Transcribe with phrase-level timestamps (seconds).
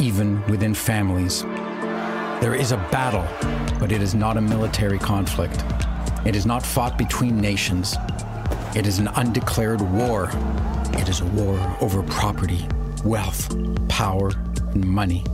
[0.00, 1.42] even within families.
[2.40, 3.26] There is a battle,
[3.78, 5.64] but it is not a military conflict.
[6.24, 7.96] It is not fought between nations.
[8.74, 10.30] It is an undeclared war.
[10.92, 12.66] It is a war over property,
[13.04, 13.54] wealth,
[13.88, 14.32] power,
[14.74, 15.24] and money.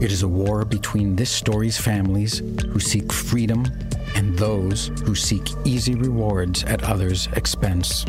[0.00, 3.66] It is a war between this story's families who seek freedom
[4.14, 8.04] and those who seek easy rewards at others' expense.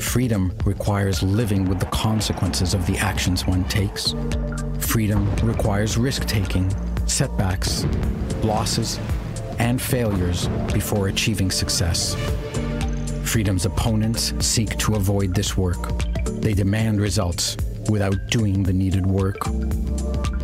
[0.00, 4.14] Freedom requires living with the consequences of the actions one takes.
[4.78, 6.68] Freedom requires risk taking,
[7.06, 7.84] setbacks,
[8.42, 8.98] losses,
[9.58, 12.16] and failures before achieving success.
[13.22, 15.78] Freedom's opponents seek to avoid this work.
[16.24, 17.56] They demand results
[17.88, 19.44] without doing the needed work.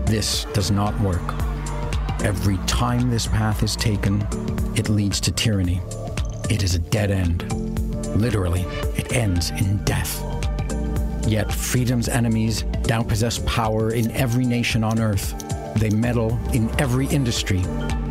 [0.04, 1.34] This does not work.
[2.22, 4.20] Every time this path is taken,
[4.76, 5.80] it leads to tyranny.
[6.50, 7.65] It is a dead end.
[8.16, 8.62] Literally,
[8.96, 10.22] it ends in death.
[11.26, 15.34] Yet freedom's enemies now possess power in every nation on earth.
[15.76, 17.58] They meddle in every industry.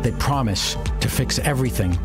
[0.02, 1.98] They promise to fix everything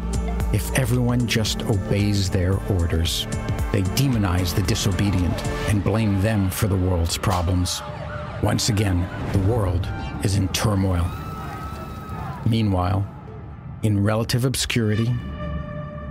[0.52, 3.28] if everyone just obeys their orders.
[3.72, 7.84] They demonize the disobedient and blame them for the world's problems.
[8.42, 9.88] Once again, the world
[10.24, 11.06] is in turmoil.
[12.48, 13.08] Meanwhile,
[13.84, 15.14] in relative obscurity,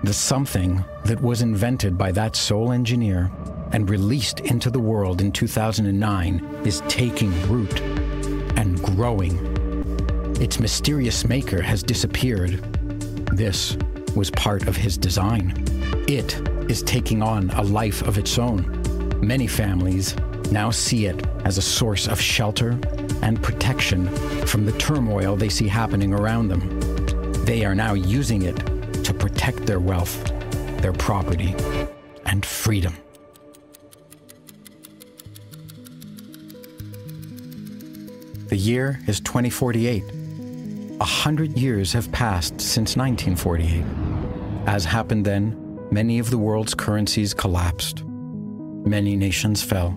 [0.03, 3.31] the something that was invented by that sole engineer
[3.73, 7.81] and released into the world in 2009 is taking root
[8.57, 9.39] and growing.
[10.41, 12.63] Its mysterious maker has disappeared.
[13.37, 13.77] This
[14.17, 15.53] was part of his design.
[16.09, 16.35] It
[16.71, 18.81] is taking on a life of its own.
[19.21, 20.17] Many families
[20.51, 22.81] now see it as a source of shelter
[23.21, 24.09] and protection
[24.47, 26.81] from the turmoil they see happening around them.
[27.45, 30.25] They are now using it to protect their wealth,
[30.83, 31.55] their property,
[32.27, 32.97] and freedom.
[38.49, 40.03] The year is 2048.
[41.01, 43.85] A hundred years have passed since 1948.
[44.67, 48.05] As happened then, many of the world's currencies collapsed.
[48.05, 49.93] Many nations fell.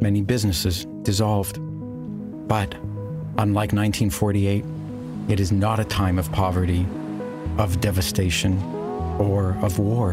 [0.00, 1.60] Many businesses dissolved.
[2.48, 2.74] But,
[3.38, 4.64] unlike 1948,
[5.28, 6.84] it is not a time of poverty,
[7.58, 8.62] of devastation,
[9.18, 10.12] or of war.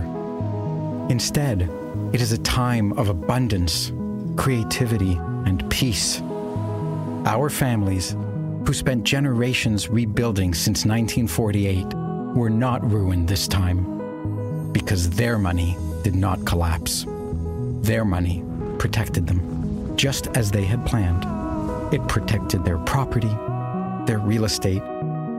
[1.10, 1.70] Instead,
[2.14, 3.92] it is a time of abundance,
[4.36, 5.14] creativity,
[5.46, 6.22] and peace.
[7.26, 8.16] Our families,
[8.66, 11.86] who spent generations rebuilding since 1948,
[12.36, 17.06] were not ruined this time because their money did not collapse.
[17.82, 18.44] Their money
[18.78, 21.26] protected them, just as they had planned.
[21.94, 23.36] It protected their property,
[24.06, 24.84] their real estate,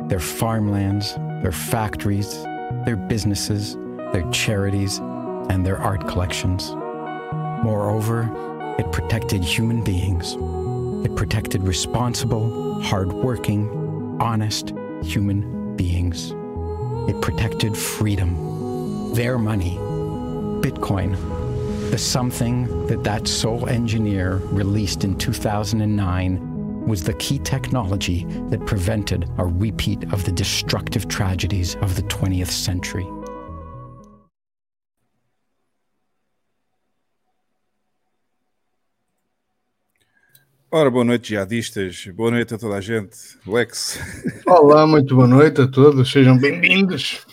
[0.08, 2.42] their farmlands, their factories,
[2.84, 3.76] their businesses,
[4.12, 6.70] their charities, and their art collections.
[7.62, 8.28] Moreover,
[8.78, 10.36] it protected human beings.
[11.06, 14.72] It protected responsible, hardworking, honest
[15.02, 16.32] human beings.
[17.08, 19.14] It protected freedom.
[19.14, 19.78] Their money
[20.60, 21.16] Bitcoin,
[21.90, 26.49] the something that that sole engineer released in 2009
[26.86, 32.50] was the key technology that prevented a repeat of the destructive tragedies of the 20th
[32.50, 33.06] century.
[40.72, 42.06] Ora, boa noite, jihadistas.
[42.14, 43.16] Boa noite a toda a gente.
[43.44, 43.98] Lex.
[44.46, 46.12] Olá, muito boa noite a todos.
[46.12, 47.26] Sejam bem-vindos.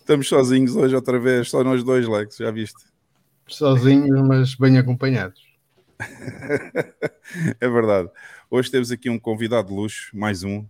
[0.00, 2.84] Estamos sozinhos hoje outra vez, só nós dois, Lex, já viste?
[3.46, 5.40] Sozinhos, mas bem acompanhados.
[7.60, 8.08] é verdade.
[8.52, 10.62] Hoje temos aqui um convidado de luxo, mais um.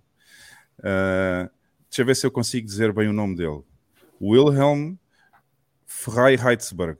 [0.80, 1.48] Uh,
[1.88, 3.62] deixa eu ver se eu consigo dizer bem o nome dele.
[4.20, 4.96] Wilhelm
[5.86, 6.98] Freiheidsberg.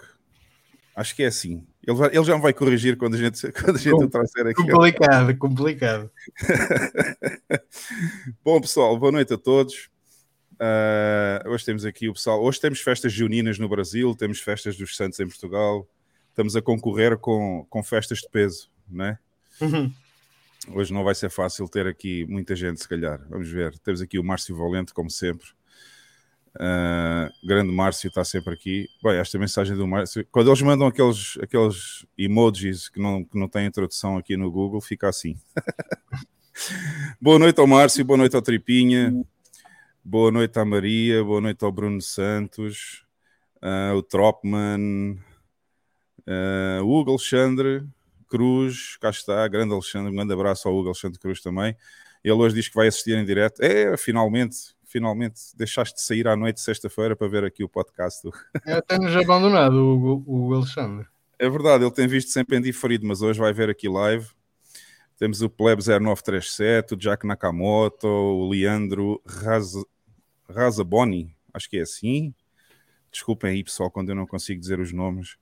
[0.97, 1.67] Acho que é assim.
[1.87, 4.47] Ele, vai, ele já me vai corrigir quando a gente, quando a gente Com, trouxer
[4.47, 4.55] aqui.
[4.55, 6.11] Complicado, complicado.
[8.43, 9.91] Bom, pessoal, boa noite a todos.
[10.55, 12.43] Uh, hoje temos aqui o pessoal.
[12.43, 15.87] Hoje temos festas juninas no Brasil, temos festas dos Santos em Portugal.
[16.31, 19.19] Estamos a concorrer com, com festas de peso, não é?
[19.61, 19.93] Uhum.
[20.69, 23.21] Hoje não vai ser fácil ter aqui muita gente, se calhar.
[23.29, 23.79] Vamos ver.
[23.79, 25.47] Temos aqui o Márcio Valente, como sempre.
[26.57, 28.87] Uh, grande Márcio está sempre aqui.
[29.03, 33.49] Bem, esta mensagem do Márcio, quando eles mandam aqueles, aqueles emojis que não, que não
[33.49, 35.37] têm introdução aqui no Google, fica assim.
[37.21, 39.15] boa noite ao Márcio, boa noite ao Tripinha,
[40.05, 43.07] boa noite à Maria, boa noite ao Bruno Santos,
[43.63, 45.19] uh, o Tropman,
[46.27, 47.87] uh, o Hugo Alexandre
[48.31, 51.77] Cruz, cá está, grande Alexandre, um grande abraço ao Hugo Alexandre Cruz também.
[52.23, 53.61] Ele hoje diz que vai assistir em direto.
[53.61, 58.29] É, finalmente, finalmente deixaste de sair à noite sexta-feira para ver aqui o podcast.
[58.65, 61.07] Eu tenho já abandonado o, o Alexandre.
[61.39, 64.29] É verdade, ele tem visto sempre em diferido, mas hoje vai ver aqui live.
[65.19, 69.73] Temos o Pleb 0937, o Jack Nakamoto, o Leandro Raz...
[70.49, 72.35] Razaboni, acho que é assim.
[73.11, 75.37] Desculpem aí, pessoal, quando eu não consigo dizer os nomes.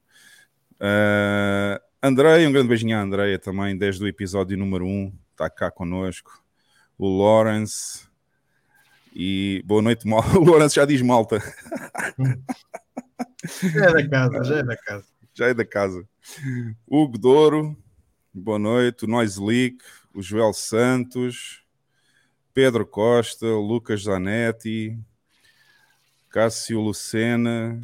[0.75, 5.69] Uh, Andrei, um grande beijinho à Andreia também, desde o episódio número 1, está cá
[5.69, 6.45] connosco.
[6.97, 8.09] O Lawrence,
[9.13, 10.23] e boa noite, Mal.
[10.39, 11.41] O Lourenço já diz malta.
[13.75, 15.07] Já é da casa, já é da casa.
[15.35, 16.09] Já é da casa.
[16.87, 17.77] Hugo Douro,
[18.33, 19.05] boa noite.
[19.05, 19.79] O Noise Leak,
[20.15, 21.65] o Joel Santos,
[22.55, 24.97] Pedro Costa, Lucas Zanetti,
[26.31, 27.81] Cássio Lucena.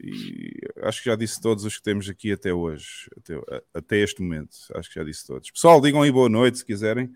[0.00, 4.22] E acho que já disse todos os que temos aqui até hoje, até, até este
[4.22, 4.56] momento.
[4.74, 5.50] Acho que já disse todos.
[5.50, 7.12] Pessoal, digam aí boa noite se quiserem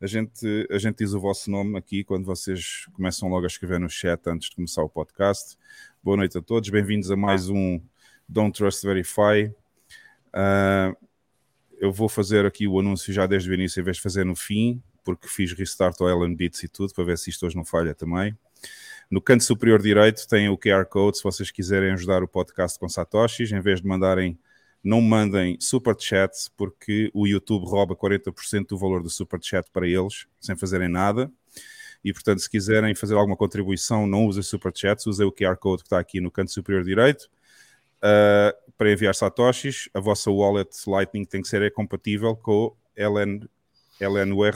[0.00, 3.80] a gente, a gente diz o vosso nome aqui quando vocês começam logo a escrever
[3.80, 5.56] no chat antes de começar o podcast.
[6.02, 7.80] Boa noite a todos, bem-vindos a mais um
[8.28, 9.52] Don't Trust Verify.
[10.28, 10.96] Uh,
[11.78, 14.36] eu vou fazer aqui o anúncio já desde o início, em vez de fazer no
[14.36, 17.64] fim, porque fiz restart ao Ellen Beats e tudo, para ver se isto hoje não
[17.64, 18.38] falha também.
[19.10, 22.88] No canto superior direito tem o QR Code, se vocês quiserem ajudar o podcast com
[22.88, 24.38] Satoshis, em vez de mandarem
[24.82, 29.86] não mandem super chats porque o YouTube rouba 40% do valor do super chat para
[29.86, 31.30] eles, sem fazerem nada.
[32.04, 35.82] E portanto, se quiserem fazer alguma contribuição, não usem super chats, usem o QR Code
[35.82, 37.28] que está aqui no canto superior direito.
[37.98, 43.48] Uh, para enviar satoshis, a vossa wallet Lightning tem que ser compatível com LN,
[44.00, 44.54] LNUR,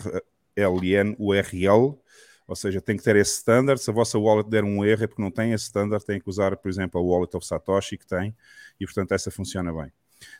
[0.56, 1.98] LNURL,
[2.46, 3.80] ou seja, tem que ter esse standard.
[3.80, 6.28] Se a vossa wallet der um erro é porque não tem esse standard, tem que
[6.28, 8.34] usar, por exemplo, a wallet of Satoshi que tem,
[8.80, 9.92] e portanto essa funciona bem.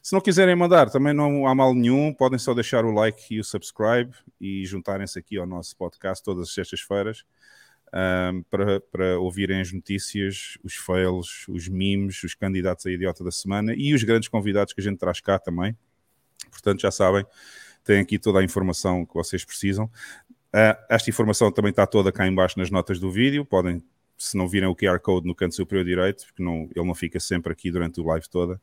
[0.03, 3.41] Se não quiserem mandar, também não há mal nenhum, podem só deixar o like e
[3.41, 7.25] o subscribe e juntarem-se aqui ao nosso podcast todas as sextas-feiras
[7.93, 13.31] um, para, para ouvirem as notícias, os fails, os memes, os candidatos a idiota da
[13.31, 15.77] semana e os grandes convidados que a gente traz cá também.
[16.51, 17.25] Portanto, já sabem,
[17.85, 19.91] têm aqui toda a informação que vocês precisam.
[20.55, 23.83] Uh, esta informação também está toda cá embaixo nas notas do vídeo, podem
[24.19, 27.19] se não virem o QR Code no canto superior direito, porque não, ele não fica
[27.19, 28.61] sempre aqui durante o live toda,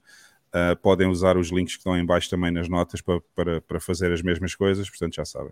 [0.49, 3.79] Uh, podem usar os links que estão em baixo também nas notas para, para, para
[3.79, 5.51] fazer as mesmas coisas, portanto já sabem.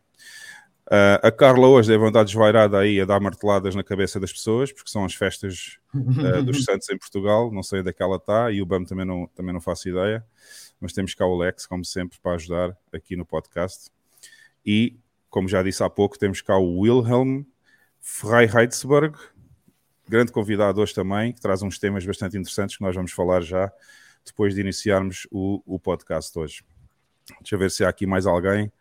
[0.87, 4.71] Uh, a Carla hoje deve andar desvairada aí a dar marteladas na cabeça das pessoas,
[4.71, 8.15] porque são as festas uh, dos Santos em Portugal, não sei onde é que ela
[8.15, 10.25] está, e o BAM também não, também não faço ideia,
[10.81, 13.91] mas temos cá o Lex, como sempre, para ajudar aqui no podcast.
[14.65, 14.97] E,
[15.37, 17.43] como já disse há pouco, temos cá o Wilhelm
[17.99, 19.15] Freiheidsberg,
[20.09, 23.71] grande convidado hoje também, que traz uns temas bastante interessantes que nós vamos falar já
[24.25, 26.63] depois de iniciarmos o, o podcast hoje.
[27.39, 28.71] Deixa eu ver se há aqui mais alguém.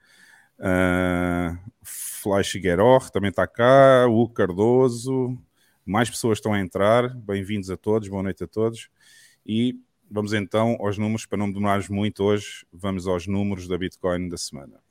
[0.59, 4.07] Uh, Flash Gueror também está cá.
[4.09, 5.37] O Cardoso.
[5.85, 7.15] Mais pessoas estão a entrar.
[7.17, 8.09] Bem-vindos a todos.
[8.09, 8.89] Boa noite a todos.
[9.45, 9.79] E
[10.11, 11.27] vamos então aos números.
[11.27, 14.86] Para não demorarmos muito hoje, vamos aos números da Bitcoin da semana.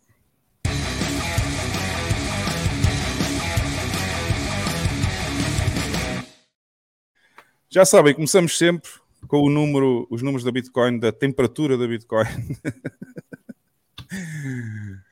[7.75, 8.89] Já sabem, começamos sempre
[9.27, 12.23] com o número, os números da Bitcoin, da temperatura da Bitcoin.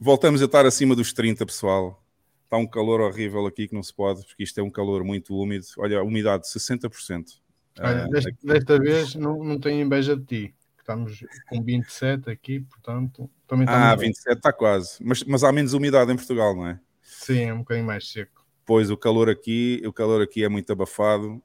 [0.00, 2.02] Voltamos a estar acima dos 30, pessoal.
[2.44, 5.36] Está um calor horrível aqui que não se pode, porque isto é um calor muito
[5.36, 5.66] úmido.
[5.76, 7.42] Olha, a umidade 60%.
[7.78, 10.54] Olha, Ah, desta, desta vez não, não tenho inveja de ti.
[10.78, 14.00] Estamos com 27 aqui, portanto, também ah, estamos.
[14.00, 14.96] 27 está quase.
[14.98, 16.80] Mas, mas há menos umidade em Portugal, não é?
[17.02, 18.46] Sim, é um bocadinho mais seco.
[18.64, 21.42] Pois o calor aqui, o calor aqui é muito abafado.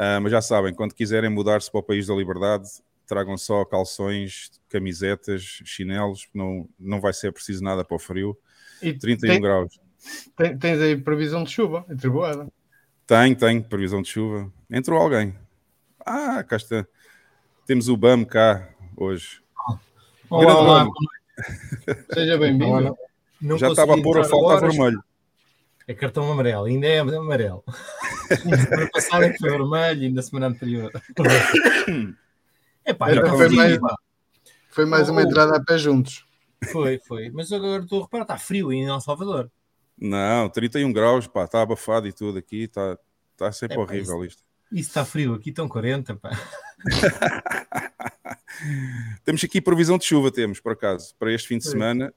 [0.00, 2.68] Ah, mas já sabem, quando quiserem mudar-se para o país da liberdade,
[3.04, 8.38] tragam só calções, camisetas, chinelos, não, não vai ser preciso nada para o frio.
[8.80, 9.80] E 31 tem- graus.
[10.36, 12.46] tem- tens aí previsão de chuva em Triboada.
[13.06, 14.52] Tem, tem, previsão de chuva.
[14.70, 15.34] Entrou alguém.
[16.06, 16.86] Ah, cá está.
[17.66, 19.40] Temos o BAM cá hoje.
[20.30, 20.90] Olá, olá, nome.
[20.90, 22.06] boa noite.
[22.14, 22.96] Seja bem-vindo.
[23.58, 25.04] Já estava a pôr a falta a agora, vermelho.
[25.88, 27.64] É cartão amarelo, ainda é amarelo.
[28.28, 30.92] semana passada é que foi vermelho, ainda semana anterior.
[32.84, 33.78] É pá, Então está foi mais-.
[34.68, 35.24] Foi mais uma Oh.
[35.24, 36.26] entrada a pé juntos.
[36.70, 37.30] Foi, foi.
[37.30, 39.50] Mas agora estou a reparar, está frio em El Salvador.
[39.98, 42.98] Não, 31 graus, pá, está abafado e tudo aqui, está
[43.36, 44.42] tá sempre É, pá, horrível isto.
[44.70, 46.30] Isso está frio, aqui estão 40, pá.
[49.24, 51.70] Temos aqui previsão de chuva, temos, por acaso, para este fim de Sim.
[51.70, 52.12] semana.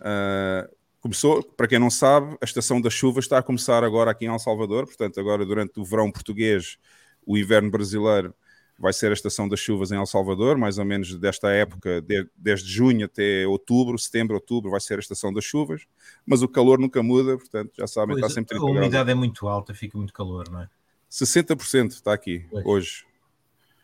[0.00, 0.68] Ah,
[1.06, 4.28] começou, para quem não sabe, a estação da chuva está a começar agora aqui em
[4.28, 6.78] El Salvador, portanto, agora durante o verão português,
[7.24, 8.34] o inverno brasileiro
[8.78, 12.28] vai ser a estação das chuvas em El Salvador, mais ou menos desta época, de-
[12.36, 15.86] desde junho até outubro, setembro, outubro, vai ser a estação das chuvas,
[16.26, 18.86] mas o calor nunca muda, portanto, já sabem, está Pois, sempre a 30 graus.
[18.86, 20.68] umidade é muito alta, fica muito calor, não é?
[21.08, 22.66] 60% está aqui, Pois.
[22.66, 23.04] hoje,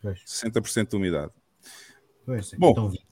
[0.01, 1.31] Pois, 60% de umidade.
[2.25, 2.69] pois, Bom.
[2.69, 3.03] estão 20.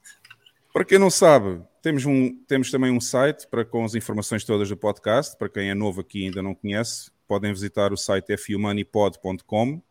[0.73, 4.69] Para quem não sabe, temos, um, temos também um site para, com as informações todas
[4.69, 5.37] do podcast.
[5.37, 9.81] Para quem é novo aqui e ainda não conhece, podem visitar o site fumoneypod.com.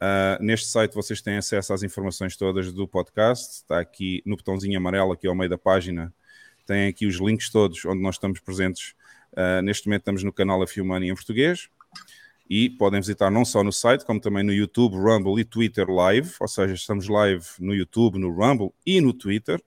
[0.00, 3.56] Ah, neste site vocês têm acesso às informações todas do podcast.
[3.56, 6.14] Está aqui no botãozinho amarelo, aqui ao meio da página.
[6.66, 8.94] Tem aqui os links todos onde nós estamos presentes.
[9.36, 11.68] Ah, neste momento estamos no canal Money em português.
[12.50, 16.32] E podem visitar não só no site, como também no YouTube, Rumble e Twitter Live.
[16.40, 19.62] Ou seja, estamos live no YouTube, no Rumble e no Twitter.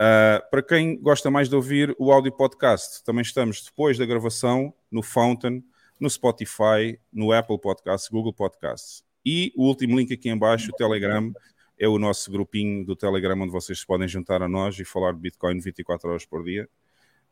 [0.00, 4.72] Uh, para quem gosta mais de ouvir o áudio podcast, também estamos depois da gravação
[4.88, 5.64] no Fountain,
[5.98, 9.02] no Spotify, no Apple Podcasts, Google Podcasts.
[9.26, 11.32] E o último link aqui em baixo, o Telegram,
[11.76, 15.12] é o nosso grupinho do Telegram onde vocês se podem juntar a nós e falar
[15.12, 16.68] de Bitcoin 24 horas por dia,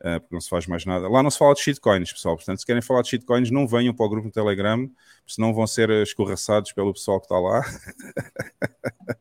[0.01, 1.09] uh, porque não se faz mais nada.
[1.09, 2.35] Lá não se fala de shitcoins, pessoal.
[2.35, 4.91] Portanto, se querem falar de shitcoins, não venham para o grupo no Telegram,
[5.25, 7.63] senão vão ser escorraçados pelo pessoal que está lá.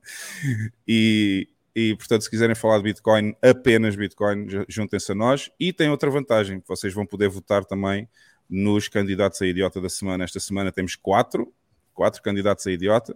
[0.87, 5.51] e, e, portanto, se quiserem falar de Bitcoin, apenas Bitcoin, ju- juntem-se a nós.
[5.59, 8.07] E tem outra vantagem: vocês vão poder votar também
[8.49, 10.23] nos candidatos a idiota da semana.
[10.23, 11.53] Esta semana temos quatro,
[11.93, 13.15] quatro candidatos a idiota,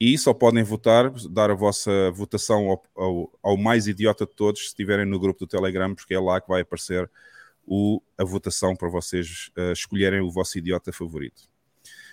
[0.00, 4.60] e só podem votar, dar a vossa votação ao, ao- ao mais idiota de todos
[4.62, 7.10] se estiverem no grupo do Telegram, porque é lá que vai aparecer
[7.66, 11.42] o- a votação para vocês eh, escolherem o vosso idiota favorito.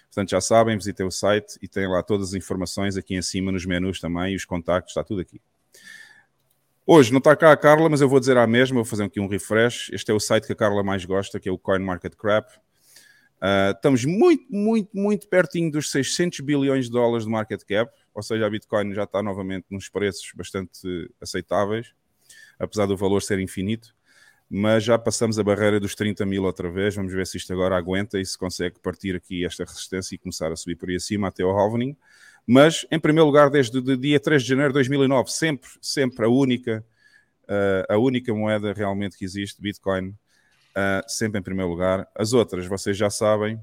[0.07, 3.51] Portanto, já sabem, visitem o site e têm lá todas as informações aqui em cima
[3.51, 5.39] nos menus também e os contactos, está tudo aqui.
[6.87, 9.19] Hoje não está cá a Carla, mas eu vou dizer à mesma, vou fazer aqui
[9.19, 9.89] um refresh.
[9.91, 12.47] Este é o site que a Carla mais gosta, que é o CoinMarketCrap.
[13.35, 18.23] Uh, estamos muito, muito, muito pertinho dos 600 bilhões de dólares de market cap, ou
[18.23, 21.93] seja, a Bitcoin já está novamente nos preços bastante aceitáveis,
[22.57, 23.95] apesar do valor ser infinito,
[24.49, 26.95] mas já passamos a barreira dos 30 mil outra vez.
[26.95, 30.51] Vamos ver se isto agora aguenta e se consegue partir aqui esta resistência e começar
[30.51, 31.97] a subir por aí acima até ao halvening.
[32.47, 36.29] Mas, em primeiro lugar, desde o dia 3 de janeiro de 2009, sempre, sempre a
[36.29, 36.85] única,
[37.43, 42.07] uh, a única moeda realmente que existe, Bitcoin, uh, sempre em primeiro lugar.
[42.13, 43.59] As outras, vocês já sabem,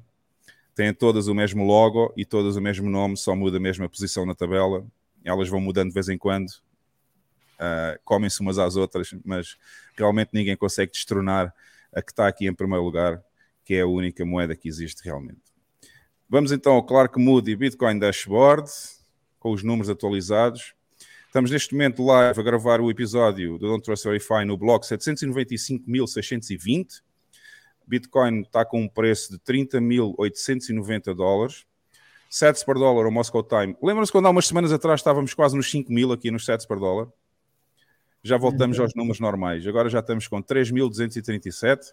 [0.75, 4.27] têm todas o mesmo logo e todas o mesmo nome, só muda a mesma posição
[4.27, 4.85] na tabela.
[5.25, 9.57] Elas vão mudando de vez em quando, uh, comem-se umas às outras, mas
[9.97, 11.55] realmente ninguém consegue destronar
[11.95, 13.23] a que está aqui em primeiro lugar,
[13.65, 15.52] que é a única moeda que existe realmente.
[16.33, 18.71] Vamos então ao Clark Moody Bitcoin Dashboard,
[19.39, 20.73] com os números atualizados.
[21.27, 27.03] Estamos neste momento live a gravar o episódio do Don't Trust Verify no bloco 795.620.
[27.87, 31.67] Bitcoin está com um preço de 30.890 dólares.
[32.31, 33.77] Sets per dólar, o Moscow Time.
[33.83, 36.79] Lembram-se quando há umas semanas atrás estávamos quase nos 5 mil aqui nos sets per
[36.79, 37.09] dólar?
[38.23, 39.67] Já voltamos aos números normais.
[39.67, 41.93] Agora já estamos com 3.237.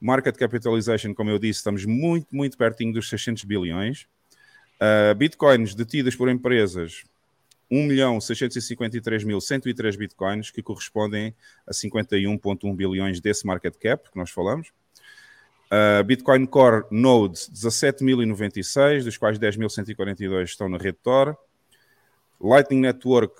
[0.00, 4.06] Market capitalization, como eu disse, estamos muito, muito pertinho dos 600 bilhões.
[4.74, 7.04] Uh, bitcoins detidas por empresas,
[7.70, 11.34] 1.653.103 bitcoins, que correspondem
[11.66, 14.72] a 51,1 bilhões desse market cap que nós falamos.
[15.64, 21.36] Uh, Bitcoin Core Nodes 17.096, dos quais 10.142 estão na rede Tor.
[22.40, 23.34] Lightning Network,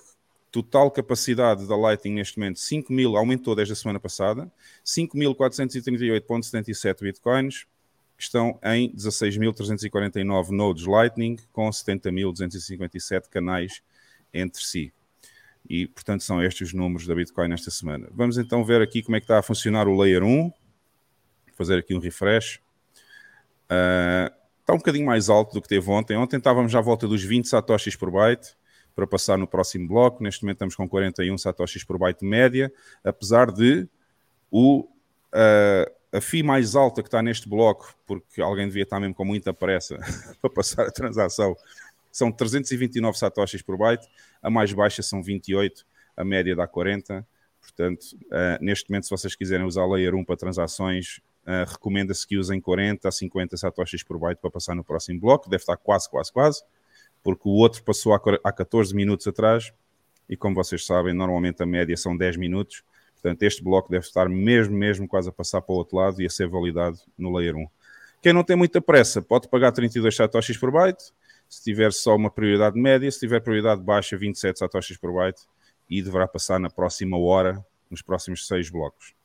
[0.55, 4.49] total capacidade da Lightning neste momento 5.000, aumentou desde a semana passada,
[4.85, 7.65] 5.438.77 Bitcoins,
[8.17, 13.81] estão em 16.349 nodes Lightning, com 70.257 canais
[14.33, 14.93] entre si.
[15.69, 18.07] E, portanto, são estes os números da Bitcoin esta semana.
[18.13, 20.53] Vamos então ver aqui como é que está a funcionar o Layer 1
[21.53, 22.61] fazer aqui um refresh.
[23.65, 24.31] Uh,
[24.61, 26.15] está um bocadinho mais alto do que teve ontem.
[26.15, 28.55] Ontem estávamos à volta dos 20 satoshis por byte
[28.95, 30.23] para passar no próximo bloco.
[30.23, 32.71] Neste momento estamos com 41 satoshis por byte média,
[33.03, 33.87] apesar de
[34.49, 34.87] o,
[35.33, 39.25] uh, a FI mais alta que está neste bloco, porque alguém devia estar mesmo com
[39.25, 39.97] muita pressa
[40.41, 41.55] para passar a transação,
[42.11, 44.07] são 329 satoshis por byte,
[44.41, 45.85] a mais baixa são 28,
[46.15, 47.27] a média dá 40.
[47.59, 52.37] Portanto, uh, neste momento, se vocês quiserem usar Layer 1 para transações, Uh, Recomenda-se que
[52.37, 55.47] usem 40 a 50 satoshis por byte para passar no próximo bloco.
[55.47, 56.63] Deve estar quase, quase, quase,
[57.25, 59.73] porque o outro passou há, há 14 minutos atrás.
[60.29, 62.83] E como vocês sabem, normalmente a média são 10 minutos.
[63.13, 66.27] Portanto, este bloco deve estar mesmo, mesmo quase a passar para o outro lado e
[66.27, 67.67] a ser validado no Layer 1.
[68.21, 71.11] Quem não tem muita pressa pode pagar 32 satoshis por byte.
[71.49, 75.41] Se tiver só uma prioridade média, se tiver prioridade baixa, 27 satoshis por byte.
[75.89, 79.15] E deverá passar na próxima hora, nos próximos 6 blocos.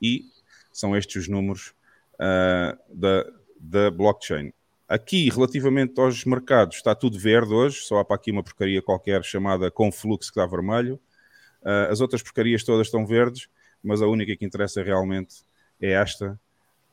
[0.00, 0.24] E
[0.72, 1.74] são estes os números
[2.14, 4.50] uh, da, da blockchain.
[4.88, 9.22] Aqui, relativamente aos mercados, está tudo verde hoje, só há para aqui uma porcaria qualquer
[9.22, 10.98] chamada Conflux que está vermelho.
[11.60, 13.48] Uh, as outras porcarias todas estão verdes,
[13.82, 15.44] mas a única que interessa realmente
[15.78, 16.40] é esta.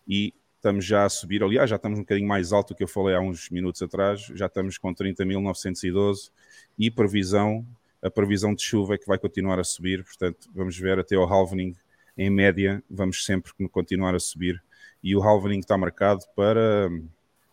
[0.06, 2.88] E estamos já a subir, aliás, já estamos um bocadinho mais alto do que eu
[2.88, 6.32] falei há uns minutos atrás, já estamos com 30.912
[6.78, 7.66] e previsão,
[8.02, 11.32] a previsão de chuva é que vai continuar a subir, portanto, vamos ver até ao
[11.32, 11.76] halvening
[12.18, 14.62] em média, vamos sempre continuar a subir.
[15.04, 16.90] E o halvening está marcado para.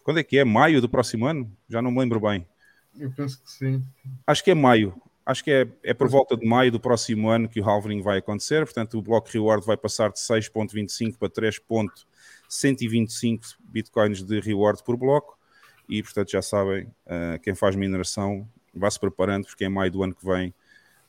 [0.02, 0.44] Quando é que é?
[0.44, 1.50] Maio do próximo ano?
[1.68, 2.46] Já não me lembro bem.
[2.98, 3.82] Eu penso que sim.
[4.26, 4.94] Acho que é maio.
[5.24, 8.18] Acho que é, é por volta de maio do próximo ano que o halvening vai
[8.18, 8.64] acontecer.
[8.64, 15.38] Portanto, o bloco reward vai passar de 6,25 para 3,125 bitcoins de reward por bloco.
[15.88, 20.02] E, portanto, já sabem, uh, quem faz mineração vá se preparando, porque em maio do
[20.02, 20.54] ano que vem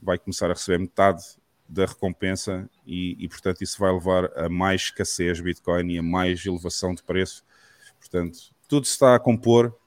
[0.01, 1.23] vai começar a receber metade
[1.67, 6.45] da recompensa e, e, portanto, isso vai levar a mais escassez Bitcoin e a mais
[6.45, 7.43] elevação de preço.
[7.99, 9.77] Portanto, tudo se está a compor,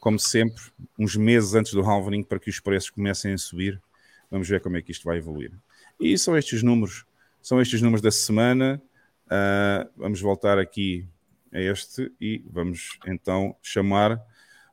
[0.00, 0.60] como sempre,
[0.98, 3.80] uns meses antes do halvening para que os preços comecem a subir.
[4.28, 5.52] Vamos ver como é que isto vai evoluir.
[6.00, 7.06] E são estes números,
[7.40, 8.82] são estes números da semana.
[9.26, 11.08] Uh, vamos voltar aqui
[11.52, 14.20] a este e vamos então chamar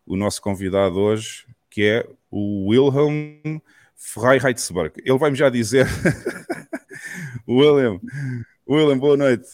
[0.03, 3.59] o nosso convidado hoje, que é o Wilhelm
[3.95, 4.93] Freiheitsberg.
[5.05, 5.85] Ele vai-me já dizer.
[7.47, 7.99] William,
[8.67, 9.45] William, boa noite.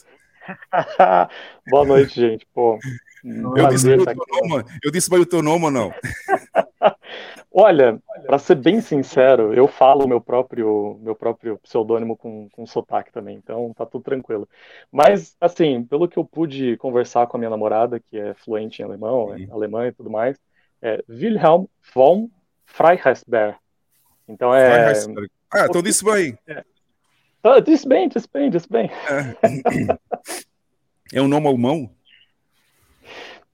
[1.68, 2.46] boa noite, gente.
[2.54, 2.78] Pô,
[3.24, 5.92] eu, disse bem nome, eu disse bem o teu nome ou não?
[7.52, 13.12] Olha, para ser bem sincero, eu falo meu próprio meu próprio pseudônimo com, com sotaque
[13.12, 14.48] também, então tá tudo tranquilo.
[14.90, 18.84] Mas, assim, pelo que eu pude conversar com a minha namorada, que é fluente em
[18.84, 20.38] alemão, é, alemã e tudo mais,
[20.80, 22.30] é Wilhelm von
[22.64, 23.56] Freiheitsberg.
[24.28, 24.92] Então é.
[25.52, 26.38] Ah, então disse bem.
[26.46, 26.64] É.
[27.42, 28.90] Ah, disse bem, disse bem, disse bem.
[29.08, 29.88] É,
[31.18, 31.90] é um nome alemão?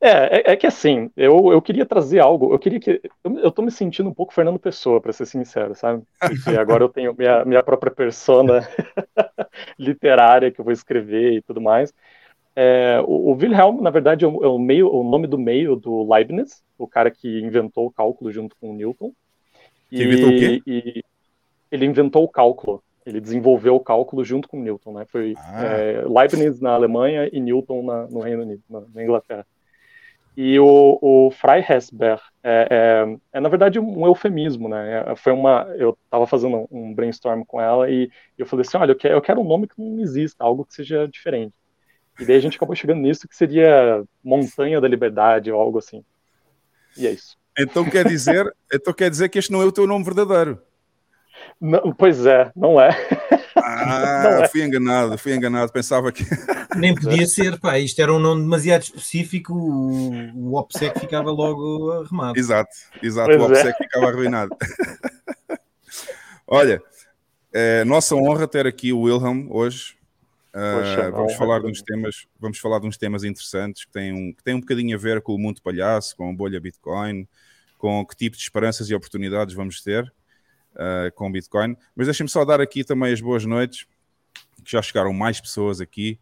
[0.01, 3.01] É, é, é, que assim, eu, eu queria trazer algo, eu queria que.
[3.25, 6.03] Eu, eu tô me sentindo um pouco Fernando Pessoa, para ser sincero, sabe?
[6.21, 8.69] Porque agora eu tenho minha, minha própria persona
[9.79, 11.95] literária que eu vou escrever e tudo mais.
[12.55, 15.77] É, o, o, Wilhelm, na verdade, é o, é o, meio, o nome do meio
[15.77, 19.13] do Leibniz, o cara que inventou o cálculo junto com o Newton.
[19.89, 20.63] Que inventou o quê?
[20.67, 21.05] E
[21.71, 22.83] ele inventou o cálculo.
[23.05, 25.05] Ele desenvolveu o cálculo junto com Newton, né?
[25.07, 25.65] Foi ah.
[25.65, 29.47] é, Leibniz na Alemanha e Newton na, no Reino Unido, na, na Inglaterra.
[30.37, 35.05] E o, o Freiherrsberg é, é, é, na verdade, um eufemismo, né?
[35.07, 38.92] É, foi uma, eu estava fazendo um brainstorm com ela e eu falei assim, olha,
[38.92, 41.55] eu quero, eu quero um nome que não exista, algo que seja diferente.
[42.20, 46.05] E daí a gente acabou chegando nisso, que seria Montanha da Liberdade ou algo assim.
[46.99, 47.37] E é isso.
[47.59, 50.61] Então quer dizer, então quer dizer que este não é o teu nome verdadeiro.
[51.59, 52.90] Não, pois é, não é.
[53.57, 54.49] Ah, não é.
[54.49, 56.25] fui enganado, fui enganado, pensava que.
[56.79, 61.91] Nem podia ser, pá, isto era um nome demasiado específico, o, o OPSEC ficava logo
[61.93, 62.39] arrumado.
[62.39, 62.71] Exato,
[63.03, 63.85] exato, pois o OPSEC é.
[63.85, 64.57] ficava arruinado.
[66.47, 66.83] Olha,
[67.53, 69.97] é nossa honra ter aqui o Wilhelm hoje.
[70.55, 74.33] Uh, vamos falar de uns temas, vamos falar de uns temas interessantes que têm um,
[74.33, 77.29] que têm um bocadinho a ver com o mundo palhaço, com a bolha Bitcoin,
[77.77, 80.11] com que tipo de esperanças e oportunidades vamos ter
[80.75, 81.77] uh, com Bitcoin.
[81.95, 83.87] Mas deixem-me só dar aqui também as boas noites,
[84.65, 86.19] que já chegaram mais pessoas aqui.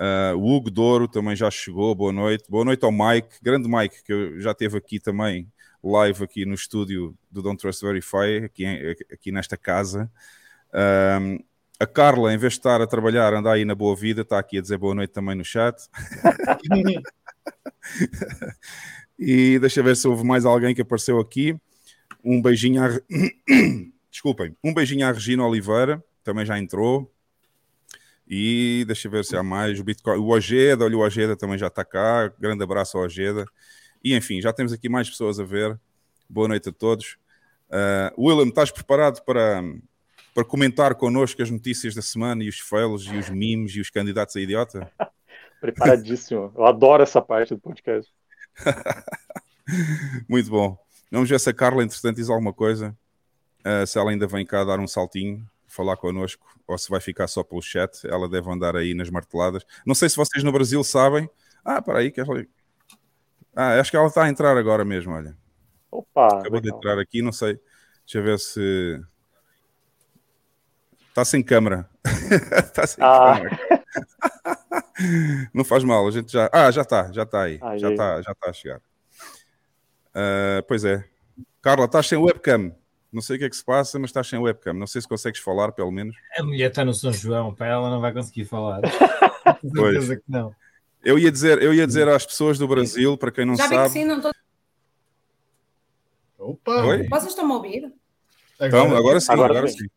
[0.00, 2.44] Uh, o Hugo Douro também já chegou, boa noite.
[2.48, 5.46] Boa noite ao Mike, grande Mike, que já esteve aqui também,
[5.84, 8.64] live aqui no estúdio do Don't Trust Verify, aqui,
[9.12, 10.10] aqui nesta casa.
[10.70, 11.44] Uh,
[11.78, 14.56] a Carla, em vez de estar a trabalhar, anda aí na boa vida, está aqui
[14.56, 15.76] a dizer boa noite também no chat.
[19.18, 21.54] e deixa ver se houve mais alguém que apareceu aqui.
[22.24, 22.88] Um beijinho à...
[24.10, 27.12] Desculpem, um beijinho à Regina Oliveira, também já entrou.
[28.32, 29.80] E deixa eu ver se há mais.
[29.80, 32.32] O Bitcoin, o Ojeda, olha, o Ojeda também já está cá.
[32.38, 33.44] Grande abraço ao Ojeda.
[34.04, 35.76] E enfim, já temos aqui mais pessoas a ver.
[36.28, 37.18] Boa noite a todos.
[37.68, 39.60] Uh, William, estás preparado para,
[40.32, 43.90] para comentar connosco as notícias da semana e os fails e os memes e os
[43.90, 44.88] candidatos a idiota?
[45.60, 46.52] Preparadíssimo.
[46.56, 48.08] Eu adoro essa parte do podcast.
[50.28, 50.78] Muito bom.
[51.10, 52.96] Vamos ver se a Carla, entretanto, diz alguma coisa.
[53.66, 57.26] Uh, se ela ainda vem cá dar um saltinho falar connosco ou se vai ficar
[57.28, 58.06] só pelo chat.
[58.06, 59.64] Ela deve andar aí nas marteladas.
[59.86, 61.30] Não sei se vocês no Brasil sabem.
[61.64, 62.44] Ah, para aí, que ela...
[63.54, 65.36] Ah, acho que ela está a entrar agora mesmo, olha.
[65.90, 66.38] Opa!
[66.38, 67.58] Acabou de entrar aqui, não sei.
[68.04, 69.00] Deixa eu ver se.
[71.08, 71.88] Está sem câmera.
[72.56, 73.34] Está sem ah.
[73.34, 73.84] câmera.
[75.52, 76.48] não faz mal, a gente já.
[76.52, 77.58] Ah, já está, já está aí.
[77.60, 77.78] aí.
[77.78, 78.78] Já está já tá a chegar.
[80.10, 81.04] Uh, pois é.
[81.60, 82.74] Carla, estás sem webcam.
[83.12, 84.72] Não sei o que é que se passa, mas estás sem webcam.
[84.72, 86.14] Não sei se consegues falar, pelo menos.
[86.38, 88.80] A mulher está no São João, para ela não vai conseguir falar.
[89.74, 90.08] pois.
[90.08, 90.54] que não.
[91.02, 93.74] Eu ia dizer, eu ia dizer às pessoas do Brasil, para quem não Já sabe.
[93.74, 94.30] Já vi que sim, não tô...
[96.38, 96.84] Opa!
[96.84, 97.08] Oi?
[97.08, 97.92] Vocês estão a ouvir?
[98.60, 99.78] Então, agora sim, agora, agora sim.
[99.78, 99.88] sim.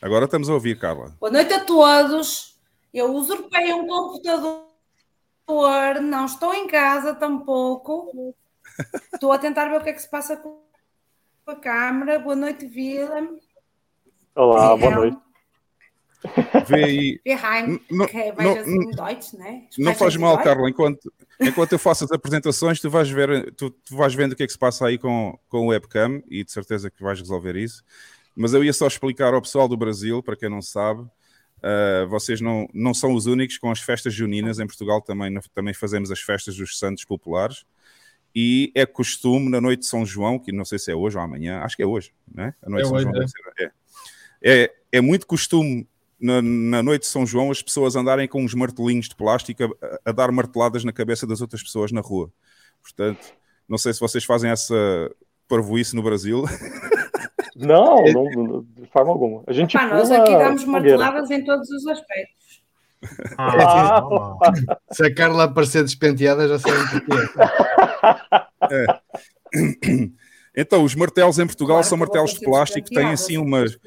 [0.00, 1.14] Agora estamos a ouvir, Carla.
[1.20, 2.58] Boa noite a todos.
[2.92, 4.66] Eu usurpei um computador,
[6.02, 8.34] não estou em casa tampouco.
[9.12, 10.62] Estou a tentar ver o que é que se passa com
[11.46, 12.18] a câmera.
[12.18, 13.28] Boa noite, Vila.
[14.34, 15.18] Olá, boa noite.
[16.68, 17.20] Vê aí.
[17.90, 19.66] Não, não, Deutsch, né?
[19.78, 20.70] não faz mal, Carla.
[20.70, 24.44] Enquanto, enquanto eu faço as apresentações, tu vais, ver, tu, tu vais vendo o que
[24.44, 27.56] é que se passa aí com, com o webcam e de certeza que vais resolver
[27.56, 27.82] isso.
[28.36, 31.08] Mas eu ia só explicar ao pessoal do Brasil, para quem não sabe,
[31.62, 34.58] Uh, vocês não, não são os únicos com as festas juninas.
[34.58, 37.64] Em Portugal também, também fazemos as festas dos Santos Populares
[38.34, 41.22] e é costume na noite de São João, que não sei se é hoje ou
[41.22, 42.54] amanhã, acho que é hoje, né?
[42.62, 43.64] A noite é de São hoje, João é.
[43.64, 44.64] É.
[44.64, 44.74] é.
[44.92, 45.88] É, muito costume
[46.20, 50.10] na, na, noite de São João as pessoas andarem com uns martelinhos de plástico a,
[50.10, 52.30] a, dar marteladas na cabeça das outras pessoas na rua.
[52.80, 53.34] Portanto,
[53.68, 54.74] não sei se vocês fazem essa
[55.48, 56.44] parvoíce no Brasil.
[57.56, 59.42] Não, não, de forma alguma.
[59.46, 62.41] A gente Pá, nós aqui damos marteladas em todos os aspectos.
[63.38, 64.02] Ah,
[64.92, 67.28] Se a Carla aparecer despenteada, já sabem porquê.
[68.70, 68.86] É.
[70.54, 73.78] Então, os martelos em Portugal claro, são martelos de plástico, têm assim umas.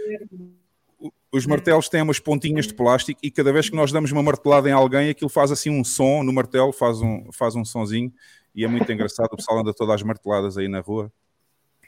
[1.31, 4.67] Os martelos têm umas pontinhas de plástico e cada vez que nós damos uma martelada
[4.67, 8.11] em alguém, aquilo faz assim um som no martelo, faz um, faz um sonzinho
[8.55, 9.33] e é muito engraçado.
[9.33, 11.11] O pessoal anda todas as marteladas aí na rua.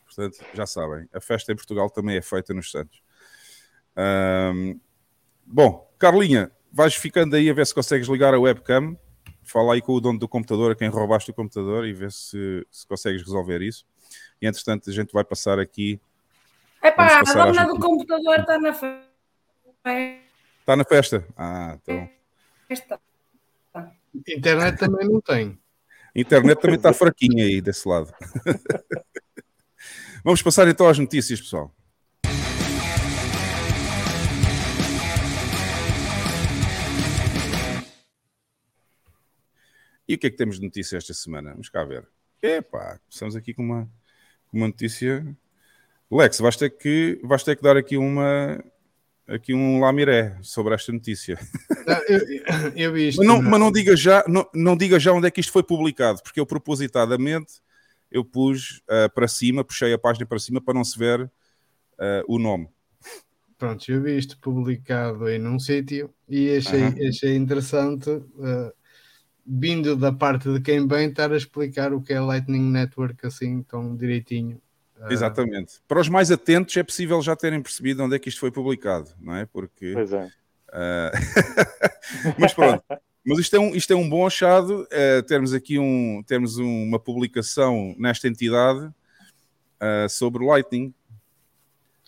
[0.05, 3.01] Portanto, já sabem, a festa em Portugal também é feita nos Santos.
[3.97, 4.79] Um,
[5.45, 8.95] bom, Carlinha, vais ficando aí a ver se consegues ligar a webcam.
[9.41, 12.67] Fala aí com o dono do computador, a quem roubaste o computador, e vê se,
[12.69, 13.83] se consegues resolver isso.
[14.39, 15.99] E entretanto, a gente vai passar aqui.
[16.83, 19.07] Epá, a dona do computador está na festa.
[20.59, 21.27] Está na festa?
[21.35, 22.07] Ah, então.
[22.67, 22.99] Festa.
[24.27, 25.57] Internet também não tem.
[26.15, 28.13] Internet também está fraquinha aí desse lado.
[30.23, 31.73] Vamos passar então às notícias, pessoal.
[40.07, 41.51] E o que é que temos de notícia esta semana?
[41.51, 42.07] Vamos cá ver.
[42.41, 43.89] Epá, estamos aqui com uma,
[44.53, 45.25] uma notícia.
[46.09, 48.63] Lex, vais ter, que, vais ter que dar aqui uma
[49.27, 51.37] aqui um lamiré sobre esta notícia.
[51.85, 53.19] Não, eu, eu vi isto.
[53.19, 55.63] Mas, não, mas não, diga já, não, não diga já onde é que isto foi
[55.63, 57.61] publicado, porque eu propositadamente
[58.09, 62.23] eu pus uh, para cima, puxei a página para cima para não se ver uh,
[62.27, 62.69] o nome.
[63.57, 67.09] Pronto, eu vi isto publicado aí num sítio e achei, uh -huh.
[67.09, 68.71] achei interessante uh,
[69.47, 73.63] vindo da parte de quem vem estar a explicar o que é Lightning Network assim
[73.63, 74.61] tão direitinho.
[74.99, 75.75] Ah, Exatamente.
[75.87, 79.09] Para os mais atentos é possível já terem percebido onde é que isto foi publicado,
[79.19, 79.45] não é?
[79.45, 79.93] Porque.
[79.93, 80.25] Pois é.
[80.69, 81.11] Uh...
[82.37, 82.83] Mas pronto.
[83.25, 86.97] Mas isto é um, isto é um bom achado, uh, termos aqui um, termos uma
[86.97, 90.93] publicação nesta entidade uh, sobre Lightning.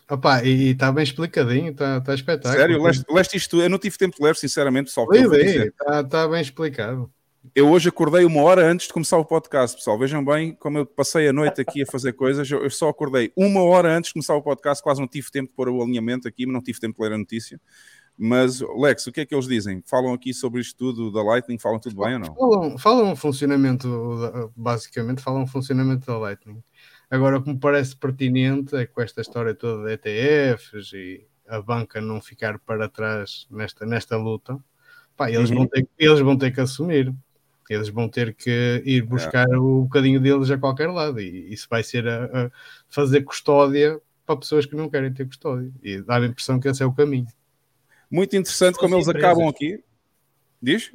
[0.09, 2.53] Opa, e está bem explicadinho, está tá espetáculo.
[2.53, 5.07] Sério, leste, leste isto, eu não tive tempo de ler, sinceramente, pessoal.
[5.13, 7.11] Está tá bem explicado.
[7.55, 9.97] Eu hoje acordei uma hora antes de começar o podcast, pessoal.
[9.97, 12.49] Vejam bem como eu passei a noite aqui a fazer coisas.
[12.49, 15.55] Eu só acordei uma hora antes de começar o podcast, quase não tive tempo de
[15.55, 17.59] pôr o alinhamento aqui, mas não tive tempo de ler a notícia.
[18.17, 19.81] Mas, Lex, o que é que eles dizem?
[19.85, 21.57] Falam aqui sobre isto tudo da Lightning?
[21.57, 22.35] Falam tudo bem ou não?
[22.35, 26.61] Falam, falam o funcionamento, basicamente, falam o funcionamento da Lightning.
[27.09, 31.61] Agora, o que me parece pertinente é com esta história toda de ETFs e a
[31.61, 34.59] banca não ficar para trás nesta, nesta luta,
[35.15, 35.59] pá, eles, uhum.
[35.59, 37.15] vão ter, eles vão ter que assumir.
[37.69, 39.57] Eles vão ter que ir buscar é.
[39.57, 41.21] o bocadinho deles a qualquer lado.
[41.21, 42.51] E isso vai ser a, a
[42.89, 45.71] fazer custódia para pessoas que não querem ter custódia.
[45.83, 47.27] E dá a impressão que esse é o caminho.
[48.09, 49.29] Muito interessante como eles empresas.
[49.29, 49.83] acabam aqui.
[50.59, 50.91] Diz?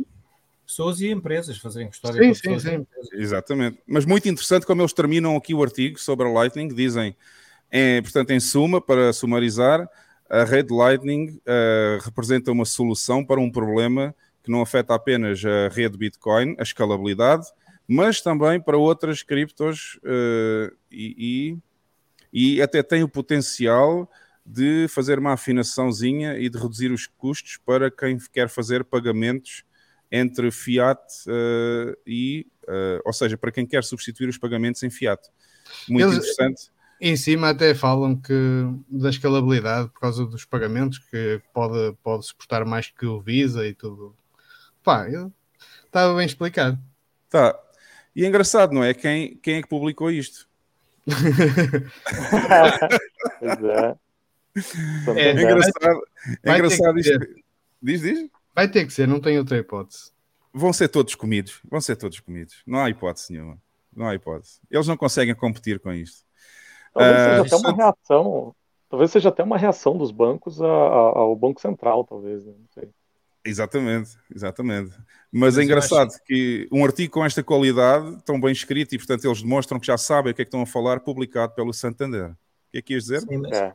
[0.66, 2.34] Pessoas e empresas fazerem custódia.
[2.34, 2.87] Sim, sim, sim.
[3.12, 3.78] Exatamente.
[3.87, 6.68] Mas muito interessante como eles terminam aqui o artigo sobre a Lightning.
[6.68, 7.14] Dizem,
[7.70, 9.88] é, portanto, em suma, para sumarizar,
[10.28, 15.68] a rede Lightning uh, representa uma solução para um problema que não afeta apenas a
[15.74, 17.46] rede Bitcoin, a escalabilidade,
[17.88, 21.59] mas também para outras criptos uh, e,
[22.33, 24.09] e, e até tem o potencial
[24.44, 29.64] de fazer uma afinaçãozinha e de reduzir os custos para quem quer fazer pagamentos
[30.12, 35.20] entre fiat uh, e, uh, ou seja, para quem quer substituir os pagamentos em fiat.
[35.88, 36.70] Muito Eles, interessante.
[37.00, 38.33] Em cima até falam que
[38.88, 43.74] da escalabilidade por causa dos pagamentos que pode, pode suportar mais que o Visa e
[43.74, 44.14] tudo.
[44.84, 45.06] Pá,
[45.86, 46.78] estava bem explicado.
[47.30, 47.58] Tá.
[48.14, 48.92] E é engraçado, não é?
[48.92, 50.46] Quem, quem é que publicou isto?
[53.72, 53.96] é.
[55.16, 56.00] É, é engraçado.
[56.44, 57.18] É engraçado isto.
[57.82, 58.30] Diz, diz.
[58.54, 60.12] Vai ter que ser, não tem outra hipótese.
[60.52, 61.58] Vão ser todos comidos.
[61.68, 62.62] Vão ser todos comidos.
[62.64, 63.58] Não há hipótese nenhuma.
[63.92, 64.60] Não há hipótese.
[64.70, 66.24] Eles não conseguem competir com isto.
[66.92, 68.54] Talvez seja uh, até uma reação.
[68.88, 72.46] Talvez seja até uma reação dos bancos ao Banco Central, talvez.
[72.46, 72.52] Né?
[72.56, 72.88] Não sei.
[73.44, 74.90] Exatamente, exatamente.
[75.30, 76.24] Mas, Mas é engraçado acho...
[76.24, 79.98] que um artigo com esta qualidade, tão bem escrito, e portanto eles demonstram que já
[79.98, 82.35] sabem o que é que estão a falar, publicado pelo Santander
[82.74, 83.20] que é que ias dizer?
[83.20, 83.72] Sim, é.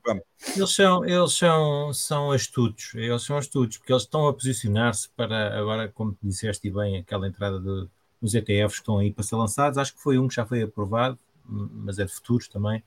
[0.57, 5.57] Eles, são, eles são, são astutos, eles são astutos, porque eles estão a posicionar-se para,
[5.57, 7.87] agora, como disseste bem, aquela entrada de,
[8.21, 10.63] dos ETFs que estão aí para ser lançados, acho que foi um que já foi
[10.63, 12.83] aprovado, mas é de futuros também.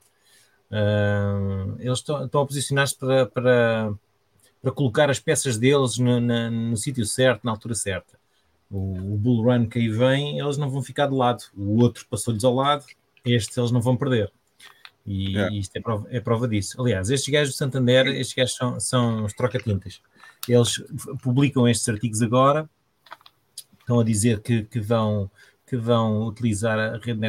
[0.70, 3.94] Uh, eles estão, estão a posicionar-se para, para,
[4.62, 8.16] para colocar as peças deles no, no, no sítio certo, na altura certa.
[8.70, 11.42] O, o bull run que aí vem, eles não vão ficar de lado.
[11.54, 12.86] O outro passou-lhes ao lado,
[13.24, 14.32] estes eles não vão perder.
[15.04, 15.52] E é.
[15.52, 16.80] isto é prova, é prova, disso.
[16.80, 20.00] Aliás, estes gajos do Santander, estes gajos são, são os troca-tintas.
[20.48, 20.82] Eles
[21.22, 22.70] publicam estes artigos agora,
[23.80, 25.28] estão a dizer que, que vão
[25.72, 27.26] que vão utilizar a rede,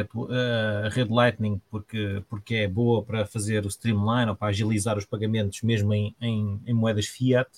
[0.84, 5.06] a rede Lightning porque, porque é boa para fazer o streamline ou para agilizar os
[5.06, 7.48] pagamentos mesmo em, em, em moedas fiat.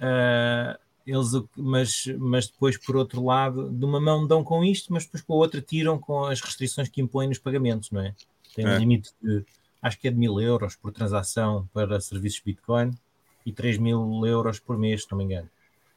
[0.00, 0.76] Uh,
[1.06, 5.22] eles, mas, mas depois, por outro lado, de uma mão dão com isto, mas depois
[5.22, 8.16] com a outra tiram com as restrições que impõem nos pagamentos, não é?
[8.52, 8.74] Tem é.
[8.74, 9.44] um limite de,
[9.80, 12.90] acho que é de mil euros por transação para serviços Bitcoin
[13.46, 15.48] e 3 mil euros por mês, se não me engano.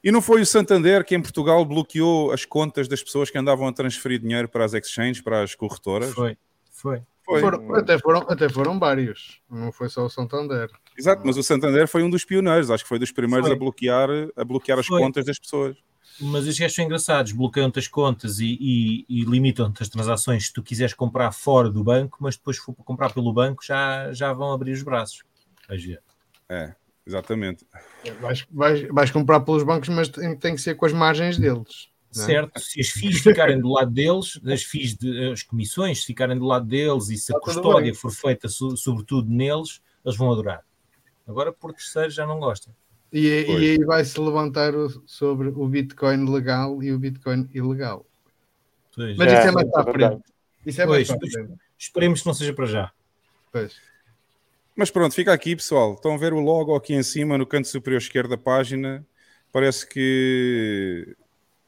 [0.07, 3.67] E não foi o Santander que em Portugal bloqueou as contas das pessoas que andavam
[3.67, 6.13] a transferir dinheiro para as exchanges, para as corretoras?
[6.13, 6.37] Foi,
[6.71, 7.01] foi.
[7.25, 7.41] foi.
[7.41, 10.69] Foram, até, foram, até foram vários, não foi só o Santander.
[10.97, 14.07] Exato, mas o Santander foi um dos pioneiros, acho que foi dos primeiros a bloquear,
[14.37, 15.01] a bloquear as foi.
[15.01, 15.75] contas das pessoas
[16.21, 20.53] mas os gajos são engraçados, bloqueiam-te as contas e, e, e limitam-te as transações se
[20.53, 24.31] tu quiseres comprar fora do banco, mas depois se for comprar pelo banco já, já
[24.33, 25.23] vão abrir os braços.
[26.49, 26.73] É,
[27.07, 27.65] exatamente.
[28.19, 31.89] Vais, vais, vais comprar pelos bancos, mas tem, tem que ser com as margens deles.
[32.11, 32.19] É?
[32.19, 36.45] Certo, se as FIIs ficarem do lado deles, as FIIs, de, as comissões ficarem do
[36.45, 40.63] lado deles e se a custódia for feita so, sobretudo neles, eles vão adorar.
[41.27, 42.73] Agora por terceiro já não gostam.
[43.11, 48.05] E, e aí vai-se levantar o, sobre o Bitcoin legal e o Bitcoin ilegal.
[48.95, 49.15] Pois.
[49.15, 50.23] Mas é, isso é mais para a frente.
[50.65, 51.61] Isso é pois, mais para frente.
[51.77, 52.91] Esperemos que não seja para já.
[53.51, 53.75] Pois.
[54.77, 55.95] Mas pronto, fica aqui, pessoal.
[55.95, 59.03] Estão a ver o logo aqui em cima, no canto superior esquerdo da página.
[59.51, 61.17] Parece que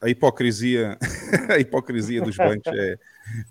[0.00, 0.96] a hipocrisia,
[1.50, 2.98] a hipocrisia dos bancos é,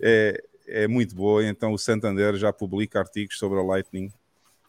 [0.02, 1.46] é, é muito boa.
[1.46, 4.10] Então o Santander já publica artigos sobre a Lightning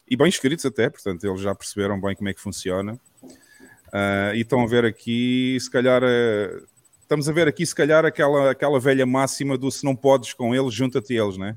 [0.09, 2.94] e bem escritos até, portanto, eles já perceberam bem como é que funciona.
[3.24, 6.66] Uh, e estão a ver aqui, se calhar, uh,
[7.00, 10.53] estamos a ver aqui, se calhar, aquela, aquela velha máxima do se não podes com
[10.53, 11.57] eles, junta-te a eles, né?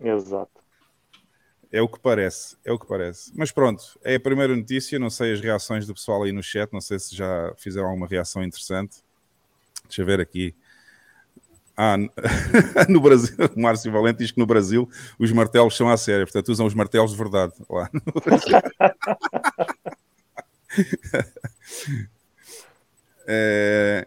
[0.00, 0.51] Exato.
[1.72, 3.32] É o que parece, é o que parece.
[3.34, 6.70] Mas pronto, é a primeira notícia, não sei as reações do pessoal aí no chat,
[6.70, 8.98] não sei se já fizeram alguma reação interessante.
[9.84, 10.54] Deixa eu ver aqui.
[11.74, 11.96] Ah,
[12.90, 14.86] no Brasil, o Márcio Valente diz que no Brasil
[15.18, 17.88] os martelos são à séria, portanto usam os martelos de verdade lá.
[23.26, 24.06] é,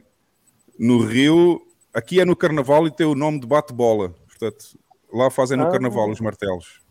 [0.78, 4.78] no Rio, aqui é no Carnaval e tem o nome de bate-bola, portanto
[5.12, 6.85] lá fazem no ah, Carnaval os martelos,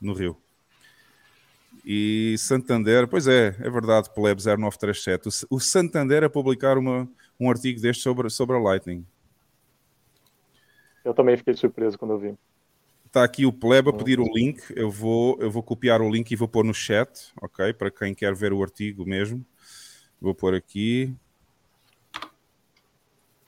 [0.00, 0.36] no Rio.
[1.84, 5.28] E Santander, pois é, é verdade, Pleb 0937.
[5.28, 7.08] O, o Santander a publicar uma,
[7.40, 9.06] um artigo deste sobre, sobre a Lightning.
[11.04, 12.38] Eu também fiquei surpreso quando eu vi.
[13.06, 14.60] Está aqui o Pleb a pedir o link.
[14.76, 17.72] Eu vou, eu vou copiar o link e vou pôr no chat, ok?
[17.72, 19.44] Para quem quer ver o artigo mesmo.
[20.20, 21.14] Vou pôr aqui.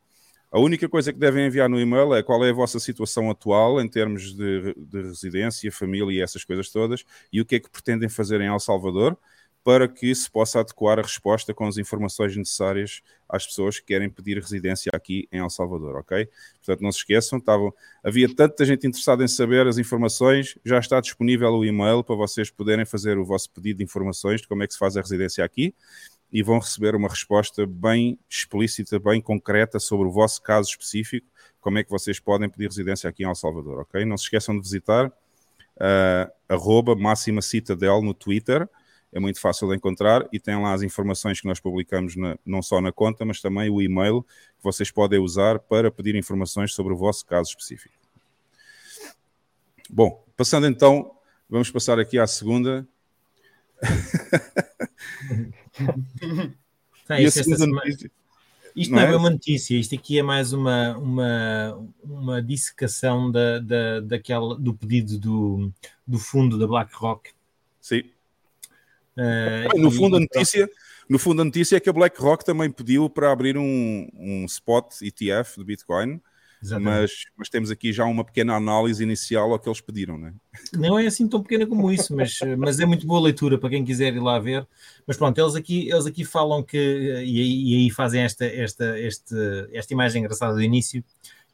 [0.51, 3.80] a única coisa que devem enviar no e-mail é qual é a vossa situação atual
[3.80, 7.69] em termos de, de residência, família e essas coisas todas e o que é que
[7.69, 9.15] pretendem fazer em El Salvador
[9.63, 14.10] para que se possa adequar a resposta com as informações necessárias às pessoas que querem
[14.10, 16.30] pedir residência aqui em El Salvador, ok?
[16.58, 21.02] Portanto, não se esqueçam, estavam, havia tanta gente interessada em saber as informações, já está
[21.02, 24.67] disponível o e-mail para vocês poderem fazer o vosso pedido de informações de como é
[24.67, 25.76] que se faz a residência aqui
[26.32, 31.28] e vão receber uma resposta bem explícita, bem concreta sobre o vosso caso específico,
[31.60, 34.06] como é que vocês podem pedir residência aqui em El Salvador, ok?
[34.06, 35.12] Não se esqueçam de visitar
[35.78, 38.67] uh, Máxima Citadel no Twitter,
[39.17, 42.62] é muito fácil de encontrar e tem lá as informações que nós publicamos na, não
[42.62, 46.93] só na conta, mas também o e-mail que vocês podem usar para pedir informações sobre
[46.93, 47.95] o vosso caso específico.
[49.89, 51.15] Bom, passando então,
[51.49, 52.88] vamos passar aqui à segunda.
[57.08, 58.12] Tá, isso, notícia...
[58.75, 59.13] Isto não, não é?
[59.13, 64.73] é uma notícia, isto aqui é mais uma, uma, uma dissecação da, da, daquela, do
[64.73, 65.71] pedido do,
[66.06, 67.32] do fundo da BlackRock.
[67.82, 68.03] Sim.
[69.17, 70.69] Uh, no, fundo, a notícia,
[71.10, 75.01] no fundo, a notícia é que a BlackRock também pediu para abrir um, um spot
[75.01, 76.21] ETF de Bitcoin
[76.80, 80.34] mas, mas temos aqui já uma pequena análise inicial ao que eles pediram, não é?
[80.73, 83.86] Não é assim tão pequena como isso, mas, mas é muito boa leitura para quem
[83.86, 84.67] quiser ir lá ver.
[85.06, 88.99] Mas pronto, eles aqui, eles aqui falam que, e aí, e aí fazem esta, esta,
[88.99, 91.03] esta, esta imagem engraçada do início,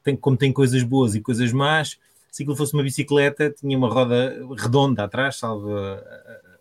[0.02, 1.98] tem, como tem coisas boas e coisas más,
[2.30, 5.70] se aquilo fosse uma bicicleta, tinha uma roda redonda atrás, salvo.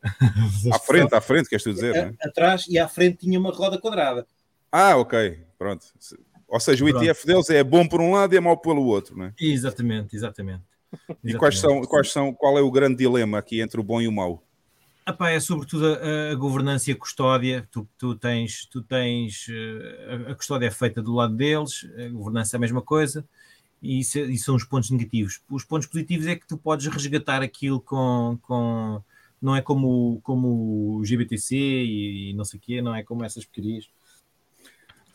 [0.71, 1.95] À frente, à frente, queres tu dizer?
[1.95, 4.27] É, atrás e à frente tinha uma roda quadrada.
[4.71, 5.85] Ah, ok, pronto.
[6.47, 7.03] Ou seja, o Pronto.
[7.03, 9.33] ETF deles é bom por um lado e é mau pelo outro, não é?
[9.39, 10.61] Exatamente, exatamente.
[11.23, 14.07] E quais são, quais são, qual é o grande dilema aqui entre o bom e
[14.07, 14.43] o mau?
[15.07, 17.67] Epá, é sobretudo a, a, governança e a custódia.
[17.71, 22.09] Tu, tu tens, tu tens eh, a, a custódia é feita do lado deles, a
[22.09, 23.25] governança é a mesma coisa,
[23.81, 25.41] e isso, isso, são os pontos negativos.
[25.49, 29.01] Os pontos positivos é que tu podes resgatar aquilo com, com
[29.43, 33.23] não é como, como o GBTC e, e não sei o quê, não é como
[33.23, 33.89] essas porcarias.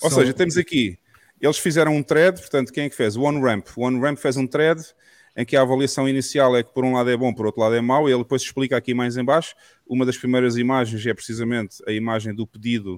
[0.00, 0.20] Ou são...
[0.20, 0.98] seja, temos aqui
[1.40, 3.16] eles fizeram um thread, portanto, quem é que fez?
[3.16, 3.66] O OneRamp.
[3.76, 4.82] O OneRamp fez um thread
[5.36, 7.74] em que a avaliação inicial é que por um lado é bom, por outro lado
[7.74, 9.54] é mau, e ele depois explica aqui mais em baixo.
[9.86, 12.96] Uma das primeiras imagens é precisamente a imagem do pedido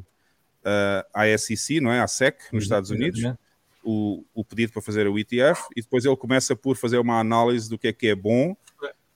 [0.65, 2.01] uh, à SEC, não é?
[2.01, 3.21] À SEC, nos Estados Unidos,
[3.85, 7.69] o, o pedido para fazer o ETF, e depois ele começa por fazer uma análise
[7.69, 8.57] do que é que é bom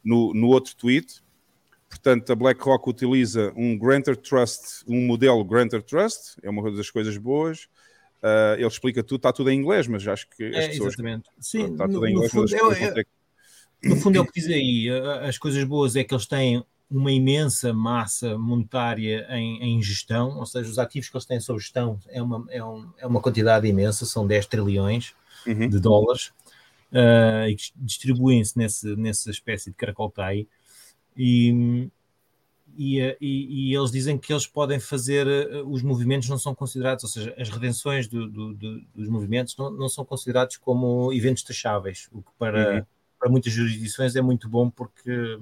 [0.05, 1.24] no, no outro tweet.
[2.05, 7.17] Portanto, a BlackRock utiliza um Grantor Trust, um modelo Grantor Trust, é uma das coisas
[7.17, 7.63] boas.
[8.23, 10.93] Uh, ele explica tudo, está tudo em inglês, mas acho que as é, pessoas.
[10.93, 11.31] Exatamente.
[11.41, 13.05] Sim, está tudo no, em inglês, no fundo, é, é,
[13.89, 14.91] no fundo é o que diz aí.
[15.27, 20.45] As coisas boas é que eles têm uma imensa massa monetária em, em, gestão, ou
[20.45, 23.67] seja, os ativos que eles têm sob gestão é uma, é, um, é uma quantidade
[23.67, 25.15] imensa, são 10 trilhões
[25.47, 25.71] uhum.
[25.71, 26.35] de dólares,
[26.93, 30.11] uh, e distribuem-se nessa espécie de caracol
[31.17, 31.91] E,
[32.77, 35.27] e, e, e, eles dizem que eles podem fazer,
[35.67, 39.71] os movimentos não são considerados, ou seja, as redenções do, do, do, dos movimentos não,
[39.71, 42.87] não, são considerados como eventos taxáveis, o que para, uhum.
[43.19, 45.39] para muitas jurisdições é muito bom porque,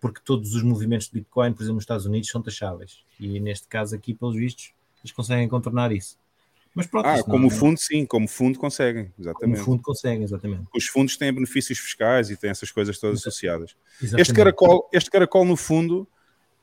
[0.00, 3.04] porque todos os movimentos de Bitcoin, por exemplo, nos Estados Unidos, são taxáveis.
[3.20, 6.18] E neste caso aqui, pelos vistos, eles conseguem contornar isso.
[6.74, 9.58] Mas pronto, ah, como não, é fundo, sim, como fundo conseguem, exatamente.
[9.58, 10.66] Como fundo conseguem, exatamente.
[10.74, 13.76] Os fundos têm benefícios fiscais e têm essas coisas todas associadas.
[14.02, 14.22] Exatamente.
[14.22, 16.08] Este caracol, este caracol, no fundo,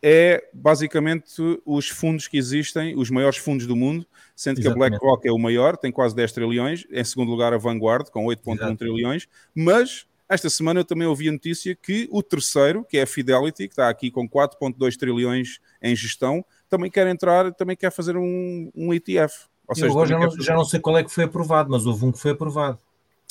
[0.03, 4.05] é basicamente os fundos que existem, os maiores fundos do mundo,
[4.35, 4.79] sendo exatamente.
[4.79, 8.09] que a BlackRock é o maior, tem quase 10 trilhões, em segundo lugar a Vanguard,
[8.09, 12.97] com 8,1 trilhões, mas esta semana eu também ouvi a notícia que o terceiro, que
[12.97, 17.75] é a Fidelity, que está aqui com 4,2 trilhões em gestão, também quer entrar, também
[17.75, 19.50] quer fazer um, um ETF.
[19.71, 22.05] Ou seja, agora já não, já não, sei qual é que foi aprovado, mas houve
[22.05, 22.77] um que foi aprovado.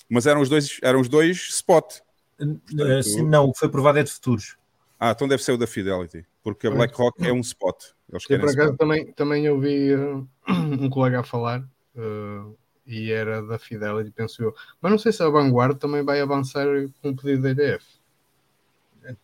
[0.08, 1.98] Mas eram os dois, eram os dois spot.
[2.38, 4.56] Portanto, Sim, não, o que foi aprovado é de futuros.
[4.98, 7.76] Ah, então deve ser o da Fidelity, porque a BlackRock é um spot.
[8.10, 11.60] Eles Sim, por acaso também, também ouvi uh, um colega a falar
[11.94, 14.54] uh, e era da Fidelity, penso eu.
[14.80, 16.66] Mas não sei se a Vanguard também vai avançar
[17.02, 17.84] com o pedido da EDF.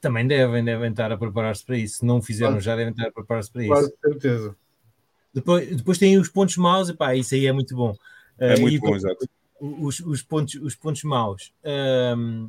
[0.00, 1.98] Também devem, devem estar a preparar-se para isso.
[1.98, 2.64] Se não fizeram claro.
[2.64, 3.72] já, devem estar a preparar-se para isso.
[3.72, 4.56] Claro, certeza.
[5.36, 7.94] Depois, depois tem os pontos maus, e pá, isso aí é muito bom.
[8.38, 9.28] É uh, muito bom, exato.
[9.60, 11.52] Os, os, pontos, os pontos maus.
[11.62, 12.48] Um,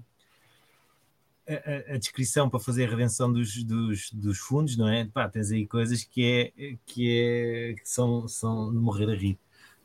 [1.45, 5.03] a, a, descrição para fazer a redenção dos, dos, dos, fundos, não é?
[5.03, 9.37] Pá, tens aí coisas que, é, que, é, que são, são de morrer a rir.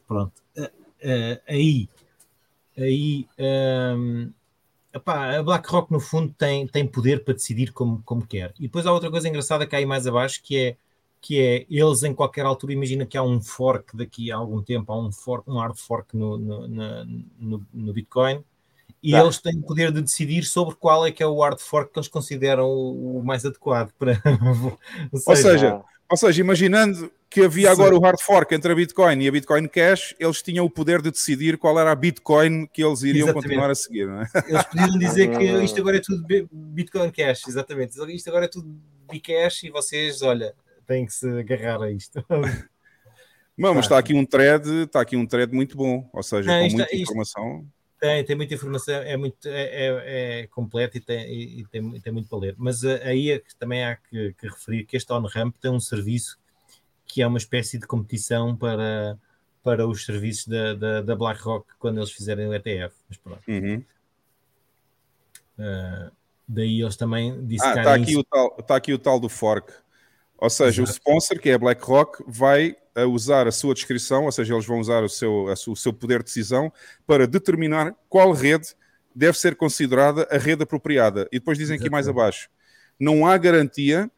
[0.07, 0.41] Pronto.
[0.57, 1.89] Uh, uh, aí,
[2.79, 3.27] aí
[3.97, 4.31] um,
[4.95, 8.55] epá, a BlackRock, no fundo, tem, tem poder para decidir como, como quer.
[8.61, 10.77] E depois há outra coisa engraçada que há aí mais abaixo, que é
[11.23, 14.93] que é eles em qualquer altura, imagina que há um fork daqui a algum tempo,
[14.93, 16.67] há um, fork, um hard fork no, no,
[17.39, 18.45] no, no Bitcoin,
[19.01, 19.21] e tá.
[19.21, 21.99] eles têm o poder de decidir sobre qual é que é o hard fork que
[21.99, 24.21] eles consideram o mais adequado para.
[25.13, 28.75] ou, seja, ou, seja, ou seja, imaginando que havia agora o hard fork entre a
[28.75, 32.67] Bitcoin e a Bitcoin Cash, eles tinham o poder de decidir qual era a Bitcoin
[32.67, 33.45] que eles iriam exatamente.
[33.45, 34.27] continuar a seguir, não é?
[34.49, 37.97] Eles podiam dizer que isto agora é tudo Bitcoin Cash, exatamente.
[38.13, 38.69] Isto agora é tudo
[39.07, 40.55] Bcash e vocês, olha,
[40.93, 42.25] tem que se agarrar a isto.
[43.57, 46.67] Não, mas está aqui um thread, está aqui um thread muito bom, ou seja, com
[46.67, 47.67] isto, muita isto, informação.
[48.01, 52.13] Tem, tem muita informação, é muito é, é, é completo e tem, e, tem, tem
[52.13, 52.55] muito para ler.
[52.59, 55.79] Mas uh, aí é que também há que, que referir que este OnRamp tem um
[55.79, 56.39] serviço
[57.07, 59.19] que é uma espécie de competição para,
[59.63, 62.95] para os serviços da, da, da BlackRock quando eles fizerem o ETF.
[63.09, 63.43] Mas pronto.
[63.47, 63.85] Uhum.
[65.59, 66.11] Uh,
[66.49, 67.77] daí eles também disseram.
[67.77, 69.73] Ah, está aqui, o tal, está aqui o tal do fork.
[70.43, 70.91] Ou seja, Exato.
[70.91, 74.67] o sponsor, que é a BlackRock, vai a usar a sua descrição, ou seja, eles
[74.67, 76.73] vão usar o seu, o seu poder de decisão
[77.07, 78.75] para determinar qual rede
[79.15, 81.29] deve ser considerada a rede apropriada.
[81.31, 82.51] E depois dizem aqui mais abaixo:
[82.99, 84.11] não há garantia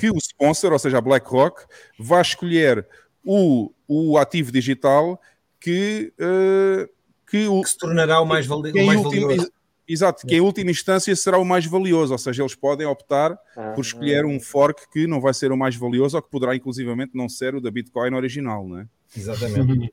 [0.00, 1.66] que o sponsor, ou seja, a BlackRock,
[1.98, 2.86] vá escolher
[3.22, 5.20] o, o ativo digital
[5.60, 6.88] que, uh,
[7.28, 9.52] que, o, que se tornará o mais, vali o mais valioso.
[9.88, 13.72] Exato, que em última instância será o mais valioso, ou seja, eles podem optar ah,
[13.74, 17.12] por escolher um fork que não vai ser o mais valioso ou que poderá inclusivamente
[17.14, 18.86] não ser o da Bitcoin original, não é?
[19.16, 19.92] Exatamente.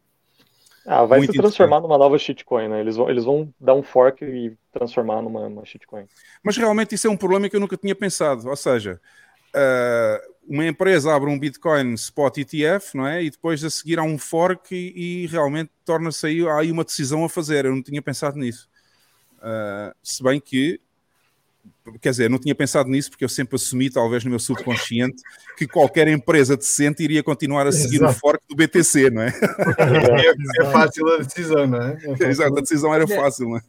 [0.85, 2.81] ah, vai Muito se transformar numa nova shitcoin, né?
[2.81, 6.05] Eles vão, eles vão dar um fork e transformar numa shitcoin.
[6.43, 8.99] Mas realmente isso é um problema que eu nunca tinha pensado, ou seja,
[9.55, 13.23] uh, uma empresa abre um Bitcoin Spot ETF, não é?
[13.23, 17.23] E depois a seguir há um fork e, e realmente torna-se aí, aí uma decisão
[17.23, 18.69] a fazer, eu não tinha pensado nisso.
[19.45, 20.81] Uh, se bem que,
[22.01, 25.21] quer dizer, não tinha pensado nisso porque eu sempre assumi, talvez no meu subconsciente,
[25.55, 28.11] que qualquer empresa decente iria continuar a seguir Exato.
[28.11, 29.27] o fork do BTC, não é?
[29.27, 31.97] É, é fácil a decisão, não é?
[32.19, 33.61] é Exato, a decisão era fácil, não é?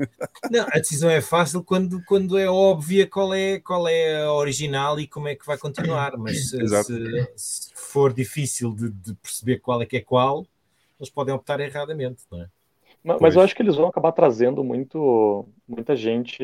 [0.51, 4.99] Não, a decisão é fácil quando, quando é óbvia qual é, qual é a original
[4.99, 9.59] e como é que vai continuar, mas se, se, se for difícil de, de perceber
[9.59, 10.47] qual é que é qual,
[10.99, 12.49] eles podem optar erradamente, não é?
[13.07, 16.43] Mas, mas, eu acho que eles vão acabar trazendo muito, muita gente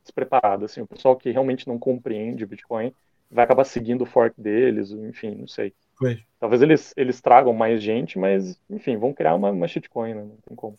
[0.00, 2.94] despreparada, assim, o pessoal que realmente não compreende o Bitcoin
[3.28, 5.74] vai acabar seguindo o fork deles, enfim, não sei.
[5.98, 6.20] Pois.
[6.38, 10.22] Talvez eles, eles tragam mais gente, mas, enfim, vão criar uma, uma shitcoin, né?
[10.22, 10.76] não tem como.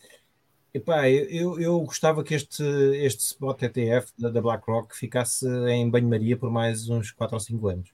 [0.72, 2.62] Epá, eu, eu gostava que este,
[2.94, 7.68] este spot ETF da, da BlackRock ficasse em banho-maria por mais uns 4 ou 5
[7.68, 7.92] anos.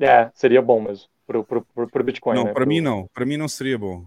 [0.00, 2.34] É, seria bom mesmo, pro, pro Bitcoin.
[2.34, 2.52] Não, né?
[2.52, 2.68] para pro...
[2.68, 4.04] mim não, para mim não seria bom.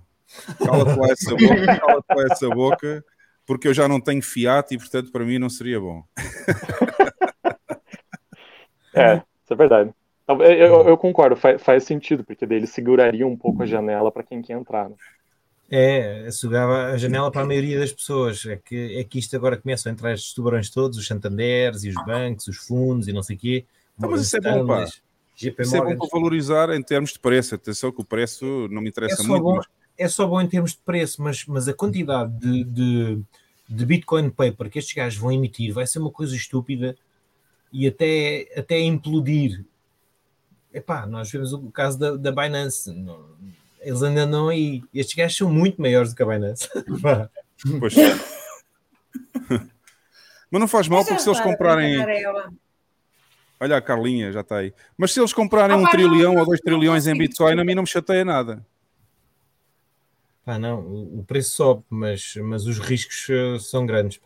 [0.58, 3.06] Cala-te lá essa boca, cala-te lá essa boca,
[3.46, 6.04] porque eu já não tenho fiat e, portanto, para mim não seria bom.
[8.94, 9.94] é, isso é verdade.
[10.28, 14.12] Eu, eu, eu concordo, faz, faz, sentido, porque daí ele seguraria um pouco a janela
[14.12, 14.90] para quem quer entrar.
[14.90, 14.96] Né?
[15.70, 18.46] É, sugava a janela para a maioria das pessoas.
[18.46, 21.90] É que, é que isto agora começam a entrar estes tubarões todos, os Santanders e
[21.90, 23.66] os bancos, os fundos e não sei o quê.
[23.98, 24.86] Não, mas isso é bom, pá.
[25.38, 25.92] GP Isso Morgan.
[25.92, 27.54] é bom para valorizar em termos de preço.
[27.54, 29.44] Atenção que o preço não me interessa é muito.
[29.44, 29.66] Bom, mas...
[29.98, 33.22] É só bom em termos de preço, mas, mas a quantidade de, de,
[33.68, 36.96] de Bitcoin Paper que estes gajos vão emitir vai ser uma coisa estúpida
[37.72, 39.66] e até, até implodir.
[40.74, 42.94] Epá, nós vemos o caso da, da Binance.
[43.82, 44.84] eles ainda não aí.
[44.94, 46.70] Estes gajos são muito maiores do que a Binance.
[47.80, 48.38] pois é.
[50.50, 51.98] Mas não faz mal porque se eles comprarem.
[53.60, 54.74] Olha a Carlinha, já está aí.
[54.96, 57.90] Mas se eles comprarem um trilhão ou dois trilhões em Bitcoin, a mim não me
[57.90, 58.64] chateia nada.
[60.48, 64.22] Ah, não, o preço sobe, mas, mas os riscos uh, são grandes.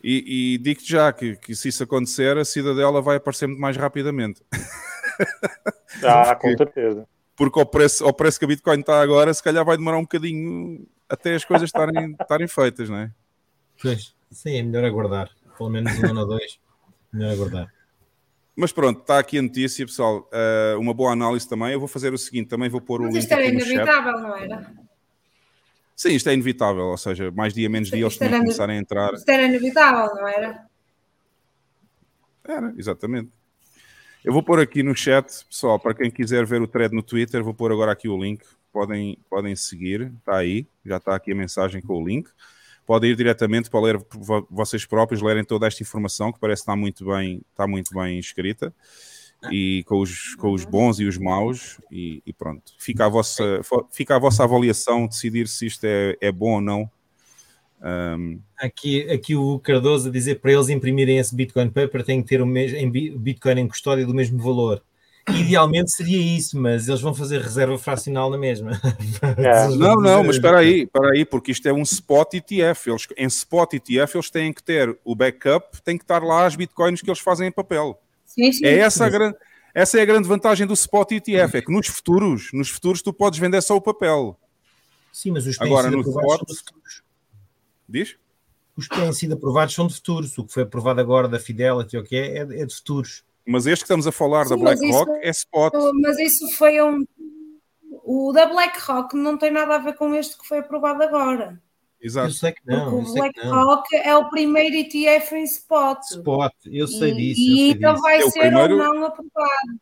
[0.00, 3.76] E, e digo-te já que, que, se isso acontecer, a cidadela vai aparecer muito mais
[3.76, 4.40] rapidamente.
[6.04, 7.08] Ah, com certeza.
[7.34, 10.02] Porque ao preço, ao preço que a Bitcoin está agora, se calhar vai demorar um
[10.02, 13.10] bocadinho até as coisas estarem, estarem feitas, não é?
[13.80, 15.30] Pois, sim, é melhor aguardar.
[15.56, 16.60] Pelo menos um ano ou dois.
[17.10, 17.72] Melhor aguardar.
[18.54, 20.28] Mas pronto, está aqui a notícia, pessoal.
[20.30, 21.72] Uh, uma boa análise também.
[21.72, 23.22] Eu vou fazer o seguinte: também vou pôr Mas o link.
[23.22, 24.85] Isto era inevitável, não era?
[25.96, 26.84] Sim, isto é inevitável.
[26.84, 29.14] Ou seja, mais dia, menos dia, eles que começar a entrar.
[29.14, 30.66] Isto era inevitável, não era?
[32.44, 33.30] Era, exatamente.
[34.22, 37.42] Eu vou pôr aqui no chat, pessoal, para quem quiser ver o thread no Twitter,
[37.42, 38.44] vou pôr agora aqui o link.
[38.72, 42.28] Podem, podem seguir, está aí, já está aqui a mensagem com o link
[42.86, 44.06] podem ir diretamente para ler
[44.48, 48.72] vocês próprios, lerem toda esta informação que parece estar muito bem, está muito bem escrita
[49.50, 52.72] e com os, com os bons e os maus e, e pronto.
[52.78, 53.60] Fica a, vossa,
[53.92, 56.90] fica a vossa avaliação, decidir se isto é, é bom ou não.
[57.82, 58.40] Um...
[58.58, 62.40] Aqui, aqui o Cardoso a dizer para eles imprimirem esse Bitcoin Paper tem que ter
[62.40, 64.82] o mesmo Bitcoin em custódia do mesmo valor.
[65.28, 68.80] Idealmente seria isso, mas eles vão fazer reserva fracional na mesma.
[69.36, 69.68] É.
[69.76, 72.90] não, não, mas espera aí, espera aí, porque isto é um spot ETF.
[72.90, 76.54] Eles, em spot ETF eles têm que ter o backup, tem que estar lá as
[76.54, 78.00] bitcoins que eles fazem em papel.
[78.36, 79.06] Sim, sim, é essa.
[79.06, 79.36] A grande,
[79.74, 83.12] essa é a grande vantagem do spot ETF, é que nos futuros, nos futuros tu
[83.12, 84.38] podes vender só o papel.
[85.12, 86.42] Sim, mas os que Agora, no spot,
[87.88, 88.16] Diz?
[88.76, 90.36] Os que têm sido aprovados são de futuros.
[90.36, 93.24] O que foi aprovado agora da Fidelity, o que é, é de futuros.
[93.46, 95.72] Mas este que estamos a falar Sim, da BlackRock é spot.
[96.02, 97.06] Mas isso foi um.
[98.04, 101.60] O da BlackRock não tem nada a ver com este que foi aprovado agora.
[102.06, 102.28] Exato.
[102.28, 102.90] Eu sei que não.
[102.90, 105.98] Porque o BlackRock é o primeiro ETF em spot.
[106.10, 107.40] Spot, eu sei disso.
[107.40, 108.78] E então vai é ser primeiro...
[108.78, 109.80] ou não aprovado.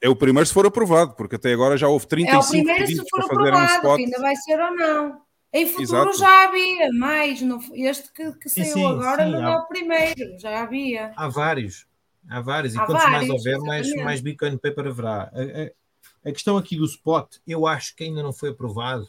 [0.00, 2.86] É o primeiro se for aprovado, porque até agora já houve 35 É o primeiro
[2.88, 5.22] se for aprovado, um ainda vai ser ou não.
[5.52, 6.18] Em futuro Exato.
[6.18, 7.40] já havia mais.
[7.74, 9.50] este que, que saiu sim, agora sim, não há...
[9.52, 11.12] é o primeiro, já havia.
[11.14, 11.86] Há vários.
[12.28, 15.30] Há vários, e Há quantos vários, mais houver, mais, mais Bitcoin Paper haverá.
[15.32, 19.06] A, a, a, questão aqui do spot, eu acho que ainda não foi aprovado.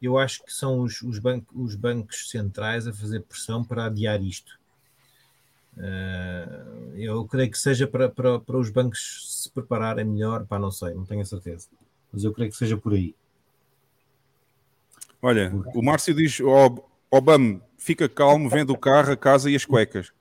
[0.00, 4.22] Eu acho que são os, os, banco, os bancos centrais a fazer pressão para adiar
[4.22, 4.58] isto.
[5.76, 10.70] Uh, eu creio que seja para, para, para os bancos se prepararem melhor, para não
[10.70, 11.68] sei, não tenho a certeza.
[12.12, 13.14] Mas eu creio que seja por aí.
[15.20, 19.64] Olha, o Márcio diz: oh, Obama, fica calmo, vende o carro, a casa e as
[19.64, 20.12] cuecas.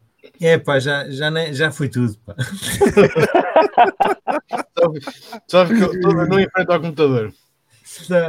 [0.41, 2.17] É pá, já, já, nem, já foi tudo.
[2.25, 2.35] Pá.
[5.47, 7.33] só, que eu não enfrento ao computador.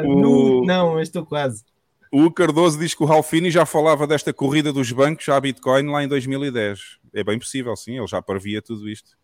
[0.04, 0.64] O...
[0.64, 1.64] Não, mas estou quase.
[2.12, 6.04] O Cardoso diz que o Ralfini já falava desta corrida dos bancos à Bitcoin lá
[6.04, 6.98] em 2010.
[7.12, 9.16] É bem possível, sim, ele já previa tudo isto,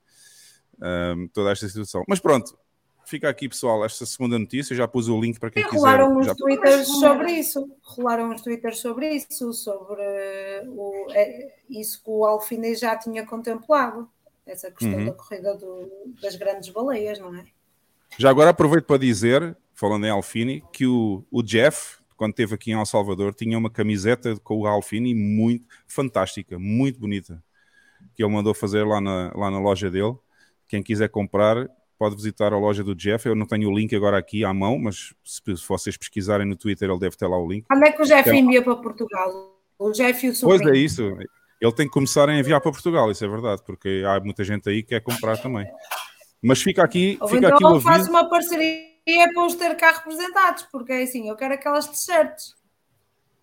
[0.81, 2.03] um, toda esta situação.
[2.09, 2.59] Mas pronto,
[3.05, 4.75] fica aqui, pessoal, esta segunda notícia.
[4.75, 5.79] Já pus o link para quem e quiser.
[5.79, 6.35] Rolaram uns já...
[6.35, 7.71] twitters sobre isso.
[7.83, 10.03] Rolaram uns twitters sobre isso, sobre
[10.69, 14.09] o, é, isso que o Alfine já tinha contemplado.
[14.45, 15.07] Essa questão uhum.
[15.07, 15.89] da corrida do,
[16.21, 17.45] das grandes baleias, não é?
[18.19, 22.71] Já agora aproveito para dizer, falando em Alfine, que o, o Jeff, quando esteve aqui
[22.71, 27.43] em El Salvador, tinha uma camiseta com o Alfine muito fantástica, muito bonita,
[28.15, 30.15] que ele mandou fazer lá na, lá na loja dele.
[30.69, 31.69] Quem quiser comprar,
[31.99, 33.27] pode visitar a loja do Jeff.
[33.29, 36.57] Eu não tenho o link agora aqui à mão, mas se, se vocês pesquisarem no
[36.57, 37.65] Twitter, ele deve ter lá o link.
[37.69, 39.61] Quando é que o Jeff então, envia para Portugal?
[39.79, 40.63] O Jeff e o sobrinho.
[40.63, 41.03] Pois é isso.
[41.61, 44.69] Ele tem que começar a enviar para Portugal, isso é verdade, porque há muita gente
[44.69, 45.65] aí que quer comprar também.
[46.43, 47.85] Mas fica aqui, Ou fica então aqui o aviso.
[47.85, 52.55] faz uma parceria para os ter cá representados, porque é assim, eu quero aquelas t-shirts.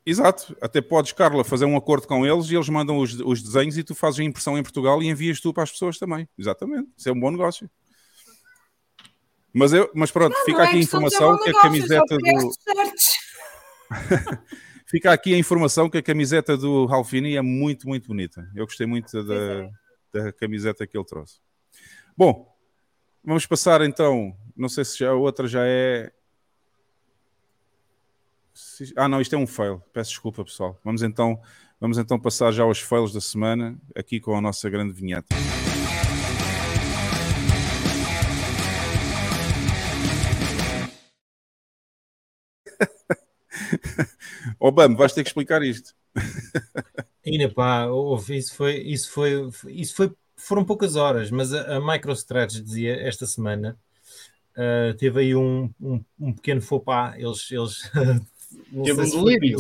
[0.05, 3.77] Exato, até podes, Carla, fazer um acordo com eles e eles mandam os, os desenhos
[3.77, 6.27] e tu fazes a impressão em Portugal e envias tu para as pessoas também.
[6.37, 7.69] Exatamente, isso é um bom negócio.
[9.53, 12.51] Mas, eu, mas pronto, não, fica não é aqui a informação que a camiseta do.
[14.87, 18.49] fica aqui a informação que a camiseta do Ralfini é muito, muito bonita.
[18.55, 19.69] Eu gostei muito da, é.
[20.13, 21.39] da camiseta que ele trouxe.
[22.15, 22.48] Bom,
[23.23, 24.35] Vamos passar então.
[24.55, 26.11] Não sei se já a outra já é.
[28.53, 28.93] Se...
[28.95, 29.81] Ah, não, isto é um fail.
[29.93, 30.79] Peço desculpa, pessoal.
[30.83, 31.39] Vamos então,
[31.79, 35.35] vamos então passar já aos fails da semana, aqui com a nossa grande vinheta.
[44.59, 45.93] Oh, Obama, vais ter que explicar isto.
[47.25, 47.85] Ainda pá,
[48.29, 53.25] isso foi, isso foi, isso foi foram poucas horas, mas a, a MicroStrategy dizia esta
[53.25, 53.77] semana
[54.55, 57.91] uh, teve aí um, um, um pequeno faux pas, eles, eles
[58.83, 59.59] teve um delírio.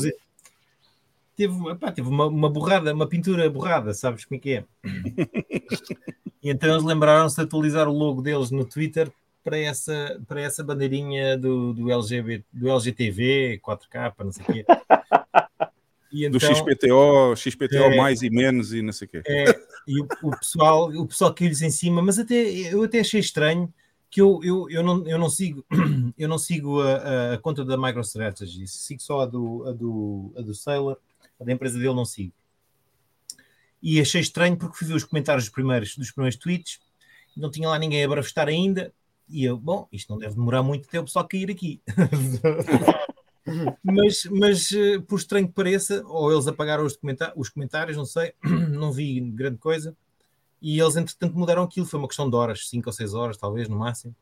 [1.35, 4.65] Teve, pá, teve uma, uma borrada, uma pintura borrada, sabes como é que é?
[6.43, 9.09] e então eles lembraram-se de atualizar o logo deles no Twitter
[9.41, 14.65] para essa, para essa bandeirinha do, do, LGBT, do LGTV, 4K, não sei o quê.
[16.11, 19.21] E então, do XPTO, XPTO é, mais e menos e não sei o quê.
[19.27, 19.45] É,
[19.87, 23.71] e o, o, pessoal, o pessoal caiu-lhes em cima, mas até eu até achei estranho
[24.09, 25.63] que eu, eu, eu, não, eu não sigo
[26.17, 30.41] eu não sigo a, a conta da MicroStrategy, sigo só a do, a do, a
[30.41, 30.97] do Sailor,
[31.39, 32.33] a da empresa dele não sigo.
[33.81, 36.79] E achei estranho porque fui ver os comentários dos primeiros, dos primeiros tweets,
[37.37, 38.91] não tinha lá ninguém a brafestar ainda,
[39.29, 41.79] e eu, bom, isto não deve demorar muito até o pessoal cair aqui.
[43.83, 48.05] mas, mas eh, por estranho que pareça, ou eles apagaram os, comentar os comentários, não
[48.05, 49.95] sei, não vi grande coisa.
[50.61, 51.85] E eles, entretanto, mudaram aquilo.
[51.85, 54.13] Foi uma questão de horas, 5 ou 6 horas, talvez, no máximo.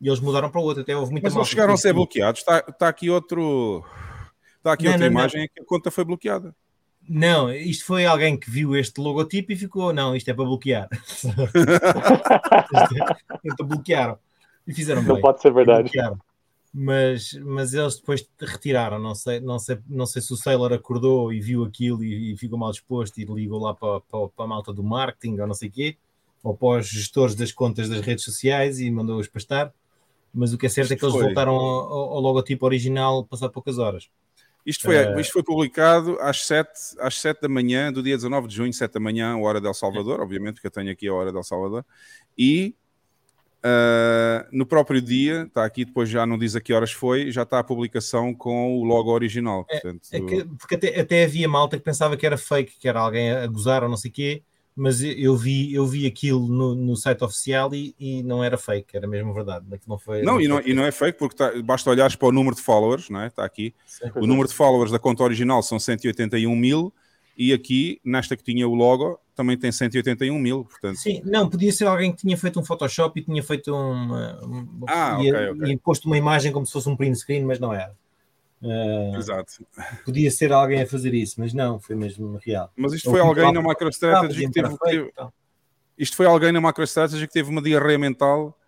[0.00, 0.82] E eles mudaram para o outro.
[0.82, 2.40] Até houve muita Mas eles chegaram a ser bloqueados.
[2.40, 3.84] Está, está aqui outro.
[4.56, 5.44] Está aqui não, outra não, imagem não.
[5.44, 6.54] em que a conta foi bloqueada.
[7.08, 10.88] Não, isto foi alguém que viu este logotipo e ficou, não, isto é para bloquear.
[13.44, 14.18] então bloquearam.
[14.66, 15.22] E fizeram Não bem.
[15.22, 15.90] pode ser verdade.
[16.72, 18.98] Mas, mas eles depois retiraram.
[18.98, 22.36] Não sei, não, sei, não sei se o Sailor acordou e viu aquilo e, e
[22.36, 25.54] ficou mal disposto e ligou lá para, para, para, a malta do marketing ou não
[25.54, 25.96] sei o quê,
[26.42, 29.72] ou para os gestores das contas das redes sociais e mandou-os pastar.
[30.32, 31.24] Mas o que é certo é que eles foi.
[31.24, 34.10] voltaram ao, ao, logotipo original passado poucas horas.
[34.64, 38.46] Isto foi, uh, isto foi publicado às 7, às 7 da manhã do dia 19
[38.46, 41.14] de junho, 7 da manhã, hora de El Salvador, obviamente, porque eu tenho aqui a
[41.14, 41.86] hora de El Salvador,
[42.36, 42.76] e
[43.58, 47.42] Uh, no próprio dia, está aqui, depois já não diz a que horas foi, já
[47.42, 49.66] está a publicação com o logo original.
[49.68, 50.08] É, portanto...
[50.12, 53.32] É que, porque até, até, havia malta que pensava que era fake, que era alguém
[53.32, 54.42] a gozar ou não sei o quê,
[54.76, 58.96] mas eu vi, eu vi aquilo no, no site oficial e, e, não era fake,
[58.96, 59.66] era mesmo verdade.
[59.88, 62.28] Não, foi, não, não e, não, e não é fake porque tá, basta olhares para
[62.28, 63.26] o número de followers, não é?
[63.26, 63.74] está aqui.
[63.84, 64.08] Sim.
[64.14, 66.94] O número de followers da conta original são 181 mil
[67.36, 70.96] e aqui, nesta que tinha o logo, também tem 181 mil, portanto...
[70.96, 74.36] Sim, não, podia ser alguém que tinha feito um Photoshop e tinha feito uma...
[74.88, 75.72] ah, e, okay, okay.
[75.74, 77.94] e posto uma imagem como se fosse um print screen, mas não era.
[78.60, 79.64] Uh, Exato.
[80.04, 82.72] Podia ser alguém a fazer isso, mas não, foi mesmo real.
[82.76, 84.76] Mas isto foi alguém na MicroStrategy que teve...
[84.76, 85.12] teve
[85.96, 88.58] isto foi alguém na MicroStrategy que teve uma diarreia mental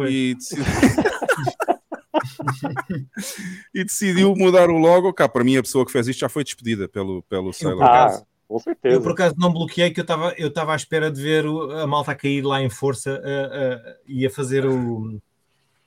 [0.00, 0.64] e decidiu...
[3.74, 5.10] e decidiu mudar o logo.
[5.14, 7.82] Cá, para mim, a pessoa que fez isto já foi despedida pelo, pelo Sailor.
[7.82, 8.96] Ah, com certeza.
[8.96, 11.86] Eu, por acaso, não bloqueei, que eu estava eu à espera de ver o, a
[11.86, 15.20] malta a cair lá em força uh, uh, e a fazer o.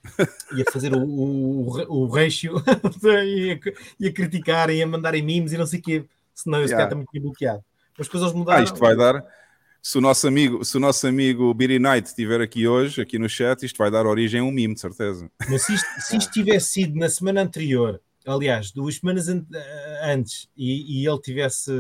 [0.57, 2.55] ia fazer o, o, o, o ratio
[3.03, 6.59] e, a, e a criticar e a mandarem memes e não sei o quê, senão
[6.59, 6.87] eu yeah.
[6.87, 7.63] também tinha bloqueado.
[7.97, 8.61] Mas depois eles mudaram.
[8.61, 9.23] Ah, isto vai dar,
[9.81, 13.27] se o nosso amigo, se o nosso amigo Beery Knight estiver aqui hoje, aqui no
[13.27, 15.29] chat, isto vai dar origem a um mime, de certeza.
[15.49, 19.45] Mas se isto, se isto tivesse sido na semana anterior, aliás, duas semanas an
[20.03, 21.71] antes, e, e, ele tivesse,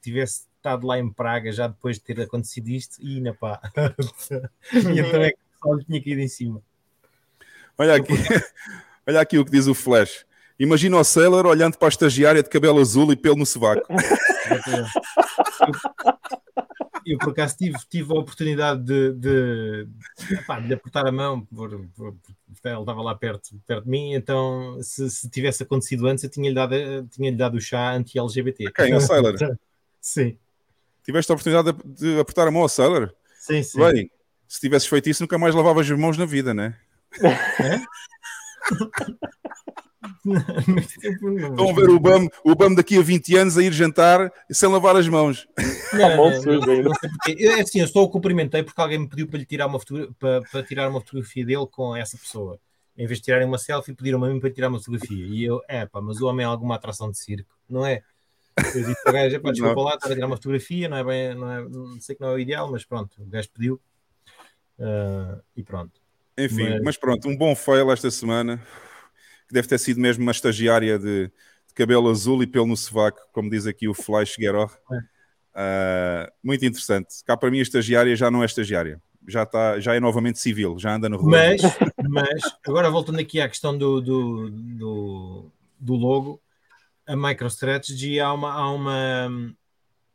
[0.00, 3.60] tivesse estado lá em Praga já depois de ter acontecido isto, e na pá.
[4.72, 6.62] e então é que só lhe tinha caído em cima.
[7.78, 8.12] Olha aqui,
[9.06, 10.26] olha aqui o que diz o Flash.
[10.58, 13.86] Imagina o Sailor olhando para a estagiária de cabelo azul e pelo no sovaco.
[17.12, 19.88] eu por acaso tive, tive a oportunidade de, de,
[20.32, 22.14] epá, de apertar a mão, por, por,
[22.52, 26.74] estava lá perto, perto de mim, então se, se tivesse acontecido antes, eu tinha-lhe dado,
[27.10, 28.70] tinha dado o chá anti-LGBT.
[28.72, 28.94] Quem?
[28.94, 29.34] O Sailor?
[30.00, 30.38] sim.
[31.04, 33.12] Tiveste a oportunidade de, de, apertar a mão ao Sailor?
[33.34, 33.78] Sim, sim.
[33.78, 34.10] Bem,
[34.46, 36.76] se tivesses feito isso, nunca mais lavavas as mãos na vida, né?
[37.60, 39.39] É?
[40.00, 44.68] Estão a ver o BAM, o BAM daqui a 20 anos a ir jantar sem
[44.68, 45.46] lavar as mãos.
[45.92, 46.92] Não, não, não, não
[47.36, 49.78] eu, é assim, eu só o cumprimentei porque alguém me pediu para lhe tirar uma
[49.78, 52.58] fotografia, para, para, tirar uma fotografia dele com essa pessoa.
[52.96, 55.26] Em vez de tirarem uma selfie, pediram-me a mim para tirar uma fotografia.
[55.26, 58.02] E eu, é pá, mas o homem é alguma atração de circo, não é?
[58.56, 61.04] Eu disse para o gajo, pá, desculpa lá, estar a tirar uma fotografia, não é
[61.04, 63.80] bem, não, é, não sei que não é o ideal, mas pronto, o gajo pediu.
[64.78, 65.92] Uh, e pronto.
[66.38, 66.82] Enfim, mas...
[66.82, 68.62] mas pronto, um bom fail esta semana
[69.50, 73.18] que deve ter sido mesmo uma estagiária de, de cabelo azul e pelo no sovaco,
[73.32, 74.70] como diz aqui o Flash Guerrero.
[74.92, 77.16] Uh, muito interessante.
[77.24, 79.02] Cá para mim a estagiária já não é estagiária.
[79.26, 81.32] Já, está, já é novamente civil, já anda no rolo.
[81.32, 81.60] Mas,
[82.08, 86.40] mas agora voltando aqui à questão do, do, do, do logo,
[87.04, 89.56] a MicroStrategy há uma, há, uma,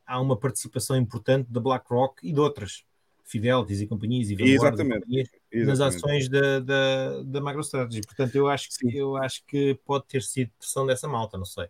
[0.08, 2.86] há uma participação importante da BlackRock e de outras.
[3.26, 5.02] Fidelities e companhias e Exatamente.
[5.02, 8.02] companhias, nas ações da, da, da MicroStrategy.
[8.02, 11.68] Portanto, eu acho, que, eu acho que pode ter sido pressão dessa malta, não sei.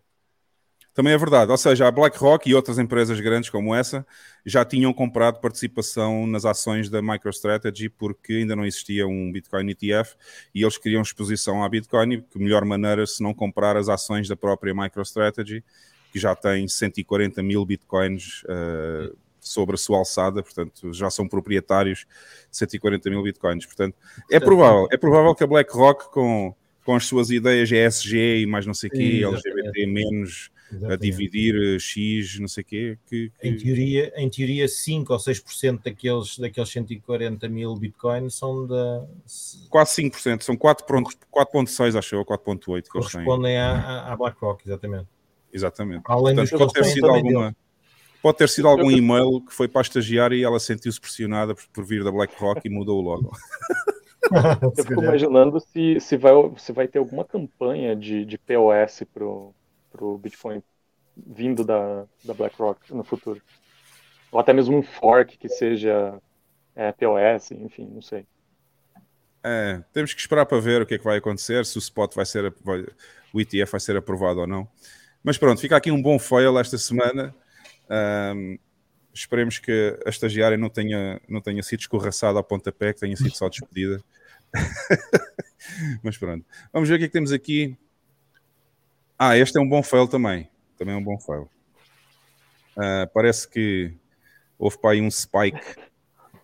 [0.92, 4.06] Também é verdade, ou seja, a BlackRock e outras empresas grandes como essa
[4.46, 10.16] já tinham comprado participação nas ações da MicroStrategy porque ainda não existia um Bitcoin ETF
[10.54, 14.36] e eles queriam exposição à Bitcoin que melhor maneira se não comprar as ações da
[14.36, 15.62] própria MicroStrategy,
[16.10, 19.14] que já tem 140 mil Bitcoins uh,
[19.46, 22.06] sobre a sua alçada, portanto já são proprietários
[22.50, 23.64] de 140 mil Bitcoins.
[23.66, 23.96] Portanto,
[24.30, 28.66] é provável, é provável que a BlackRock com, com as suas ideias ESG e mais
[28.66, 30.50] não sei o quê, LGBT menos
[30.90, 32.98] a dividir eh, X, não sei o quê.
[33.06, 33.48] Que, que...
[33.48, 39.06] Em, teoria, em teoria, 5 ou 6% daqueles, daqueles 140 mil bitcoins são da.
[39.70, 45.06] Quase 5%, são 4,6, acho eu, 4,8 que Correspondem à, à BlackRock, exatamente.
[45.52, 46.02] Exatamente.
[46.06, 47.56] Além Portanto, pode ter sido alguma.
[48.26, 51.84] Pode ter sido algum e-mail que foi para a estagiária e ela sentiu-se pressionada por,
[51.84, 53.30] vir da BlackRock e mudou logo.
[54.60, 59.24] Eu fico imaginando se, se, vai, se vai ter alguma campanha de, de POS para
[59.24, 60.60] o Bitcoin
[61.16, 63.40] vindo da, da BlackRock no futuro.
[64.32, 66.20] Ou até mesmo um fork que seja
[66.74, 68.26] é, POS, enfim, não sei.
[69.44, 72.12] É, temos que esperar para ver o que é que vai acontecer, se o spot
[72.12, 72.84] vai ser, vai,
[73.32, 74.66] o ETF vai ser aprovado ou não.
[75.22, 77.32] Mas pronto, fica aqui um bom fail esta semana.
[77.90, 78.58] Um,
[79.12, 83.34] esperemos que a estagiária não tenha, não tenha sido escorraçada ao pontapé, que tenha sido
[83.34, 84.02] só despedida.
[86.02, 87.76] Mas pronto, vamos ver o que é que temos aqui.
[89.18, 90.48] Ah, este é um bom fail também.
[90.76, 91.48] Também é um bom fail.
[92.76, 93.94] Uh, parece que
[94.58, 95.60] houve para aí um spike.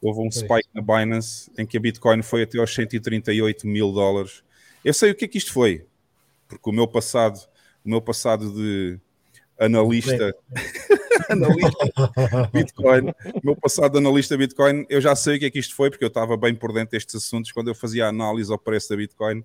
[0.01, 4.43] Houve um spike na Binance em que a Bitcoin foi até aos 138 mil dólares.
[4.85, 5.87] Eu sei o que é que isto foi,
[6.49, 7.39] porque o meu passado,
[7.85, 8.99] o meu passado de
[9.61, 10.35] analista,
[11.29, 11.93] analista
[12.53, 16.05] Bitcoin, meu passado analista Bitcoin, eu já sei o que é que isto foi, porque
[16.05, 18.97] eu estava bem por dentro destes assuntos quando eu fazia a análise ao preço da
[18.97, 19.45] Bitcoin,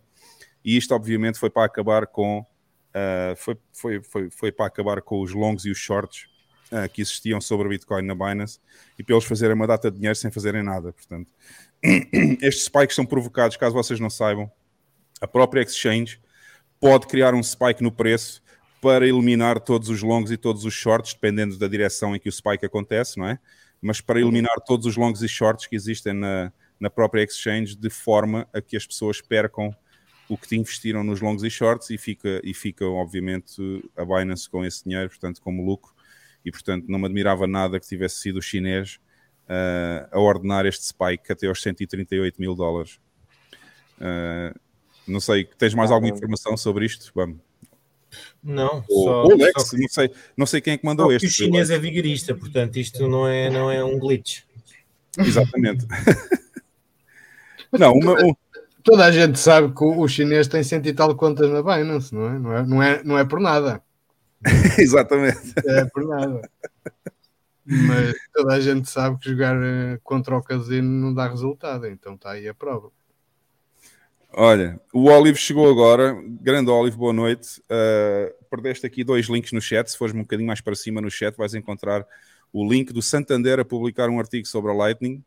[0.63, 5.21] e isto obviamente foi para acabar com uh, foi, foi, foi, foi para acabar com
[5.21, 6.27] os longos e os shorts
[6.71, 8.59] uh, que existiam sobre a Bitcoin na Binance
[8.97, 10.93] e para eles fazerem uma data de dinheiro sem fazerem nada.
[10.93, 11.31] Portanto,
[12.41, 14.51] estes spikes são provocados, caso vocês não saibam,
[15.21, 16.19] a própria exchange
[16.79, 18.41] pode criar um spike no preço
[18.87, 22.31] para eliminar todos os longos e todos os shorts, dependendo da direção em que o
[22.31, 23.37] spike acontece, não é?
[23.81, 27.89] Mas para eliminar todos os longos e shorts que existem na, na própria exchange, de
[27.89, 29.75] forma a que as pessoas percam
[30.29, 33.61] o que investiram nos longos e shorts e fica, e fica obviamente,
[33.97, 35.93] a Binance com esse dinheiro, portanto, como lucro.
[36.45, 39.01] E, portanto, não me admirava nada que tivesse sido o chinês
[39.49, 43.01] uh, a ordenar este spike até aos 138 mil dólares.
[43.97, 44.57] Uh,
[45.05, 47.11] não sei, tens mais alguma informação sobre isto?
[47.13, 47.46] Vamos.
[48.43, 49.81] Não, o, só, o Alex, só que...
[49.81, 51.27] não, sei, não sei quem é que mandou este.
[51.27, 54.43] O chinês é vigarista, portanto isto não é, não é um glitch.
[55.17, 55.85] Exatamente.
[57.71, 58.35] não, uma, um...
[58.83, 62.29] Toda a gente sabe que o chinês tem cento e tal contas na Binance, não
[62.29, 62.39] é?
[62.39, 63.83] Não é, não é, não é por nada.
[64.77, 65.53] Exatamente.
[65.65, 66.49] É por nada.
[67.65, 72.13] Mas toda a gente sabe que jogar eh, contra o casino não dá resultado, então
[72.13, 72.89] está aí a prova.
[74.33, 76.15] Olha, o Olive chegou agora.
[76.41, 77.61] Grande Olive, boa noite.
[77.61, 79.89] Uh, perdeste aqui dois links no chat.
[79.89, 82.05] Se fores um bocadinho mais para cima no chat, vais encontrar
[82.51, 85.23] o link do Santander a publicar um artigo sobre a Lightning.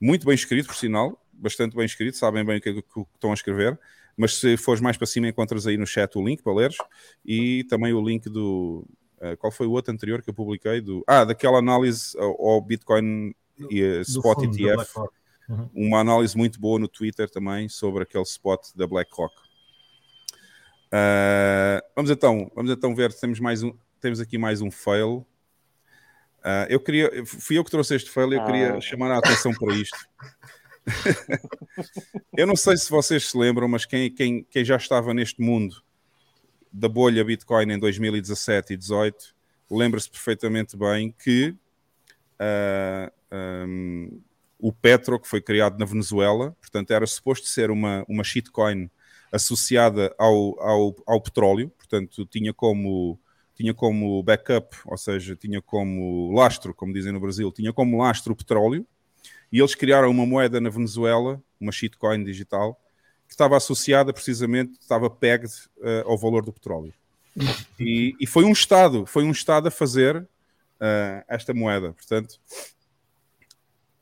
[0.00, 1.18] Muito bem escrito, por sinal.
[1.32, 2.16] Bastante bem escrito.
[2.16, 2.82] Sabem bem o que, é que
[3.14, 3.78] estão a escrever.
[4.16, 6.76] Mas se fores mais para cima, encontras aí no chat o link para leres.
[7.24, 8.86] E também o link do.
[9.20, 10.80] Uh, qual foi o outro anterior que eu publiquei?
[10.80, 13.34] Do, ah, daquela análise ao, ao Bitcoin
[13.70, 14.92] e uh, Spot ETF
[15.48, 15.70] Uhum.
[15.74, 19.34] Uma análise muito boa no Twitter também sobre aquele spot da BlackRock.
[20.86, 25.26] Uh, vamos então, vamos então ver, temos mais um, temos aqui mais um fail.
[26.38, 28.46] Uh, eu queria, fui eu que trouxe este fail, eu ah.
[28.46, 29.98] queria chamar a atenção para isto.
[32.36, 35.82] eu não sei se vocês se lembram, mas quem, quem, quem já estava neste mundo
[36.72, 39.34] da bolha Bitcoin em 2017 e 2018
[39.70, 41.56] lembra-se perfeitamente bem que
[42.40, 44.20] uh, um,
[44.64, 48.88] o Petro, que foi criado na Venezuela, portanto era suposto ser uma, uma shitcoin
[49.30, 53.20] associada ao, ao, ao petróleo, portanto tinha como,
[53.54, 58.32] tinha como backup, ou seja, tinha como lastro, como dizem no Brasil, tinha como lastro
[58.32, 58.86] o petróleo,
[59.52, 62.80] e eles criaram uma moeda na Venezuela, uma shitcoin digital,
[63.28, 66.94] que estava associada precisamente, estava pegged uh, ao valor do petróleo.
[67.78, 72.40] E, e, foi um Estado, foi um Estado a fazer uh, esta moeda, portanto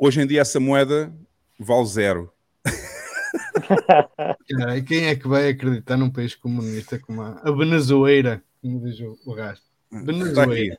[0.05, 1.15] Hoje em dia essa moeda
[1.57, 2.33] vale zero.
[4.77, 8.99] e quem é que vai acreditar num país comunista como a, a Venezuela, como diz
[8.99, 9.65] o, o gasto?
[9.93, 10.77] Venezuela.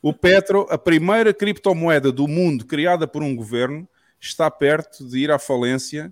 [0.00, 3.86] O Petro, a primeira criptomoeda do mundo criada por um governo,
[4.18, 6.10] está perto de ir à falência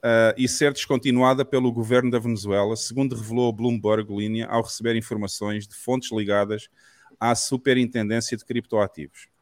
[0.00, 4.94] uh, e ser descontinuada pelo governo da Venezuela, segundo revelou a Bloomberg Linha ao receber
[4.94, 6.68] informações de fontes ligadas
[7.18, 9.37] à Superintendência de Criptoativos.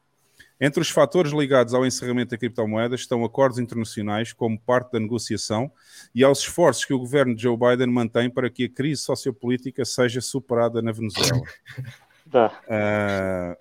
[0.60, 5.70] Entre os fatores ligados ao encerramento da criptomoeda estão acordos internacionais como parte da negociação
[6.14, 9.84] e aos esforços que o governo de Joe Biden mantém para que a crise sociopolítica
[9.84, 11.42] seja superada na Venezuela.
[12.28, 12.60] Tá.
[12.66, 13.56] Uh...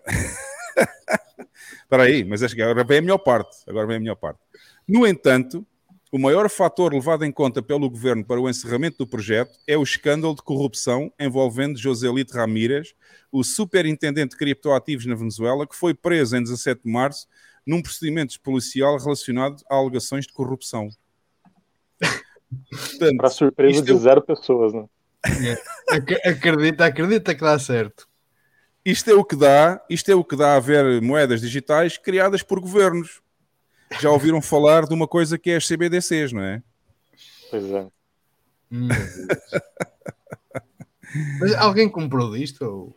[1.84, 3.58] Espera aí, mas agora vem a melhor parte.
[3.68, 4.40] Agora vem a melhor parte.
[4.88, 5.64] No entanto,
[6.16, 9.84] o maior fator levado em conta pelo governo para o encerramento do projeto é o
[9.84, 12.96] escândalo de corrupção envolvendo Joselito Ramírez,
[13.30, 17.28] o superintendente de criptoativos na Venezuela, que foi preso em 17 de março
[17.68, 20.88] num procedimento policial relacionado a alegações de corrupção.
[22.00, 23.98] Portanto, para surpresa de é...
[23.98, 24.86] zero pessoas, né?
[25.26, 25.98] É.
[26.30, 28.08] Acredita, acredita que dá certo.
[28.86, 32.42] Isto é o que dá, isto é o que dá a ver moedas digitais criadas
[32.42, 33.22] por governos
[34.00, 36.62] já ouviram falar de uma coisa que é as CBDCs, não é?
[37.50, 37.88] Pois é.
[38.72, 38.90] Hum.
[41.40, 42.64] Mas alguém comprou disto?
[42.64, 42.96] Ou...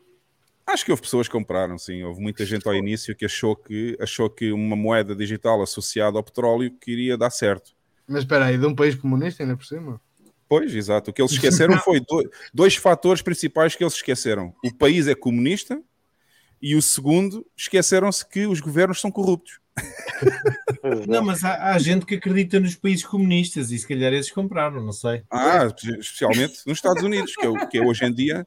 [0.66, 2.02] Acho que houve pessoas que compraram, sim.
[2.02, 6.24] Houve muita gente ao início que achou que, achou que uma moeda digital associada ao
[6.24, 7.72] petróleo que iria dar certo.
[8.06, 10.00] Mas espera aí, de um país comunista ainda por cima?
[10.48, 11.10] Pois, exato.
[11.10, 14.54] O que eles esqueceram foi dois, dois fatores principais que eles esqueceram.
[14.64, 15.80] O país é comunista
[16.60, 19.60] e o segundo, esqueceram-se que os governos são corruptos.
[21.06, 24.82] Não, mas há, há, gente que acredita nos países comunistas e se calhar eles compraram,
[24.82, 25.22] não sei.
[25.30, 25.66] Ah,
[25.98, 28.46] especialmente nos Estados Unidos, que é, que é hoje em dia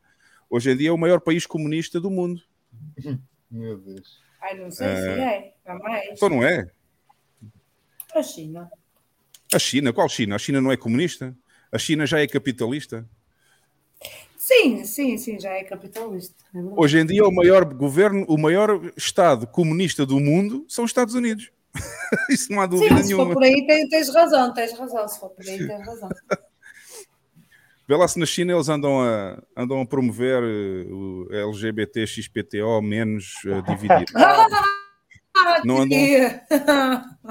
[0.51, 2.41] hoje em dia é o maior país comunista do mundo.
[3.49, 4.19] Meu Deus.
[4.41, 6.09] Ai, não sei se é, jamais.
[6.11, 6.67] Então não é?
[8.13, 8.69] A China.
[9.53, 9.93] A China?
[9.93, 10.35] Qual China?
[10.35, 11.35] A China não é comunista?
[11.71, 13.07] A China já é capitalista?
[14.41, 16.33] Sim, sim, sim, já é capitalista.
[16.55, 20.89] É Hoje em dia, o maior governo, o maior Estado comunista do mundo são os
[20.89, 21.51] Estados Unidos.
[22.27, 23.25] Isso não há dúvida sim, nenhuma.
[23.25, 25.07] Se for por aí, tens, tens razão, tens razão.
[25.07, 26.09] Se for por aí, tens razão.
[27.87, 32.81] Vê lá se na China eles andam a, andam a promover uh, o LGBT XPTO
[32.81, 34.11] menos uh, dividido.
[35.63, 35.99] não, andam,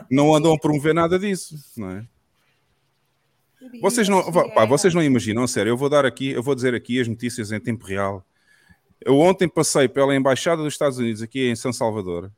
[0.09, 2.07] não andam a promover nada disso, não é?
[3.81, 7.01] Vocês não, pá, vocês não imaginam, sério, eu vou dar aqui, eu vou dizer aqui
[7.01, 8.25] as notícias em tempo real.
[9.01, 12.31] Eu ontem passei pela embaixada dos Estados Unidos aqui em São Salvador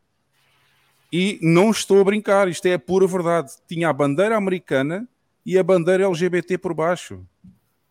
[1.13, 3.53] e não estou a brincar, isto é a pura verdade.
[3.69, 5.07] Tinha a bandeira americana
[5.45, 7.21] e a bandeira LGBT por baixo.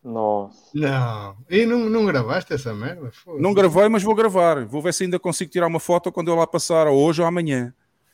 [0.04, 0.58] Nossa.
[0.74, 3.12] Não, e não, não gravaste essa merda?
[3.38, 4.66] Não gravei, mas vou gravar.
[4.66, 7.28] Vou ver se ainda consigo tirar uma foto quando eu lá passar, ou hoje ou
[7.28, 7.74] amanhã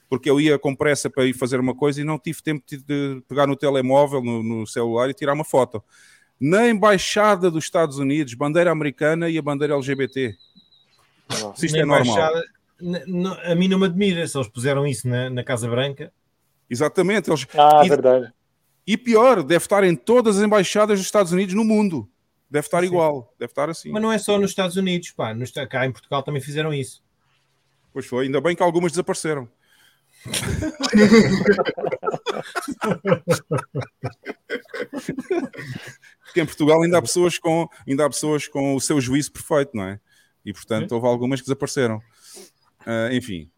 [0.09, 3.21] porque eu ia com pressa para ir fazer uma coisa e não tive tempo de
[3.27, 5.83] pegar no telemóvel, no, no celular e tirar uma foto.
[6.39, 10.35] Na embaixada dos Estados Unidos, bandeira americana e a bandeira LGBT.
[11.55, 12.33] Se isto na é normal.
[13.43, 16.13] A mim não me admira se eles puseram isso na, na Casa Branca.
[16.69, 17.29] Exatamente.
[17.29, 17.47] Eles...
[17.55, 18.31] Ah, e, verdade.
[18.85, 22.07] E pior, deve estar em todas as embaixadas dos Estados Unidos no mundo.
[22.49, 22.87] Deve estar Sim.
[22.87, 23.91] igual, deve estar assim.
[23.91, 25.33] Mas não é só nos Estados Unidos, pá.
[25.33, 27.03] No, cá em Portugal também fizeram isso.
[27.91, 29.49] Pois foi, ainda bem que algumas desapareceram.
[36.25, 39.71] Porque em Portugal ainda há pessoas com, ainda há pessoas com o seu juízo perfeito,
[39.75, 39.99] não é?
[40.45, 41.97] E portanto houve algumas que desapareceram.
[42.81, 43.49] Uh, enfim,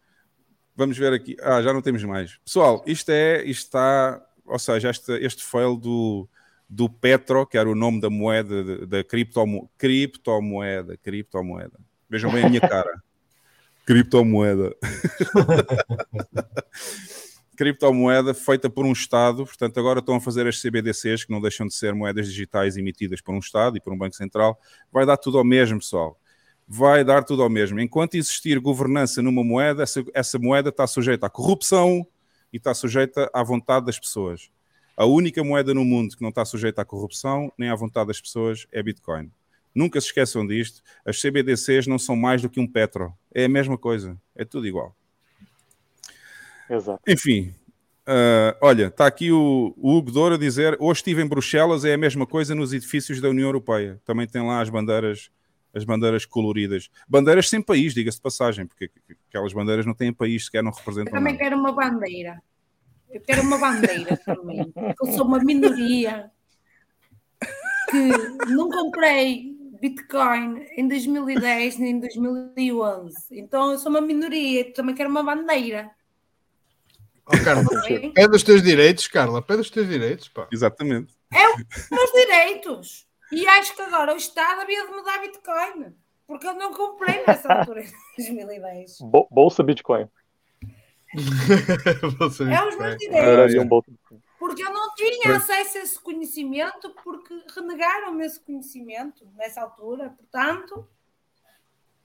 [0.75, 1.35] vamos ver aqui.
[1.41, 2.37] Ah, já não temos mais.
[2.43, 6.27] Pessoal, isto é, isto está, ou seja, este, este fail do,
[6.67, 11.79] do Petro, que era o nome da moeda, da criptomo, criptomoeda, criptomoeda.
[12.09, 12.91] Vejam bem a minha cara
[13.89, 14.75] criptomoeda.
[17.57, 21.65] criptomoeda feita por um Estado, portanto, agora estão a fazer as CBDCs, que não deixam
[21.65, 24.59] de ser moedas digitais emitidas por um Estado e por um Banco Central.
[24.91, 26.19] Vai dar tudo ao mesmo, pessoal.
[26.67, 27.79] Vai dar tudo ao mesmo.
[27.79, 32.05] Enquanto existir governança numa moeda, essa, essa moeda está sujeita à corrupção
[32.53, 34.51] e está sujeita à vontade das pessoas.
[34.95, 38.21] A única moeda no mundo que não está sujeita à corrupção nem à vontade das
[38.21, 39.31] pessoas é Bitcoin.
[39.73, 40.81] Nunca se esqueçam disto.
[41.05, 43.13] As CBDCs não são mais do que um petro.
[43.33, 44.17] É a mesma coisa.
[44.35, 44.95] É tudo igual.
[46.69, 47.01] Exato.
[47.07, 47.53] Enfim,
[48.07, 51.93] uh, olha, está aqui o, o Hugo Douro a dizer: hoje estive em Bruxelas, é
[51.93, 53.99] a mesma coisa nos edifícios da União Europeia.
[54.05, 55.31] Também tem lá as bandeiras,
[55.73, 56.89] as bandeiras coloridas.
[57.07, 58.91] Bandeiras sem país, diga-se de passagem, porque
[59.29, 61.11] aquelas bandeiras não têm país, sequer não representam.
[61.11, 61.43] Eu também nada.
[61.43, 62.41] quero uma bandeira.
[63.09, 64.71] Eu quero uma bandeira também.
[64.75, 66.29] Eu sou uma minoria
[67.89, 73.15] que não comprei Bitcoin em 2010 nem em 2011.
[73.31, 75.89] Então eu sou uma minoria, também quero uma bandeira.
[77.25, 77.63] Oh, Carla,
[78.13, 80.27] pede os teus direitos, Carla, pede os teus direitos.
[80.29, 80.47] Pá.
[80.51, 81.13] Exatamente.
[81.31, 83.07] É os meus direitos.
[83.31, 85.93] E acho que agora o Estado havia de mudar Bitcoin.
[86.25, 88.99] Porque eu não comprei nessa altura, em 2010.
[89.31, 90.07] Bolsa Bitcoin.
[91.15, 93.55] é os meus direitos.
[94.39, 100.15] Porque eu não tinha acesso a esse conhecimento, porque renegaram-me esse conhecimento nessa altura.
[100.17, 100.87] Portanto,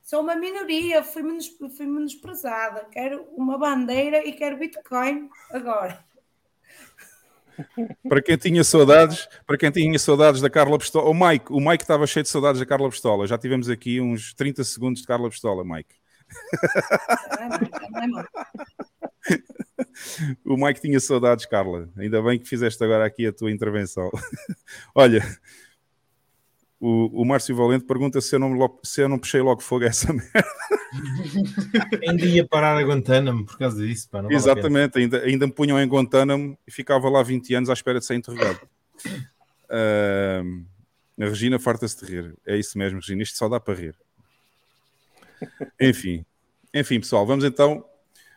[0.02, 2.86] sou uma minoria, fui, menos, fui menosprezada.
[2.90, 6.04] Quero uma bandeira e quero Bitcoin agora.
[8.08, 11.84] para quem tinha saudades, para quem tinha saudades da Carla Pistola, o Mike, o Mike
[11.84, 13.28] estava cheio de saudades da Carla Pistola.
[13.28, 15.94] Já tivemos aqui uns 30 segundos de Carla Pistola, Mike.
[20.44, 21.88] o Mike tinha saudades, Carla.
[21.96, 24.10] Ainda bem que fizeste agora aqui a tua intervenção.
[24.94, 25.22] Olha,
[26.80, 29.88] o, o Márcio Valente pergunta se eu, não, se eu não puxei logo fogo a
[29.88, 30.44] essa merda.
[32.06, 34.08] Ainda ia parar a Guantánamo por causa disso.
[34.10, 37.72] Pá, vale Exatamente, ainda, ainda me punham em Guantánamo e ficava lá 20 anos à
[37.72, 38.60] espera de ser interrogado.
[39.70, 40.64] Uh,
[41.20, 42.34] a Regina farta-se de rir.
[42.46, 43.22] É isso mesmo, Regina.
[43.22, 43.96] Isto só dá para rir.
[45.80, 46.24] Enfim,
[46.72, 47.84] enfim, pessoal, vamos então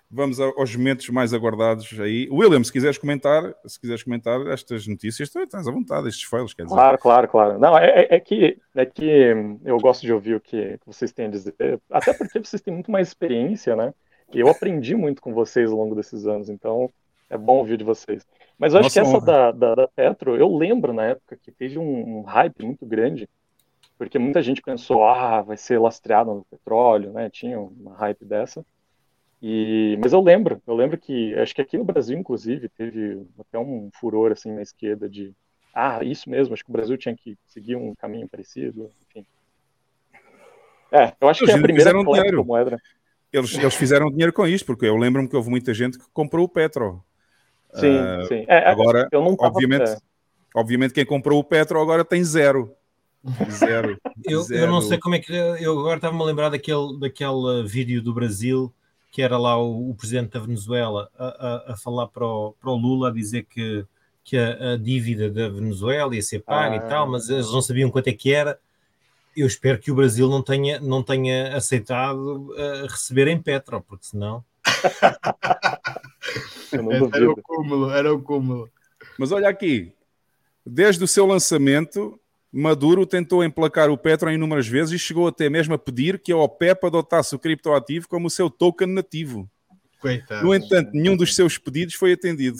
[0.09, 2.27] vamos aos momentos mais aguardados aí.
[2.31, 6.63] William, se quiseres comentar, se quiseres comentar estas notícias, estás à vontade, estes fails, quer
[6.63, 6.75] dizer.
[6.75, 7.59] Claro, claro, claro.
[7.59, 9.33] Não, é, é, é, que, é que
[9.65, 11.53] eu gosto de ouvir o que, vocês têm a dizer,
[11.91, 13.93] até porque vocês têm muito mais experiência, né?
[14.33, 16.89] E eu aprendi muito com vocês ao longo desses anos, então
[17.29, 18.25] é bom ouvir de vocês.
[18.57, 21.51] Mas eu acho Nossa que essa da, da, da, Petro, eu lembro na época que
[21.51, 23.29] teve um, um hype muito grande,
[23.97, 27.29] porque muita gente pensou, ah, vai ser lastreado no petróleo, né?
[27.29, 28.65] Tinha uma hype dessa.
[29.41, 33.59] E, mas eu lembro, eu lembro que acho que aqui no Brasil, inclusive, teve até
[33.59, 35.33] um furor assim na esquerda de
[35.73, 39.23] ah, isso mesmo, acho que o Brasil tinha que seguir um caminho parecido, enfim.
[40.91, 42.43] É, eu acho eles que é a primeira dinheiro.
[42.43, 42.81] moeda.
[43.31, 46.45] Eles, eles fizeram dinheiro com isto, porque eu lembro-me que houve muita gente que comprou
[46.45, 47.03] o Petro.
[47.73, 48.45] Sim, uh, sim.
[48.47, 49.97] É, é, agora, eu não tava, obviamente, é.
[50.55, 52.73] obviamente, quem comprou o Petro agora tem zero.
[53.51, 53.99] Zero.
[54.25, 54.61] eu, zero.
[54.61, 55.33] eu não sei como é que.
[55.33, 58.73] Eu agora estava-me a lembrar daquele, daquele vídeo do Brasil
[59.17, 62.69] que era lá o, o presidente da Venezuela a, a, a, falar para o, para
[62.69, 63.83] o Lula a dizer que,
[64.23, 66.85] que a, a dívida da Venezuela ia ser paga ah.
[66.85, 68.59] e tal, mas eles não sabiam quanto é que era.
[69.35, 74.05] Eu espero que o Brasil não tenha, não tenha aceitado uh, receber em Petro, porque
[74.05, 74.45] senão.
[77.11, 78.69] era o cúmulo, era o cúmulo.
[79.17, 79.91] Mas olha aqui,
[80.63, 82.19] desde o seu lançamento,
[82.59, 86.37] Maduro tentou emplacar o Petro inúmeras vezes e chegou até mesmo a pedir que a
[86.37, 89.47] OPEP adotasse o criptoativo como o seu token nativo.
[90.01, 90.43] Coitado.
[90.43, 92.57] No entanto, nenhum dos seus pedidos foi atendido.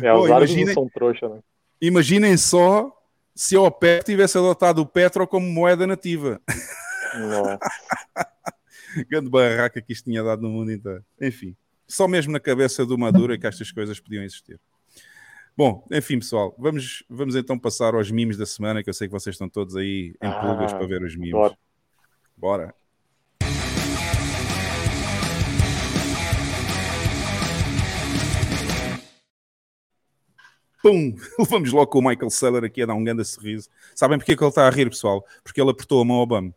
[0.00, 1.40] É, os Bom, imaginem, são trouxa, né?
[1.78, 2.90] Imaginem só
[3.34, 6.40] se a OPEP tivesse adotado o Petro como moeda nativa.
[7.14, 7.58] Nossa.
[9.10, 11.04] Grande barraca que isto tinha dado no mundo inteiro.
[11.20, 11.54] Enfim,
[11.86, 14.58] só mesmo na cabeça do Maduro é que estas coisas podiam existir.
[15.56, 19.12] Bom, enfim, pessoal, vamos, vamos então passar aos memes da semana, que eu sei que
[19.12, 21.30] vocês estão todos aí em ah, pulgas para ver os memes.
[21.30, 21.56] Bora.
[22.36, 22.74] bora.
[30.82, 31.14] Pum!
[31.48, 33.70] Vamos logo com o Michael Seller aqui a dar um grande sorriso.
[33.94, 35.24] Sabem porque é que ele está a rir, pessoal?
[35.44, 36.52] Porque ele apertou a mão ao Obama.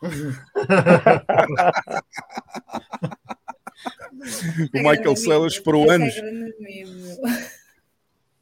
[4.72, 6.14] o Michael Sellers esperou anos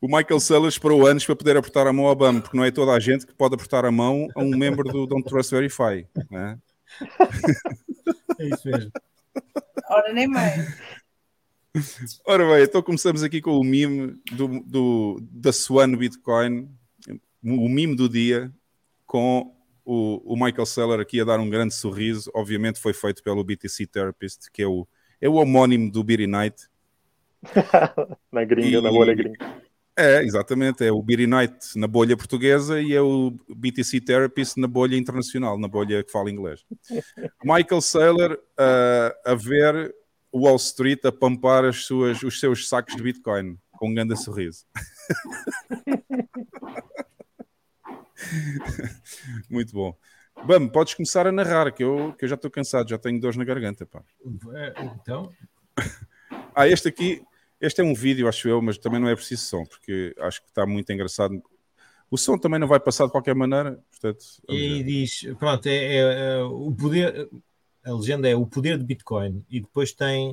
[0.00, 2.70] o Michael Sellers esperou anos para poder apertar a mão ao Obama, porque não é
[2.70, 6.06] toda a gente que pode apertar a mão a um membro do Don't Trust Verify.
[6.30, 6.58] Né?
[8.38, 8.90] É isso mesmo.
[9.88, 10.74] Ora, nem mais.
[12.26, 16.68] Ora bem, então começamos aqui com o meme do, do, da Swan Bitcoin,
[17.44, 18.50] o meme do dia,
[19.06, 22.30] com o, o Michael Seller aqui a dar um grande sorriso.
[22.34, 24.86] Obviamente foi feito pelo BTC Therapist, que é o,
[25.20, 26.68] é o homónimo do Beery Night.
[28.32, 29.59] na gringa, e, na bolha gringa.
[29.96, 30.84] É, exatamente.
[30.84, 35.68] É o Night na bolha portuguesa e é o BTC Therapist na bolha internacional, na
[35.68, 36.64] bolha que fala inglês.
[37.44, 39.94] Michael Saylor uh, a ver
[40.32, 44.64] Wall Street a pampar as suas, os seus sacos de Bitcoin com um grande sorriso.
[49.48, 49.96] Muito bom.
[50.44, 53.36] Bam, podes começar a narrar, que eu, que eu já estou cansado, já tenho dores
[53.36, 53.86] na garganta.
[53.86, 54.02] Pá.
[54.54, 55.30] É, então.
[56.54, 57.22] ah, este aqui,
[57.60, 60.48] este é um vídeo, acho eu, mas também não é preciso som, porque acho que
[60.48, 61.42] está muito engraçado.
[62.10, 64.24] O som também não vai passar de qualquer maneira, portanto.
[64.48, 67.28] E diz, pronto, é, é, é, o poder,
[67.84, 70.32] a legenda é o poder de Bitcoin, e depois tem,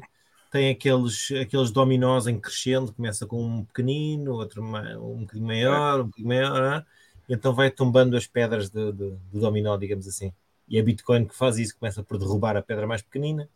[0.52, 6.06] tem aqueles, aqueles dominós em crescendo, começa com um pequenino, outro um bocadinho maior, um
[6.06, 6.86] bocadinho maior,
[7.28, 10.32] e então vai tombando as pedras de, de, de dominó, digamos assim.
[10.68, 13.50] E é Bitcoin que faz isso, começa por derrubar a pedra mais pequenina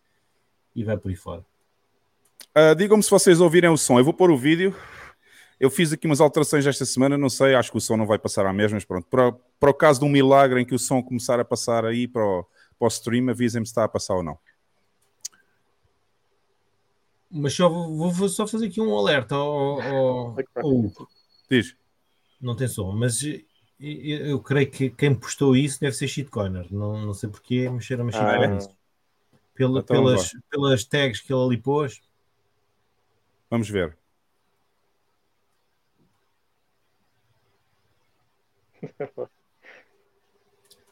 [0.75, 1.45] e vai por aí fora.
[2.57, 3.97] Uh, Digam-me se vocês ouvirem o som.
[3.97, 4.75] Eu vou pôr o vídeo.
[5.59, 8.17] Eu fiz aqui umas alterações esta semana, não sei, acho que o som não vai
[8.17, 9.07] passar à mesma, mas pronto.
[9.07, 12.07] Para, para o caso de um milagre em que o som começar a passar aí
[12.07, 12.43] para o,
[12.79, 14.39] para o stream, avisem-me se está a passar ou não.
[17.29, 21.07] Mas só vou, vou só fazer aqui um alerta ao, ao, ao
[21.49, 21.75] Diz.
[22.41, 23.39] Não tem som, mas eu,
[23.79, 26.65] eu, creio que quem postou isso deve ser shitcoiner.
[26.73, 28.47] Não, não sei porquê, mexeram a Ah, é?
[28.47, 28.75] nisso.
[29.53, 32.01] Pela, Então pelas, pelas tags que ele ali pôs.
[33.51, 33.97] Vamos ver.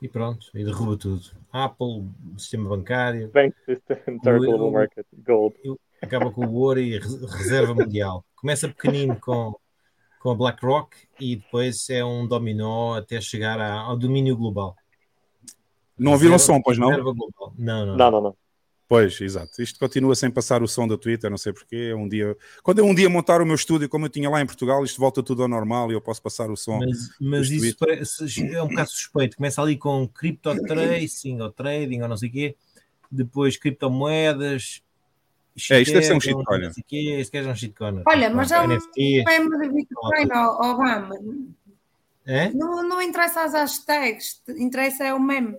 [0.02, 1.22] E pronto, e derruba tudo.
[1.52, 2.08] Apple,
[2.38, 5.56] sistema bancário, Bank System, Global Market, Gold.
[6.02, 8.26] acaba com o ouro e res- reserva mundial.
[8.36, 9.54] Começa pequenino com,
[10.22, 14.76] com a BlackRock e depois é um dominó até chegar ao domínio global.
[15.98, 16.90] Não ouviram som, pois não?
[16.90, 17.54] reserva global.
[17.58, 17.96] Não, não.
[17.98, 18.38] Não, não, não.
[18.90, 19.62] Pois, exato.
[19.62, 21.94] Isto continua sem passar o som da Twitter, não sei porquê.
[21.94, 24.48] Um dia, quando eu um dia montar o meu estúdio, como eu tinha lá em
[24.48, 26.80] Portugal, isto volta tudo ao normal e eu posso passar o som.
[26.80, 29.38] Mas, mas isso parece, é um bocado suspeito.
[29.38, 32.56] Começa ali com crypto tracing ou trading ou não sei o quê,
[33.12, 34.82] depois criptomoedas.
[35.70, 38.04] É, isto deve ser um não sei quê, gajo é um shitcoiner.
[38.08, 39.24] Olha, mas é um- NFT.
[39.24, 41.16] meme de Bitcoin, Obama.
[42.26, 42.50] É?
[42.50, 45.58] Não, não interessa as hashtags, interessa é o meme.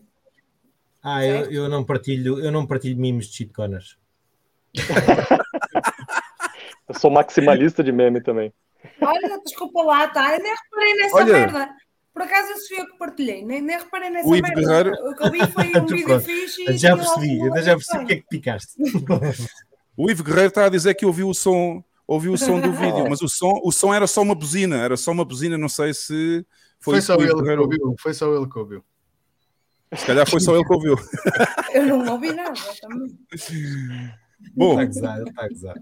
[1.03, 3.97] Ah, eu, eu não partilho, eu não partilho memes de shitcoiners.
[6.89, 8.53] Eu sou maximalista de meme também.
[9.01, 10.35] Olha, desculpa lá, tá?
[10.37, 11.33] Eu nem reparei nessa Olha.
[11.33, 11.71] merda.
[12.13, 14.49] Por acaso eu fui eu que partilhei, nem, nem reparei nessa merda.
[14.55, 17.75] Guerreiro- O que eu vi foi um vídeo fixe Eu e já percebi, eu já
[17.77, 18.73] percebi o que é que picaste.
[19.97, 23.09] O Ivo Guerreiro está a dizer que ouviu o som, ouviu o som do vídeo,
[23.09, 25.95] mas o som, o som era só uma buzina, era só uma buzina, não sei
[25.95, 26.45] se
[26.81, 27.95] foi, Foi isso só que o Ivo ele que ouviu.
[28.01, 28.85] Foi só ele que ouviu.
[29.95, 30.95] Se calhar foi só ele que ouviu.
[31.75, 33.19] Eu não ouvi nada também.
[34.55, 35.75] Bom, Está a gozar, ele está a gozar.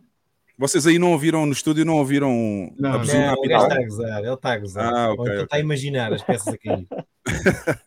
[0.59, 3.63] vocês aí não ouviram no estúdio, não ouviram Não, a buzina Não, pitar?
[3.63, 4.95] está a gozar, ele está a gozar.
[4.95, 6.87] Ah, Ou ok, então está a imaginar as peças a cair.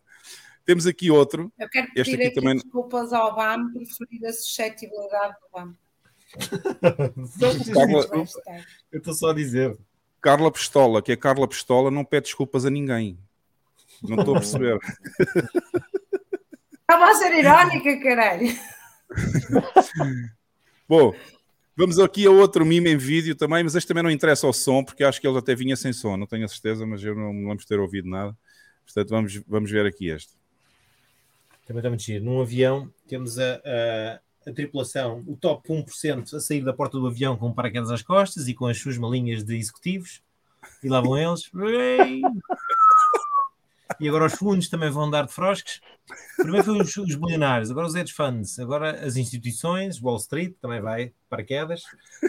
[0.64, 1.52] Temos aqui outro.
[1.60, 5.48] Eu quero Este pedir aqui aqui, também- desculpas ao Obama por ferir a suscetibilidade do
[5.52, 5.76] Obama.
[7.74, 8.26] Carla-.
[8.92, 9.78] Eu estou só a dizer.
[10.22, 13.18] Carla Pistola, que é Carla Pistola, não pede desculpas a ninguém.
[14.04, 14.78] Não estou a perceber.
[16.92, 18.48] Estava a ser irónica, caralho.
[20.86, 21.14] Bom,
[21.74, 24.84] vamos aqui a outro mime em vídeo também, mas este também não interessa ao som,
[24.84, 27.32] porque acho que ele até vinha sem som, não tenho a certeza, mas eu não
[27.32, 28.36] me lembro de ter ouvido nada.
[28.84, 30.34] Portanto, vamos, vamos ver aqui este.
[31.66, 32.26] Também está muito giro.
[32.26, 37.08] Num avião, temos a, a, a tripulação, o top 1% a sair da porta do
[37.08, 40.22] avião com paraquedas às costas e com as suas malinhas de executivos.
[40.84, 41.50] E lá vão eles.
[44.00, 45.80] E agora os fundos também vão dar de frosques.
[46.38, 50.82] Primeiro foi os, os bilionários, agora os hedge funds, agora as instituições, Wall Street também
[50.82, 51.82] vai, paraquedas.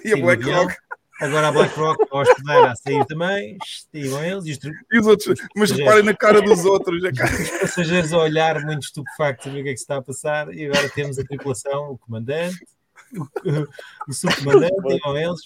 [0.04, 0.16] E a.
[0.16, 0.74] BlackRock?
[1.20, 3.56] Agora a BlackRock, a hospedeira a sair também.
[3.92, 4.44] E vão eles.
[4.46, 4.58] E os,
[4.92, 5.40] E os outros?
[5.56, 7.04] Mas reparem na cara dos outros.
[7.04, 9.84] a cara- os passageiros a olhar muito estupefactos a ver o que é que se
[9.84, 10.52] está a passar.
[10.52, 12.58] E agora temos a tripulação, o comandante,
[13.14, 13.26] o,
[14.08, 15.40] o subcomandante, e vão eles.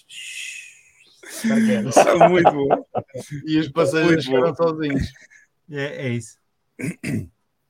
[1.87, 2.85] Está muito bom.
[3.45, 5.11] E os passageiros ficaram sozinhos.
[5.69, 6.37] É, é isso.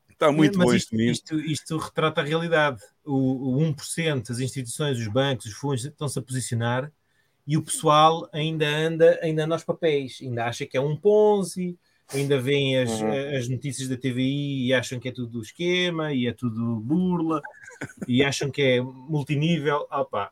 [0.09, 2.81] Está muito Mas bom isto, isto, isto retrata a realidade.
[3.05, 6.91] O, o 1%, as instituições, os bancos, os fundos estão-se a posicionar
[7.45, 11.77] e o pessoal ainda anda, ainda anda aos papéis, ainda acha que é um Ponzi,
[12.13, 13.37] ainda veem as, Uhum.
[13.37, 17.41] as notícias da TVI e acham que é tudo esquema e é tudo burla
[18.07, 19.87] e acham que é multinível.
[19.91, 20.31] Opa.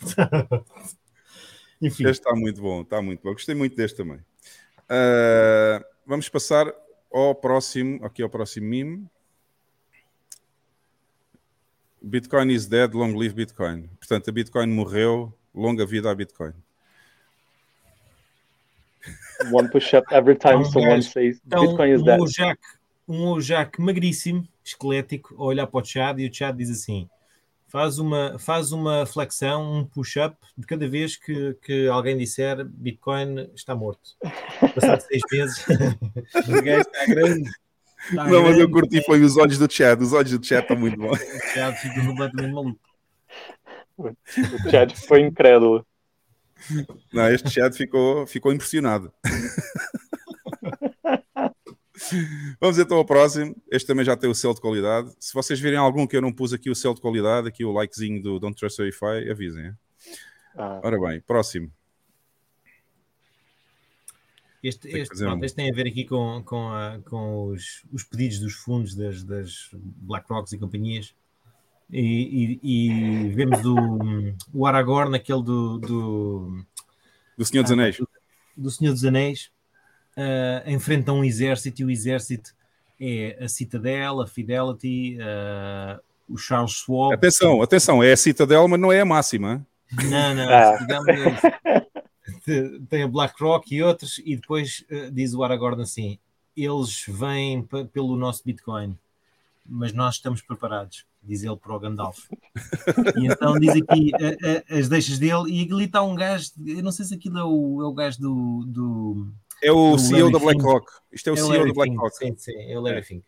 [1.80, 3.32] Enfim, Este está muito bom, está muito bom.
[3.32, 4.20] Gostei muito deste também.
[4.88, 6.72] Ah, vamos passar
[7.12, 9.06] ao próximo, aqui ao próximo meme.
[12.02, 13.88] Bitcoin is dead, long live Bitcoin.
[13.98, 16.52] Portanto, a Bitcoin morreu, longa vida à Bitcoin.
[19.52, 21.10] One push-up every time Um someone gajo.
[21.10, 22.20] says Então, Bitcoin is um dead.
[22.20, 22.60] Ojak,
[23.08, 27.08] um Ojak magríssimo, esquelético, a olhar para o Chad e o Chad diz assim:
[27.72, 33.50] faz uma, faz uma flexão, um push-up de cada vez que, que alguém disser Bitcoin
[33.54, 34.10] está morto.
[34.74, 35.64] Passado seis meses,
[36.46, 37.50] o gajo está grande.
[38.10, 40.02] Está Não, mas eu grande, curti foi os olhos do Chad.
[40.02, 41.18] Os olhos do Chad estão muito bons.
[41.18, 42.80] O Chad fica completamente maluco.
[43.98, 45.86] O Chad foi incrédulo.
[47.12, 49.12] Não, este Chad ficou, ficou impressionado.
[52.60, 53.54] Vamos então ao próximo.
[53.70, 55.12] Este também já tem o selo de qualidade.
[55.20, 57.72] Se vocês virem algum que eu não pus aqui o selo de qualidade, aqui o
[57.72, 59.72] likezinho do Don't Trust Verify, avisem.
[60.56, 61.70] Ah, Ora bem, próximo.
[64.62, 67.84] Este, Tem este, pronto, um- este tem a ver aqui com, com, a- com os,
[67.92, 71.14] os pedidos dos fundos das, das BlackRocks e companhias.
[71.90, 73.76] E, e- e vemos o,
[74.54, 76.64] o Aragorn, naquele do, do,
[77.36, 77.98] Do Senhor dos Ah, Anéis.
[78.56, 79.50] do Senhor dos Anéis,
[80.16, 82.54] ah, enfrenta um exército e o exército
[83.00, 87.14] é a Citadel, a Fidelity, ah, o Charles Schwab.
[87.14, 89.66] Atenção, atenção, é a Citadel, mas não é a máxima.
[89.92, 90.76] Não, não, ah.
[90.78, 91.06] digamos,
[92.88, 96.18] tem a BlackRock e outros, e depois uh, diz o Aragorn assim:
[96.56, 97.62] eles vêm
[97.92, 98.96] pelo nosso Bitcoin,
[99.64, 102.26] mas nós estamos preparados, diz ele para o Gandalf.
[103.16, 106.82] e então diz aqui uh, uh, as deixas dele, e ali está um gajo, eu
[106.82, 108.64] não sei se aquilo é o, é o gajo do.
[108.66, 109.32] do
[109.62, 110.92] é o CEO da BlackRock.
[111.12, 112.16] Isto é o é CEO da BlackRock.
[112.16, 113.02] Sim, sim, é o Larry é.
[113.02, 113.24] Fink.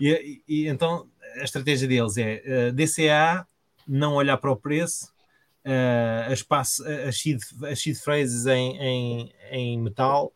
[0.00, 1.08] E, e, então
[1.40, 3.46] a estratégia deles é uh, DCA,
[3.86, 5.12] não olhar para o preço,
[5.64, 7.40] uh, as, pass, as, seed,
[7.70, 10.32] as seed phrases em, em, em metal,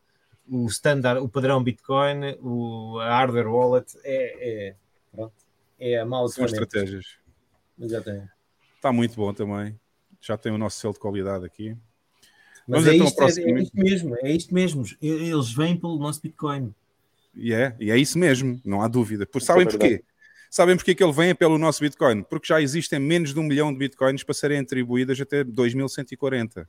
[0.49, 4.77] o standard, o padrão Bitcoin, o hardware wallet, é, é,
[5.13, 5.35] pronto,
[5.79, 7.07] é a mala São estratégias.
[7.79, 8.31] Exatamente.
[8.77, 9.79] Está muito bom também.
[10.21, 11.77] Já tem o nosso selo de qualidade aqui.
[12.67, 14.85] Mas Vamos é, então isto, é, é isto mesmo, é isto mesmo.
[15.01, 16.75] Eles vêm pelo nosso Bitcoin.
[17.35, 19.27] E é, e é isso mesmo, não há dúvida.
[19.27, 20.03] Por, sabem é porquê?
[20.51, 22.23] Sabem porque que ele vem pelo nosso Bitcoin?
[22.23, 26.69] Porque já existem menos de um milhão de Bitcoins para serem atribuídas até 2140.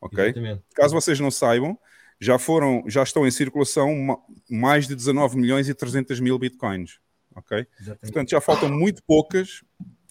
[0.00, 0.24] Ok?
[0.24, 0.62] Exatamente.
[0.74, 1.78] Caso vocês não saibam,
[2.20, 4.20] já foram, já estão em circulação
[4.50, 6.98] mais de 19 milhões e 300 mil Bitcoins.
[7.34, 7.66] Ok?
[7.80, 8.00] Exatamente.
[8.00, 9.62] Portanto, já faltam muito poucas,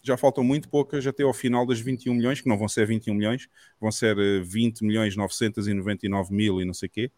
[0.04, 3.14] já faltam muito poucas até ao final das 21 milhões, que não vão ser 21
[3.14, 3.48] milhões,
[3.80, 4.14] vão ser
[4.44, 7.10] 20 eh, milhões 999 mil e não sei o quê.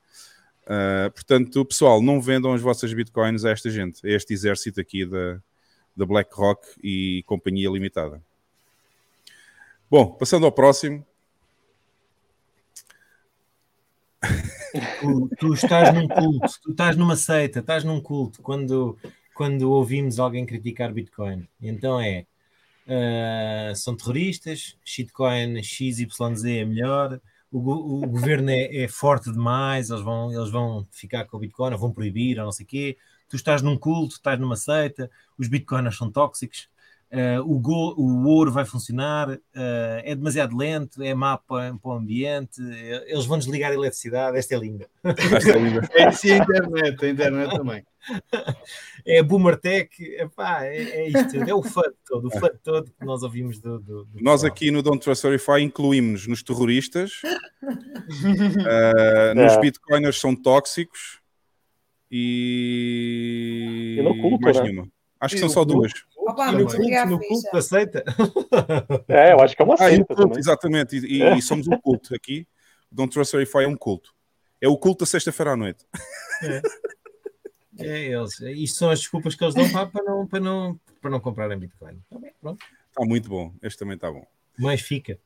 [0.63, 5.05] Uh, portanto, pessoal, não vendam as vossas bitcoins a esta gente, a este exército aqui
[5.05, 5.41] da,
[5.97, 8.23] da BlackRock e Companhia Limitada.
[9.91, 11.05] Bom, passando ao próximo.
[15.01, 18.99] Tu, tu, estás num culto, tu estás numa seita, estás num culto quando,
[19.35, 21.49] quando ouvimos alguém criticar Bitcoin.
[21.63, 22.27] Então é
[22.87, 30.03] uh, são terroristas, shitcoin XYZ é melhor, o, o governo é, é, forte demais, eles
[30.03, 32.97] vão, eles vão ficar com o Bitcoin, ou vão proibir, ou não sei o quê
[33.29, 36.69] tu estás num culto, estás numa seita, os bitcoiners são tóxicos,
[37.13, 41.91] uh, o, go, o ouro vai funcionar, uh, é demasiado lento, é má para, para,
[41.91, 42.61] o ambiente,
[43.07, 44.89] eles vão desligar a eletricidade, esta é linda.
[45.05, 45.89] Esta é linda.
[45.93, 47.85] é, sim, a internet, a internet também.
[49.05, 53.05] É Boomer Tech, epá, é, é isto, é o fã todo, o fã todo que
[53.05, 53.79] nós ouvimos do.
[53.79, 57.35] do, do nós aqui no Don't Trust Verify incluímos nos terroristas, uh,
[59.37, 59.61] nos é.
[59.61, 61.21] bitcoiners são tóxicos,
[62.11, 63.97] e.
[63.99, 64.63] E no culto, mais né?
[64.65, 64.89] nenhuma.
[65.21, 65.93] Acho que são só duas.
[66.17, 68.05] Opa, e no culto, no culto aceita.
[69.09, 70.15] É, eu acho que é uma ah, seita.
[70.15, 71.37] Culto, exatamente, e, é.
[71.37, 72.47] e, somos um culto aqui.
[72.91, 74.15] Don't Trust Verify é um culto.
[74.61, 75.85] É o culto da sexta-feira à noite.
[76.43, 76.63] É.
[77.79, 78.41] é, eles.
[78.41, 81.59] Isto são as desculpas que eles dão para, para, não, para, não, para não comprarem
[81.59, 81.99] Bitcoin.
[82.05, 82.65] Está bem, pronto.
[82.89, 83.53] Está muito bom.
[83.63, 84.27] Este também está bom.
[84.59, 85.19] Mas fica.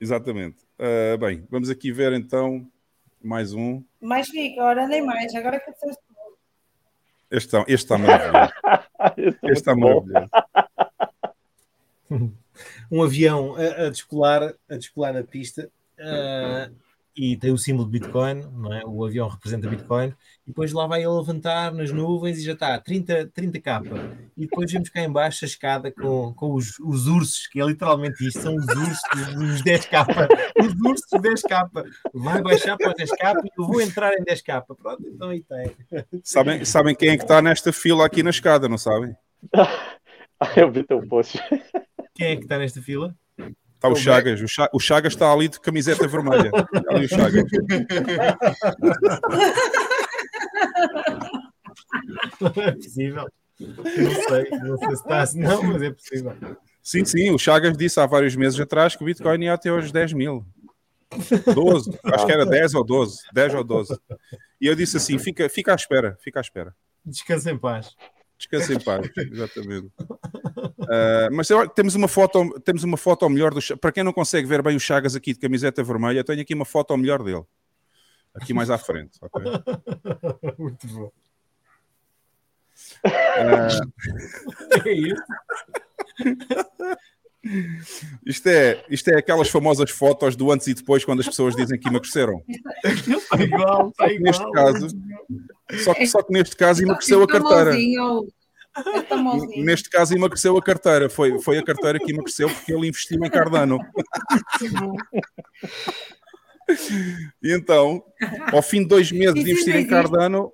[0.00, 0.58] Exatamente.
[0.78, 2.66] Uh, bem, vamos aqui ver então
[3.22, 3.82] mais um.
[4.00, 6.04] Mais fica, ora nem mais, agora que disseste
[7.34, 8.52] este está, este está maravilhoso.
[9.16, 10.30] este, este está maravilhoso.
[12.90, 15.68] um avião a, a, descolar, a descolar na pista
[15.98, 16.72] uh,
[17.16, 18.84] e tem o símbolo de Bitcoin, não é?
[18.84, 20.14] o avião representa Bitcoin,
[20.46, 24.16] e depois lá vai ele levantar nas nuvens e já está, 30, 30 capa.
[24.36, 28.26] E depois vemos cá embaixo a escada com, com os, os ursos, que é literalmente
[28.26, 30.28] isto, são os ursos dos 10 capa.
[30.60, 31.84] Os ursos 10 capa.
[32.12, 34.74] Vai baixar para os 10 capa e eu vou entrar em 10 capa.
[34.74, 35.74] Pronto, então aí tem.
[36.22, 39.16] Sabem, sabem quem é que está nesta fila aqui na escada, não sabem?
[40.56, 41.42] eu vi teu post.
[42.14, 43.14] Quem é que está nesta fila?
[43.74, 44.42] Está o Chagas.
[44.42, 46.50] O, Cha o Chagas está ali de camiseta vermelha.
[46.74, 47.44] Está ali o Chagas.
[52.40, 53.26] Não é possível.
[53.60, 53.74] Não
[54.28, 56.36] sei, não sei se está assim, não, mas é possível.
[56.82, 59.90] Sim, sim, o Chagas disse há vários meses atrás que o Bitcoin ia até aos
[59.90, 60.44] 10 mil.
[61.54, 63.98] 12, acho que era 10 ou 12, 10 ou 12.
[64.60, 66.74] E eu disse assim: fica, fica à espera, fica à espera.
[67.04, 67.94] Descansa em paz.
[68.36, 69.86] Descansa em paz, exatamente.
[69.96, 74.46] Uh, mas temos uma foto, temos uma foto ao melhor do para quem não consegue
[74.46, 77.44] ver bem o Chagas aqui de camiseta vermelha, tenho aqui uma foto ao melhor dele.
[78.34, 79.18] Aqui mais à frente.
[79.22, 79.44] Okay?
[80.58, 81.12] Muito bom.
[83.04, 83.68] Uh...
[84.88, 85.22] é isso?
[88.24, 91.78] Isto é, isto é aquelas famosas fotos do antes e depois quando as pessoas dizem
[91.78, 92.42] que emagreceram.
[92.82, 94.20] Está igual, está igual.
[94.20, 94.88] Neste caso,
[95.84, 97.76] só que, só que neste caso emagreceu a carteira.
[99.56, 101.10] Neste caso emagreceu a carteira.
[101.10, 103.78] Foi, foi a carteira que emagreceu porque ele investiu em Cardano.
[107.42, 108.02] E então,
[108.52, 110.52] ao fim de dois meses de investir em Cardano,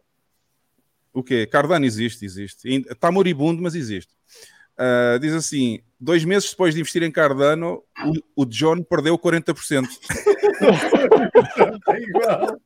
[1.12, 1.46] o quê?
[1.46, 2.68] Cardano existe, existe.
[2.68, 4.12] Está moribundo, mas existe.
[4.78, 7.82] Uh, diz assim: dois meses depois de investir em Cardano,
[8.36, 9.86] o, o John perdeu 40%.
[11.88, 12.60] é igual.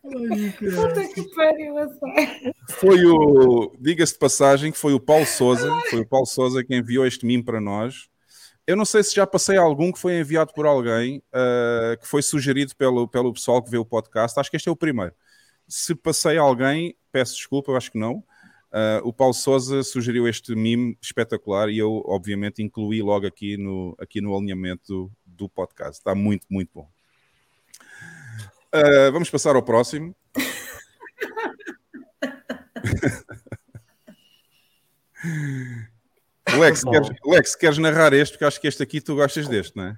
[0.00, 2.54] Puta que pariu, a sério.
[2.70, 6.74] Foi o, diga-se de passagem, que foi o Paulo Souza, foi o Paulo Souza que
[6.74, 8.08] enviou este mimo para nós.
[8.66, 12.22] Eu não sei se já passei algum que foi enviado por alguém, uh, que foi
[12.22, 14.40] sugerido pelo, pelo pessoal que vê o podcast.
[14.40, 15.14] Acho que este é o primeiro.
[15.68, 18.24] Se passei alguém, peço desculpa, eu acho que não.
[18.74, 23.94] Uh, o Paulo Souza sugeriu este mimo espetacular e eu, obviamente, incluí logo aqui no,
[24.00, 25.98] aqui no alinhamento do, do podcast.
[25.98, 26.88] Está muito, muito bom.
[28.74, 30.14] Uh, vamos passar ao próximo.
[36.58, 38.32] Lex, queres, Lex, queres narrar este?
[38.32, 39.96] Porque acho que este aqui tu gostas deste, não é?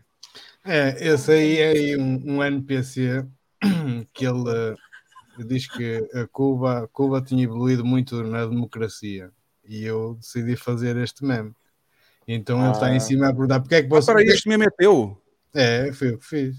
[0.65, 3.25] É, esse aí é um, um NPC
[4.13, 9.31] que ele uh, diz que a Cuba, Cuba tinha evoluído muito na democracia
[9.65, 11.53] e eu decidi fazer este meme.
[12.27, 12.65] Então ah.
[12.65, 13.01] ele está em ah.
[13.01, 14.11] cima a perguntar porque é que você.
[14.11, 15.23] Ah, para este meme é teu?
[15.55, 16.57] É, foi o que fiz.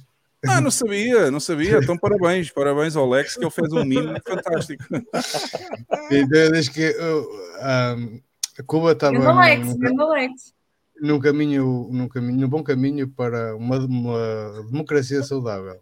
[0.47, 1.79] Ah, não sabia, não sabia.
[1.83, 4.83] Então, parabéns, parabéns ao Lex, que ele fez um mimo fantástico.
[6.11, 8.21] Então, desde que um,
[8.59, 9.17] a Cuba estava
[11.01, 15.79] num, caminho, num caminho, num bom caminho para uma, uma democracia saudável.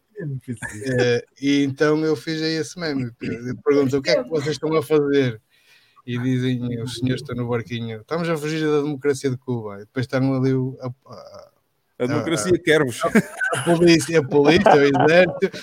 [1.00, 3.12] É, e então eu fiz aí esse meme.
[3.64, 5.42] Pergunto o que é que vocês estão a fazer?
[6.06, 9.78] E dizem os senhores estão no barquinho, estamos a fugir da democracia de Cuba.
[9.78, 11.52] E depois estão ali a, a,
[12.00, 13.02] a democracia quer-vos.
[13.04, 15.58] A polícia, a polícia, o exército,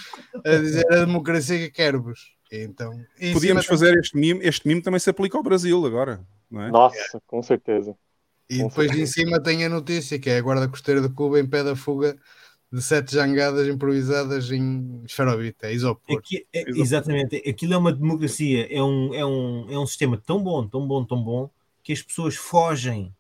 [0.45, 2.35] a dizer a democracia quer-vos.
[2.53, 3.01] Então,
[3.33, 6.21] Podíamos fazer este mimo, este mimo também se aplica ao Brasil agora,
[6.51, 6.71] não é?
[6.71, 7.97] Nossa, com certeza.
[8.51, 9.03] E com depois certeza.
[9.03, 11.75] em cima tem a notícia que é a Guarda Costeira de Cuba em pé da
[11.75, 12.15] fuga
[12.71, 16.19] de sete jangadas improvisadas em esferovite, é isopor.
[16.19, 20.43] Aqui, é, exatamente, aquilo é uma democracia, é um, é, um, é um sistema tão
[20.43, 21.51] bom, tão bom, tão bom,
[21.83, 23.15] que as pessoas fogem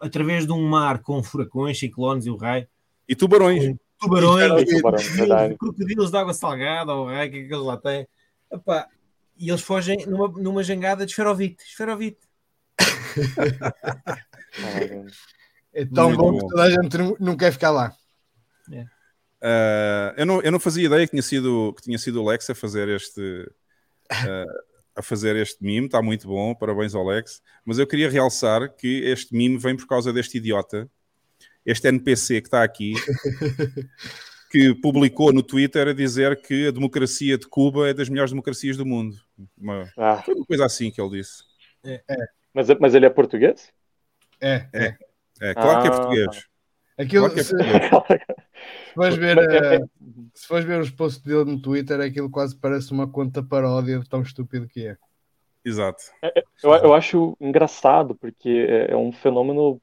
[0.00, 2.66] através de um mar com furacões, ciclones e o raio.
[3.08, 3.74] E tubarões.
[3.98, 5.08] Tubarões, e tubarões
[5.58, 8.06] crocodilos de água salgada, o raio, que, é que eles lá têm.
[8.54, 8.88] Epá,
[9.36, 11.64] e eles fogem numa, numa jangada de esferovite.
[11.64, 12.20] Esferovite.
[15.72, 17.92] é tão bom, bom, que toda a gente não, não quer ficar lá.
[18.72, 18.82] É.
[19.44, 22.48] Uh, eu, não, eu não fazia ideia que tinha sido, que tinha sido o Lex
[22.48, 23.20] a fazer este.
[24.12, 27.42] Uh, a fazer este mime, está muito bom, parabéns ao Lex.
[27.64, 30.88] Mas eu queria realçar que este mime vem por causa deste idiota,
[31.66, 32.94] este NPC que está aqui,
[34.54, 38.76] que publicou no Twitter a dizer que a democracia de Cuba é das melhores democracias
[38.76, 39.16] do mundo.
[39.58, 40.22] Uma, ah.
[40.24, 41.42] Foi uma coisa assim que ele disse.
[41.84, 42.00] É.
[42.08, 42.16] É.
[42.52, 43.72] Mas, mas ele é português?
[44.40, 44.68] É.
[44.72, 44.96] É,
[45.40, 45.82] é claro ah.
[45.82, 46.46] que é português.
[46.96, 48.20] Aquilo, claro que é português.
[48.86, 49.90] Se fores ver, uh,
[50.32, 54.08] se fores ver os posts dele no Twitter, aquilo quase parece uma conta paródia de
[54.08, 54.96] tão estúpido que é.
[55.64, 56.00] Exato.
[56.22, 59.82] É, é eu, eu acho engraçado, porque é, é um fenômeno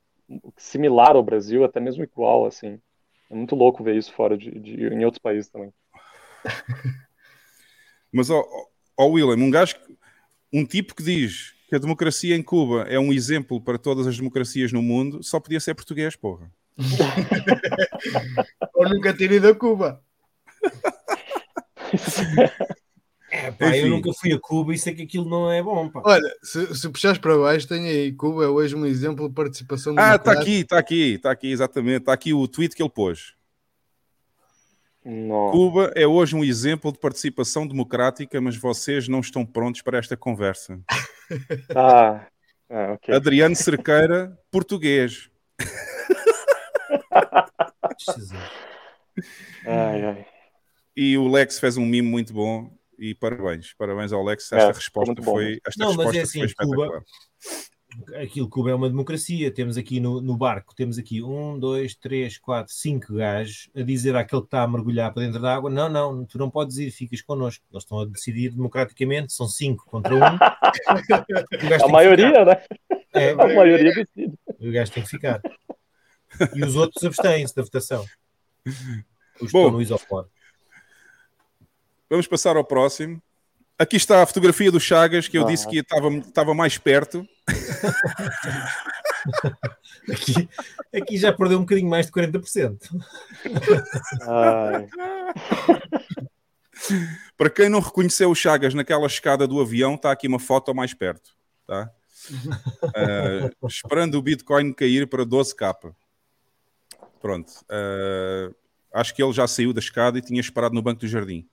[0.55, 2.79] similar ao Brasil, até mesmo igual, assim.
[3.31, 5.73] É muito louco ver isso fora de, de em outros países também.
[8.11, 8.45] Mas, ó,
[8.97, 9.77] ó William, um gajo,
[10.51, 14.17] um tipo que diz que a democracia em Cuba é um exemplo para todas as
[14.17, 16.51] democracias no mundo, só podia ser português, porra.
[18.75, 20.03] Ou nunca ter ido a Cuba.
[23.31, 25.89] É, pá, eu nunca fui a Cuba e sei que aquilo não é bom.
[25.89, 26.01] Pá.
[26.03, 29.95] Olha, se, se puxares para baixo, tem aí Cuba é hoje um exemplo de participação
[29.97, 32.01] Ah, está aqui, está aqui, está aqui, exatamente.
[32.01, 33.33] Está aqui o tweet que ele pôs.
[35.05, 35.49] Não.
[35.51, 40.17] Cuba é hoje um exemplo de participação democrática, mas vocês não estão prontos para esta
[40.17, 40.79] conversa.
[41.73, 42.27] Ah,
[42.69, 43.15] ah okay.
[43.15, 45.29] Adriano Cerqueira, português.
[49.65, 50.25] ai, ai.
[50.93, 52.69] E o Lex fez um mimo muito bom
[53.01, 54.51] e parabéns, parabéns ao Lex.
[54.51, 56.67] Esta é, resposta foi, esta não, resposta mas é assim, foi.
[56.67, 57.03] Cuba,
[58.21, 59.51] aquilo Cuba é uma democracia.
[59.51, 64.15] Temos aqui no, no, barco, temos aqui um, dois, três, quatro, cinco gajos a dizer
[64.15, 66.91] àquele que está a mergulhar para dentro da água: não, não, tu não podes ir,
[66.91, 67.65] ficas connosco.
[67.71, 70.19] Eles estão a decidir democraticamente, são cinco contra um.
[71.83, 72.63] a maioria, né?
[73.15, 74.33] É, a maioria decide.
[74.59, 75.41] O gajo tem que ficar.
[76.53, 78.05] E os outros abstêm-se da votação.
[79.41, 80.27] Os Bom, no isopor.
[82.11, 83.23] Vamos passar ao próximo.
[83.79, 85.45] Aqui está a fotografia do Chagas, que eu ah.
[85.45, 87.25] disse que estava, estava mais perto.
[90.11, 90.49] aqui,
[90.93, 92.81] aqui já perdeu um bocadinho mais de 40%.
[97.37, 100.93] Para quem não reconheceu o Chagas naquela escada do avião, está aqui uma foto mais
[100.93, 101.31] perto.
[101.65, 101.89] Tá?
[102.83, 105.95] Uh, esperando o Bitcoin cair para 12k.
[107.21, 107.53] Pronto.
[107.71, 108.53] Uh,
[108.93, 111.47] acho que ele já saiu da escada e tinha esperado no banco do jardim.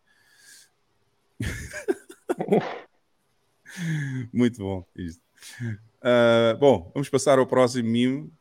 [4.32, 5.22] Muito bom isto.
[5.98, 8.32] Uh, bom, vamos passar ao próximo mimo.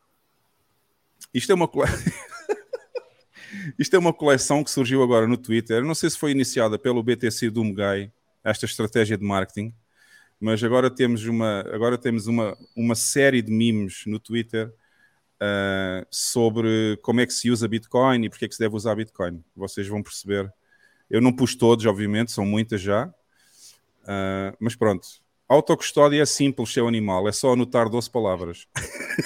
[1.33, 1.89] Isto é uma cole...
[3.79, 5.83] Isto é uma coleção que surgiu agora no Twitter.
[5.83, 8.11] Não sei se foi iniciada pelo BTC Doom Guy.
[8.43, 9.73] esta estratégia de marketing,
[10.39, 14.67] mas agora temos uma, agora temos uma, uma série de memes no Twitter
[15.37, 18.95] uh, sobre como é que se usa Bitcoin e porque é que se deve usar
[18.95, 19.43] Bitcoin.
[19.55, 20.51] Vocês vão perceber.
[21.09, 25.07] Eu não pus todos, obviamente, são muitas já, uh, mas pronto.
[25.47, 28.67] Autocustódia é simples, seu animal, é só anotar 12 palavras.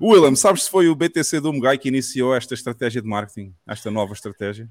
[0.00, 3.90] William, sabes se foi o BTC do Mugai que iniciou esta estratégia de marketing, esta
[3.90, 4.68] nova estratégia?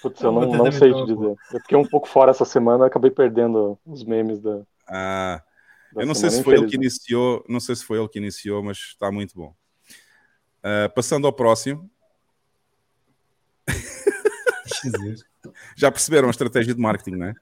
[0.00, 1.36] Putz, eu não, não sei te dizer.
[1.52, 4.62] Eu fiquei um pouco fora essa semana, acabei perdendo os memes da.
[4.86, 5.42] Ah,
[5.92, 8.18] da eu não sei se foi ele que iniciou, não sei se foi ele que
[8.18, 9.54] iniciou, mas está muito bom.
[10.60, 11.90] Uh, passando ao próximo.
[15.76, 17.34] Já perceberam a estratégia de marketing, não é?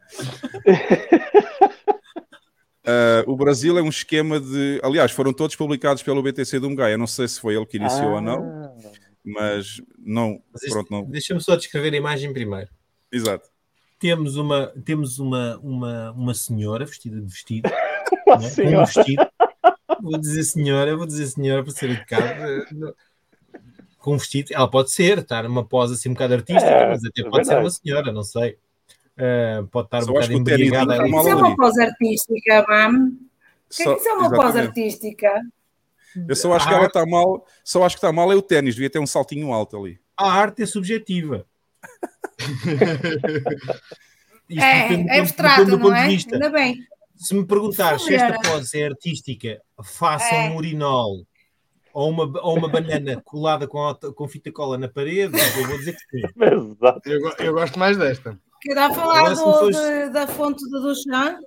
[2.84, 4.80] Uh, o Brasil é um esquema de.
[4.82, 6.94] Aliás, foram todos publicados pelo BTC do Mugai.
[6.94, 8.14] Eu não sei se foi ele que iniciou ah.
[8.14, 8.90] ou não, ah.
[9.24, 10.42] mas não.
[10.68, 11.04] pronto, não...
[11.04, 12.68] Deixa-me só descrever a imagem primeiro.
[13.10, 13.48] Exato.
[13.98, 17.70] Temos uma, temos uma, uma, uma senhora vestida de vestido.
[18.26, 18.48] uma né?
[18.48, 18.82] senhora.
[18.82, 19.26] Um vestido.
[20.02, 22.94] Vou dizer senhora, vou dizer senhora para ser educado.
[24.06, 27.04] Com um vestido, ela pode ser, estar numa pose assim um bocado artística, é, mas
[27.04, 27.48] até é pode verdade.
[27.48, 28.56] ser uma senhora, não sei.
[29.18, 30.94] Uh, pode estar Só um bocado embriagada.
[30.94, 33.08] O que é, é uma pose artística, Mam?
[33.08, 35.42] O que é que isso é uma pose artística?
[36.28, 38.76] Eu só acho que ela está mal, só acho que está mal é o ténis,
[38.76, 39.98] devia ter um saltinho alto ali.
[40.16, 41.44] A arte é subjetiva.
[44.48, 46.06] é, é abstrato, não é?
[46.06, 46.78] Ainda bem.
[47.16, 50.48] Se me perguntar se esta pose é artística, faça é.
[50.48, 51.26] um urinol
[51.96, 55.96] ou uma, ou uma banana colada com, com fita cola na parede, eu vou dizer
[55.96, 56.26] que sim.
[56.76, 57.08] Exato.
[57.08, 58.38] Eu, eu gosto mais desta.
[58.60, 59.76] Quer falar do, fores...
[59.76, 61.38] de, da fonte do chá?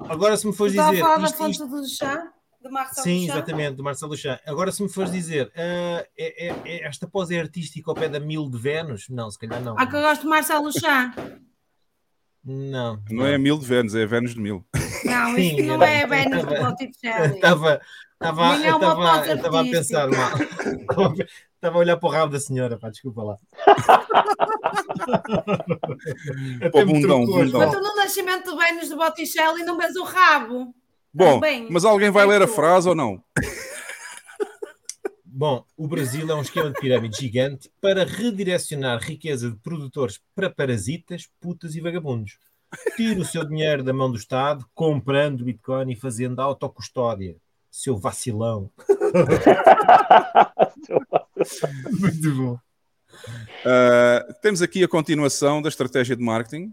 [0.00, 0.82] Agora, se me fores dizer.
[0.82, 1.66] a falar isto, da fonte isto...
[1.68, 2.32] do chá?
[2.60, 3.36] De Marcelo Sim, Duchamp?
[3.36, 4.40] exatamente, do Marcelo Duchamp.
[4.46, 8.08] Agora, se me fores dizer, uh, é, é, é, esta pose é artística ao pé
[8.08, 9.08] da Mil de Vênus?
[9.08, 9.76] Não, se calhar não.
[9.78, 11.14] Ah, que eu gosto de Marcelo Duchamp.
[12.44, 13.02] Não, não.
[13.10, 14.66] Não é Mil de Vênus, é Vênus de Mil.
[15.04, 17.34] Não, Sim, não é Vênus do Botticelli.
[17.34, 17.80] Estava,
[18.28, 20.30] estava, estava, estava a pensar mal.
[21.64, 23.38] Estava a olhar para o rabo da senhora, pá, desculpa lá.
[26.70, 27.60] Pô, bundão, bundão.
[27.60, 30.74] Mas tu no nascimento de Vênus de Botticelli não vês o rabo.
[31.10, 31.40] Bom,
[31.70, 33.24] mas alguém vai ler a frase ou não?
[35.24, 40.50] Bom, o Brasil é um esquema de pirâmide gigante para redirecionar riqueza de produtores para
[40.50, 42.36] parasitas, putas e vagabundos.
[42.96, 47.36] Tira o seu dinheiro da mão do Estado, comprando Bitcoin e fazendo autocustódia.
[47.74, 48.70] Seu vacilão.
[51.98, 52.54] Muito bom.
[53.66, 56.72] Uh, temos aqui a continuação da estratégia de marketing.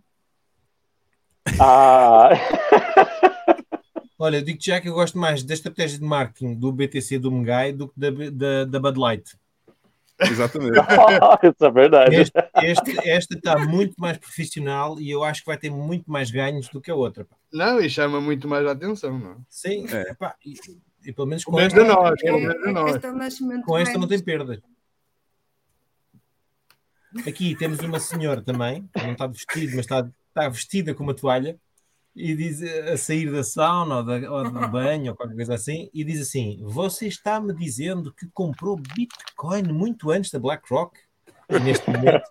[1.60, 2.30] Ah.
[4.20, 7.74] Olha, digo já que eu gosto mais da estratégia de marketing do BTC do Mengai
[7.74, 9.36] do que da, da, da Bud Light.
[10.20, 10.78] Exatamente.
[11.42, 12.16] Isso é verdade.
[12.16, 16.30] Este, este, esta está muito mais profissional e eu acho que vai ter muito mais
[16.30, 17.26] ganhos do que a outra.
[17.26, 17.36] Pá.
[17.52, 19.44] Não, e chama muito mais a atenção, não?
[19.50, 20.14] Sim, é.
[20.14, 20.54] Pá, e,
[21.06, 23.02] e, pelo menos com, esta, nós, com, é, nós.
[23.66, 24.62] com esta não tem perda.
[27.28, 31.60] Aqui temos uma senhora também, não está vestida, mas está, está vestida com uma toalha
[32.16, 35.90] e diz a sair da sauna ou, da, ou do banho ou qualquer coisa assim,
[35.94, 40.98] e diz assim: Você está-me dizendo que comprou Bitcoin muito antes da BlackRock?
[41.50, 42.24] E neste momento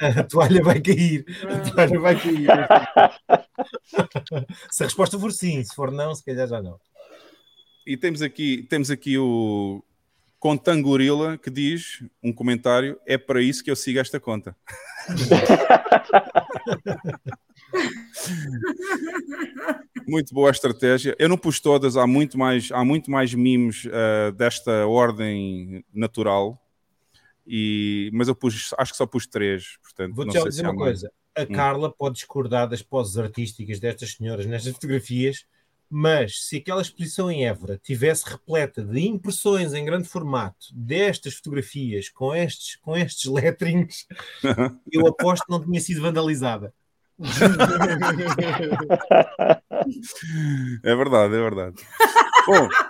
[0.00, 1.24] a toalha vai cair.
[1.48, 2.48] A toalha vai cair.
[4.70, 6.78] se a resposta for sim, se for não, se calhar já não.
[7.86, 9.82] E temos aqui, temos aqui o,
[10.40, 14.56] Contangorila que diz um comentário: é para isso que eu sigo esta conta.
[20.08, 21.14] muito boa a estratégia.
[21.18, 26.58] Eu não pus todas, há muito mais, há muito mais mimos uh, desta ordem natural.
[27.46, 29.76] E, mas eu pus, acho que só pus três.
[29.82, 31.52] Portanto, Vou-te já dizer uma coisa: a hum.
[31.52, 35.44] Carla pode discordar das poses artísticas destas senhoras nestas fotografias
[35.90, 42.08] mas se aquela exposição em Évora tivesse repleta de impressões em grande formato destas fotografias
[42.08, 44.06] com estes, com estes letrinhos,
[44.92, 46.72] eu aposto que não tinha sido vandalizada.
[50.84, 51.82] É verdade, é verdade.
[52.46, 52.68] Bom.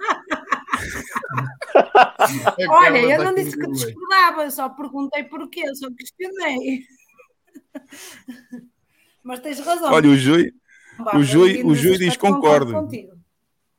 [2.69, 6.85] Olha, eu não disse que discordava, só perguntei porquê, só questionei.
[9.23, 9.93] Mas tens razão.
[9.93, 10.53] Olha, o Jui,
[11.15, 12.89] o Jui, o Jui diz concordo.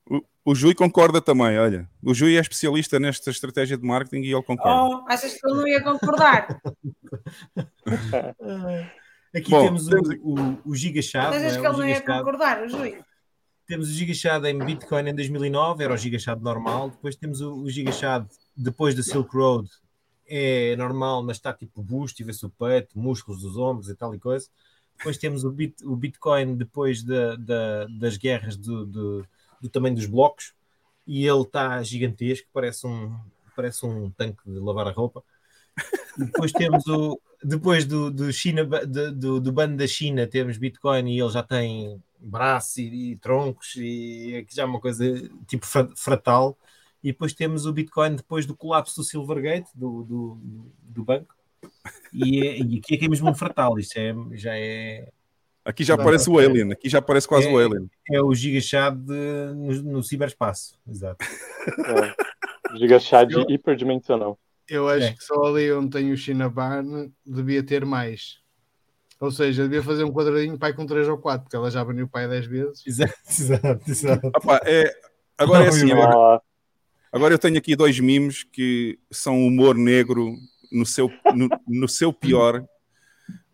[0.09, 1.89] O, o Jui concorda também, olha.
[2.03, 4.95] O Jui é especialista nesta estratégia de marketing e ele concorda.
[4.95, 6.61] Oh, achas que ele não ia concordar?
[9.33, 11.35] Aqui Bom, temos, temos o, o, o Gigachado.
[11.35, 11.59] Achas é?
[11.59, 12.99] que ele não ia concordar, o Jui?
[13.65, 16.89] Temos o Gigachado em Bitcoin em 2009, era o Gigachado normal.
[16.89, 19.69] Depois temos o, o Gigachado depois da Silk Road,
[20.27, 24.13] é normal, mas está tipo busto, e vê-se o peito, músculos dos ombros e tal
[24.13, 24.47] e coisa.
[25.01, 29.27] Depois temos o, bit, o Bitcoin depois de, de, das guerras do, do,
[29.59, 30.53] do tamanho dos blocos,
[31.07, 33.17] e ele está gigantesco, parece um,
[33.55, 35.23] parece um tanque de lavar a roupa.
[36.19, 37.19] E depois temos o.
[37.43, 41.99] Depois do, do, China, do, do bando da China, temos Bitcoin e ele já tem
[42.19, 45.03] braços e, e troncos, e aqui já é uma coisa
[45.47, 45.65] tipo
[45.95, 46.55] fratal.
[47.03, 50.37] E depois temos o Bitcoin depois do colapso do Silvergate, do, do,
[50.83, 51.35] do banco.
[52.13, 55.09] E, é, e aqui é que é mesmo um fratal, isto é, já é.
[55.63, 57.89] Aqui já aparece o Alien, aqui já aparece quase é, o Alien.
[58.11, 61.23] É o gigachad no, no ciberespaço, exato.
[61.23, 64.39] É, gigachad eu, hiperdimensional.
[64.67, 65.13] Eu acho é.
[65.13, 68.39] que só ali onde tem o Shinabarn devia ter mais.
[69.19, 72.05] Ou seja, devia fazer um quadradinho pai com 3 ou 4, porque ela já baniu
[72.05, 72.87] o pai 10 vezes.
[72.87, 74.27] Exato, exato, exato.
[74.27, 74.91] Opa, é,
[75.37, 76.41] agora é assim, agora,
[77.11, 80.35] agora eu tenho aqui dois mimos que são humor negro
[80.71, 82.63] no seu, no, no seu pior.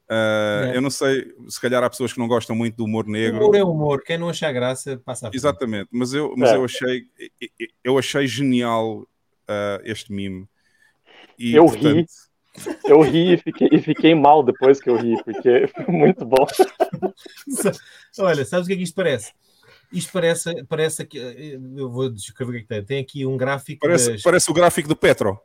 [0.10, 0.78] Uh, é.
[0.78, 3.44] Eu não sei, se calhar há pessoas que não gostam muito do humor negro.
[3.44, 6.56] Humor é humor, quem não achar graça passa a Exatamente, mas eu, mas é.
[6.56, 7.06] eu achei
[7.84, 10.48] eu achei genial uh, este mime.
[11.38, 11.86] E, eu portanto...
[11.86, 12.06] ri,
[12.86, 16.48] eu ri e fiquei, e fiquei mal depois que eu ri, porque foi muito bom.
[18.20, 19.34] Olha, sabes o que é que isto parece?
[19.92, 22.84] Isto parece, parece que eu vou descrever o que é que tem.
[22.84, 23.80] Tem aqui um gráfico.
[23.86, 24.22] Parece, das...
[24.22, 25.40] parece o gráfico do Petro.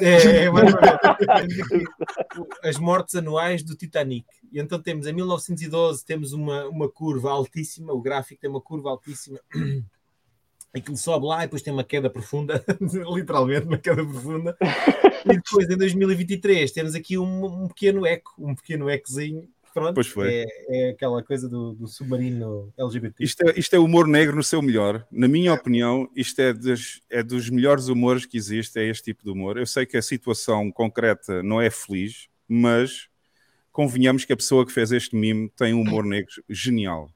[0.00, 0.50] É, é
[2.68, 4.26] as mortes anuais do Titanic.
[4.52, 8.90] E então temos em 1912 temos uma, uma curva altíssima, o gráfico tem uma curva
[8.90, 9.38] altíssima.
[10.74, 12.62] Aquilo sobe lá e depois tem uma queda profunda,
[13.14, 14.56] literalmente uma queda profunda.
[15.24, 20.06] E depois em 2023 temos aqui um, um pequeno eco, um pequeno ecozinho pronto, pois
[20.06, 20.32] foi.
[20.32, 23.22] É, é aquela coisa do, do, submarino LGBT.
[23.22, 25.06] Isto é, isto é humor negro no seu melhor.
[25.10, 29.22] Na minha opinião, isto é dos, é dos melhores humores que existe, é este tipo
[29.22, 29.58] de humor.
[29.58, 33.08] Eu sei que a situação concreta não é feliz, mas
[33.70, 37.10] convenhamos que a pessoa que fez este mime tem um humor negro genial.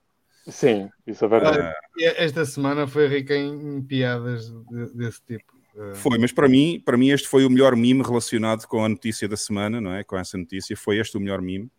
[0.47, 1.59] Sim, isso é verdade.
[1.59, 4.53] Ah, esta semana foi rica em piadas
[4.95, 5.59] desse tipo.
[5.79, 8.89] Ah, foi, mas para mim, para mim este foi o melhor mime relacionado com a
[8.89, 10.05] notícia da semana, não é?
[10.05, 11.71] Com essa notícia, foi este o melhor mime.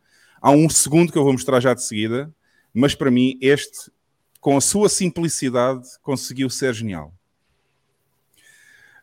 [0.42, 2.34] Há um segundo que eu vou mostrar já de seguida,
[2.74, 3.92] mas para mim este,
[4.40, 7.14] com a sua simplicidade, conseguiu ser genial.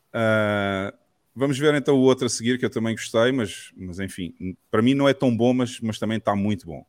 [0.08, 0.92] Uh,
[1.34, 4.34] vamos ver então o outro a seguir, que eu também gostei, mas, mas enfim,
[4.68, 6.84] para mim não é tão bom, mas, mas também está muito bom.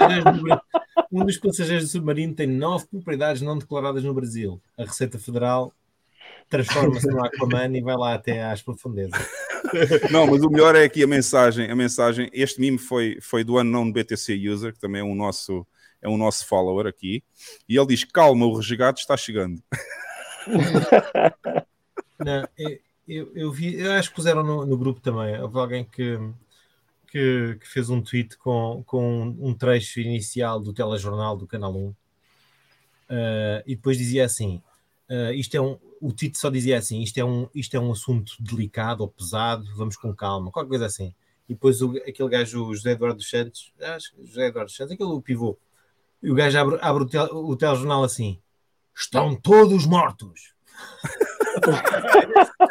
[0.00, 0.58] um, dos
[1.12, 4.60] um dos passageiros do submarino tem nove propriedades não declaradas no Brasil.
[4.76, 5.72] A Receita Federal
[6.48, 9.20] transforma-se no Aquaman e vai lá até às profundezas.
[10.10, 11.70] Não, mas o melhor é aqui a mensagem.
[11.70, 15.66] A mensagem, este meme foi, foi do Unknown BTC User, que também é um nosso,
[16.02, 17.22] é um nosso follower aqui,
[17.68, 19.62] e ele diz: Calma, o resgate está chegando.
[22.18, 22.48] Não,
[23.08, 25.40] eu, eu, vi, eu acho que puseram no, no grupo também.
[25.40, 26.18] Houve alguém que,
[27.08, 31.88] que, que, fez um tweet com, com um trecho inicial do telejornal do Canal 1
[31.88, 31.96] uh,
[33.66, 34.62] e depois dizia assim:
[35.10, 37.90] uh, Isto é um o Tito só dizia assim: isto é, um, isto é um
[37.90, 41.14] assunto delicado ou pesado, vamos com calma, qualquer coisa assim.
[41.48, 45.56] E depois o, aquele gajo, o José Eduardo Santos, acho, José Eduardo Santos, aquele pivô,
[46.22, 48.38] e o gajo abre, abre o, tel, o telejornal assim:
[48.94, 50.52] estão todos mortos.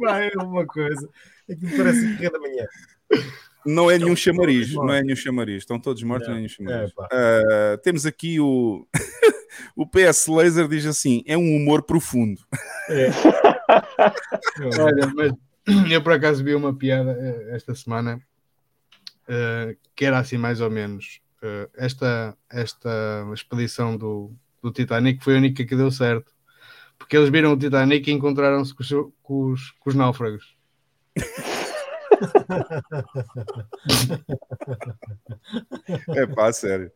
[0.00, 1.08] É uma coisa.
[1.50, 2.64] Aquilo parece que da manhã.
[3.66, 6.48] Não é nenhum chamariz, não é nenhum chamariz, estão todos mortos, não, não é nenhum
[6.48, 6.92] chamariz.
[7.10, 8.86] É, uh, temos aqui o
[9.76, 12.40] o PS Laser diz assim: é um humor profundo.
[12.88, 13.10] É.
[14.80, 15.32] Olha, mas
[15.90, 18.20] eu por acaso vi uma piada eh, esta semana
[19.28, 21.20] uh, que era assim mais ou menos.
[21.42, 26.32] Uh, esta, esta expedição do, do Titanic foi a única que deu certo.
[26.98, 30.56] Porque eles viram o Titanic e encontraram-se com, com, com os náufragos.
[36.08, 36.90] É pá, sério.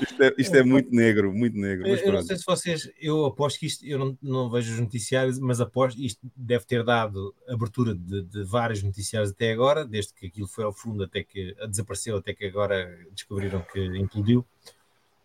[0.00, 1.86] Isto é, isto é, muito negro, muito negro.
[1.86, 5.38] eu não sei se vocês, eu aposto que isto, eu não, não vejo os noticiários,
[5.38, 10.26] mas aposto isto deve ter dado abertura de, de, vários noticiários até agora, desde que
[10.26, 14.44] aquilo foi ao fundo até que desapareceu, até que agora descobriram que implodiu.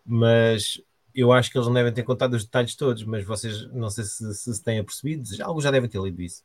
[0.04, 0.82] Mas
[1.14, 4.04] eu acho que eles não devem ter contado os detalhes todos, mas vocês não sei
[4.04, 6.42] se, se, se têm apercebido, alguns já devem ter lido isso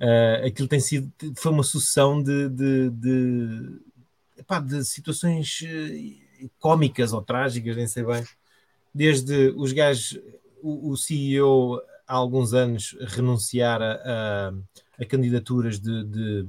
[0.00, 3.80] Uh, aquilo tem sido, foi uma sucessão de, de, de,
[4.36, 8.24] epá, de situações uh, cómicas ou trágicas, nem sei bem.
[8.92, 10.20] Desde os gajos,
[10.62, 14.52] o, o CEO há alguns anos renunciar a, a,
[15.00, 16.46] a candidaturas de, de,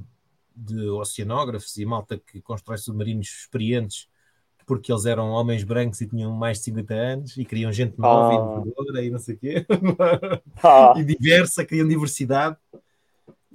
[0.54, 4.08] de, oceanógrafos e malta que constrói submarinos experientes
[4.66, 8.28] porque eles eram homens brancos e tinham mais de 50 anos e queriam gente nova
[8.28, 8.32] oh.
[8.32, 9.66] e inovadora e não sei o quê
[10.62, 10.94] ah.
[10.96, 12.56] e diversa, queriam diversidade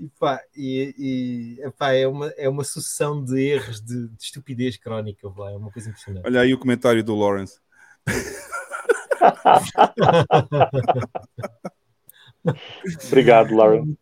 [0.01, 4.75] E, pá, e, e epá, é, uma, é uma sucessão de erros de, de estupidez
[4.75, 6.25] crónica, pá, é uma coisa impressionante.
[6.25, 7.59] Olha aí o comentário do Lawrence.
[13.05, 13.95] Obrigado, Lawrence.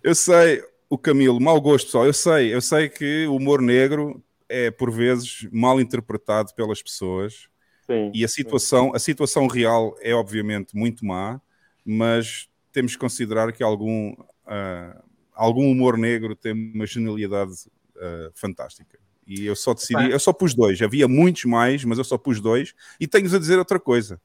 [0.00, 2.06] Eu sei, o Camilo, mau gosto, pessoal.
[2.06, 7.48] Eu sei, eu sei que o humor negro é por vezes mal interpretado pelas pessoas.
[7.88, 11.40] Sim, e a situação, a situação real é obviamente muito má,
[11.84, 15.02] mas temos que considerar que algum, uh,
[15.34, 17.52] algum humor negro tem uma genialidade
[17.96, 18.98] uh, fantástica.
[19.26, 20.80] E eu só decidi, eu só pus dois.
[20.80, 22.74] Havia muitos mais, mas eu só pus dois.
[23.00, 24.20] E tenho-vos a dizer outra coisa.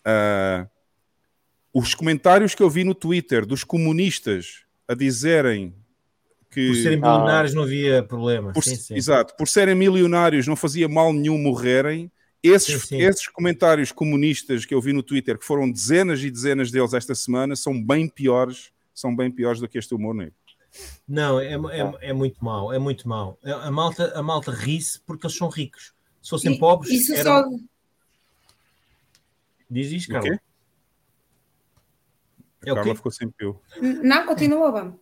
[0.00, 0.68] Uh,
[1.72, 5.74] os comentários que eu vi no Twitter dos comunistas a dizerem
[6.50, 6.68] que.
[6.68, 8.52] Por serem milionários ah, não havia problema.
[8.52, 8.94] Por, sim, sim.
[8.94, 12.10] Exato, por serem milionários não fazia mal nenhum morrerem.
[12.40, 16.70] Esses, sim, esses comentários comunistas que eu vi no Twitter, que foram dezenas e dezenas
[16.70, 20.34] deles esta semana, são bem piores, são bem piores do que este humor negro.
[21.06, 23.38] Não, é, é, é muito mau, é muito mau.
[23.42, 25.94] A malta, a malta ri-se porque eles são ricos.
[26.20, 26.90] Se fossem e, pobres.
[26.90, 27.50] Isso eram...
[27.50, 27.58] só...
[29.70, 30.40] Diz isto, Carla.
[32.64, 33.60] É Carla ficou sem pio.
[33.80, 34.94] Não, continua, vamos.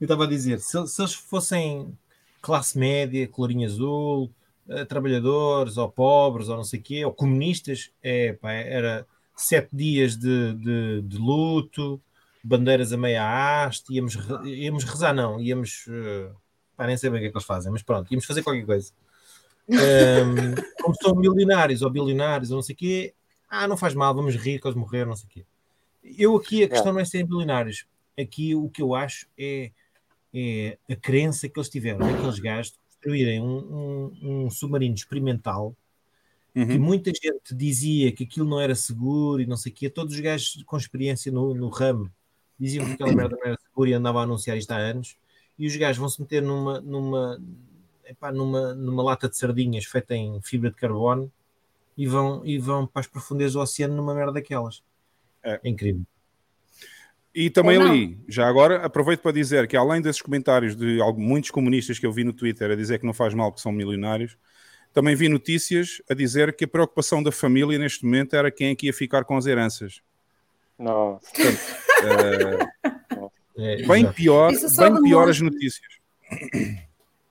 [0.00, 1.96] Eu estava a dizer, se, se, eles fossem
[2.40, 4.30] classe média, colorinho azul,
[4.68, 9.06] uh, trabalhadores ou pobres ou não sei o quê, ou comunistas, é, pá, era
[9.36, 12.00] sete dias de, de, de, luto,
[12.44, 13.24] bandeiras a meia
[13.64, 15.86] haste, íamos, íamos rezar, não, íamos.
[15.86, 16.34] Uh,
[16.76, 18.66] pá, nem sei bem o que é que eles fazem, mas pronto, íamos fazer qualquer
[18.66, 18.92] coisa.
[19.66, 19.74] Um,
[20.82, 23.14] como são milionários ou bilionários ou não sei o quê,
[23.48, 25.46] ah, não faz mal, vamos rir que eles morreram, não sei o quê.
[26.18, 26.92] Eu aqui a questão é.
[26.92, 27.86] não é serem bilionários.
[28.18, 29.72] Aqui o que eu acho é,
[30.34, 35.74] é a crença que eles tiveram, aqueles gajos, de construírem um, um, um submarino experimental
[36.54, 36.66] uhum.
[36.66, 39.88] que muita gente dizia que aquilo não era seguro e não sei o quê.
[39.88, 42.10] Todos os gajos com experiência no, no ramo
[42.58, 45.16] diziam que aquela merda não era segura e andavam a anunciar isto há anos.
[45.58, 47.40] E os gajos vão se meter numa, numa,
[48.04, 51.30] epá, numa, numa lata de sardinhas feita em fibra de carbono
[51.96, 54.82] e vão, e vão para as profundezas do oceano numa merda daquelas.
[55.42, 56.02] É, é incrível.
[57.34, 61.98] E também ali, já agora, aproveito para dizer que além desses comentários de muitos comunistas
[61.98, 64.36] que eu vi no Twitter a dizer que não faz mal que são milionários,
[64.92, 68.74] também vi notícias a dizer que a preocupação da família neste momento era quem é
[68.76, 70.00] que ia ficar com as heranças.
[70.78, 71.30] Nossa.
[71.32, 72.70] Portanto,
[73.56, 75.86] é, bem pior, bem pior as notícias.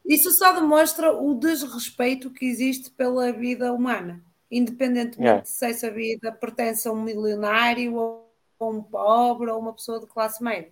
[0.06, 6.88] Isso só demonstra o desrespeito que existe pela vida humana independentemente se essa vida pertence
[6.88, 10.72] a um milionário ou a um pobre ou uma pessoa de classe média.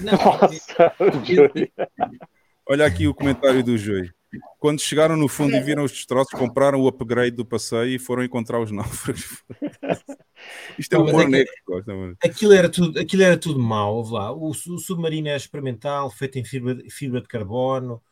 [0.00, 0.94] Nossa,
[2.66, 4.10] Olha aqui o comentário do Joey.
[4.58, 8.24] Quando chegaram no fundo e viram os destroços, compraram o upgrade do passeio e foram
[8.24, 9.42] encontrar os náufragos.
[10.78, 11.52] Isto é um humor é negro.
[12.22, 14.02] Aquilo era tudo, aquilo era tudo mau.
[14.02, 14.32] Lá.
[14.32, 18.02] O, o submarino é experimental, feito em fibra, fibra de carbono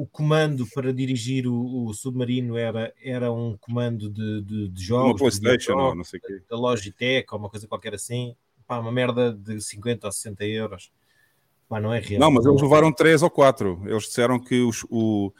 [0.00, 5.10] o comando para dirigir o, o, submarino era, era um comando de, de, de jogos.
[5.10, 6.42] Uma PlayStation, não, não sei o quê.
[6.48, 8.34] Da Logitech ou uma coisa qualquer assim.
[8.66, 10.90] Pá, uma merda de 50 ou 60 euros.
[11.70, 12.20] Pá, não é real.
[12.20, 13.82] Não, mas eles levaram 3 ou 4.
[13.86, 15.32] Eles disseram que os, o,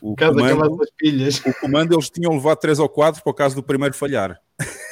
[0.00, 1.44] o, comando, pilhas.
[1.44, 4.40] o comando eles tinham levado 3 ou 4 por causa do primeiro falhar.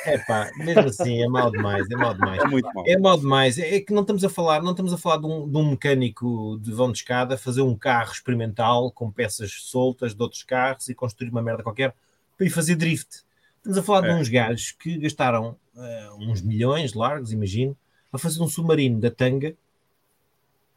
[0.05, 2.43] É pá, mesmo assim, é mal demais, é mal demais.
[2.43, 2.85] É muito mal.
[2.89, 3.57] É mal demais.
[3.57, 6.59] É que não estamos a falar, não estamos a falar de um, de um mecânico
[6.61, 10.95] de vão de escada fazer um carro experimental com peças soltas de outros carros e
[10.95, 11.95] construir uma merda qualquer
[12.37, 13.23] para ir fazer drift.
[13.59, 14.13] Estamos a falar é.
[14.13, 17.77] de uns gajos que gastaram uh, uns milhões largos, imagino,
[18.13, 19.55] a fazer um submarino da tanga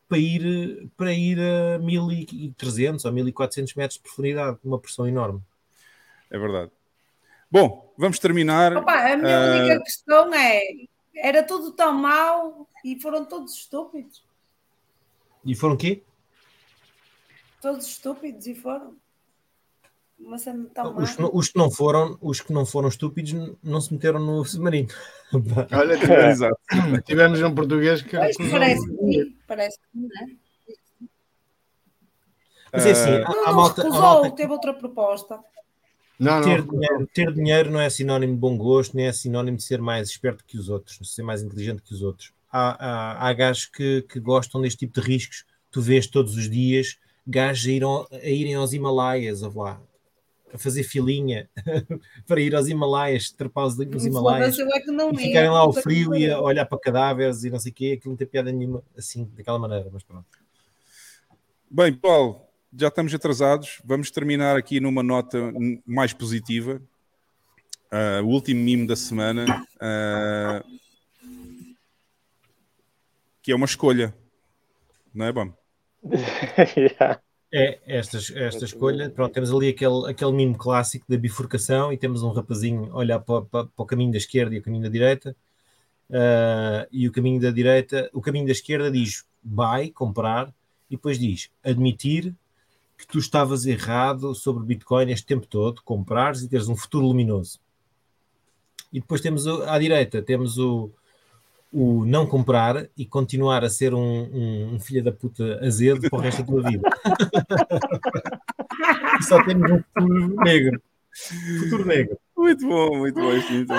[0.07, 5.41] para ir, para ir a 1300 ou 1400 metros de profundidade, uma pressão enorme.
[6.29, 6.71] É verdade.
[7.49, 8.75] Bom, vamos terminar.
[8.75, 9.59] Opa, a minha uh...
[9.59, 10.61] única questão é:
[11.15, 14.23] era tudo tão mau e foram todos estúpidos.
[15.45, 16.01] E foram quê?
[17.61, 18.95] Todos estúpidos e foram.
[20.25, 23.93] Mas é tão os, os, que não foram, os que não foram estúpidos não se
[23.93, 24.89] meteram no submarino.
[25.71, 26.39] Olha, tivemos,
[27.05, 28.17] tivemos um português que.
[28.17, 30.43] Pois, parece que parece que não é.
[32.71, 34.31] Mas é assim, a, a, a malta, recusou, a malta...
[34.31, 35.39] teve outra proposta.
[36.17, 37.05] Não, ter, não, dinheiro, não.
[37.07, 40.43] ter dinheiro não é sinónimo de bom gosto, nem é sinónimo de ser mais esperto
[40.45, 42.33] que os outros, de ser mais inteligente que os outros.
[42.51, 45.45] Há, há, há gajos que, que gostam deste tipo de riscos.
[45.69, 46.97] Tu vês todos os dias
[47.27, 49.81] gajos a, ir a irem aos Himalaias, a, lá,
[50.53, 51.49] a fazer filinha
[52.27, 56.29] para ir aos Himalaias, trepar os, os Himalaias, é e ficarem lá ao frio e
[56.29, 57.95] a olhar para cadáveres e não sei o quê.
[57.97, 60.25] Aquilo não tem piada nenhuma assim, daquela maneira, mas pronto.
[61.69, 62.41] Bem, Paulo,
[62.77, 63.81] já estamos atrasados.
[63.83, 65.51] Vamos terminar aqui numa nota
[65.85, 66.79] mais positiva.
[67.91, 69.65] Uh, o último mimo da semana.
[69.75, 70.79] Uh,
[73.41, 74.15] que é uma escolha,
[75.13, 75.53] não é bom?
[76.77, 77.19] yeah.
[77.55, 82.23] É, esta, esta escolha, pronto, temos ali aquele, aquele mimo clássico da bifurcação e temos
[82.23, 85.35] um rapazinho olhar para, para, para o caminho da esquerda e o caminho da direita.
[86.09, 90.47] Uh, e o caminho da direita, o caminho da esquerda diz vai comprar
[90.89, 92.33] e depois diz admitir
[92.97, 97.59] que tu estavas errado sobre Bitcoin este tempo todo, comprares e teres um futuro luminoso.
[98.91, 100.91] E depois temos à direita, temos o,
[101.73, 106.19] o não comprar e continuar a ser um, um, um filho da puta azedo para
[106.19, 106.87] o resto da tua vida.
[109.27, 110.81] só temos um futuro negro.
[111.59, 112.17] Futuro negro.
[112.37, 113.33] Muito bom, muito bom.
[113.33, 113.75] Este muito bom.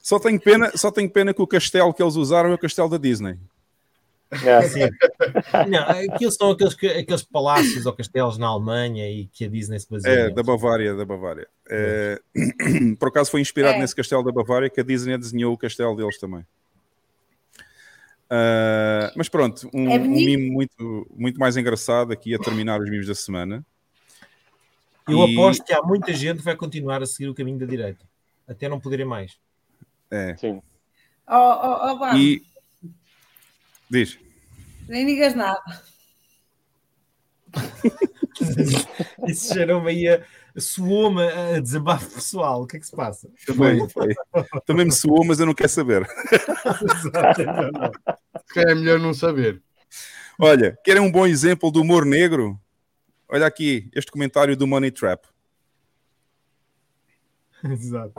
[0.00, 2.88] Só tenho, pena, só tenho pena que o castelo que eles usaram é o castelo
[2.88, 3.38] da Disney.
[4.30, 4.62] É.
[4.68, 4.80] Sim.
[5.68, 9.90] Não, aquilo são aqueles, aqueles palácios ou castelos na Alemanha e que a Disney se
[9.90, 10.26] baseia.
[10.26, 11.48] É, da Bavária, da Bavária.
[11.70, 12.20] É,
[12.98, 13.80] por acaso foi inspirado é.
[13.80, 16.44] nesse castelo da Bavária que a Disney desenhou o castelo deles também.
[18.30, 22.90] Uh, mas pronto, um, é um mimo muito, muito mais engraçado aqui a terminar os
[22.90, 23.64] mimos da semana.
[25.08, 25.32] Eu e...
[25.32, 28.04] aposto que há muita gente que vai continuar a seguir o caminho da direita,
[28.46, 29.38] até não poderem mais.
[30.10, 30.36] É.
[30.36, 30.60] Sim.
[31.26, 32.42] Oh, oh, oh, e
[33.90, 34.18] Diz.
[34.88, 35.60] Nem digas nada.
[39.26, 40.22] Isso gerou-me aí a.
[40.56, 42.62] Soou-me a desabafo pessoal.
[42.62, 43.30] O que é que se passa?
[43.46, 43.78] Também.
[44.66, 46.04] Também me soou, mas eu não quero saber.
[48.56, 49.62] é melhor não saber.
[50.38, 52.58] Olha, querem um bom exemplo do humor negro?
[53.28, 55.26] Olha aqui, este comentário do Money Trap.
[57.64, 58.12] Exato.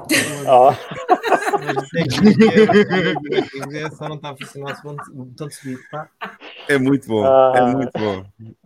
[0.48, 0.72] Oh.
[3.96, 4.82] Só não está a funcionar
[5.14, 6.10] o botão de subir, tá?
[6.68, 7.54] É muito bom, ah.
[7.56, 8.26] é muito bom.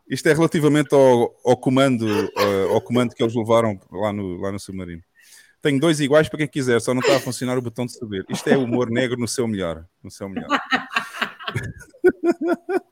[0.10, 4.52] Isto é relativamente ao, ao comando, uh, ao comando que eles levaram lá no, lá
[4.52, 5.02] no submarino.
[5.62, 8.26] Tenho dois iguais para quem quiser, só não está a funcionar o botão de subir.
[8.30, 9.86] Isto é humor negro no seu melhor.
[10.04, 10.50] No seu melhor.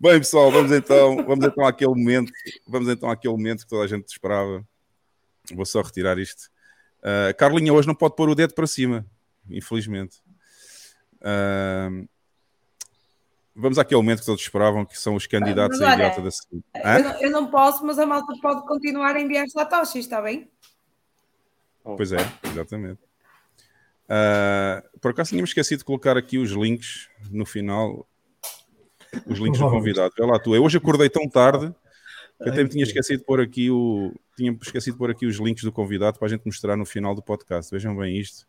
[0.00, 2.32] Bem, pessoal, vamos então, vamos então àquele momento,
[2.66, 4.66] vamos então àquele momento que toda a gente esperava.
[5.52, 6.50] Vou só retirar isto.
[7.00, 9.06] Uh, Carlinha hoje não pode pôr o dedo para cima,
[9.48, 10.18] infelizmente.
[11.16, 12.08] Uh,
[13.54, 16.64] vamos àquele momento que todos esperavam, que são os candidatos a idiota da seguinte.
[16.74, 20.50] Eu não, eu não posso, mas a malta pode continuar a enviar satoshis, está bem?
[21.82, 23.00] Pois é, exatamente.
[24.10, 28.06] Uh, por acaso tínhamos esquecido de colocar aqui os links no final.
[29.26, 30.12] Os links do convidado.
[30.18, 30.54] Olha lá tu.
[30.54, 31.74] Eu hoje acordei tão tarde
[32.42, 35.36] que até me tinha esquecido de pôr aqui o, tinha esquecido de pôr aqui os
[35.36, 37.70] links do convidado para a gente mostrar no final do podcast.
[37.70, 38.46] Vejam bem isto.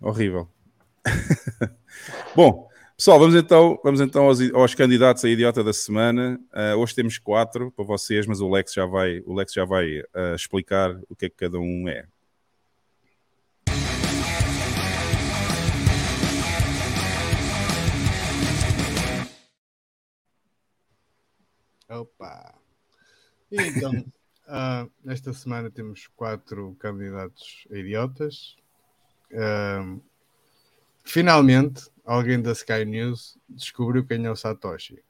[0.00, 0.48] Horrível.
[2.34, 6.40] Bom, pessoal, vamos então, vamos então aos, aos candidatos a idiota da semana.
[6.52, 10.00] Uh, hoje temos quatro para vocês, mas o Lex já vai, o Lex já vai
[10.00, 12.06] uh, explicar o que é que cada um é.
[21.88, 22.54] Opa!
[23.50, 24.04] Então,
[24.48, 28.56] Uh, esta semana temos quatro candidatos a idiotas.
[29.30, 30.00] Uh,
[31.04, 35.02] finalmente, alguém da Sky News descobriu quem é o Satoshi.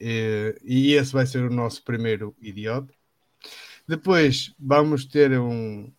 [0.00, 2.92] E, e, esse vai ser o nosso primeiro idiota.
[3.86, 5.90] Depois vamos ter um,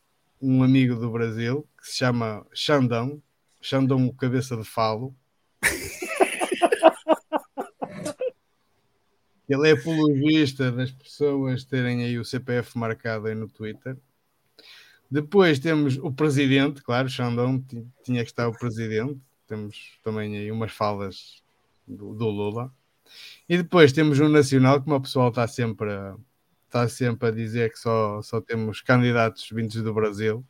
[0.42, 3.22] um amigo do Brasil que se chama Xandão,
[3.62, 5.16] Xandão Cabeça de Falo.
[9.50, 13.98] Ele é apologista das pessoas terem aí o CPF marcado aí no Twitter.
[15.10, 17.60] Depois temos o presidente, claro, Xandão
[18.04, 19.20] tinha que estar o presidente.
[19.48, 21.42] Temos também aí umas falas
[21.88, 22.72] do, do Lula.
[23.50, 26.16] E depois temos o Nacional, como o pessoal está sempre a,
[26.68, 30.46] está sempre a dizer que só, só temos candidatos vindos do Brasil.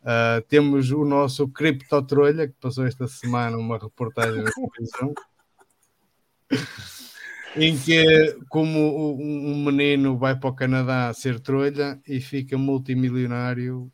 [0.00, 5.12] Uh, temos o nosso Cripto Trolha, que passou esta semana uma reportagem na televisão
[7.56, 13.90] em que como um menino vai para o Canadá ser trolha e fica multimilionário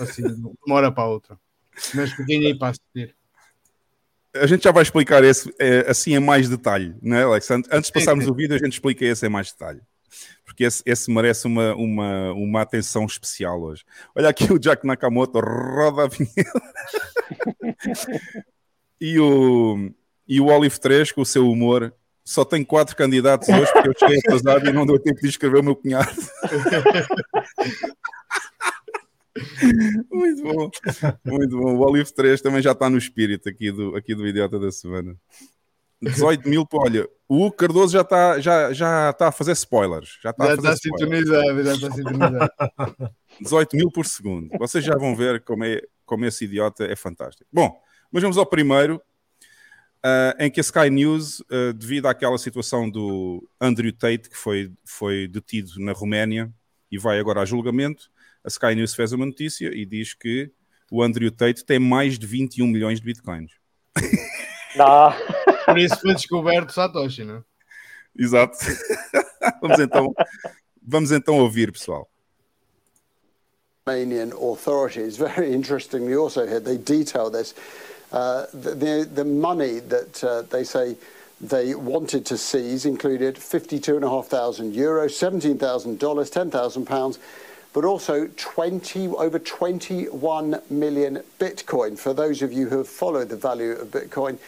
[0.00, 1.38] assim, de uma hora para a outra.
[1.94, 3.16] Mas fiquem aí para assistir.
[4.34, 7.50] A gente já vai explicar esse é, assim em mais detalhe, não é, Alex?
[7.50, 9.80] Antes de passarmos o vídeo, a gente explica esse em mais detalhe.
[10.44, 13.84] Porque esse, esse merece uma, uma, uma atenção especial hoje.
[14.14, 16.62] Olha aqui o Jack Nakamoto, roda a vinheta.
[19.00, 19.90] e o,
[20.26, 21.94] e o Olive 3 com o seu humor
[22.28, 25.60] só tenho quatro candidatos hoje porque eu cheguei atrasado e não deu tempo de escrever
[25.60, 26.10] o meu cunhado.
[30.12, 30.68] muito bom,
[31.24, 31.76] muito bom.
[31.76, 35.16] O Olive 3 também já está no espírito aqui do, aqui do Idiota da Semana.
[36.02, 40.18] 18 mil, olha, o Cardoso já está já, já tá a fazer spoilers.
[40.22, 42.50] Já está já a fazer está sintonizado, já está sintonizado.
[43.40, 44.50] 18 mil por segundo.
[44.58, 47.48] Vocês já vão ver como, é, como esse idiota é fantástico.
[47.50, 47.80] Bom,
[48.12, 49.00] Mas vamos ao primeiro,
[50.04, 54.72] uh, em que a Sky News, uh, devido àquela situação do Andrew Tate, que foi,
[54.84, 56.52] foi detido na Roménia
[56.90, 58.10] e vai agora a julgamento,
[58.44, 60.50] a Sky News fez uma notícia e diz que
[60.90, 63.52] o Andrew Tate tem mais de 21 milhões de bitcoins.
[64.80, 65.16] Ah.
[65.64, 67.42] Por isso foi descoberto Satoshi, não é?
[68.16, 68.56] Exato.
[69.60, 70.14] vamos então,
[70.82, 72.08] vamos então ouvir, pessoal.
[73.86, 75.16] Romanian authorities.
[75.16, 77.54] Very interestingly, also here they detail this.
[78.12, 80.96] Uh, the, the, money that uh, they say
[81.40, 87.18] they wanted to seize included 52,500 euros, $17,000, 10,000 pounds,
[87.74, 91.98] but also 20, over 21 million Bitcoin.
[91.98, 94.38] For those of you who have followed the value of Bitcoin,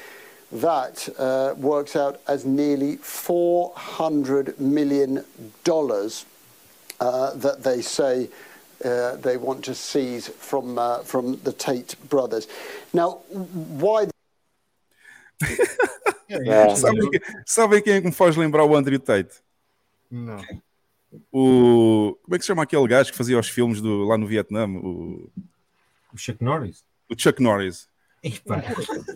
[0.53, 5.25] that uh, works out as nearly 400 million
[5.65, 6.25] dollars
[6.99, 8.29] uh, that they say
[8.85, 12.47] uh, they want to seize from uh, from the Tate brothers.
[12.93, 14.09] Now, why?
[16.33, 16.77] É.
[16.77, 17.11] Sabem,
[17.45, 19.31] sabe quem é que me faz lembrar o Andrew Tate?
[20.09, 20.41] Não.
[21.33, 22.17] O.
[22.23, 24.65] Como é que se chama aquele gajo que fazia os filmes do, lá no Vietnã?
[24.69, 25.29] O,
[26.15, 26.85] O Chuck Norris.
[27.11, 27.89] o Chuck Norris.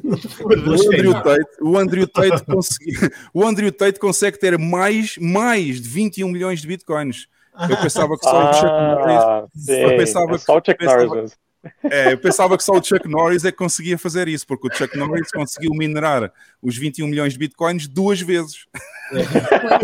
[0.03, 2.97] O Andrew Tate, o Andrew Tate, consegui-
[3.32, 7.28] o Andrew Tate consegue ter mais, mais de 21 milhões de bitcoins.
[7.70, 9.16] Eu pensava que só o Chuck Norris.
[9.22, 9.72] Ah, sim.
[9.72, 11.36] eu pensava é só o Chuck pensava- Norris mesmo.
[11.85, 14.72] É, eu pensava que só o Chuck Norris é que conseguia fazer isso, porque o
[14.74, 18.66] Chuck Norris conseguiu minerar os 21 milhões de bitcoins duas vezes.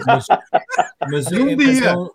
[0.07, 0.27] mas
[1.11, 1.83] mas Um é- dia.
[1.85, 2.11] são,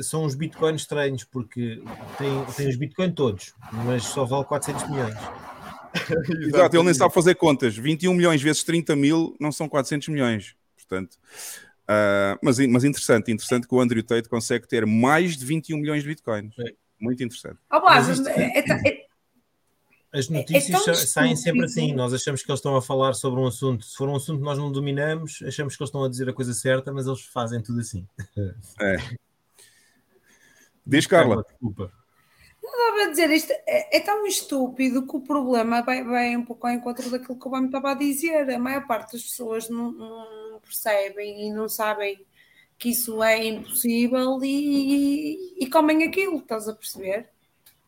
[0.00, 1.82] são os bitcoins estranhos, porque
[2.16, 5.16] tem, tem os bitcoins todos, mas só vale 400 milhões.
[6.46, 7.76] Exato, ele nem sabe fazer contas.
[7.76, 10.54] 21 milhões vezes 30 mil não são 400 milhões.
[10.76, 11.16] Portanto,
[11.88, 16.02] ah, mas, mas interessante, interessante que o Andrew Tate consegue ter mais de 21 milhões
[16.02, 16.54] de bitcoins.
[16.58, 16.72] É.
[17.00, 17.58] Muito interessante.
[17.70, 19.08] Blas, isto- é- é- é-
[20.12, 21.92] As notícias tão sa- saem sempre assim.
[21.94, 23.84] Nós achamos que eles estão a falar sobre um assunto.
[23.84, 26.32] Se for um assunto que nós não dominamos, achamos que eles estão a dizer a
[26.32, 28.06] coisa certa, mas eles fazem tudo assim.
[30.86, 31.44] Diz, Carla.
[31.46, 31.92] Desculpa.
[32.70, 36.66] Estava a dizer isto, é, é tão estúpido que o problema vai, vai um pouco
[36.66, 38.50] ao encontro daquilo que o Bam estava a dizer.
[38.50, 42.24] A maior parte das pessoas não, não percebem e não sabem
[42.78, 47.28] que isso é impossível e, e comem aquilo, estás a perceber?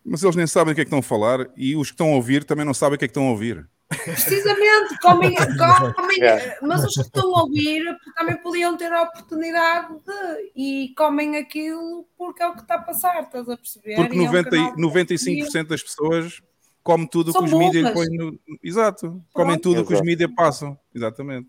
[0.04, 2.12] Mas eles nem sabem o que é que estão a falar e os que estão
[2.12, 3.68] a ouvir também não sabem o que é que estão a ouvir.
[3.90, 5.34] Precisamente, comem,
[5.96, 6.58] comem É.
[6.62, 7.82] mas os que estão a ouvir
[8.16, 12.82] também podiam ter a oportunidade de e comem aquilo porque é o que está a
[12.82, 13.96] passar, estás a perceber?
[13.96, 16.40] Porque E é um 90, canal e- 95% das pessoas
[16.82, 18.38] comem tudo o que os mídias põem no.
[18.62, 19.62] Exato, comem Pronto.
[19.62, 20.78] tudo o que os mídias passam.
[20.94, 21.48] Exatamente.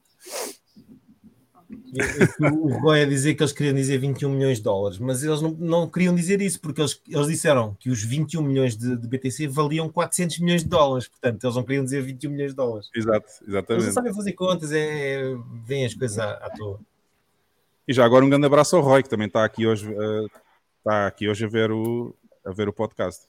[2.40, 5.52] O Roy a dizer que eles queriam dizer 21 milhões de dólares, mas eles não,
[5.52, 9.48] não queriam dizer isso, porque eles, eles disseram que os 21 milhões de, de BTC
[9.48, 12.90] valiam 400 milhões de dólares, portanto, eles não queriam dizer 21 milhões de dólares.
[12.96, 13.92] Exato, Eles não exatamente.
[13.94, 15.36] sabem fazer contas, é,
[15.66, 16.80] vêm as coisas à, à toa.
[17.88, 20.26] E já agora um grande abraço ao Roy, que também está aqui hoje, eh,
[20.78, 22.16] está aqui hoje a, ver o,
[22.46, 23.26] a ver o podcast.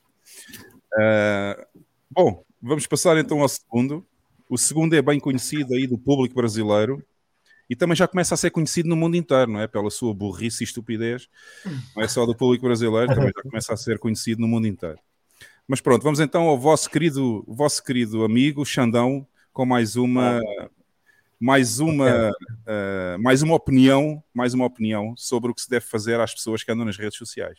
[1.00, 1.66] Eh,
[2.10, 4.06] bom, vamos passar então ao segundo.
[4.48, 7.02] O segundo é bem conhecido aí do público brasileiro
[7.68, 9.66] e também já começa a ser conhecido no mundo inteiro, não é?
[9.66, 11.28] Pela sua burrice e estupidez.
[11.96, 14.98] Não é só do público brasileiro, também já começa a ser conhecido no mundo inteiro.
[15.66, 20.40] Mas pronto, vamos então ao vosso querido, vosso querido amigo Xandão com mais uma
[21.38, 26.20] mais uma uh, mais uma opinião, mais uma opinião sobre o que se deve fazer
[26.20, 27.58] às pessoas que andam nas redes sociais.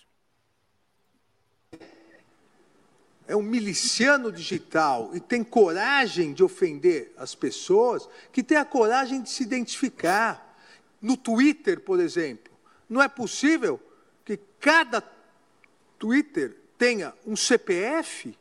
[3.28, 9.22] É um miliciano digital e tem coragem de ofender as pessoas, que tem a coragem
[9.22, 10.58] de se identificar.
[11.02, 12.54] No Twitter, por exemplo,
[12.90, 13.80] não é possível
[14.26, 15.04] que cada
[15.98, 18.38] Twitter tenha um CPF,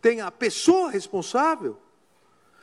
[0.00, 1.78] tenha a pessoa responsável.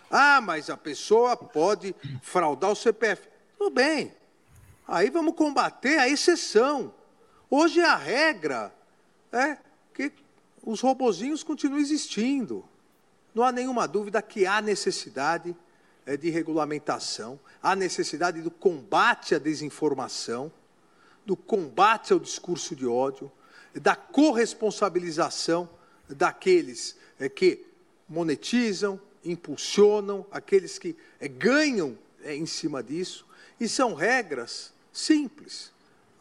[0.10, 3.28] Ah, mas a pessoa pode fraudar o CPF.
[3.58, 4.14] Tudo bem.
[4.88, 6.94] Aí vamos combater a exceção.
[7.50, 8.74] Hoje a regra
[9.32, 9.58] é
[9.94, 10.12] que
[10.70, 12.64] os robozinhos continuam existindo.
[13.34, 15.56] Não há nenhuma dúvida que há necessidade
[16.06, 20.52] é, de regulamentação, há necessidade do combate à desinformação,
[21.26, 23.32] do combate ao discurso de ódio,
[23.74, 25.68] da corresponsabilização
[26.08, 27.66] daqueles é, que
[28.08, 33.26] monetizam, impulsionam, aqueles que é, ganham em cima disso.
[33.60, 35.72] E são regras simples.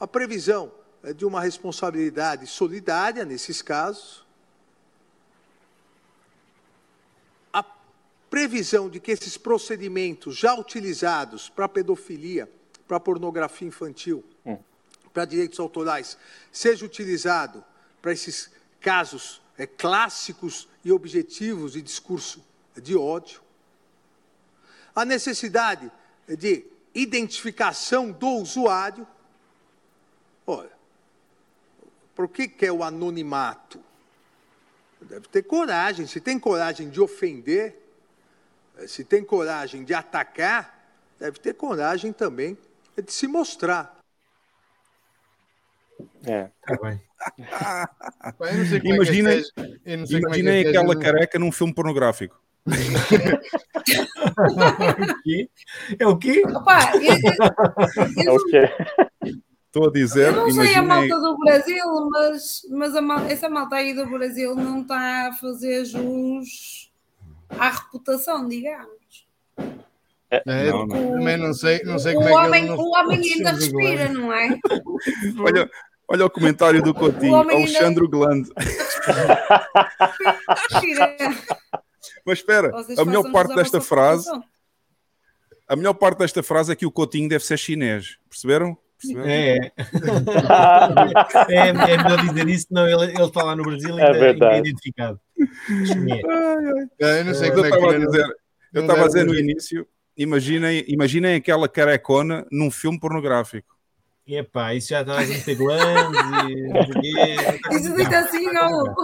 [0.00, 0.72] A previsão
[1.14, 4.26] de uma responsabilidade solidária nesses casos,
[8.30, 12.50] previsão de que esses procedimentos já utilizados para pedofilia,
[12.86, 14.24] para pornografia infantil,
[15.12, 16.16] para direitos autorais,
[16.52, 17.64] seja utilizado
[18.00, 18.50] para esses
[18.80, 22.44] casos é, clássicos e objetivos de discurso
[22.76, 23.40] de ódio.
[24.94, 25.90] a necessidade
[26.26, 26.64] de
[26.94, 29.06] identificação do usuário.
[30.46, 30.70] Olha,
[32.14, 33.80] por que, que é o anonimato?
[35.00, 36.06] Deve ter coragem.
[36.06, 37.87] Se tem coragem de ofender,
[38.86, 40.78] se tem coragem de atacar,
[41.18, 42.56] deve ter coragem também
[42.96, 43.98] de se mostrar.
[46.24, 46.50] É.
[46.62, 47.00] Tá bem.
[48.84, 49.30] Imagina,
[49.84, 52.40] imagina é aquela careca num filme pornográfico.
[55.98, 56.42] é o quê?
[56.46, 57.02] Opa, eu,
[58.24, 58.70] eu, é o quê?
[59.66, 60.28] Estou a dizer.
[60.28, 64.06] Eu não sei a malta do Brasil, mas, mas a malta, essa malta aí do
[64.06, 66.87] Brasil não está a fazer jus
[67.50, 69.26] à reputação, digamos.
[70.30, 71.12] É, não, não.
[71.12, 74.30] Também não sei, não sei o como homem, é que O homem ainda respira, não
[74.32, 74.58] é?
[75.40, 75.70] olha,
[76.06, 78.16] olha o comentário do Coutinho, Alexandre ainda...
[78.16, 78.50] Glande.
[82.26, 84.28] Mas espera, Vocês a melhor parte desta frase.
[85.66, 88.18] A melhor parte desta frase é que o Coutinho deve ser chinês.
[88.28, 88.76] Perceberam?
[89.00, 89.28] Perceberam?
[89.30, 89.72] É.
[91.48, 94.52] é, é melhor dizer isso, não, ele, ele está lá no Brasil e É ainda,
[94.52, 95.20] é identificado.
[95.86, 96.22] Chinês.
[96.98, 98.26] Eu não sei Eu como é que estava a não- dizer,
[98.74, 103.76] eu estava a dizer no início, imaginem, imaginem aquela carecona num filme pornográfico.
[104.26, 106.20] Epá, isso já está a meter glandes
[107.02, 108.94] e Isso diz assim, não.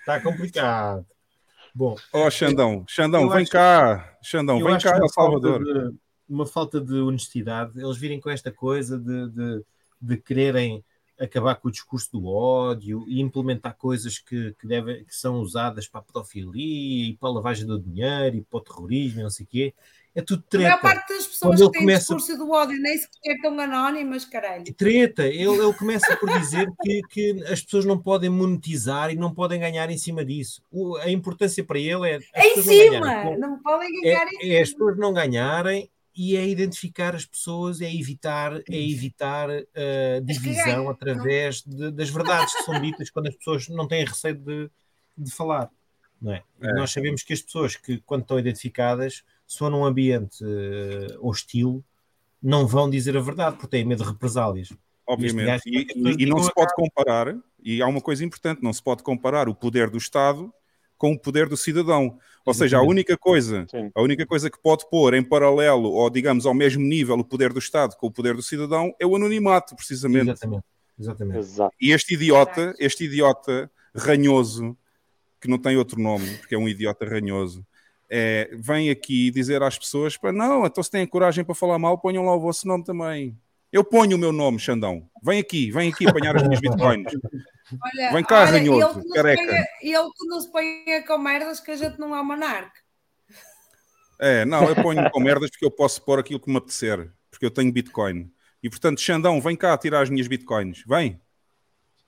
[0.00, 1.06] Está complicado.
[1.74, 5.64] Bom, Ó, Xandão, Xandão, Eu vem acho- cá, Xandão, eu vem cá, Salvador.
[5.64, 5.94] de-
[6.34, 9.62] uma falta de honestidade, eles virem com esta coisa de, de,
[10.00, 10.84] de quererem
[11.18, 15.86] acabar com o discurso do ódio e implementar coisas que, que, devem, que são usadas
[15.86, 19.30] para a pedofilia e para a lavagem do dinheiro e para o terrorismo e não
[19.30, 19.74] sei o quê.
[20.16, 20.82] É tudo A maior treta.
[20.82, 24.64] parte das pessoas que têm começa- discurso do ódio nem sequer estão anónimas, caralho.
[24.74, 29.32] Treta, ele, ele começa por dizer que, que as pessoas não podem monetizar e não
[29.34, 30.62] podem ganhar em cima disso.
[30.70, 32.16] O- a importância para ele é.
[32.16, 33.34] Em pessoas não ganharem.
[33.34, 33.36] cima!
[33.38, 37.80] Não podem ganhar em é, é as pessoas não ganharem e é identificar as pessoas,
[37.80, 43.34] é evitar, é evitar a divisão através de- das verdades que são ditas quando as
[43.36, 44.70] pessoas não têm receio de,
[45.18, 45.70] de falar.
[46.22, 46.42] Não é?
[46.60, 46.72] É.
[46.74, 51.84] Nós sabemos que as pessoas que, quando estão identificadas, se for num ambiente eh, hostil,
[52.42, 54.72] não vão dizer a verdade porque têm medo de represálias.
[55.06, 55.62] Obviamente.
[55.66, 59.02] E, e- e não se pode comparar, e há uma coisa importante, não se pode
[59.02, 60.52] comparar o poder do Estado
[60.96, 62.18] com o poder do cidadão.
[62.46, 63.90] Ou seja, a única coisa, Sim.
[63.94, 67.52] a única coisa que pode pôr em paralelo, ou digamos ao mesmo nível, o poder
[67.52, 70.30] do Estado com o poder do cidadão é o anonimato, precisamente.
[70.30, 70.64] Exatamente.
[70.98, 71.38] Exatamente.
[71.38, 71.74] Exato.
[71.80, 74.76] E este idiota, este idiota ranhoso,
[75.40, 77.66] que não tem outro nome, porque é um idiota ranhoso,
[78.10, 81.98] é, vem aqui dizer às pessoas: para não, então se têm coragem para falar mal,
[81.98, 83.36] ponham lá o vosso nome também.
[83.74, 85.10] Eu ponho o meu nome, Xandão.
[85.20, 87.12] Vem aqui, vem aqui apanhar as minhas bitcoins.
[87.82, 89.42] Olha, Vem cá, olha, ranhoso, ele que nos careca.
[89.46, 92.80] ponha- Ele que nos ponha com merdas que a gente não é o monarca.
[94.20, 97.44] É, não, eu ponho com merdas porque eu posso pôr aquilo que me apetecer, porque
[97.44, 98.30] eu tenho bitcoin.
[98.62, 100.84] E portanto, Xandão, vem cá tirar as minhas bitcoins.
[100.86, 101.20] Vem,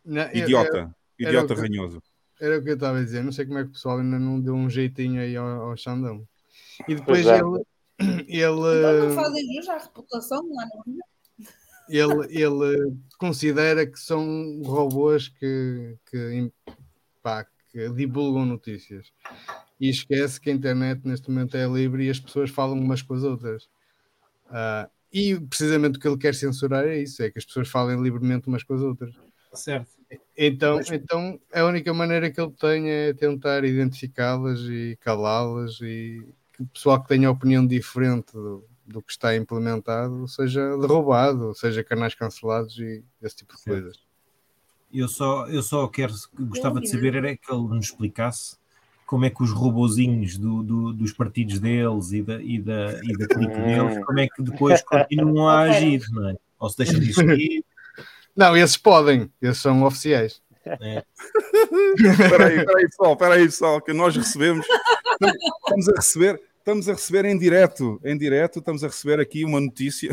[0.05, 0.95] Não, eu- idiota, era
[1.31, 2.03] idiota o que- ranhoso.
[2.41, 3.25] Era o que eu estava a dizer.
[3.25, 5.77] Não sei como é que o pessoal ainda não deu um jeitinho aí ao, ao
[5.77, 6.23] Xandão.
[6.87, 7.41] E depois Pois é.
[7.99, 10.67] ele, Então não ele, fazem jus à reputação, não é?
[11.89, 16.53] Ele, ele considera que são robôs que, que,
[17.23, 19.13] pá, que divulgam notícias.
[19.79, 23.15] E esquece que a internet neste momento é livre e as pessoas falam umas com
[23.15, 23.69] as outras.
[24.49, 28.01] Ah, e precisamente o que ele quer censurar é isso: é que as pessoas falem
[28.03, 29.15] livremente umas com as outras.
[29.53, 29.97] Certo.
[30.37, 36.23] Então, então a única maneira que ele tem é tentar identificá-las e calá-las e
[36.53, 41.83] que o pessoal que tenha opinião diferente do, do que está implementado seja derrubado, seja
[41.83, 43.83] canais cancelados e esse tipo de Certo.
[43.83, 44.01] coisas.
[44.95, 48.57] Eu só, eu só quero, gostava de saber era que ele nos explicasse
[49.05, 53.17] como é que os robozinhos do, do- dos partidos deles e da, e da, e
[53.17, 56.37] da clique deles, como é que depois continuam a agir, não é?
[56.59, 57.65] Ou se deixam de existir,
[58.37, 60.43] Não, esses podem, esses são oficiais.
[60.65, 64.67] Espera aí, espera aí, pessoal, espera aí, pessoal, que nós recebemos,
[65.65, 69.61] estamos a receber, estamos a receber em direto, em direto, estamos a receber aqui uma
[69.61, 70.11] notícia.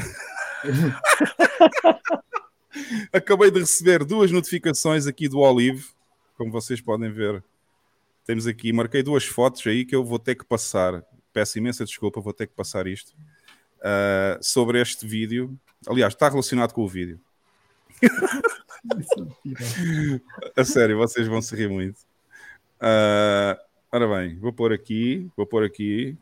[3.11, 5.83] Acabei de receber duas notificações aqui do Olive,
[6.37, 7.43] como vocês podem ver.
[8.23, 11.03] Temos aqui, marquei duas fotos aí que eu vou ter que passar.
[11.33, 13.13] Peço imensa desculpa, vou ter que passar isto.
[13.81, 15.57] ah, sobre este vídeo.
[15.87, 17.19] Aliás, está relacionado com o vídeo.
[20.55, 21.99] A sério, vocês vão se rir muito.
[22.79, 23.59] Ah,
[23.91, 26.15] ora bem, vou pôr aqui, vou pôr aqui.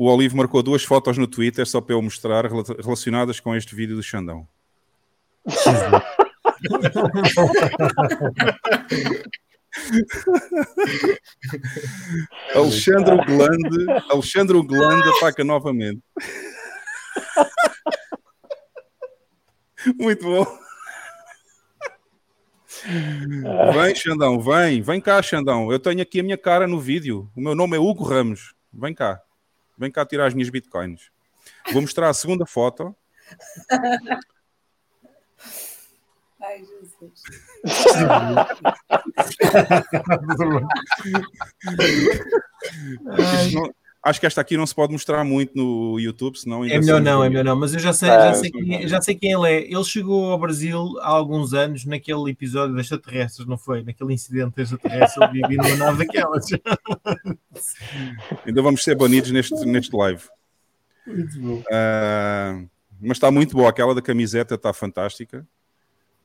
[0.00, 3.74] O Olivo marcou duas fotos no Twitter só para eu mostrar rela- relacionadas com este
[3.74, 4.48] vídeo do Xandão.
[12.54, 16.00] Alexandre Glande, Alexandre Glande ataca novamente.
[19.98, 20.46] Muito bom.
[23.72, 25.70] Vem, Xandão, vem, vem cá, Xandão.
[25.70, 27.30] Eu tenho aqui a minha cara no vídeo.
[27.36, 28.54] O meu nome é Hugo Ramos.
[28.72, 29.20] Vem cá,
[29.80, 31.10] vem cá tirar as minhas bitcoins.
[31.72, 32.94] Vou mostrar a segunda foto.
[36.42, 37.22] Ai, Jesus.
[43.02, 47.00] Não, acho que esta aqui não se pode mostrar muito no YouTube, senão é melhor
[47.00, 47.56] não, é melhor não.
[47.56, 49.72] Mas eu já sei, já sei, quem, já sei quem ele é.
[49.72, 53.82] Ele chegou ao Brasil há alguns anos naquele episódio das extraterrestres, não foi?
[53.82, 56.46] Naquele incidente das extraterrestres, ele vivia numa nave daquelas.
[58.46, 60.22] Ainda vamos ser banidos neste, neste live.
[61.06, 61.58] Muito bom.
[61.60, 62.68] Uh,
[63.00, 63.70] mas está muito boa.
[63.70, 65.46] Aquela da camiseta está fantástica.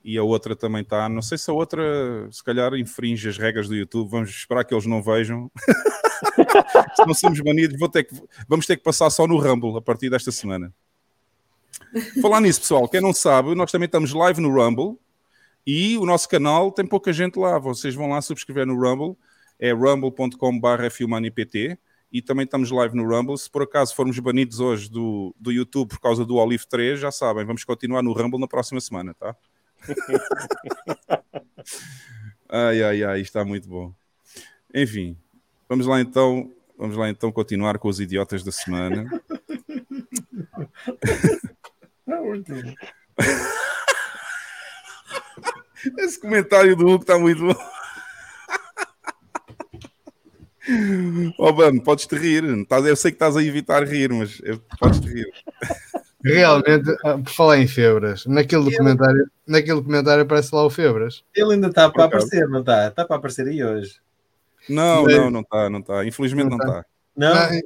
[0.08, 1.10] E a outra também está.
[1.10, 1.82] Não sei se a outra,
[2.32, 4.08] se calhar, infringe as regras do YouTube.
[4.08, 5.50] Vamos esperar que eles não vejam.
[6.96, 8.16] se não somos banidos, ter que,
[8.48, 10.72] vamos ter que passar só no Rumble a partir desta semana.
[12.22, 14.96] Falar nisso, pessoal, quem não sabe, nós também estamos live no Rumble
[15.66, 17.58] e o nosso canal tem pouca gente lá.
[17.58, 19.18] Vocês vão lá subscrever no Rumble,
[19.58, 21.80] é rumble.com/fumanipt
[22.12, 23.40] e também estamos live no Rumble.
[23.40, 27.12] Se por acaso formos banidos hoje do, do YouTube por causa do Olive 3, já
[27.12, 29.36] sabem, vamos continuar no Rumble na próxima semana, tá?
[32.50, 33.94] Ai, ai, ai, está muito bom.
[34.74, 35.18] Enfim,
[35.70, 39.06] vamos lá então, vamos lá então continuar com os idiotas da semana.
[45.98, 47.56] Esse comentário do Hugo está muito bom.
[51.38, 52.44] Oh, Bam, podes te rir.
[52.44, 54.42] Eu sei que estás a evitar rir, mas
[54.80, 55.32] podes te rir.
[56.34, 61.24] Realmente, ah, por falar em Febras, naquele documentário, naquele documentário aparece lá o Febras.
[61.36, 62.88] Ele ainda está para aparecer, não está?
[62.88, 64.00] Está para aparecer aí hoje.
[64.68, 66.06] Não, não, não está, não está.
[66.06, 66.86] Infelizmente não está.
[67.16, 67.36] Não?
[67.36, 67.62] Não,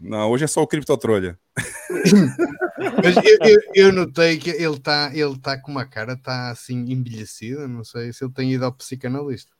[0.00, 1.38] Não, hoje é só o criptotrolha.
[3.02, 6.90] mas eu, eu, eu notei que ele está ele tá com uma cara, está assim
[6.90, 7.68] envelhecida.
[7.68, 9.52] Não sei se ele tem ido ao psicanalista.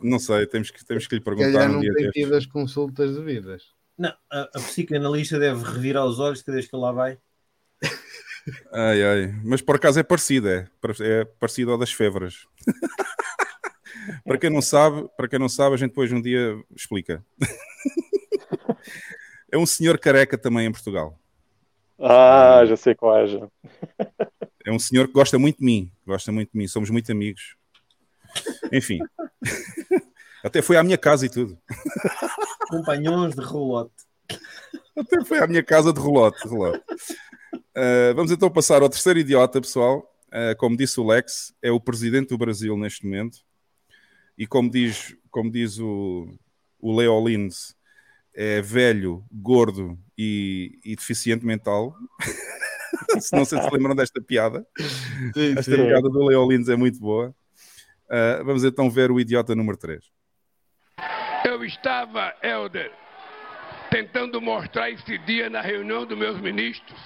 [0.00, 2.34] Não sei, temos que, temos que lhe Se perguntar calhar um não dia tem tido
[2.34, 3.76] as consultas devidas.
[3.98, 7.18] Não, a, a psicanalista deve revirar os olhos cada vez que ele lá vai.
[8.72, 9.40] Ai, ai.
[9.44, 10.68] Mas por acaso é parecido, é.
[11.00, 12.46] É parecido ao das febras.
[14.24, 17.24] para quem não sabe, para quem não sabe, a gente depois um dia explica.
[19.50, 21.18] é um senhor careca também em Portugal.
[21.98, 23.48] Ah, já sei qual é, já.
[24.64, 25.90] É um senhor que gosta muito de mim.
[26.06, 26.68] Gosta muito de mim.
[26.68, 27.56] Somos muito amigos.
[28.72, 28.98] Enfim.
[30.44, 31.58] Até foi à minha casa e tudo.
[32.68, 33.94] Companhões de rolote.
[34.96, 36.46] Até foi à minha casa de relote.
[36.46, 40.10] Uh, vamos então passar ao terceiro idiota, pessoal.
[40.28, 43.38] Uh, como disse o Lex, é o presidente do Brasil neste momento.
[44.36, 46.28] E como diz, como diz o,
[46.78, 47.74] o Leo Lins,
[48.34, 51.94] é velho, gordo e, e deficiente mental.
[53.20, 54.66] se não sei se lembram desta piada.
[55.34, 57.34] Sim, Esta piada do Leo Lins é muito boa.
[58.04, 60.17] Uh, vamos então ver o idiota número 3.
[61.44, 62.92] Eu estava, Helder,
[63.90, 66.98] tentando mostrar esse dia na reunião dos meus ministros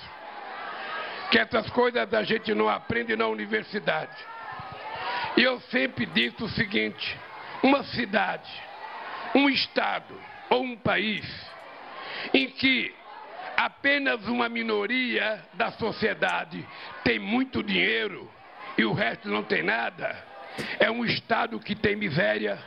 [1.31, 4.17] que essas coisas a gente não aprende na universidade.
[5.37, 7.19] E eu sempre disse o seguinte:
[7.63, 8.51] uma cidade,
[9.35, 10.15] um estado
[10.51, 11.25] ou um país
[12.35, 12.95] em que
[13.57, 16.67] apenas uma minoria da sociedade
[17.03, 18.31] tem muito dinheiro
[18.77, 20.15] e o resto não tem nada,
[20.79, 22.59] é um estado que tem miséria,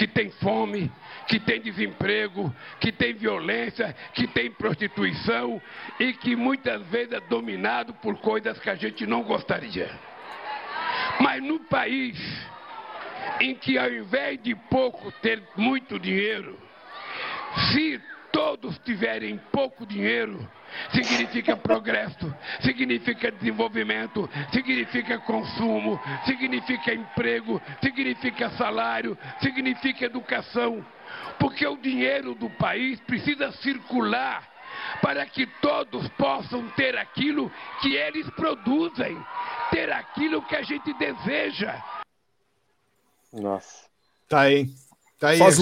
[0.00, 0.90] que tem fome,
[1.28, 2.50] que tem desemprego,
[2.80, 5.60] que tem violência, que tem prostituição
[5.98, 9.90] e que muitas vezes é dominado por coisas que a gente não gostaria.
[11.20, 12.18] Mas no país
[13.42, 16.58] em que ao invés de pouco ter muito dinheiro,
[17.70, 18.00] se
[18.40, 20.48] todos tiverem pouco dinheiro,
[20.94, 30.82] significa progresso, significa desenvolvimento, significa consumo, significa emprego, significa salário, significa educação.
[31.38, 34.48] Porque o dinheiro do país precisa circular
[35.02, 37.52] para que todos possam ter aquilo
[37.82, 39.18] que eles produzem,
[39.70, 41.78] ter aquilo que a gente deseja.
[43.30, 43.86] Nossa.
[44.22, 44.66] Está aí.
[45.18, 45.58] Tá aí Faz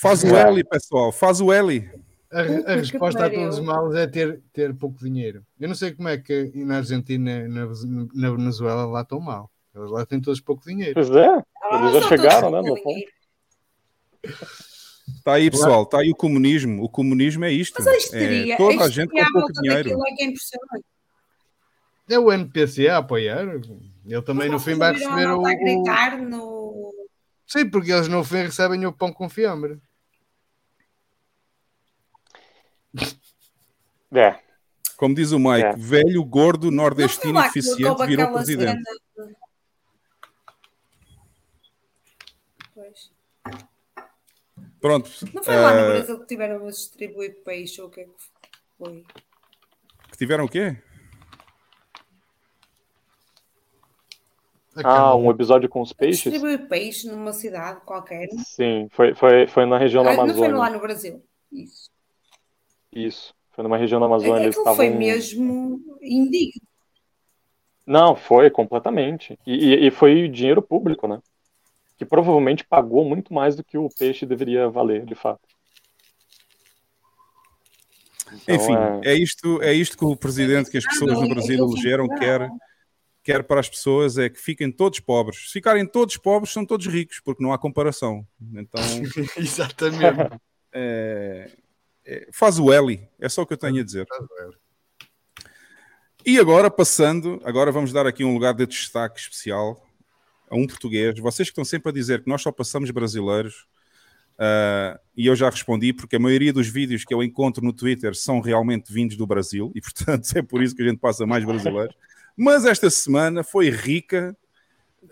[0.00, 1.12] Faz o L, pessoal.
[1.12, 1.90] Faz o L.
[2.32, 2.40] A,
[2.72, 5.44] a resposta a todos os males é ter, ter pouco dinheiro.
[5.58, 7.66] Eu não sei como é que na Argentina, na,
[8.14, 9.50] na Venezuela, lá estão mal.
[9.74, 10.94] Eles lá têm todos pouco dinheiro.
[10.94, 12.74] Pois é, eles Ah, já só chegaram, né?
[15.16, 15.82] Está aí, pessoal.
[15.82, 16.82] Está aí o comunismo.
[16.82, 17.74] O comunismo é isto.
[17.78, 19.82] Mas a histeria, É toda a a gente com pouco volta dinheiro.
[19.90, 22.14] daquilo é que é.
[22.14, 23.44] É o NPC a apoiar.
[24.06, 26.92] Ele também no fim vai receber o- gritar no,
[27.46, 29.78] Sim, porque eles no fim recebem o pão com fiambre.
[34.12, 34.38] É.
[34.96, 35.72] Como diz o Mike, É.
[35.76, 38.82] velho, gordo, nordestino eficiente virou presidente.
[39.14, 39.34] cena
[42.74, 43.10] Pois.
[44.80, 45.10] Pronto.
[45.34, 48.04] Não foi lá no eh, Brasil que tiveram a distribuir peixe ou o que é
[48.04, 48.10] que
[48.78, 49.04] foi?
[50.10, 50.76] que tiveram o quê?
[54.84, 56.22] Ah, um episódio com os peixes?
[56.22, 58.28] Distribuir peixe numa cidade qualquer.
[58.44, 60.56] Sim, foi, foi, foi na região da Ah, não foi Amazônia.
[60.56, 61.22] lá no Brasil.
[61.52, 61.90] Isso.
[62.92, 63.34] Isso.
[63.60, 64.44] Foi numa região da Amazônia.
[64.44, 64.98] Eles Aquilo foi estavam.
[64.98, 66.62] mesmo indigno.
[67.86, 69.38] Não, foi completamente.
[69.46, 71.20] E, e- e foi dinheiro público, né?
[71.98, 75.42] Que provavelmente pagou muito mais do que o peixe deveria valer, de fato.
[78.44, 78.74] Então, Enfim,
[79.04, 82.48] é- é isto, é isto que o presidente que as pessoas no Brasil elegeram quer,
[83.22, 85.48] quer para as pessoas é que fiquem todos pobres.
[85.48, 88.26] Se ficarem todos pobres, são todos ricos, porque não há comparação.
[88.54, 88.80] Então,
[89.36, 90.40] Exatamente.
[90.72, 91.50] é-
[92.04, 94.06] é- faz o Eli, é só o que eu tenho a dizer.
[96.24, 99.86] E agora, passando, agora vamos dar aqui um lugar de destaque especial
[100.50, 101.18] a um português.
[101.18, 103.66] Vocês que estão sempre a dizer que nós só passamos brasileiros,
[104.42, 108.14] ah, e eu já respondi, porque a maioria dos vídeos que eu encontro no Twitter
[108.14, 111.44] são realmente vindos do Brasil, e portanto é por isso que a gente passa mais
[111.44, 111.94] brasileiros.
[112.36, 114.34] Mas esta semana foi rica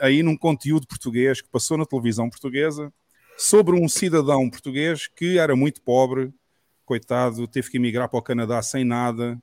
[0.01, 2.93] aí num conteúdo português que passou na televisão portuguesa
[3.36, 6.32] sobre um cidadão português que era muito pobre,
[6.89, 9.39] coitado, teve que emigrar para o Canadá sem nada,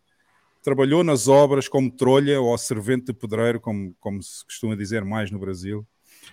[0.64, 5.30] trabalhou nas obras como trolha ou servente de pedreiro, como, como se costuma dizer mais
[5.30, 5.86] no Brasil.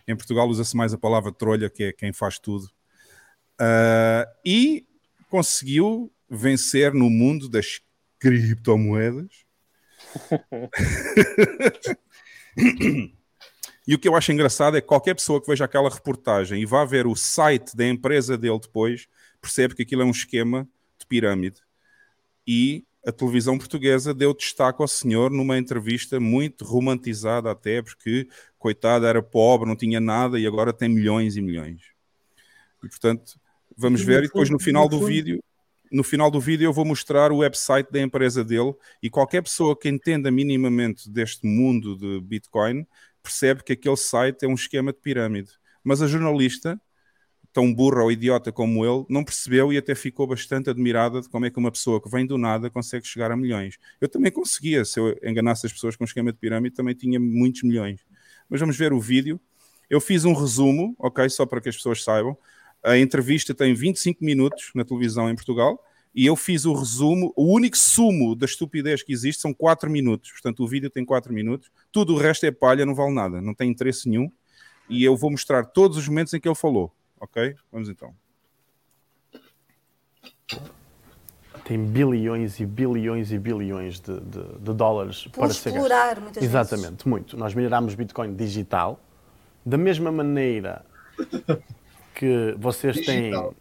[0.09, 2.67] Em Portugal usa-se mais a palavra trolha, que é quem faz tudo.
[3.61, 4.87] Ah, e
[5.29, 7.83] conseguiu vencer no mundo das
[8.19, 9.45] criptomoedas.
[13.87, 16.67] E o que eu acho engraçado é que qualquer pessoa que veja aquela reportagem e
[16.67, 19.09] vá ver o site da empresa dele depois,
[19.41, 20.69] percebe que aquilo é um esquema
[21.03, 21.61] de pirâmide.
[22.47, 29.07] E a televisão portuguesa deu destaque ao senhor numa entrevista muito romantizada até, porque, coitado,
[29.07, 31.83] era pobre, não tinha nada e agora tem milhões e milhões.
[32.83, 33.39] E, portanto,
[33.77, 35.43] vamos No ver e depois fundo- no final no do fundo- vídeo
[35.91, 38.73] no final do vídeo eu vou mostrar o website da empresa dele
[39.03, 42.87] e qualquer pessoa que entenda minimamente deste mundo de Bitcoin
[43.23, 45.51] percebe que aquele site é um esquema de pirâmide.
[45.85, 46.81] Mas a jornalista,
[47.53, 51.45] tão burra ou idiota como ele, não percebeu e até ficou bastante admirada de como
[51.45, 53.79] é que uma pessoa que vem do nada consegue chegar a milhões.
[54.01, 57.21] Eu também conseguia, se eu enganasse as pessoas com um esquema de pirâmide, também tinha
[57.21, 58.01] muitos milhões.
[58.49, 59.39] Mas vamos ver o vídeo.
[59.89, 62.37] Eu fiz um resumo, ok, só para que as pessoas saibam.
[62.83, 65.79] A entrevista tem 25 minutos na televisão em Portugal
[66.15, 67.33] e eu fiz o resumo.
[67.37, 70.31] O único sumo da estupidez que existe são 4 minutos.
[70.33, 71.71] Portanto, o vídeo tem 4 minutos.
[71.91, 74.31] Tudo o resto é palha, não vale nada, não tem interesse nenhum.
[74.89, 76.93] E eu vou mostrar todos os momentos em que ele falou,
[77.23, 77.55] ok?
[77.71, 78.13] Vamos então.
[81.65, 86.43] tem bilhões e bilhões e bilhões de, de- de dólares Por para ser explorar, muitas
[86.43, 86.49] vezes.
[86.73, 87.37] Exatamente, muito.
[87.37, 88.99] Nós mineramos Bitcoin digital,
[89.65, 90.85] da mesma maneira
[92.15, 93.55] que vocês têm Digital.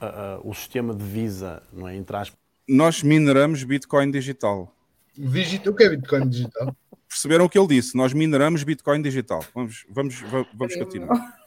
[0.00, 1.94] ah, ah, o sistema de Visa, não é?
[1.94, 4.74] Entre aspas, Nós mineramos Bitcoin digital.
[5.14, 6.74] Digita- O que é Bitcoin digital?
[7.06, 7.94] Perceberam o que ele disse?
[7.94, 9.44] Nós mineramos Bitcoin digital.
[9.54, 11.38] Vamos, vamos, va- vamos continuar.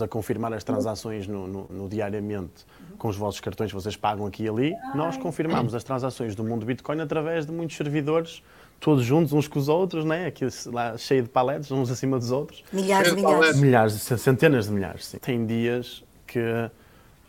[0.00, 2.64] A confirmar as transações no, no- no diariamente
[2.98, 6.44] com os vossos cartões que vocês pagam aqui e ali, nós confirmamos as transações do
[6.44, 8.42] mundo Bitcoin através de muitos servidores,
[8.78, 10.26] todos juntos uns com os outros, né?
[10.26, 12.62] aqui lá cheio de paletes, uns acima dos outros.
[12.72, 13.60] Milhares e milhares.
[13.60, 15.18] Milhares, centenas de milhares, sim.
[15.18, 16.38] Tem dias que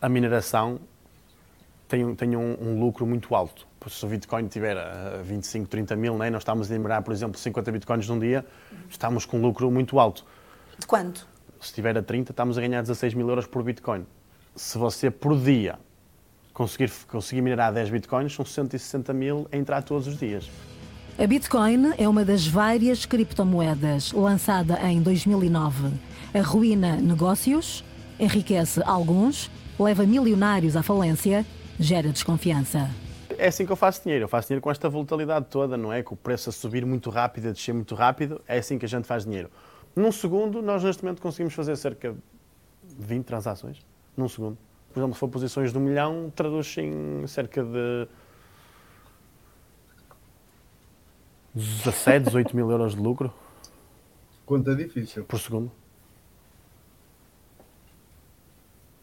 [0.01, 0.79] a mineração
[1.87, 3.65] tem, um- tem um, um lucro muito alto.
[3.89, 6.29] Se o Bitcoin tiver a 25, 30 mil, né?
[6.29, 8.45] nós estamos a minerar, por exemplo, 50 Bitcoins num dia,
[8.89, 10.23] estamos com um lucro muito alto.
[10.77, 11.27] De quanto?
[11.61, 14.03] Se estiver a 30, estamos a ganhar 16 mil euros por Bitcoin.
[14.55, 15.77] Se você, por dia,
[16.51, 20.49] conseguir, conseguir minerar 10 Bitcoins, são 160 mil a entrar todos os dias.
[21.19, 25.91] A Bitcoin é uma das várias criptomoedas lançada em 2009.
[26.33, 27.83] Arruína negócios,
[28.19, 31.45] enriquece alguns, leva milionários à falência,
[31.79, 32.89] gera desconfiança.
[33.37, 34.25] É assim que eu faço dinheiro.
[34.25, 36.01] Eu faço dinheiro com esta volatilidade toda, não é?
[36.01, 38.41] Com o preço a subir muito rápido, a descer muito rápido.
[38.47, 39.51] É assim que a gente faz dinheiro.
[39.95, 42.13] Num segundo, nós neste momento conseguimos fazer cerca
[42.83, 43.85] de 20 transações.
[44.15, 44.57] Num segundo.
[44.93, 48.07] Por exemplo, se for posições de um milhão, traduz em cerca de
[51.53, 53.33] 17, 18 mil euros de lucro
[54.45, 55.23] Conta difícil.
[55.25, 55.71] por segundo.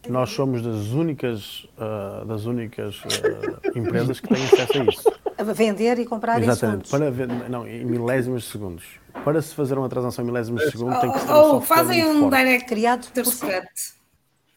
[0.07, 5.18] Nós somos das únicas, ah, das únicas ah, empresas que têm acesso a isso.
[5.43, 7.15] Vender e comprar em Exatamente, segundos.
[7.15, 8.85] para não, em milésimos de segundos.
[9.23, 12.05] Para se fazer uma transação em milésimos de segundo tem que ser um Ou fazem
[12.05, 12.37] um forte.
[12.37, 13.93] direct Criado por cut.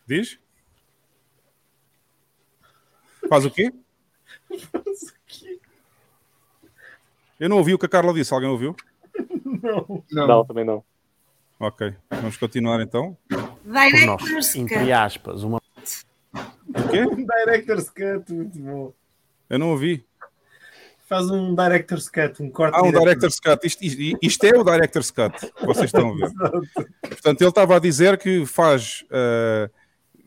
[0.07, 0.39] Diz?
[3.29, 3.73] Faz o quê?
[7.39, 8.33] Eu não ouvi o que a Carla disse.
[8.33, 8.75] Alguém ouviu?
[9.63, 10.05] Não.
[10.11, 10.27] Não.
[10.27, 10.85] Não, também não.
[11.59, 11.95] Ok.
[12.11, 13.17] Vamos continuar então.
[13.65, 14.93] Director's entre cut.
[14.93, 17.05] aspas, uma O quê?
[17.45, 18.93] Director's Cut, muito bom.
[19.49, 20.05] Eu não ouvi.
[21.13, 23.01] Faz um Director's Cut, um corte Ah, um direto.
[23.05, 23.67] Director's Cut.
[23.67, 26.33] Isto, isto- isto é o Director's Cut que vocês estão a ver.
[27.03, 29.69] Portanto, ele estava a dizer que faz ah,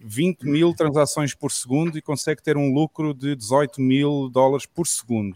[0.03, 4.85] 20 mil transações por segundo e consegue ter um lucro de 18 mil dólares por
[4.85, 5.35] segundo.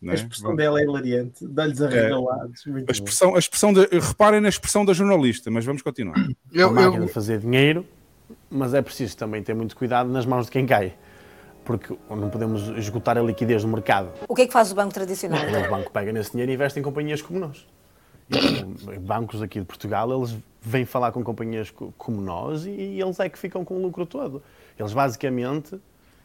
[0.00, 0.16] Não A é?
[0.16, 1.46] expressão dela é hilariante.
[1.46, 2.64] Dá-lhes arregalados.
[2.66, 6.16] Muito A expressão, a expressão de, reparem na expressão da jornalista, mas vamos continuar.
[6.52, 7.84] Eu, uma máquina eu, de fazer dinheiro,
[8.50, 10.94] mas é preciso também ter muito cuidado nas mãos de quem cai.
[11.64, 14.08] Porque não podemos esgotar a liquidez no mercado.
[14.28, 15.40] O que é que faz o banco tradicional?
[15.66, 17.66] O banco pega nesse dinheiro e investe em companhias como nós.
[18.30, 22.70] E, bancos aqui de Portugal, eles vêm falar com companhias co- como nós e
[23.00, 24.42] eles é que ficam com o lucro todo.
[24.78, 25.78] Eles basicamente,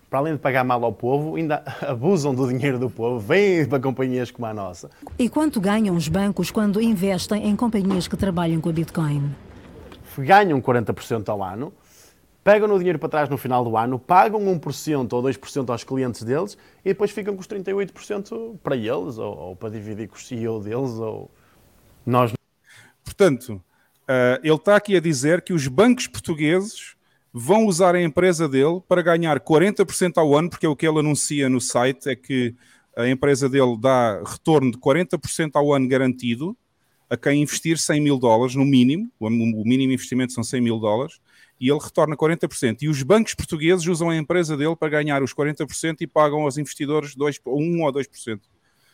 [0.09, 3.80] para além de pagar mal ao povo, ainda abusam do dinheiro do povo, vêm para
[3.80, 4.89] companhias como a nossa.
[5.19, 9.35] E quanto ganham os bancos quando investem em companhias que trabalham com a Bitcoin?
[10.19, 11.72] ganham 40% ao ano,
[12.48, 16.24] pegam o dinheiro para trás no final do ano, pagam 1% ou 2% aos clientes
[16.24, 20.18] deles e depois ficam com os 38% para eles, ou, ou para dividir com o
[20.18, 21.30] CEO deles, ou
[22.06, 22.32] nós.
[23.03, 23.61] Portanto,
[24.07, 26.95] ah, ele está aqui a dizer que os bancos portugueses
[27.34, 30.99] vão usar a empresa dele para ganhar 40% ao ano, porque é o que ele
[30.99, 32.56] anuncia no site, é que
[32.95, 36.56] a empresa dele dá retorno de 40% ao ano garantido
[37.10, 41.19] a quem investir 100 mil dólares, no mínimo, o mínimo investimento são 100 mil dólares,
[41.59, 42.77] e ele retorna 40%.
[42.81, 46.57] E os bancos portugueses usam a empresa dele para ganhar os 40% e pagam aos
[46.57, 48.39] investidores 2, 1 ou 2%.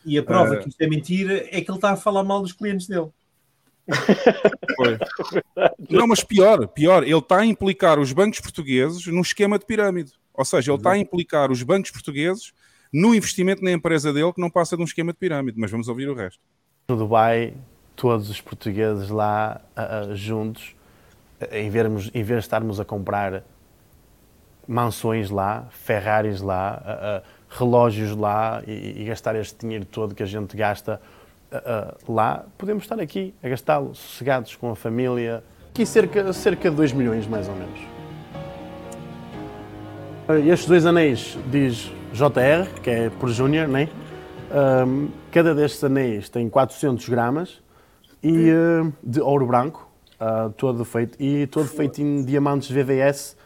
[0.06, 0.56] E a prova Ah.
[0.58, 3.08] que isto é mentira é que ele está a falar mal dos clientes dele.
[4.76, 4.98] Foi.
[5.90, 10.12] Não, mas pior, pior, ele está a implicar os bancos portugueses num esquema de pirâmide.
[10.32, 12.52] Ou seja, ele está a implicar os bancos portugueses
[12.92, 15.58] no investimento na empresa dele que não passa de um esquema de pirâmide.
[15.58, 16.40] Mas vamos ouvir o resto.
[16.88, 17.54] no Dubai,
[17.94, 20.74] todos os portugueses lá ah, juntos,
[21.52, 23.42] em, vermos, em vez de estarmos a comprar
[24.66, 30.56] mansões lá, Ferraris lá, relógios lá e, e gastar este dinheiro todo que a gente
[30.56, 31.00] gasta
[32.08, 35.44] lá, podemos estar aqui a gastá-lo sossegados com a família.
[35.70, 37.94] Aqui cerca, cerca de 2 milhões mais ou menos.
[40.46, 43.90] Estes dois anéis diz JR, que é por Júnior, né?
[44.50, 47.62] Ahm, cada destes anéis tem 400 gramas
[48.22, 49.83] e, ah, de ouro branco,
[50.24, 53.36] ah, todo feito, e todo feito em diamantes VVS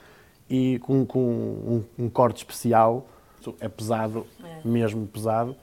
[0.48, 3.08] e com, com um, um corte especial.
[3.60, 4.26] É pesado,
[4.64, 5.56] mesmo pesado.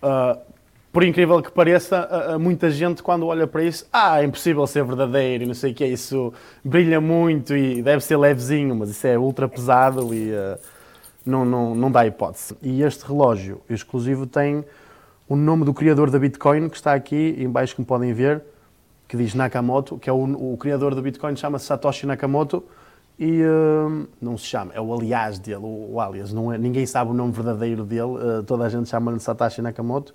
[0.00, 0.38] Ah,
[0.92, 4.84] por incrível que pareça, ah, muita gente quando olha para isso, ah, é impossível ser
[4.84, 6.32] verdadeiro e não sei o que é, isso
[6.64, 10.58] brilha muito e deve ser levezinho, mas isso é ultra pesado e ah,
[11.24, 12.56] não, não, não dá hipótese.
[12.62, 14.64] E este relógio exclusivo tem
[15.28, 18.44] o nome do criador da Bitcoin, que está aqui em baixo, como podem ver,
[19.08, 22.64] que diz Nakamoto, que é o, o criador da Bitcoin, chama-se Satoshi Nakamoto,
[23.18, 26.84] e hum, não se chama, é o aliás dele, o, o alias, não é, ninguém
[26.84, 30.12] sabe o nome verdadeiro dele, eh, toda a gente chama-lhe Satoshi Nakamoto,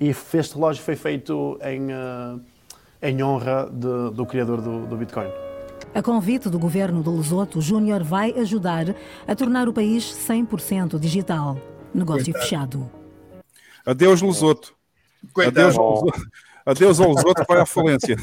[0.00, 5.28] e este relógio foi feito em, eh, em honra de- do criador do, do Bitcoin.
[5.94, 8.94] A convite do governo de Lesoto, Júnior vai ajudar
[9.26, 11.58] a tornar o país 100% digital.
[11.92, 12.88] Negócio fechado.
[13.84, 14.72] Adeus, Lusoto.
[15.32, 15.60] Coitado.
[15.60, 16.20] Adeus, ao Lusoto.
[16.70, 18.16] Adeus ao Lusoto, vai à falência.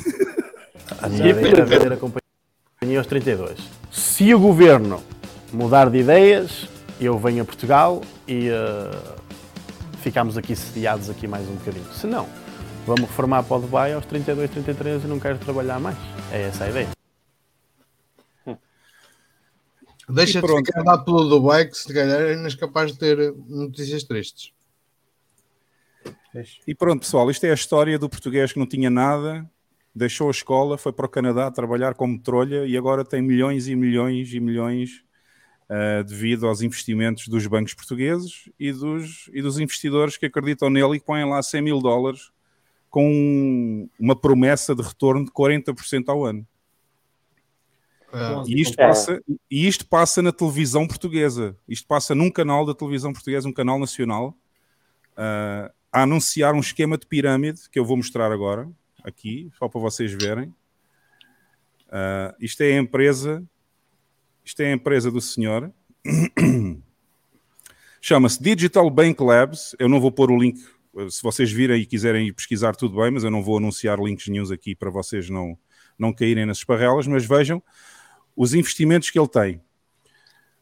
[1.02, 3.60] A verdadeira, a verdadeira companhia aos 32.
[3.91, 5.03] Se o governo
[5.52, 6.68] mudar de ideias,
[6.99, 9.15] eu venho a Portugal e eh,
[10.02, 11.86] ficamos aqui sediados aqui mais um bocadinho.
[11.94, 12.28] Se não,
[12.86, 15.98] vamos reformar para o Dubai aos 32, 33 e não quero trabalhar mais.
[16.32, 16.88] É essa a ideia.
[20.10, 20.65] Deixa E de pronto.
[20.65, 24.52] ficar lá pelo Dubai que se calhar és capaz de ter notícias tristes.
[26.68, 29.50] E pronto, pessoal, isto é a história do português que não tinha nada,
[29.94, 33.76] deixou a escola, foi para o Canadá trabalhar como trolha e agora tem milhões e
[33.76, 35.04] milhões e milhões
[35.70, 40.96] ah, devido aos investimentos dos bancos portugueses e dos, e dos investidores que acreditam nele
[40.96, 42.32] e que põem lá 100 mil dólares
[42.90, 46.48] com uma promessa de retorno de 40% ao ano.
[48.14, 48.88] Ah, E isto, É.
[48.88, 51.58] passa, e isto passa na televisão portuguesa.
[51.68, 54.34] Isto passa num canal da televisão portuguesa, um canal nacional,
[55.18, 58.69] ah, a anunciar um esquema de pirâmide que eu vou mostrar agora,
[59.03, 60.53] aqui, só para vocês verem.
[61.90, 63.44] Ah, isto é a empresa,
[64.45, 65.74] isto é a empresa do senhor.
[67.99, 69.76] Chama-se Digital Bank Labs.
[69.80, 70.60] Eu não vou pôr o link
[71.10, 74.52] se vocês virem e quiserem pesquisar, tudo bem, mas eu não vou anunciar links nenhums
[74.52, 75.57] aqui para vocês não,
[75.98, 77.61] não caírem nas esparrelas, mas vejam
[78.36, 79.61] os investimentos que ele tem.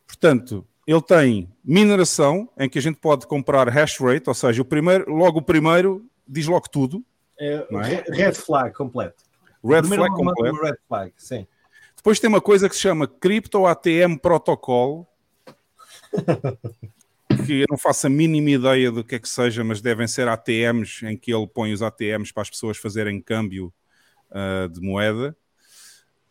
[0.08, 4.66] Portanto, ele tem mineração, em que a gente pode comprar hash rate, ou seja, o
[4.66, 7.04] primeiro, logo o primeiro diz logo tudo.
[7.40, 8.06] É, é?
[8.10, 9.24] Red flag completo.
[9.64, 10.62] Red Primeiro flag completo.
[10.62, 11.48] Red flag, sim.
[11.96, 15.12] Depois tem uma coisa que se chama Crypto ATM Protocol,
[17.46, 20.28] que eu não faço a mínima ideia do que é que seja, mas devem ser
[20.28, 23.74] ATMs em que ele põe os ATMs para as pessoas fazerem câmbio
[24.30, 25.36] ah, de moeda.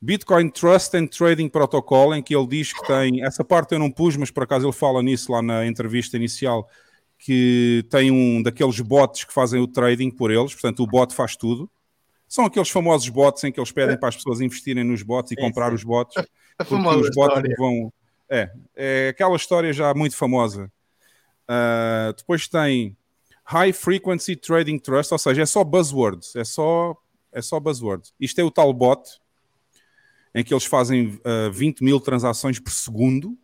[0.05, 3.90] Bitcoin Trust and Trading Protocol, em que ele diz que tem, essa parte eu não
[3.90, 6.68] pus, mas por acaso ele fala nisso lá na entrevista inicial,
[7.18, 11.36] que tem um daqueles bots que fazem o trading por eles, portanto o bot faz
[11.36, 11.70] tudo.
[12.28, 15.36] São aqueles famosos bots em que eles pedem para as pessoas investirem nos bots e
[15.36, 15.76] Sim, comprar sim.
[15.76, 16.16] os bots.
[16.59, 17.56] A porque famosa os bots história.
[17.59, 17.93] vão.
[18.28, 20.70] É, é aquela história já muito famosa.
[21.48, 22.94] Ah, depois tem
[23.44, 26.94] High Frequency Trading Trust, ou seja, é só buzzwords, é só,
[27.32, 28.12] é só buzzwords.
[28.20, 29.23] Isto é o tal bot
[30.35, 33.36] em que eles fazem ah, 20 mil transações por segundo.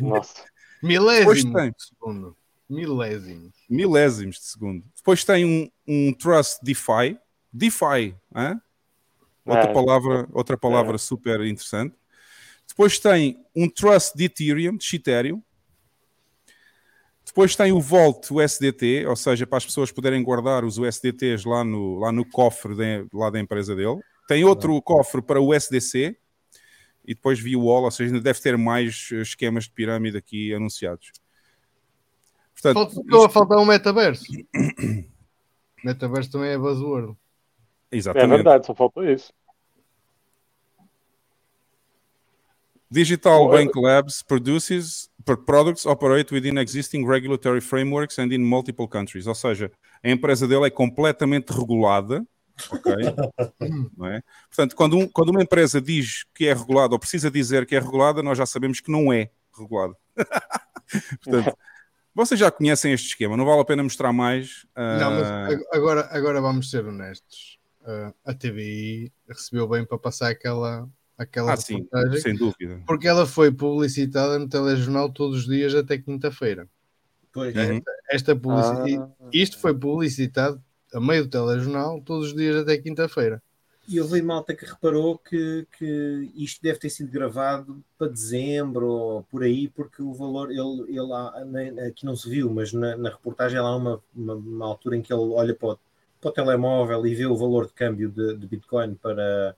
[0.00, 0.44] Nossa.
[0.82, 2.36] Milésimos tem- de segundo.
[2.68, 3.52] Milésimos.
[3.68, 4.84] milésimos de segundo.
[4.96, 7.18] Depois tem um, um Trust DeFi.
[7.52, 8.60] DeFi, hã?
[9.44, 9.72] outra É.
[9.74, 11.94] palavra, outra palavra super interessante.
[12.68, 15.42] Depois tem um Trust de Ethereum, de Ethereum.
[17.26, 21.62] Depois tem o Vault USDT, ou seja, para as pessoas poderem guardar os USDTs lá
[21.62, 24.00] no, lá no cofre de- lá da empresa dele.
[24.30, 26.16] Tem outro cofre para o USDC.
[27.04, 30.16] E depois vi o Wall, ou seja, ainda deve ter mais eh, esquemas de pirâmide
[30.16, 31.10] aqui anunciados.
[32.54, 34.24] Portanto, Falta- Ficou a isto- faltar um metaverso.
[35.82, 37.16] metaverso também é buzzword.
[37.90, 38.28] É Exatamente.
[38.36, 39.32] verdade, só faltou isso.
[42.88, 45.10] Digital Bank Labs produces
[45.46, 49.26] products operate within existing regulatory frameworks and in multiple countries.
[49.26, 49.72] Ou seja,
[50.04, 52.24] a empresa dele é completamente regulada.
[52.70, 52.94] Ok?
[53.96, 54.22] Não é?
[54.48, 57.80] Portanto, quando, um- quando uma empresa diz que é regulada ou precisa dizer que é
[57.80, 59.94] regulada, nós já sabemos que não é regulada.
[61.24, 61.56] Portanto,
[62.14, 64.66] vocês já conhecem este esquema, não vale a pena mostrar mais.
[64.76, 67.58] Não, mas ag- agora, agora vamos ser honestos.
[67.82, 71.86] Uh, a TVI recebeu bem para passar aquela, aquela Ah, sim,
[72.20, 72.82] sem dúvida.
[72.86, 76.68] porque ela foi publicitada no telejornal todos os dias até quinta-feira.
[77.32, 77.54] Pois.
[77.56, 79.08] Esta, esta publici- Ah.
[79.32, 80.62] Isto foi publicitado
[80.94, 83.42] a meio do telejornal todos os dias até quinta-feira.
[83.88, 89.22] E houve malta que reparou que, que isto deve ter sido gravado para dezembro ou
[89.24, 93.58] por aí, porque o valor, ele, ele aqui não se viu, mas na, na reportagem
[93.58, 95.78] há lá uma, uma, uma altura em que ele olha para o,
[96.20, 99.56] para o telemóvel e vê o valor de câmbio de, de Bitcoin para,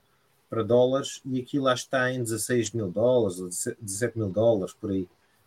[0.49, 4.89] para dólares e aqui lá está em 16 mil dólares ou 17 mil dólares por
[4.89, 5.03] aí.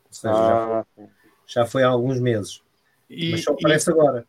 [0.06, 1.08] Ou seja, já, Ah, foi,
[1.46, 2.62] já foi há alguns meses.
[3.10, 4.26] E, mas só e- aparece agora.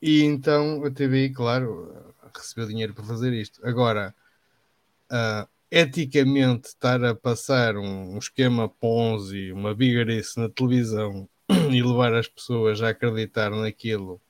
[0.00, 3.60] E então a TVI, claro, recebeu dinheiro para fazer isto.
[3.66, 4.14] Agora,
[5.10, 11.28] ah, eticamente, estar a passar um, um esquema Ponzi, uma bigarice na televisão
[11.70, 14.20] e levar as pessoas a acreditar naquilo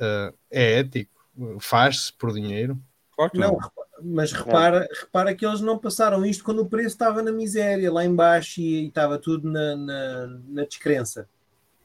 [0.00, 1.14] ah, é ético?
[1.60, 2.78] Faz-se por dinheiro?
[3.14, 3.70] Claro que Não, não.
[4.02, 8.04] mas repara, repara que eles não passaram isto quando o preço estava na miséria, lá
[8.04, 11.28] embaixo e, e estava tudo na, na, na descrença.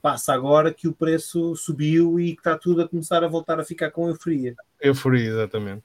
[0.01, 3.63] Passa agora que o preço subiu e que está tudo a começar a voltar a
[3.63, 4.55] ficar com euforia.
[4.81, 5.83] Euforia, exatamente.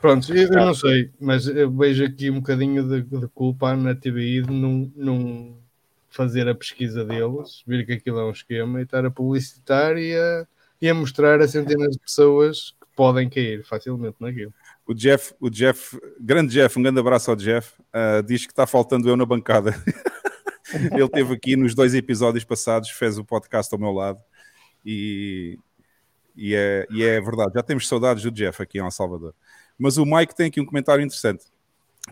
[0.00, 3.94] Pronto, eu, eu não sei, mas eu vejo aqui um bocadinho de, de culpa na
[3.94, 5.56] TVI de não, não
[6.08, 10.14] fazer a pesquisa deles, ver que aquilo é um esquema e estar a publicitar e
[10.14, 10.46] a,
[10.80, 14.52] e a mostrar a centenas de pessoas que podem cair facilmente naquilo.
[14.86, 18.66] O Jeff, o Jeff, grande Jeff, um grande abraço ao Jeff, ah, diz que está
[18.66, 19.74] faltando eu na bancada.
[20.92, 24.20] Ele esteve aqui nos dois episódios passados, fez o podcast ao meu lado
[24.84, 25.58] e,
[26.36, 27.52] e, é, e é verdade.
[27.54, 29.34] Já temos saudades do Jeff aqui em El Salvador.
[29.78, 31.44] Mas o Mike tem aqui um comentário interessante.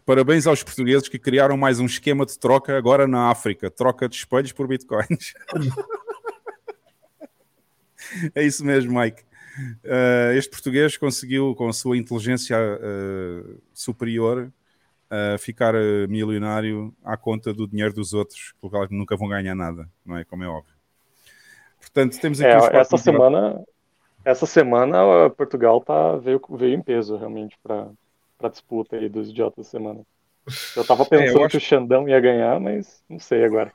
[0.05, 3.71] Parabéns aos portugueses que criaram mais um esquema de troca agora na África.
[3.71, 5.35] Troca de espelhos por bitcoins.
[8.35, 9.23] é isso mesmo, Mike.
[9.85, 14.53] Uh, este português conseguiu, com a sua inteligência uh, superior,
[15.11, 19.89] uh, ficar uh, milionário à conta do dinheiro dos outros, porque nunca vão ganhar nada,
[20.05, 20.25] não é?
[20.25, 20.75] Como é óbvio.
[21.81, 23.63] Portanto, temos aqui É, essa semana,
[24.25, 27.89] essa semana uh, Portugal tá, veio, veio em peso realmente para
[28.43, 30.01] a disputa aí dos idiotas da semana.
[30.77, 33.73] Eu tava É, eu pensando acho- que o Xandão ia ganhar, mas não sei agora.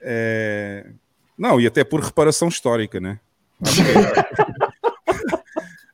[0.00, 0.90] É,
[1.38, 3.18] Não, e até por reparação histórica, né?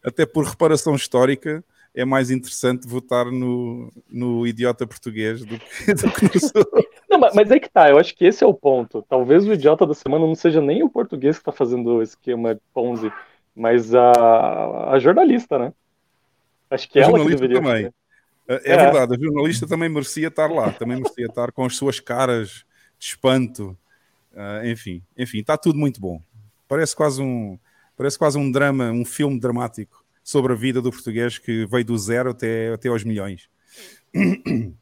[0.02, 1.62] Até por reparação histórica
[1.94, 6.52] é mais interessante votar no, no idiota português do que, do que outros.
[7.08, 9.04] Não, mas, é que tá, eu acho que esse é o ponto.
[9.08, 12.58] Talvez o idiota da semana não seja nem o português que está fazendo o esquema
[12.72, 13.10] Ponzi,
[13.54, 15.72] mas a, a jornalista, né?
[16.70, 17.60] Acho que A ela que deveria.
[17.60, 17.90] também.
[18.46, 18.76] É, É.
[18.76, 22.64] verdade, a jornalista também merecia estar lá, também merecia estar com as suas caras
[22.98, 23.76] de espanto.
[24.36, 26.20] Ah, enfim, enfim, está tudo muito bom.
[26.68, 27.58] Parece quase um,
[27.96, 31.96] parece quase um drama, um filme dramático sobre a vida do português que veio do
[31.96, 33.48] zero até, até aos milhões.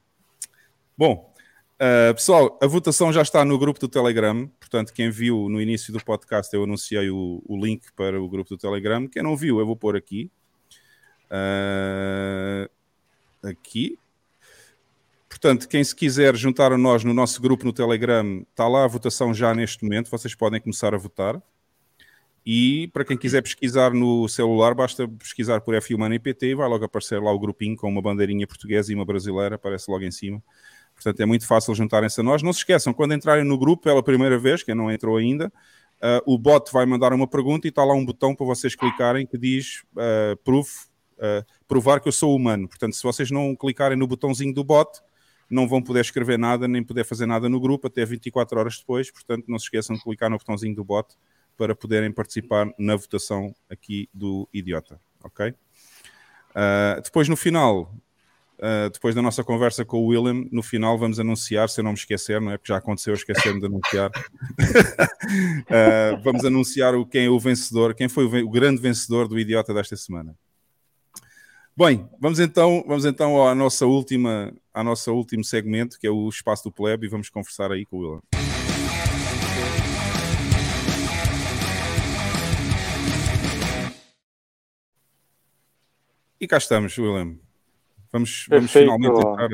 [0.98, 1.32] Bom,
[1.78, 4.48] ah, pessoal, a votação já está no grupo do Telegram.
[4.58, 8.50] Portanto, quem viu no início do podcast, eu anunciei o, o link para o grupo
[8.50, 9.06] do Telegram.
[9.06, 10.28] Quem não viu, eu vou pôr aqui.
[11.30, 12.68] Ah,
[13.44, 13.96] aqui.
[15.28, 18.88] Portanto, quem se quiser juntar a nós no nosso grupo no Telegram, está lá a
[18.88, 20.10] votação já neste momento.
[20.10, 21.40] Vocês podem começar a votar.
[22.48, 26.68] E para quem quiser pesquisar no celular, basta pesquisar por F Humana IPT e vai
[26.68, 30.12] logo aparecer lá o grupinho com uma bandeirinha portuguesa e uma brasileira, aparece logo em
[30.12, 30.40] cima.
[30.94, 32.44] Portanto, é muito fácil juntarem-se a nós.
[32.44, 35.52] Não se esqueçam, quando entrarem no grupo pela primeira vez, quem não entrou ainda,
[36.00, 39.26] ah, o bot vai mandar uma pergunta e está lá um botão para vocês clicarem
[39.26, 40.86] que diz ah, proof,
[41.18, 42.68] ah, provar que eu sou humano.
[42.68, 45.00] Portanto, se vocês não clicarem no botãozinho do bot,
[45.50, 49.10] não vão poder escrever nada, nem poder fazer nada no grupo até 24 horas depois.
[49.10, 51.08] Portanto, não se esqueçam de clicar no botãozinho do bot
[51.56, 55.00] para poderem participar na votação aqui do Idiota.
[55.22, 55.54] Ok?
[56.54, 57.94] Ah, depois, no final,
[58.60, 61.92] ah, depois da nossa conversa com o William, no final vamos anunciar, se eu não
[61.92, 62.56] me esquecer, não é?
[62.56, 64.10] Porque já aconteceu eu esquecer-me de anunciar.
[65.68, 69.36] Ah, vamos anunciar o, quem é o vencedor, quem foi o, o grande vencedor do
[69.36, 70.36] Idiota desta semana.
[71.76, 76.28] Bem, vamos então, vamos então à nossa última, à nossa último segmento, que é o
[76.28, 78.65] espaço do plebe, e vamos conversar aí com o William.
[86.40, 87.38] E cá estamos, William.
[88.12, 88.92] Vamos, vamos Perfeito.
[88.92, 89.48] finalmente entrar.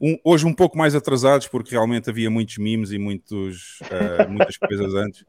[0.00, 4.56] um- hoje um pouco mais atrasados, porque realmente havia muitos memes e muitos, eh, muitas
[4.58, 5.24] coisas antes,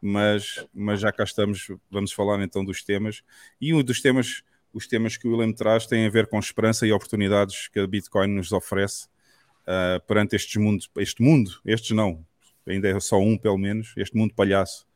[0.00, 3.22] mas, mas já cá estamos, vamos falar então dos temas.
[3.60, 6.86] E um dos temas, os temas que o William traz tem a ver com esperança
[6.86, 9.08] e oportunidades que a Bitcoin nos oferece
[9.66, 12.24] eh, perante estes mundos, este mundo, estes não,
[12.66, 14.86] ainda é só um pelo menos, este mundo palhaço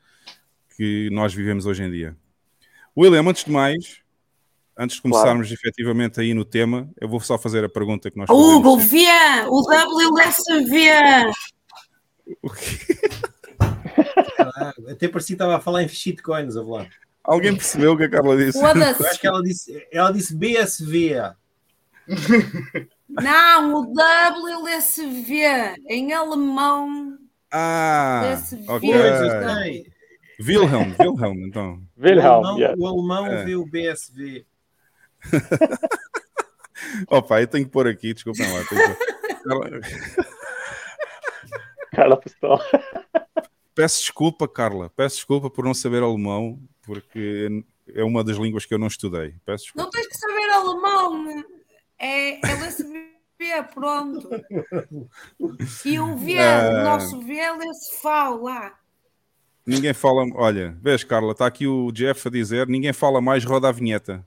[0.76, 2.16] que nós vivemos hoje em dia.
[2.96, 4.01] William, antes de mais,
[4.76, 8.28] antes de começarmos efetivamente aí no tema, eu vou só fazer a pergunta que nós
[8.30, 9.06] Hugo, vê!
[9.48, 10.88] O WSV!
[14.36, 16.86] Caralho, até parecia que estava a falar em shitcoins, a lá.
[17.24, 18.58] Alguém percebeu o que a Carla disse?
[18.58, 21.32] Eu acho que ela disse, ela disse BSV.
[23.08, 27.18] Não, o WSV em alemão.
[27.50, 28.64] Ah, WSV.
[28.66, 29.92] ok.
[30.40, 31.80] Wilhelm, Wilhelm, então.
[31.96, 32.76] O Wilhelm, alemão, yeah.
[32.78, 33.44] o alemão É.
[33.44, 34.44] vê o BSV.
[37.08, 38.64] Opa, eu tenho que pôr aqui, desculpem lá.
[38.64, 40.26] tenho que pôr.
[41.92, 42.64] Carla Pistola.
[43.74, 48.74] Peço desculpa, Carla, peço desculpa por não saber alemão, porque é uma das línguas que
[48.74, 49.34] eu não estudei.
[49.46, 49.84] Peço desculpa.
[49.84, 51.44] Não tens que saber alemão.
[51.98, 53.12] É LSV,
[53.74, 54.28] pronto.
[55.84, 56.70] E o V, Ah.
[56.70, 58.08] o nosso V é LSV
[58.42, 58.74] lá.
[59.64, 60.24] Ninguém fala.
[60.34, 64.26] Olha, vês, Carla, está aqui o Jeff a dizer: ninguém fala mais roda a vinheta.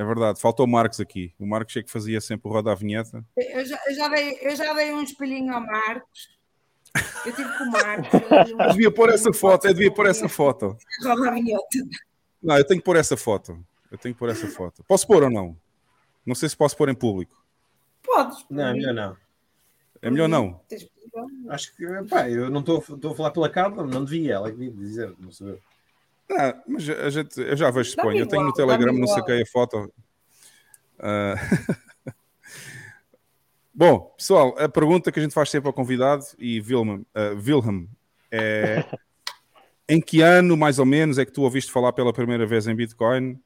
[0.00, 1.34] É verdade, faltou o Marcos aqui.
[1.38, 3.22] O Marcos é que fazia sempre o roda a vinheta.
[3.36, 6.30] Eu já, eu já dei, eu já dei um espelhinho ao Marcos.
[7.26, 8.08] Eu tive com o Marcos.
[8.14, 10.74] eu um Eu devia pôr essa foto, eu devia pôr essa foto.
[11.04, 11.66] Roda a vinheta.
[12.42, 13.62] Não, eu tenho que pôr essa foto.
[13.92, 14.82] Eu tenho que pôr essa foto.
[14.84, 15.54] Posso pôr ou não?
[16.24, 17.36] Não sei se posso pôr em público.
[18.02, 18.46] Podes.
[18.48, 19.16] Não, é melhor não.
[20.00, 20.62] É melhor não.
[21.50, 24.72] Acho que, pá, eu não estou a falar pela Carla, não devia, ela que devia
[24.72, 25.60] dizer, não sei.
[26.30, 28.18] Ah, mas a gente, eu já vejo se Dá-me põe.
[28.18, 29.18] Eu tenho no igual, Telegram, não igual.
[29.18, 29.92] saquei a foto.
[30.98, 31.34] Ah,
[33.72, 37.86] Bom, pessoal, a pergunta que a gente faz sempre ao convidado e Wilhelm, ah, Wilhelm
[38.30, 38.84] é
[39.88, 42.74] em que ano, mais ou menos, é que tu ouviste falar pela primeira vez em
[42.74, 43.40] Bitcoin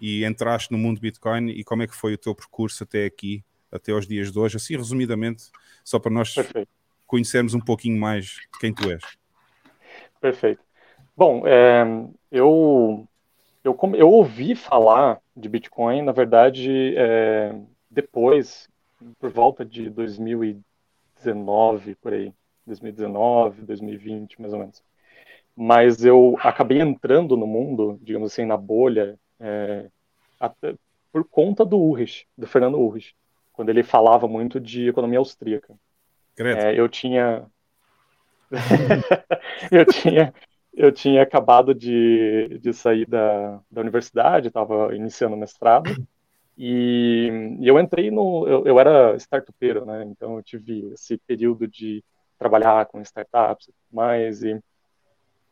[0.00, 3.44] e entraste no mundo Bitcoin e como é que foi o teu percurso até aqui,
[3.70, 5.44] até aos dias de hoje, assim resumidamente,
[5.84, 6.68] só para nós Perfeito.
[7.06, 9.02] conhecermos um pouquinho mais de quem tu és.
[10.20, 10.67] Perfeito.
[11.18, 11.82] Bom, é,
[12.30, 13.04] eu,
[13.64, 17.52] eu, eu ouvi falar de Bitcoin, na verdade, é,
[17.90, 18.68] depois,
[19.18, 22.32] por volta de 2019, por aí.
[22.64, 24.80] 2019, 2020, mais ou menos.
[25.56, 29.86] Mas eu acabei entrando no mundo, digamos assim, na bolha, é,
[30.38, 30.76] até
[31.12, 33.12] por conta do Ulrich, do Fernando Ulrich,
[33.52, 35.74] quando ele falava muito de economia austríaca.
[36.64, 37.44] É, eu tinha
[39.72, 40.32] eu tinha
[40.78, 45.90] eu tinha acabado de, de sair da, da universidade, estava iniciando o mestrado
[46.56, 50.04] e, e eu entrei no eu, eu era startupeiro, né?
[50.04, 52.02] Então eu tive esse período de
[52.38, 54.42] trabalhar com startups e tudo mais.
[54.42, 54.60] E,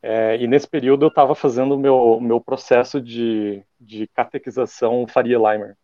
[0.03, 5.39] é, e nesse período eu estava fazendo o meu, meu processo de, de catequização Faria
[5.39, 5.77] Limer.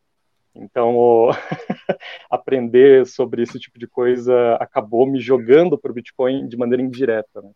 [0.55, 1.31] Então, o...
[2.31, 7.43] aprender sobre esse tipo de coisa acabou me jogando para o Bitcoin de maneira indireta.
[7.43, 7.51] Né?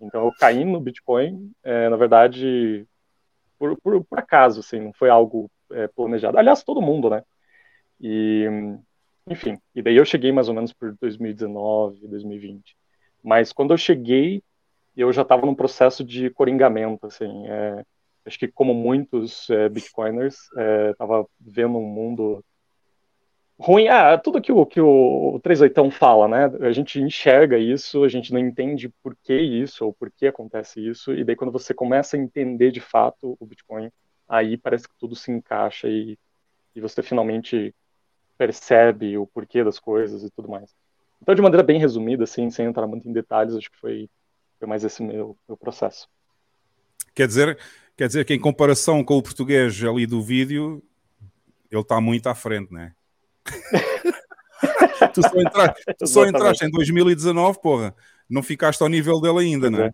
[0.00, 2.86] Então, eu caí no Bitcoin, é, na verdade,
[3.58, 6.38] por, por, por, acaso, assim, não foi algo é, planejado.
[6.38, 7.22] Aliás, todo mundo, né?
[8.00, 8.46] E,
[9.26, 12.76] enfim, e daí eu cheguei mais ou menos por 2019, 2020.
[13.22, 14.42] Mas quando eu cheguei,
[14.96, 17.46] eu já estava num processo de coringamento, assim.
[17.48, 17.84] É,
[18.24, 20.36] acho que como muitos é, bitcoiners,
[20.90, 22.44] estava é, vendo um mundo
[23.58, 23.88] ruim.
[23.88, 26.44] Ah, tudo que o, que o 38 fala, né?
[26.60, 30.86] A gente enxerga isso, a gente não entende por que isso ou por que acontece
[30.86, 33.90] isso, e daí quando você começa a entender de fato o Bitcoin,
[34.28, 36.18] aí parece que tudo se encaixa e,
[36.74, 37.74] e você finalmente
[38.36, 40.74] percebe o porquê das coisas e tudo mais.
[41.20, 44.08] Então, de maneira bem resumida, assim, sem entrar muito em detalhes, acho que foi,
[44.58, 46.08] foi mais esse meu, meu processo.
[47.12, 47.58] Quer dizer,
[47.96, 50.80] quer dizer que em comparação com o português ali do vídeo,
[51.68, 52.94] ele está muito à frente, né?
[55.14, 55.74] tu só, entra...
[55.98, 57.94] tu só entraste em 2019, porra.
[58.28, 59.90] Não ficaste ao nível dele ainda, não é?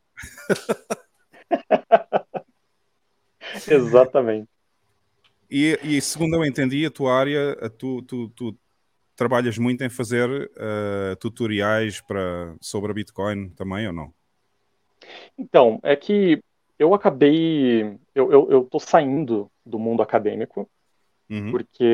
[3.69, 4.49] Exatamente.
[5.51, 8.57] E, e, segundo eu entendi, a tua área, a tu, tu, tu,
[9.15, 14.13] trabalhas muito em fazer uh, tutoriais para, sobre a Bitcoin também ou não?
[15.39, 16.43] Então, é que
[16.79, 17.99] eu acabei.
[18.15, 20.69] Eu, tô saindo do mundo acadêmico
[21.30, 21.53] Uhum.
[21.53, 21.85] Porque,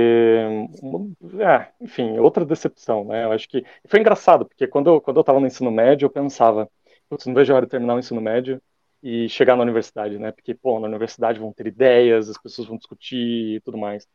[1.38, 3.24] é, enfim, outra decepção, né?
[3.24, 6.10] Eu acho que foi engraçado, porque quando eu, quando eu tava no ensino médio, eu
[6.10, 6.68] pensava,
[7.08, 8.60] putz, não vejo a hora de terminar o ensino médio
[9.02, 10.32] e chegar na universidade, né?
[10.32, 14.06] Porque, pô, na universidade vão ter ideias, as pessoas vão discutir e tudo mais.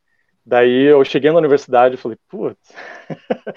[0.46, 2.60] Daí eu cheguei na universidade e falei, putz.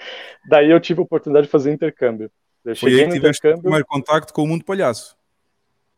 [0.49, 2.31] Daí eu tive a oportunidade de fazer intercâmbio.
[2.65, 3.61] Eu Foi aí que intercâmbio...
[3.61, 5.15] primeiro contato com o mundo palhaço.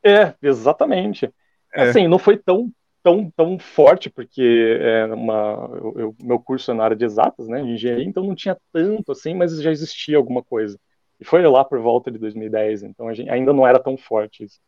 [0.03, 1.31] É, exatamente.
[1.73, 1.83] É.
[1.83, 2.69] Assim, não foi tão
[3.03, 7.47] tão, tão forte, porque é uma, eu, eu, meu curso é na área de exatas,
[7.47, 10.79] né, de engenharia, então não tinha tanto assim, mas já existia alguma coisa.
[11.19, 14.43] E foi lá por volta de 2010, então a gente, ainda não era tão forte
[14.43, 14.59] isso.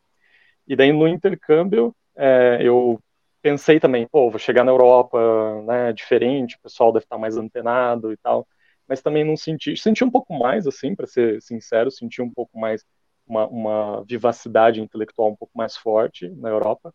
[0.66, 3.00] E daí no intercâmbio, é, eu
[3.42, 8.12] pensei também, pô, vou chegar na Europa, né, diferente, o pessoal deve estar mais antenado
[8.12, 8.46] e tal,
[8.88, 12.58] mas também não senti, senti um pouco mais, assim, para ser sincero, senti um pouco
[12.58, 12.84] mais
[13.26, 16.94] uma, uma vivacidade intelectual um pouco mais forte na Europa,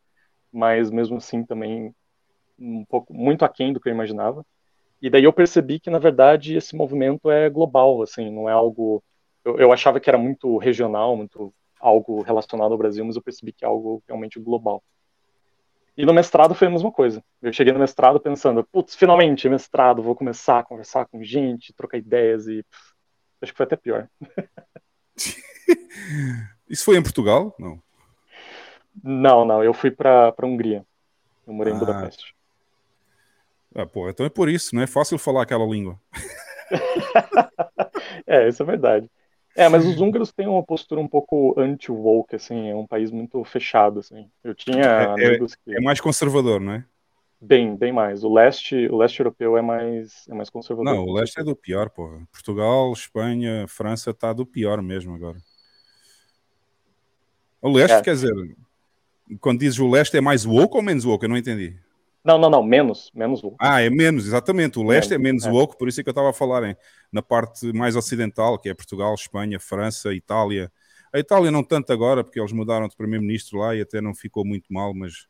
[0.51, 1.93] mas mesmo assim também
[2.57, 4.45] um pouco muito aquém do que eu imaginava.
[5.01, 9.03] E daí eu percebi que na verdade esse movimento é global, assim, não é algo
[9.43, 13.53] eu, eu achava que era muito regional, muito algo relacionado ao Brasil, mas eu percebi
[13.53, 14.83] que é algo realmente global.
[15.95, 17.23] E no mestrado foi a mesma coisa.
[17.41, 21.97] Eu cheguei no mestrado pensando, putz, finalmente, mestrado, vou começar a conversar com gente, trocar
[21.97, 22.93] ideias e pff,
[23.41, 24.07] acho que foi até pior.
[26.69, 27.53] Isso foi em Portugal?
[27.59, 27.81] Não.
[29.03, 30.85] Não, não, eu fui para a Hungria.
[31.47, 31.75] Eu morei ah.
[31.75, 32.35] em Budapeste.
[33.75, 35.99] Ah, pô, então é por isso, não é fácil falar aquela língua.
[38.25, 39.09] é, isso é verdade.
[39.55, 43.43] É, mas os húngaros têm uma postura um pouco anti-woke, assim, é um país muito
[43.43, 44.29] fechado, assim.
[44.43, 45.75] Eu tinha é, é amigos que...
[45.75, 46.85] É mais conservador, não é?
[47.41, 48.23] Bem, bem mais.
[48.23, 50.93] O leste, o leste europeu é mais, é mais conservador.
[50.93, 52.27] Não, o leste é do pior, porra.
[52.31, 55.37] Portugal, Espanha, França tá do pior mesmo agora.
[57.61, 58.01] O leste, é.
[58.01, 58.33] quer dizer,
[59.37, 61.25] quando dizes o leste é mais woke ou menos woke?
[61.25, 61.75] Eu não entendi.
[62.23, 63.57] Não, não, não, menos, menos woke.
[63.59, 64.77] Ah, é menos, exatamente.
[64.77, 65.51] O leste menos, é menos é.
[65.51, 66.75] woke, por isso é que eu estava a falar hein,
[67.11, 70.71] na parte mais ocidental, que é Portugal, Espanha, França, Itália.
[71.13, 74.45] A Itália não tanto agora, porque eles mudaram de primeiro-ministro lá e até não ficou
[74.45, 75.27] muito mal, mas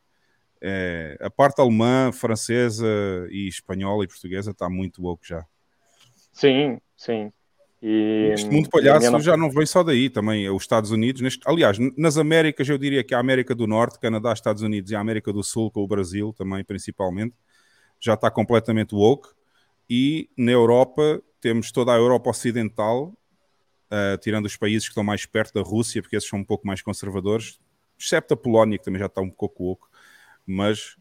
[0.62, 2.86] é, a parte alemã, francesa
[3.30, 5.46] e espanhola e portuguesa está muito woke já.
[6.34, 7.32] Sim, sim.
[7.82, 11.40] E, este mundo palhaço já não vem só daí também, os Estados Unidos, neste...
[11.46, 15.00] aliás, nas Américas eu diria que a América do Norte, Canadá, Estados Unidos e a
[15.00, 17.36] América do Sul, com o Brasil também principalmente,
[18.00, 19.30] já está completamente woke,
[19.90, 23.14] e na Europa temos toda a Europa Ocidental,
[23.92, 26.68] uh, tirando os países que estão mais perto da Rússia, porque esses são um pouco
[26.68, 27.60] mais conservadores,
[27.98, 29.88] excepto a Polónia, que também já está um pouco woke,
[30.46, 30.98] mas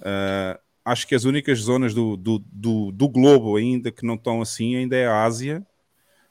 [0.00, 4.42] uh, acho que as únicas zonas do, do, do, do globo ainda que não estão
[4.42, 5.66] assim ainda é a Ásia,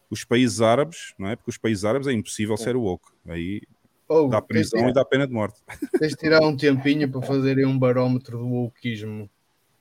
[0.09, 1.35] os países árabes, não é?
[1.35, 3.07] Porque os países árabes é impossível ser woke.
[3.27, 3.61] Aí
[4.07, 5.59] oh, dá prisão tirar, e dá pena de morte.
[5.99, 9.29] Tens de tirar um tempinho para fazerem um barómetro do wokeismo.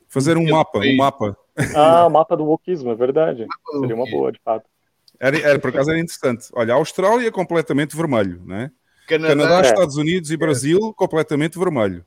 [0.09, 1.37] Fazer um mapa, um mapa.
[1.75, 3.47] Ah, mapa do wokeismo, é verdade.
[3.81, 4.69] Seria uma boa, de fato.
[5.19, 6.49] Era, era, por acaso era interessante.
[6.53, 8.71] Olha, a Austrália completamente vermelho, né?
[9.09, 9.71] Canadá, Canadá é.
[9.71, 12.05] Estados Unidos e Brasil completamente vermelho.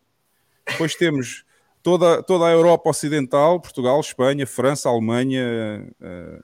[0.67, 1.43] Depois temos
[1.81, 6.43] toda, toda a Europa Ocidental, Portugal, Espanha, França, Alemanha, uh,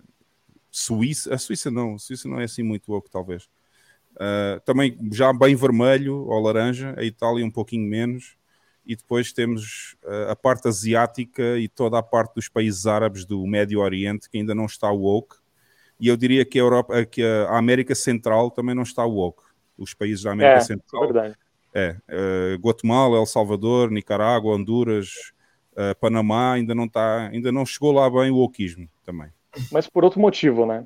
[0.77, 3.45] Suíça, a Suíça não, a Suíça não é assim muito woke, talvez.
[4.15, 8.35] Uh, também já bem vermelho ou laranja, a Itália um pouquinho menos,
[8.85, 13.47] e depois temos uh, a parte asiática e toda a parte dos países árabes do
[13.47, 15.37] Médio Oriente que ainda não está woke,
[15.97, 19.43] e eu diria que a, Europa, que a América Central também não está woke.
[19.77, 21.03] Os países da América é, Central.
[21.03, 21.35] É verdade.
[21.73, 25.33] É, uh, Guatemala, El Salvador, Nicarágua, Honduras,
[25.99, 29.29] Panamá, ainda não, está, ainda não chegou lá bem o wokeismo também.
[29.71, 30.85] Mas por outro motivo, né?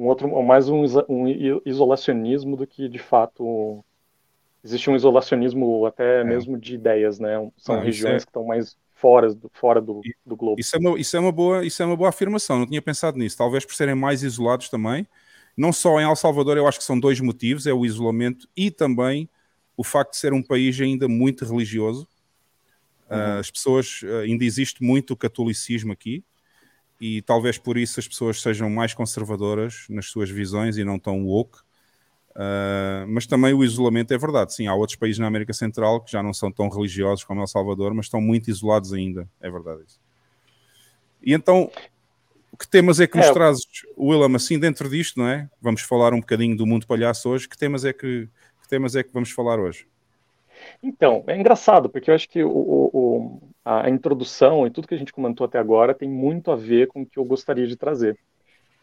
[0.00, 1.28] um outro, mais um, um
[1.66, 3.84] isolacionismo do que de fato
[4.64, 6.24] existe um isolacionismo até é.
[6.24, 7.50] mesmo de ideias, né?
[7.58, 8.24] São ah, regiões é...
[8.24, 10.58] que estão mais fora do, fora do, do globo.
[10.58, 13.18] Isso é, uma, isso, é uma boa, isso é uma boa afirmação, não tinha pensado
[13.18, 13.36] nisso.
[13.36, 15.06] Talvez por serem mais isolados também.
[15.54, 18.70] Não só em El Salvador, eu acho que são dois motivos: é o isolamento e
[18.70, 19.28] também
[19.76, 22.08] o facto de ser um país ainda muito religioso.
[23.10, 23.18] Uhum.
[23.18, 26.24] Uh, as pessoas, uh, ainda existe muito catolicismo aqui
[27.00, 31.24] e talvez por isso as pessoas sejam mais conservadoras nas suas visões e não tão
[31.24, 31.58] woke.
[32.30, 34.54] Uh, mas também o isolamento é verdade.
[34.54, 37.46] Sim, há outros países na América Central que já não são tão religiosos como El
[37.46, 39.28] Salvador, mas estão muito isolados ainda.
[39.40, 40.00] É verdade isso.
[41.22, 41.70] E então,
[42.58, 43.64] que temas é que nos é, trazes,
[43.98, 45.48] Willam, assim dentro disto, não é?
[45.60, 47.48] Vamos falar um bocadinho do mundo palhaço hoje.
[47.48, 48.28] Que temas é que,
[48.62, 49.86] que temas é que vamos falar hoje?
[50.82, 54.98] Então, é engraçado, porque eu acho que o, o, a introdução e tudo que a
[54.98, 58.18] gente comentou até agora tem muito a ver com o que eu gostaria de trazer.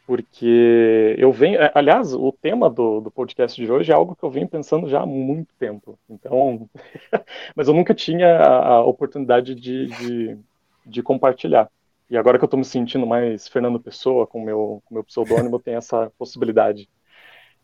[0.08, 1.60] Porque eu venho.
[1.62, 4.88] É, aliás, o tema do, do podcast de hoje é algo que eu venho pensando
[4.88, 6.00] já há muito tempo.
[6.10, 6.70] Então.
[7.54, 10.38] mas eu nunca tinha a, a oportunidade de, de,
[10.86, 11.70] de, compartilhar.
[12.10, 15.04] E agora que eu estou me sentindo mais Fernando Pessoa, com o meu, com meu
[15.04, 16.90] pseudônimo, tem essa possibilidade.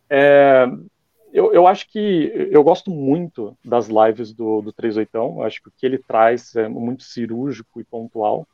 [0.09, 0.67] É,
[1.34, 5.10] eu, eu acho que eu gosto muito das lives do, do 38.
[5.18, 8.48] Eu acho que o que ele traz é muito cirúrgico e pontual.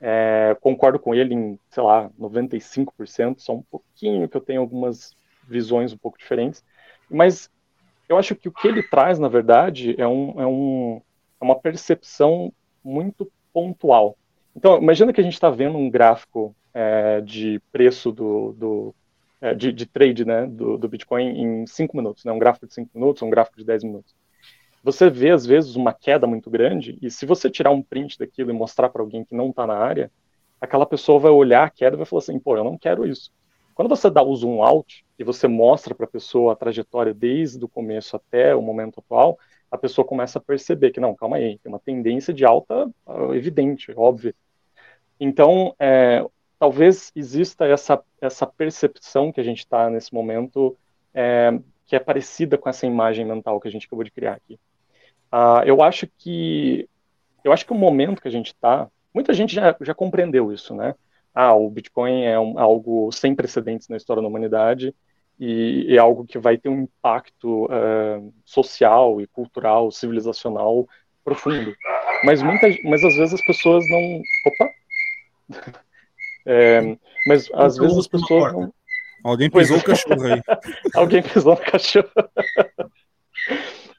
[0.00, 5.14] É, concordo com ele em, sei lá, 95%, só um pouquinho que eu tenho algumas
[5.48, 6.64] visões um pouco diferentes.
[7.08, 7.48] Mas
[8.08, 11.00] eu acho que o que ele traz, na verdade, é, um, é, um,
[11.40, 12.52] é uma percepção
[12.84, 14.16] muito pontual.
[14.54, 18.94] Então, imagina que a gente está vendo um gráfico é, de preço do, do
[19.56, 22.90] de, de, trade né, do, do, Bitcoin em 5 minutos, né, um gráfico de 5
[22.94, 24.14] minutos, um gráfico de 10 minutos.
[24.82, 28.50] Você vê, às vezes, uma queda muito grande, e se você tirar um print daquilo
[28.50, 30.10] e mostrar para alguém que não está na área,
[30.60, 33.32] aquela pessoa vai olhar a queda e vai falar assim: pô, eu não quero isso.
[33.74, 37.62] Quando você dá o zoom out e você mostra para a pessoa a trajetória desde
[37.64, 39.38] o começo até o momento atual,
[39.70, 43.34] a pessoa começa a perceber que, não, calma aí, tem uma tendência de alta uh,
[43.34, 44.34] evidente, óbvia.
[45.20, 46.24] Então, é,
[46.58, 50.76] talvez exista essa, essa percepção que a gente está nesse momento
[51.14, 54.58] é, que é parecida com essa imagem mental que a gente acabou de criar aqui.
[55.32, 56.88] Uh, eu acho que
[57.44, 60.74] eu acho que o momento que a gente está, muita gente já, já compreendeu isso,
[60.74, 60.94] né?
[61.32, 64.94] Ah, o Bitcoin é um, algo sem precedentes na história da humanidade
[65.38, 70.88] e é algo que vai ter um impacto uh, social e cultural, civilizacional
[71.22, 71.74] profundo.
[72.24, 75.80] Mas muita, mas às vezes as pessoas não, opa,
[76.46, 78.72] é, mas às vezes as pessoas não...
[79.24, 80.00] Alguém pisou pois...
[80.00, 80.42] o cachorro aí.
[80.94, 82.10] Alguém pisou no cachorro.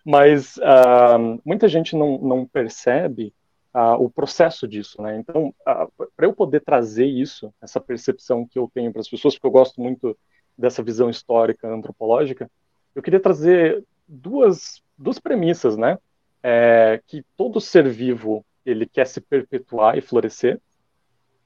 [0.06, 3.34] mas uh, muita gente não, não percebe
[3.76, 5.18] uh, o processo disso, né?
[5.18, 9.36] Então, uh, para eu poder trazer isso, essa percepção que eu tenho para as pessoas,
[9.36, 10.18] porque eu gosto muito
[10.58, 12.50] dessa visão histórica, antropológica,
[12.96, 15.98] eu queria trazer duas, duas premissas, né?
[16.42, 20.62] É, que todo ser vivo ele quer se perpetuar e florescer,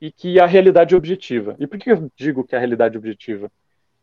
[0.02, 1.56] e que a realidade é objetiva.
[1.60, 3.52] E por que eu digo que a realidade é objetiva?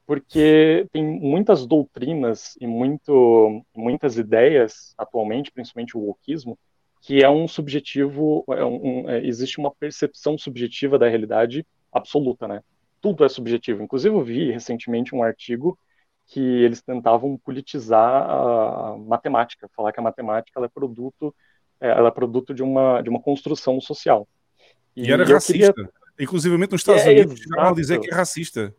[0.07, 6.57] Porque tem muitas doutrinas e muito, muitas ideias, atualmente, principalmente o wokismo,
[7.03, 12.63] que é um subjetivo, é um, é, existe uma percepção subjetiva da realidade absoluta, né?
[13.01, 13.83] Tudo é subjetivo.
[13.83, 15.79] Inclusive, eu vi recentemente um artigo
[16.27, 21.35] que eles tentavam politizar a matemática, falar que a matemática é produto,
[21.81, 24.29] é, ela é produto de uma, de uma construção social.
[24.99, 25.73] E, e era racista.
[25.73, 25.91] Queria...
[26.19, 28.75] Inclusive nos Estados é, Unidos chegaram a dizer que é racista.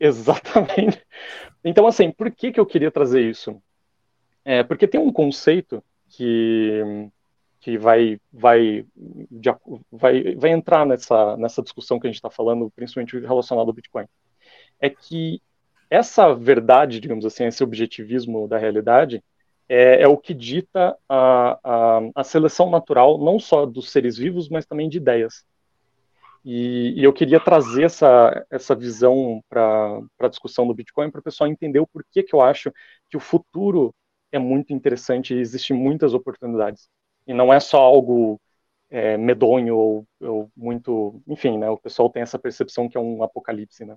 [0.00, 1.02] Exatamente.
[1.66, 3.58] Então, assim, por que, que eu queria trazer isso?
[4.44, 6.82] É, porque tem um conceito que,
[7.58, 8.84] que vai, vai,
[9.90, 14.04] vai, vai entrar nessa, nessa discussão que a gente está falando, principalmente relacionado ao Bitcoin.
[14.78, 15.40] É que
[15.88, 19.24] essa verdade, digamos assim, esse objetivismo da realidade,
[19.68, 24.48] é, é o que dita a, a, a, seleção natural, não só dos seres vivos,
[24.48, 25.44] mas também de ideias.
[26.44, 31.24] E, e eu queria trazer essa, essa visão para a discussão do Bitcoin, para o
[31.24, 32.70] pessoal entender o porquê que eu acho
[33.08, 33.94] que o futuro
[34.30, 36.88] é muito interessante e existem muitas oportunidades.
[37.26, 38.40] E não é só algo
[38.90, 41.22] é, medonho ou, ou, muito.
[41.26, 43.84] Enfim, né, o pessoal tem essa percepção que é um apocalipse.
[43.84, 43.96] Né?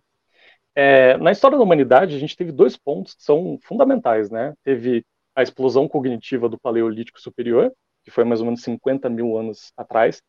[0.78, 4.54] é, na história da humanidade, a gente teve dois pontos que são fundamentais, né?
[4.64, 5.04] Teve
[5.38, 7.72] a explosão cognitiva do Paleolítico Superior,
[8.04, 10.24] que foi mais ou menos 50 mil anos atrás.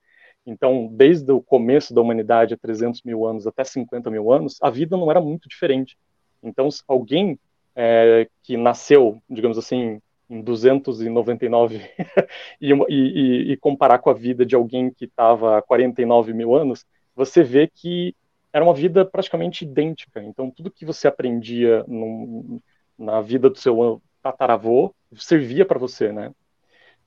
[0.45, 4.69] Então, desde o começo da humanidade, há 300 mil anos até 50 mil anos, a
[4.69, 5.97] vida não era muito diferente.
[6.43, 7.39] Então, alguém
[7.75, 11.81] é, que nasceu, digamos assim, em 299
[12.61, 16.85] e, e, e, comparar com a vida de alguém que estava há 49 mil anos,
[17.17, 18.15] você vê que
[18.53, 20.23] era uma vida praticamente idêntica.
[20.23, 22.61] Então, tudo que você aprendia no,
[22.99, 26.33] na vida do seu tataravô servia para você, né?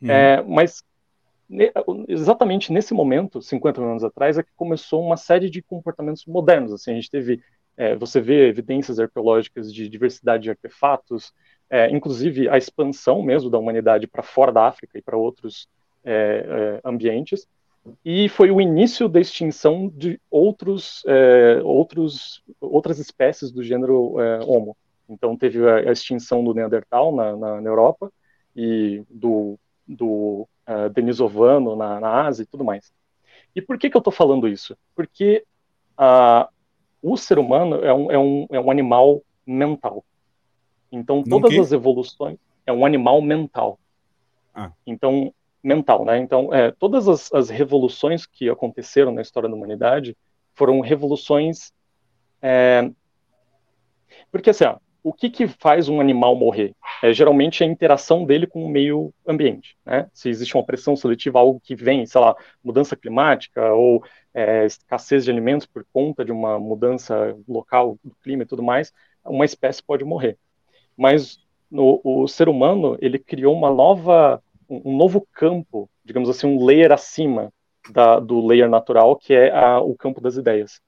[0.02, 0.10] Uhum.
[0.10, 0.84] É, mas
[2.08, 6.72] exatamente nesse momento, 50 anos atrás, é que começou uma série de comportamentos modernos.
[6.72, 7.42] Assim, a gente teve,
[7.76, 11.34] é, você vê evidências arqueológicas de diversidade de artefatos,
[11.70, 15.68] é, inclusive a expansão mesmo da humanidade para fora da África e para outros
[16.04, 17.48] é, é, ambientes.
[18.06, 24.16] E foi o início da extinção de outros, é, outros, outras espécies do gênero
[24.48, 24.78] Homo.
[25.08, 28.12] Então teve a, extinção do Neandertal na, na, na Europa
[28.56, 29.58] e do,
[29.88, 32.92] do uh, denisovano na, na Ásia e tudo mais.
[33.56, 34.78] E por que, que eu estou falando isso?
[34.96, 35.44] Porque
[36.00, 36.48] uh,
[37.02, 40.04] o ser humano é um, é, um, é um animal mental.
[40.92, 43.80] Então, todas as evoluções é um animal mental.
[44.54, 44.72] Ah.
[44.86, 46.18] Então, mental, né?
[46.18, 50.18] Então, é, todas as, as, revoluções que aconteceram na história da humanidade
[50.54, 51.72] foram revoluções.
[52.42, 52.90] É...
[54.32, 56.76] Porque, assim, ó, o que, que faz um animal morrer?
[57.02, 59.76] É geralmente a interação dele com o meio ambiente.
[59.86, 60.08] Né?
[60.14, 65.26] Se existe uma pressão seletiva, algo que vem, sei lá, mudança climática ou é, escassez
[65.26, 68.94] de alimentos por conta de uma mudança local do clima e tudo mais,
[69.26, 70.38] uma espécie pode morrer.
[70.96, 71.40] Mas
[71.70, 76.92] no, o ser humano ele criou uma nova, um novo campo, digamos assim, um layer
[76.92, 77.52] acima
[77.90, 80.80] da, do layer natural, que é a, o campo das ideias.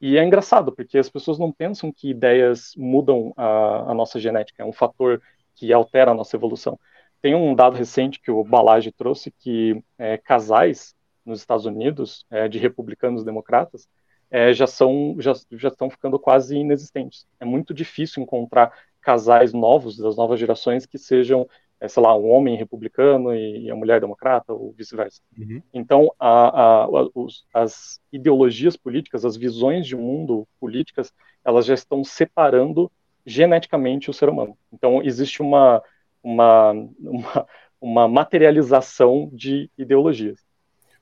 [0.00, 4.62] E é engraçado, porque as pessoas não pensam que ideias mudam a, a nossa genética,
[4.62, 5.20] é um fator
[5.54, 6.78] que altera a nossa evolução.
[7.20, 12.48] Tem um dado recente que o Balage trouxe que é, casais nos Estados Unidos, é,
[12.48, 13.86] de republicanos democratas,
[14.30, 17.26] é, já são já, já estão ficando quase inexistentes.
[17.38, 18.72] É muito difícil encontrar
[19.02, 21.46] casais novos das novas gerações que sejam
[21.80, 25.20] é, sei lá, um homem republicano e, a mulher democrata, ou vice-versa.
[25.36, 25.62] Uhum.
[25.72, 31.12] Então, a, a, os, as ideologias políticas, as visões de mundo políticas,
[31.44, 32.92] elas já estão separando
[33.24, 34.56] geneticamente o ser humano.
[34.72, 35.82] Então, existe uma,
[36.22, 37.46] uma, uma,
[37.80, 40.38] uma materialização de ideologias.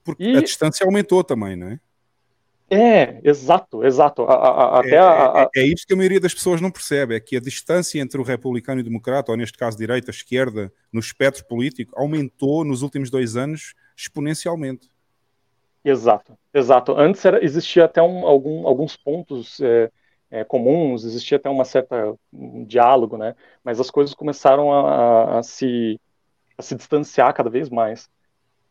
[0.04, 0.36] Porque e...
[0.36, 1.78] a distância aumentou também, não
[2.70, 2.76] é?
[2.76, 4.22] É, exato, exato.
[4.24, 7.14] A, a, até é, a, é, é, isso que a maioria das pessoas não percebe,
[7.14, 10.72] é que a distância entre o republicano e o democrata, ou neste caso direita, esquerda,
[10.92, 14.88] no espectro político, aumentou nos últimos dois anos exponencialmente.
[15.84, 16.92] Exato, exato.
[16.98, 19.90] Antes era, existia até um, algum, alguns pontos é,
[20.30, 23.34] é, comuns, existia até uma certa um diálogo, né?
[23.64, 25.98] Mas as coisas começaram a, a, se,
[26.56, 28.10] a se distanciar cada vez mais.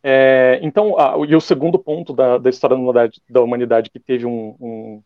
[0.10, 0.96] É, então,
[1.28, 5.04] e o segundo ponto da, da história da humanidade, da humanidade que teve um, um,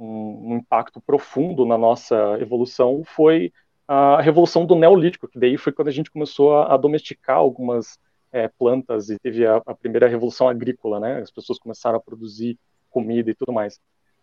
[0.00, 3.52] um, impacto profundo na nossa evolução foi
[3.86, 8.00] a revolução do Neolítico, que daí foi quando a gente começou a, a domesticar algumas
[8.32, 11.20] é, plantas e teve a, a, primeira revolução agrícola, né?
[11.20, 12.58] As pessoas começaram a produzir
[12.90, 13.78] comida e tudo mais.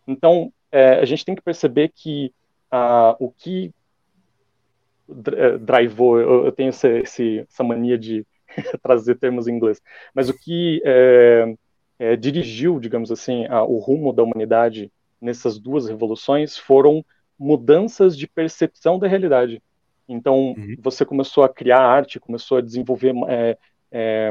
[0.06, 2.30] Então, é, a gente tem que perceber que
[3.18, 3.72] o que
[5.34, 8.26] é, drivou, eu, eu tenho essa, essa mania de
[8.82, 9.80] trazer termos em inglês,
[10.14, 11.54] mas o que é,
[11.98, 17.04] é, dirigiu, digamos assim, a, o rumo da humanidade nessas duas revoluções foram
[17.38, 19.62] mudanças de percepção da realidade.
[20.08, 20.76] Então, uhum.
[20.80, 23.58] você começou a criar arte, começou a desenvolver é,
[23.92, 24.30] é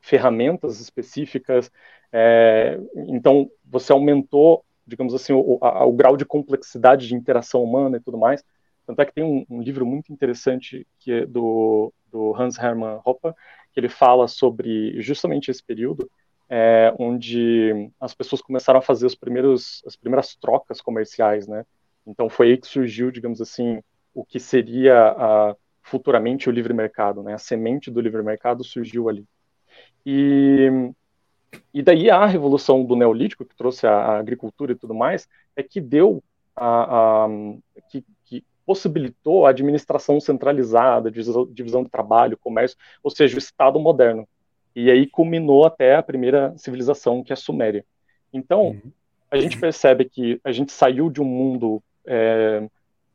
[0.00, 1.70] ferramentas específicas,
[2.12, 7.96] é, então você aumentou, digamos assim, o, a, o grau de complexidade de interação humana
[7.96, 8.42] e tudo mais.
[8.86, 13.00] Tanto é que tem um, um livro muito interessante que é do do Hans Hermann
[13.04, 13.32] Hoppe,
[13.72, 16.10] que ele fala sobre justamente esse período,
[16.48, 21.64] é, onde as pessoas começaram a fazer os primeiros, as primeiras trocas comerciais, né?
[22.06, 23.80] Então foi aí que surgiu, digamos assim,
[24.12, 27.34] o que seria a, futuramente o livre mercado, né?
[27.34, 29.24] A semente do livre mercado surgiu ali.
[30.04, 30.92] E,
[31.72, 35.62] e daí a revolução do neolítico que trouxe a, a agricultura e tudo mais é
[35.62, 36.22] que deu
[36.56, 37.28] a, a
[37.90, 44.28] que, que possibilitou a administração centralizada, divisão de trabalho, comércio, ou seja, o Estado moderno.
[44.74, 47.84] E aí culminou até a primeira civilização, que é a Suméria.
[48.32, 48.92] Então, uhum.
[49.30, 52.68] a gente percebe que a gente saiu de um mundo é,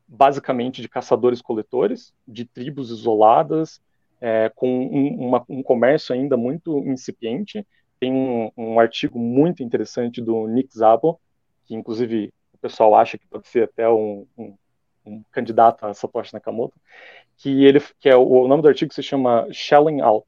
[0.07, 3.81] basicamente de caçadores-coletores, de tribos isoladas,
[4.21, 7.65] é, com um, uma, um, comércio ainda muito incipiente.
[7.99, 11.19] Tem um, um, artigo muito interessante do Nick Szabo,
[11.65, 14.55] que inclusive o pessoal acha que pode ser até um, um,
[15.05, 16.75] um candidato a Satoshi Nakamoto,
[17.37, 20.25] que ele que é o, o nome do artigo se chama shelling out.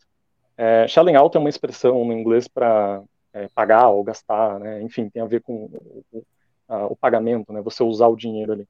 [0.57, 3.01] É, shelling out é uma expressão no inglês para
[3.33, 4.81] é, pagar ou gastar, né?
[4.81, 5.69] enfim, tem a ver com
[6.11, 6.23] o,
[6.67, 7.61] a, o, pagamento, né?
[7.61, 8.67] você usar o dinheiro ali.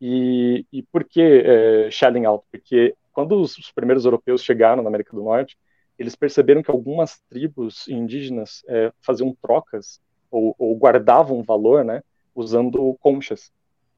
[0.00, 2.44] E, e por que é, shelling out?
[2.50, 5.58] Porque quando os, os, primeiros europeus chegaram na América do Norte,
[5.98, 12.02] eles perceberam que algumas tribos indígenas é, faziam trocas ou, ou, guardavam valor, né,
[12.34, 13.50] usando conchas.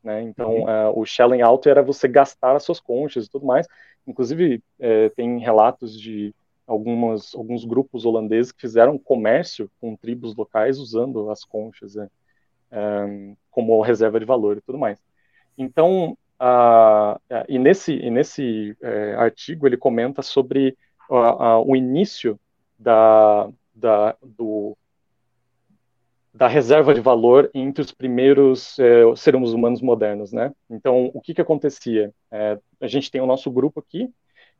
[0.03, 0.23] Né?
[0.23, 3.67] Então, uh, o shelling out era você gastar as suas conchas e tudo mais.
[4.07, 6.35] Inclusive, é, tem relatos de
[6.67, 12.09] algumas, alguns grupos holandeses que fizeram comércio com tribos locais usando as conchas né,
[12.73, 14.99] um, como reserva de valor e tudo mais.
[15.59, 20.77] Então, uh, e nesse, e nesse uh, artigo ele comenta sobre
[21.67, 22.39] o início
[22.79, 24.79] da, da, do,
[26.33, 30.53] da reserva de valor entre os primeiros é, seres humanos modernos, né?
[30.69, 32.13] Então, o que que acontecia?
[32.31, 34.09] É, a gente tem o nosso grupo aqui,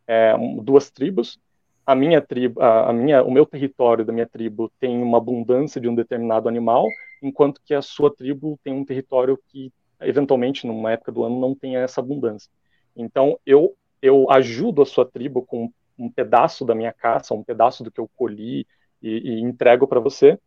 [0.07, 1.39] é, duas tribos.
[1.87, 5.81] A minha tribo, a, a, minha, o meu território da minha tribo tem uma abundância
[5.81, 6.87] de um determinado animal,
[7.23, 11.55] enquanto que a sua tribo tem um território que, eventualmente, numa época do ano, não
[11.55, 12.51] tem essa abundância.
[12.97, 17.85] Então, eu eu ajudo a sua tribo com um pedaço da minha caça, um pedaço
[17.85, 18.67] do que eu colhi
[19.03, 20.39] e, e entrego para você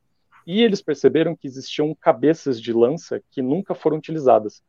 [0.45, 4.61] e eles perceberam que existiam cabeças de lança que nunca foram utilizadas,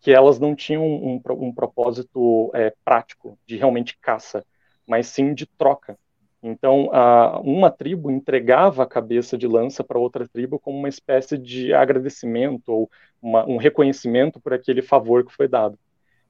[0.00, 4.44] que elas não tinham um, um propósito é, prático de realmente caça,
[4.86, 5.98] mas sim de troca.
[6.42, 11.36] Então, a, uma tribo entregava a cabeça de lança para outra tribo como uma espécie
[11.36, 12.90] de agradecimento ou
[13.20, 15.78] uma, um reconhecimento por aquele favor que foi dado.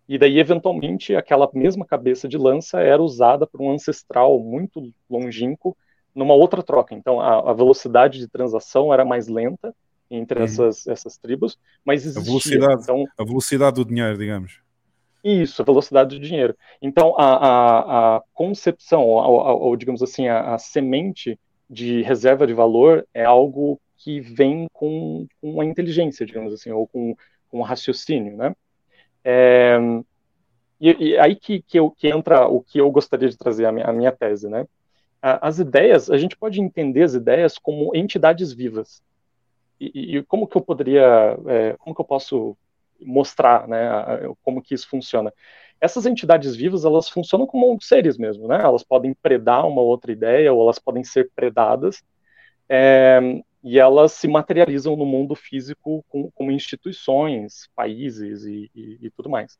[0.08, 5.76] E daí, eventualmente, aquela mesma cabeça de lança era usada por um ancestral muito longínquo
[6.18, 6.94] numa outra troca.
[6.94, 9.74] Então, a, a velocidade de transação era mais lenta
[10.10, 10.44] entre uhum.
[10.44, 12.22] essas, essas tribos, mas existia.
[12.22, 14.60] A velocidade, então, a velocidade do dinheiro, digamos.
[15.22, 16.56] Isso, a velocidade do dinheiro.
[16.80, 21.38] Então, a, a, a concepção, ou, ou, digamos assim, a, a, semente
[21.68, 26.86] de reserva de valor é algo que vem com, com a inteligência, digamos assim, ou
[26.86, 27.14] com,
[27.48, 28.54] com o raciocínio, né?
[29.24, 29.76] É,
[30.80, 33.72] e, e, aí que, que, eu, que entra o que eu gostaria de trazer a
[33.72, 34.66] minha, a minha tese, né?
[35.20, 39.02] As ideias, a gente pode entender as ideias como entidades vivas.
[39.80, 42.56] E, e como que eu poderia, é, como que eu posso
[43.00, 43.78] mostrar, né,
[44.42, 45.32] como que isso funciona?
[45.80, 48.60] Essas entidades vivas, elas funcionam como seres mesmo, né?
[48.60, 52.02] Elas podem predar uma outra ideia ou elas podem ser predadas.
[52.68, 53.20] É,
[53.62, 59.28] e elas se materializam no mundo físico com, como instituições, países e, e, e tudo
[59.28, 59.58] mais.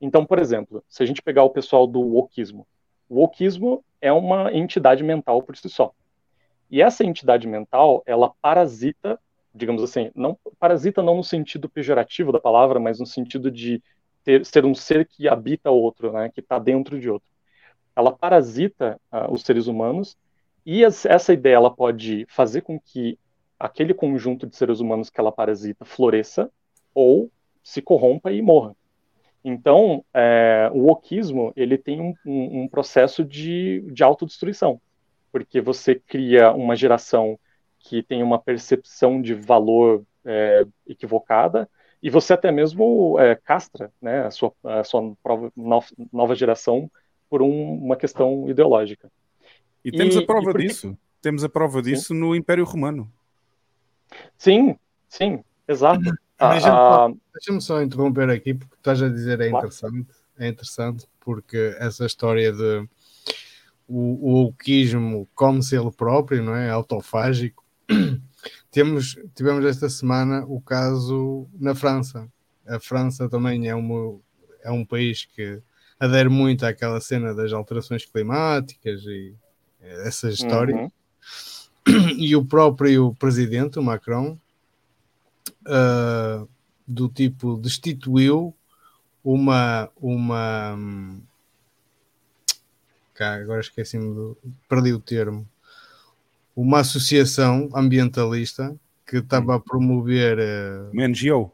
[0.00, 2.66] Então, por exemplo, se a gente pegar o pessoal do wokismo,
[3.08, 5.92] o wokeismo é uma entidade mental por si só.
[6.70, 9.18] E essa entidade mental, ela parasita,
[9.54, 13.82] digamos assim, não parasita não no sentido pejorativo da palavra, mas no sentido de
[14.22, 17.28] ter, ser um ser que habita outro, né, que está dentro de outro.
[17.96, 20.16] Ela parasita uh, os seres humanos
[20.64, 23.18] e as, essa ideia ela pode fazer com que
[23.58, 26.50] aquele conjunto de seres humanos que ela parasita floresça
[26.94, 27.30] ou
[27.62, 28.76] se corrompa e morra.
[29.44, 34.80] Então, é, o wokismo ele tem um, um, um, processo de, de autodestruição,
[35.30, 37.38] porque você cria uma geração
[37.78, 41.68] que tem uma percepção de valor é, equivocada
[42.02, 45.16] e você até mesmo é, castra né, a sua, a sua
[46.12, 46.90] nova geração
[47.30, 49.10] por um, uma questão ideológica.
[49.84, 50.96] E temos e, a prova disso.
[51.20, 52.14] Temos a prova disso sim.
[52.14, 53.10] no Império Romano.
[54.36, 54.76] Sim,
[55.08, 56.10] sim, exato.
[56.38, 60.06] Ah, Deixa-me só interromper aqui, porque estás a dizer é interessante.
[60.38, 62.88] É interessante porque essa história de
[63.88, 66.70] o, o come-se ele próprio, não é?
[66.70, 67.64] Autofágico.
[68.70, 72.28] Temos, tivemos esta semana o caso na França.
[72.66, 74.20] A França também é, uma,
[74.62, 75.60] é um país que
[75.98, 79.34] adere muito àquela cena das alterações climáticas e
[79.80, 80.78] essas histórias.
[80.78, 80.90] Uhum.
[82.18, 84.38] E o próprio presidente, o Macron,
[85.68, 86.48] uh,
[86.86, 88.54] do tipo destituiu
[89.22, 90.78] uma uma
[93.14, 94.38] cá, agora esqueci-me do,
[94.68, 95.46] perdi o termo
[96.56, 98.74] uma associação ambientalista
[99.06, 101.52] que estava a promover uh, uma NGO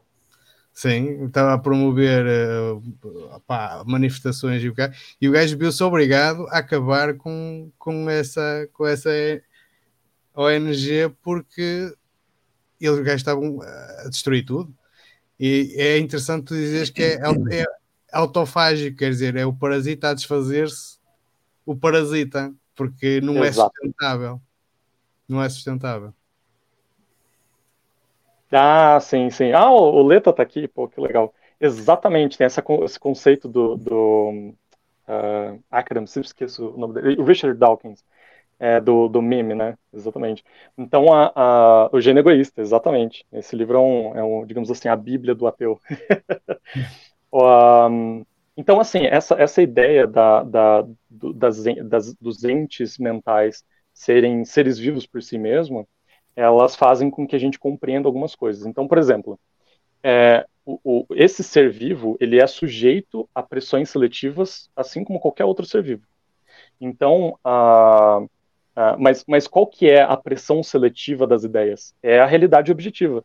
[0.73, 4.75] sim, estava a promover uh, pá, manifestações e o,
[5.21, 9.09] e o gajo viu-se obrigado a acabar com, com essa com essa
[10.35, 11.93] ONG porque
[12.79, 14.73] eles gajos estavam a destruir tudo.
[15.39, 17.19] E é interessante tu dizeres que é,
[17.51, 17.65] é
[18.11, 20.97] autofágico, quer dizer, é o parasita a desfazer-se
[21.65, 23.71] o parasita, porque não é Exato.
[23.75, 24.41] é sustentável.
[25.27, 26.13] Não é sustentável.
[28.51, 29.51] Ah, sim, sim.
[29.51, 31.33] Ah, o, o Leta tá aqui, pô, que legal.
[31.59, 34.53] Exatamente, tem essa, esse conceito do, do
[35.07, 38.03] uh, Akram, sempre esqueço o nome dele, Richard Dawkins,
[38.59, 39.77] é, do, do meme, né?
[39.93, 40.43] Exatamente.
[40.77, 43.25] Então, a, a, o gênio egoísta, exatamente.
[43.31, 45.79] Esse livro é um, é um digamos assim, a bíblia do ateu.
[47.33, 48.25] um,
[48.57, 54.77] então, assim, essa, essa ideia da, da, do, das, das, dos entes mentais serem seres
[54.77, 55.87] vivos por si mesmo,
[56.35, 58.65] elas fazem com que a gente compreenda algumas coisas.
[58.65, 59.39] Então, por exemplo,
[60.03, 65.45] é, o, o, esse ser vivo ele é sujeito a pressões seletivas, assim como qualquer
[65.45, 66.05] outro ser vivo.
[66.79, 68.21] Então, a,
[68.75, 71.93] a, mas, mas qual que é a pressão seletiva das ideias?
[72.03, 73.23] É a realidade objetiva.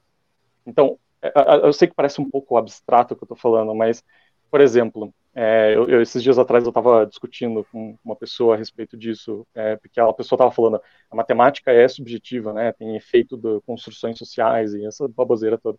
[0.66, 4.02] Então, é, eu sei que parece um pouco abstrato o que eu estou falando, mas,
[4.50, 8.58] por exemplo, é, eu, eu, esses dias atrás eu estava discutindo com uma pessoa a
[8.58, 10.80] respeito disso, é, porque a pessoa estava falando
[11.10, 15.78] a matemática é subjetiva, né, tem efeito de construções sociais e essa baboseira toda.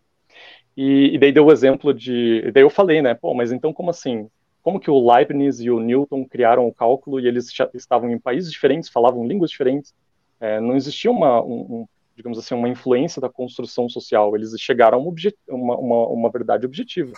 [0.77, 3.89] E, e daí deu o exemplo de, daí eu falei, né, pô, mas então como
[3.89, 4.29] assim?
[4.61, 8.51] Como que o Leibniz e o Newton criaram o cálculo e eles estavam em países
[8.51, 9.93] diferentes, falavam línguas diferentes?
[10.39, 14.35] É, não existia uma, um, um, digamos assim, uma influência da construção social.
[14.35, 17.13] Eles chegaram a uma, uma, uma verdade objetiva.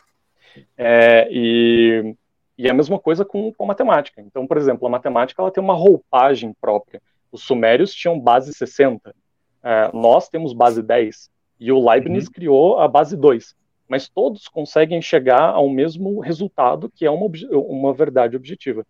[0.77, 2.15] É, e
[2.57, 4.21] e é a mesma coisa com, com a matemática.
[4.21, 7.01] Então, por exemplo, a matemática ela tem uma roupagem própria.
[7.31, 9.15] Os sumérios tinham base 60,
[9.63, 12.31] é, nós temos base 10, e o Leibniz uhum.
[12.31, 13.55] criou a base 2.
[13.87, 18.85] Mas todos conseguem chegar ao mesmo resultado, que é uma, uma verdade objetiva.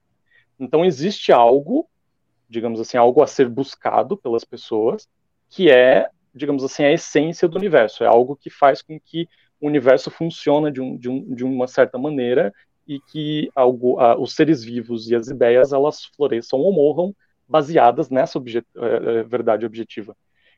[0.60, 1.88] Então, existe algo,
[2.48, 5.08] digamos assim, algo a ser buscado pelas pessoas,
[5.50, 8.04] que é, digamos assim, a essência do universo.
[8.04, 9.28] É algo que faz com que
[9.60, 12.54] o universo funcione de, um, de, um, de uma certa maneira
[12.88, 17.16] e que algo, os seres vivos e as ideias elas floresçam ou morram
[17.48, 20.16] baseadas nessa objet uh, verdade objetiva.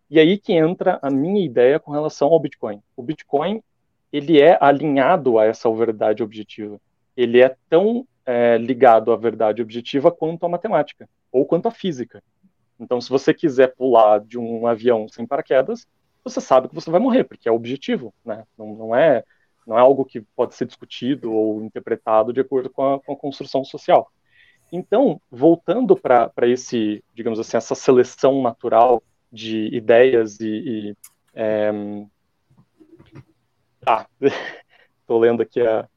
[0.10, 2.82] E aí que entra a minha ideia com relação ao Bitcoin.
[2.96, 3.62] O Bitcoin
[4.16, 6.80] ele é alinhado a essa verdade objetiva.
[7.18, 12.24] Ele é tão é, ligado à verdade objetiva quanto a matemática ou quanto a física.
[12.80, 15.85] Então, se você quiser pular de um avião sem paraquedas,
[16.24, 18.45] você sabe que você vai morrer, porque é objetivo, né?
[18.58, 19.22] Não, não é
[19.68, 23.18] não é algo que pode ser discutido ou interpretado de acordo com a, com a
[23.18, 24.11] construção social.
[24.72, 30.48] Então, voltando para esse, digamos assim, essa seleção natural de ideias e.
[30.48, 30.98] e
[31.34, 31.72] é...
[33.88, 34.08] Ah,
[35.02, 35.88] estou lendo aqui a,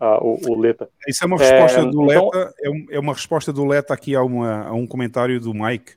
[0.00, 0.88] a, o, o, Leta.
[1.06, 2.30] Isso é uma resposta é, do então...
[2.30, 2.54] Leta,
[2.90, 5.92] é, uma resposta do Leta aqui a, uma, a um comentário do Mike,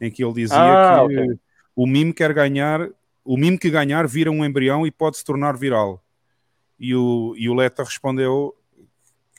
[0.00, 1.38] em que ele dizia ah, que okay.
[1.76, 2.88] o mime quer ganhar,
[3.24, 6.02] o mime que ganhar vira um embrião e pode se tornar viral
[6.80, 8.56] e o, e o Leta respondeu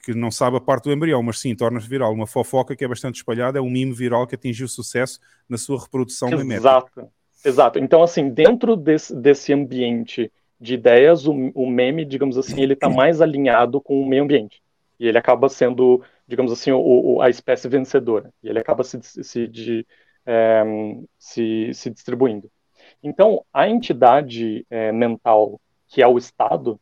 [0.04, 2.14] que não sabe a parte do embrião, mas sim, torna-se viral.
[2.14, 5.80] Uma fofoca que é bastante espalhada, é um mime viral que atingiu sucesso na sua
[5.80, 6.30] reprodução.
[6.30, 7.10] Exato,
[7.44, 7.80] exato.
[7.80, 10.32] Então, assim, dentro desse, desse ambiente
[10.62, 14.62] de ideias, o, o meme, digamos assim, ele está mais alinhado com o meio ambiente.
[15.00, 18.32] E ele acaba sendo, digamos assim, o, o, a espécie vencedora.
[18.44, 19.88] E ele acaba se, se, de,
[20.24, 20.64] é,
[21.18, 22.50] se, se distribuindo.
[23.02, 26.80] Então, a entidade é, mental, que é o Estado,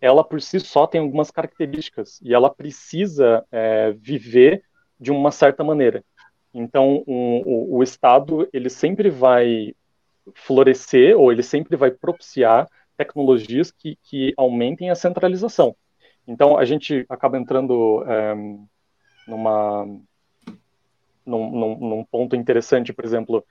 [0.00, 4.64] ela por si só tem algumas características e ela precisa é, viver
[4.98, 6.04] de uma certa maneira.
[6.52, 9.76] Então, um, o, o, Estado ele sempre vai
[10.34, 12.68] florescer ou ele sempre vai propiciar
[13.04, 15.74] tecnologias que, que aumentem a centralização.
[16.26, 18.34] Então, a gente acaba entrando é,
[19.26, 19.86] numa
[21.24, 23.44] num, num, num, ponto interessante, por exemplo,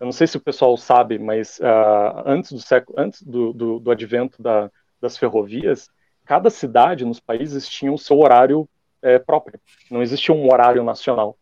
[0.00, 3.78] eu não sei se o pessoal sabe, mas uh, antes do século, antes do, do,
[3.78, 5.88] do advento da, das ferrovias,
[6.24, 8.68] cada cidade nos países tinha o seu horário
[9.00, 9.60] é, próprio.
[9.90, 11.36] Não existia um horário nacional.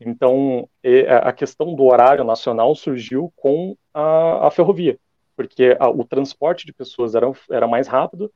[0.00, 0.68] Então,
[1.22, 4.96] a questão do horário nacional surgiu com a, a ferrovia,
[5.38, 8.28] porque a, o transporte de pessoas era, era mais rápido,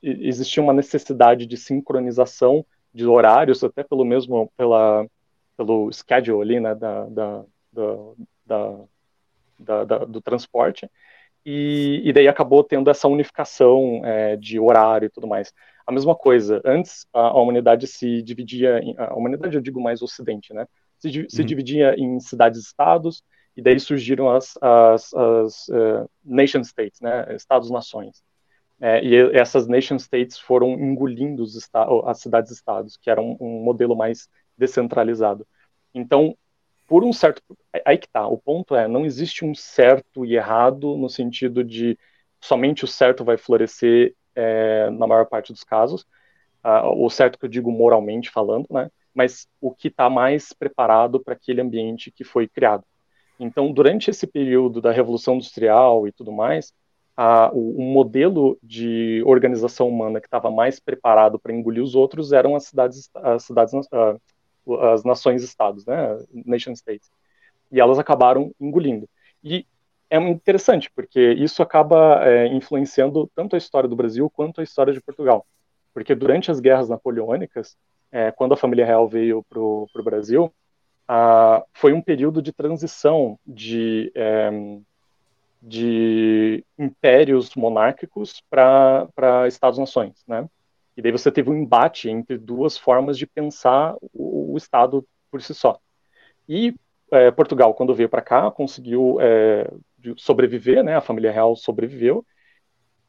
[0.00, 5.04] existia uma necessidade de sincronização de horários, até pelo mesmo, pela,
[5.56, 7.44] pelo schedule ali, né, da, da,
[8.46, 8.84] da,
[9.58, 10.88] da do transporte,
[11.44, 15.52] e, e daí acabou tendo essa unificação é, de horário e tudo mais.
[15.84, 20.02] A mesma coisa, antes a, a humanidade se dividia, em, a humanidade eu digo mais
[20.02, 20.68] ocidente, né?
[21.00, 21.46] Se, se uhum.
[21.46, 23.24] dividia em cidades-estados,
[23.56, 27.34] e daí surgiram as, as, as uh, nation states, né?
[27.34, 28.22] Estados-nações.
[28.80, 31.44] É, e essas nation states foram engolindo
[32.04, 35.46] as cidades-estados, que era um, um modelo mais descentralizado.
[35.94, 36.36] Então,
[36.86, 37.42] por um certo.
[37.86, 38.26] Aí que tá.
[38.26, 41.98] O ponto é: não existe um certo e errado no sentido de
[42.40, 46.02] somente o certo vai florescer é, na maior parte dos casos.
[46.64, 48.90] Uh, o certo que eu digo moralmente falando, né?
[49.14, 52.84] Mas o que está mais preparado para aquele ambiente que foi criado.
[53.38, 56.72] Então, durante esse período da Revolução Industrial e tudo mais,
[57.16, 62.32] a, o, o, modelo de organização humana que estava mais preparado para engolir os outros
[62.32, 67.10] eram as cidades, as cidades, uh, as nações-estados, né, nation states,
[67.70, 69.08] e elas acabaram engolindo.
[69.42, 69.66] E
[70.08, 74.92] é interessante porque isso acaba é, influenciando tanto a história do Brasil quanto a história
[74.92, 75.46] de Portugal,
[75.92, 77.76] porque durante as guerras napoleônicas,
[78.10, 80.52] é, quando a família real veio para o Brasil,
[81.14, 84.50] ah, foi um período de transição de é,
[85.60, 90.48] de impérios monárquicos para Estados-nações, né?
[90.96, 95.42] E daí você teve um embate entre duas formas de pensar o, o Estado por
[95.42, 95.78] si só.
[96.48, 96.74] E
[97.10, 99.70] é, Portugal, quando veio para cá, conseguiu é,
[100.16, 100.96] sobreviver, né?
[100.96, 102.24] A família real sobreviveu.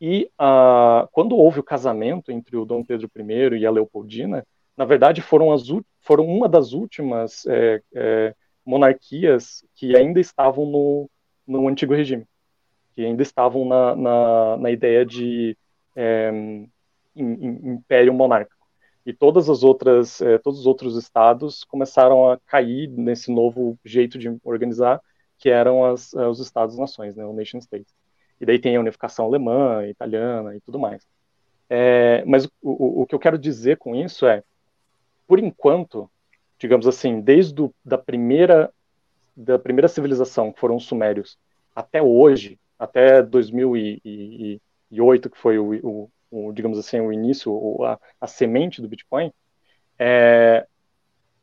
[0.02, 4.46] E ah, quando houve o casamento entre o Dom Pedro I e a Leopoldina,
[4.78, 5.64] na verdade foram, as,
[6.02, 8.36] foram uma das últimas é, é,
[8.66, 11.10] monarquias que ainda estavam no,
[11.48, 12.28] no antigo regime
[12.94, 15.58] que ainda estavam na, na, na ideia de
[15.96, 16.32] é,
[17.16, 18.64] império monárquico.
[19.06, 24.18] E todas as outras, é, todos os outros estados começaram a cair nesse novo jeito
[24.18, 25.02] de organizar,
[25.38, 27.94] que eram as, os estados-nações, né, o nation states.
[28.40, 31.06] E daí tem a unificação alemã, italiana e tudo mais.
[31.70, 34.44] É, mas o, o, que eu quero dizer com isso é,
[35.28, 36.10] por enquanto,
[36.58, 38.72] digamos assim, desde do, da primeira
[39.36, 41.40] da primeira civilização, que foram os sumérios,
[41.76, 48.28] até hoje, até 2008, que foi o, o, o digamos assim, o início, a, a
[48.28, 49.34] semente do Bitcoin,
[49.98, 50.68] é,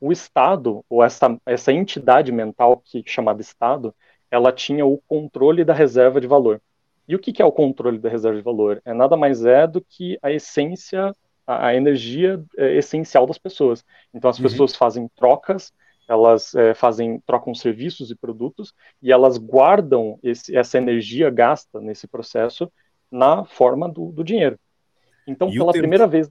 [0.00, 3.94] o Estado, ou essa, essa entidade mental que chamada Estado,
[4.31, 6.62] ela tinha o controle da reserva de valor.
[7.07, 8.81] E o que, que é o controle da reserva de valor?
[8.84, 11.15] É nada mais é do que a essência,
[11.51, 13.85] a, a energia é, essencial das pessoas.
[14.15, 14.45] Então as uhum.
[14.45, 15.73] pessoas fazem trocas
[16.11, 22.09] elas é, fazem trocam serviços e produtos e elas guardam esse, essa energia gasta nesse
[22.09, 22.70] processo
[23.09, 24.59] na forma do, do dinheiro.
[25.25, 26.29] Então, e pela primeira vez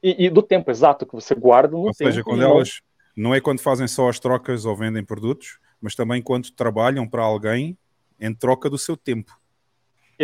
[0.00, 2.04] e, e, do tempo exato que você guarda no ou tempo.
[2.04, 2.80] Ou seja, quando elas
[3.16, 3.30] não...
[3.30, 7.24] não é quando fazem só as trocas ou vendem produtos, mas também quando trabalham para
[7.24, 7.76] alguém
[8.20, 9.36] em troca do seu tempo.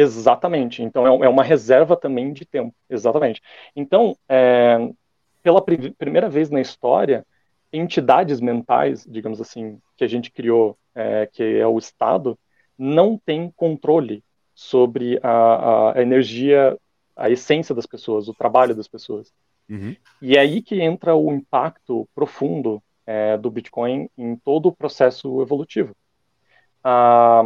[0.00, 0.80] Exatamente.
[0.80, 2.72] Então é, é uma reserva também de tempo.
[2.88, 3.42] Exatamente.
[3.74, 4.90] Então, é,
[5.42, 7.26] pela pr primeira vez na história,
[7.72, 12.38] entidades mentais, digamos assim, que a gente criou, é, que é o Estado,
[12.78, 14.22] não tem controle
[14.54, 16.78] sobre a, a, energia,
[17.16, 19.32] a essência das pessoas, o trabalho das pessoas.
[19.68, 19.96] Uhum.
[20.22, 25.42] E é aí que entra o impacto profundo é, do Bitcoin em todo o processo
[25.42, 25.94] evolutivo.
[26.84, 27.42] Ah,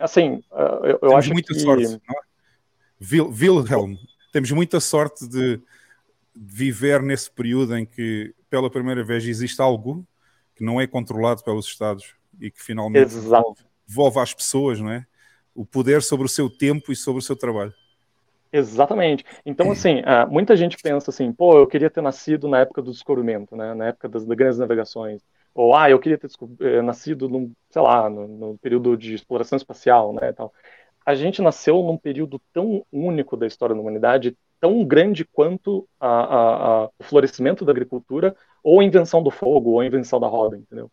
[0.00, 1.60] assim, eu, eu temos acho muita que...
[1.60, 3.30] sorte, não é?
[3.32, 3.96] Wilhelm,
[4.32, 5.60] temos muita sorte de
[6.34, 10.06] viver nesse período em que, pela primeira vez, existe algo
[10.54, 15.06] que não é controlado pelos Estados e que finalmente devolve, devolve às pessoas não é?
[15.54, 17.72] o poder sobre o seu tempo e sobre o seu trabalho.
[18.52, 19.24] Exatamente.
[19.46, 22.90] Então, assim, ah, muita gente pensa assim, pô, eu queria ter nascido na época do
[22.90, 25.22] descobrimento, né, na época das, das grandes navegações.
[25.54, 26.28] Ou, ah, eu queria ter
[26.60, 30.52] eh, nascido, num, sei lá, no, no, período de exploração espacial, né, tal.
[31.04, 36.08] A gente nasceu num período tão único da história da humanidade, tão grande quanto a,
[36.08, 40.28] a, a, o florescimento da agricultura, ou a invenção do fogo, ou a invenção da
[40.28, 40.90] roda, entendeu?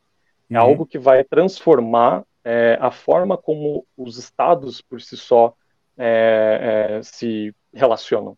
[0.50, 0.66] É uhum.
[0.66, 5.54] algo que vai transformar é, a forma como os estados por si só
[5.98, 8.38] é, é, se relacionam.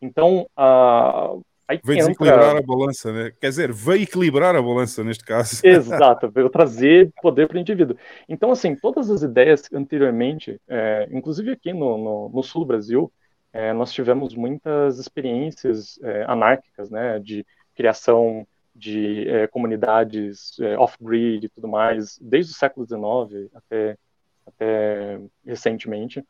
[0.00, 1.34] Então, a,
[1.70, 3.32] Aí veio desequilibrar a balança, né?
[3.40, 5.60] Quer dizer, veio equilibrar a balança neste caso.
[5.64, 7.96] Exato, veio trazer poder para o indivíduo.
[8.28, 13.12] Então, assim, todas as ideias anteriormente, é, inclusive aqui no, no, no, sul do Brasil,
[13.52, 21.46] é, nós tivemos muitas experiências é, anárquicas, né, de criação de é, comunidades é, off-grid
[21.46, 23.96] e tudo mais, desde o século XIX até,
[24.44, 26.24] até recentemente.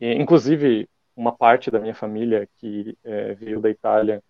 [0.00, 4.22] E, inclusive, uma parte da minha família que é, veio da Itália,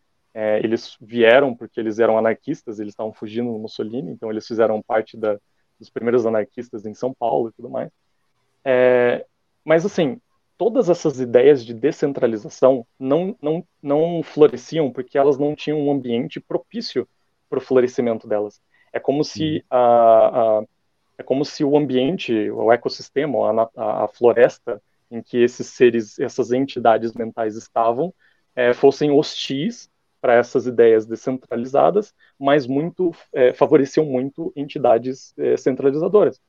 [0.63, 5.17] eles vieram porque eles eram anarquistas, eles estavam fugindo do Mussolini, então eles fizeram parte
[5.17, 5.39] da,
[5.79, 7.91] dos primeiros anarquistas em São Paulo e tudo mais.
[9.65, 10.21] mas, assim,
[10.59, 16.41] todas essas ideias de descentralização não, não, não floresciam porque elas não tinham um ambiente
[16.41, 17.09] propício
[17.49, 18.61] para o florescimento delas.
[18.93, 19.63] É como se uhum.
[19.71, 20.65] a, a,
[21.17, 26.53] é como se o ambiente, o ecossistema, a, a floresta em que esses seres, essas
[26.53, 28.13] entidades mentais estavam,
[28.55, 29.89] é, fossem hostis
[30.21, 36.41] para essas ideias descentralizadas, mas muito é, favoreciam muito entidades é, centralizadoras.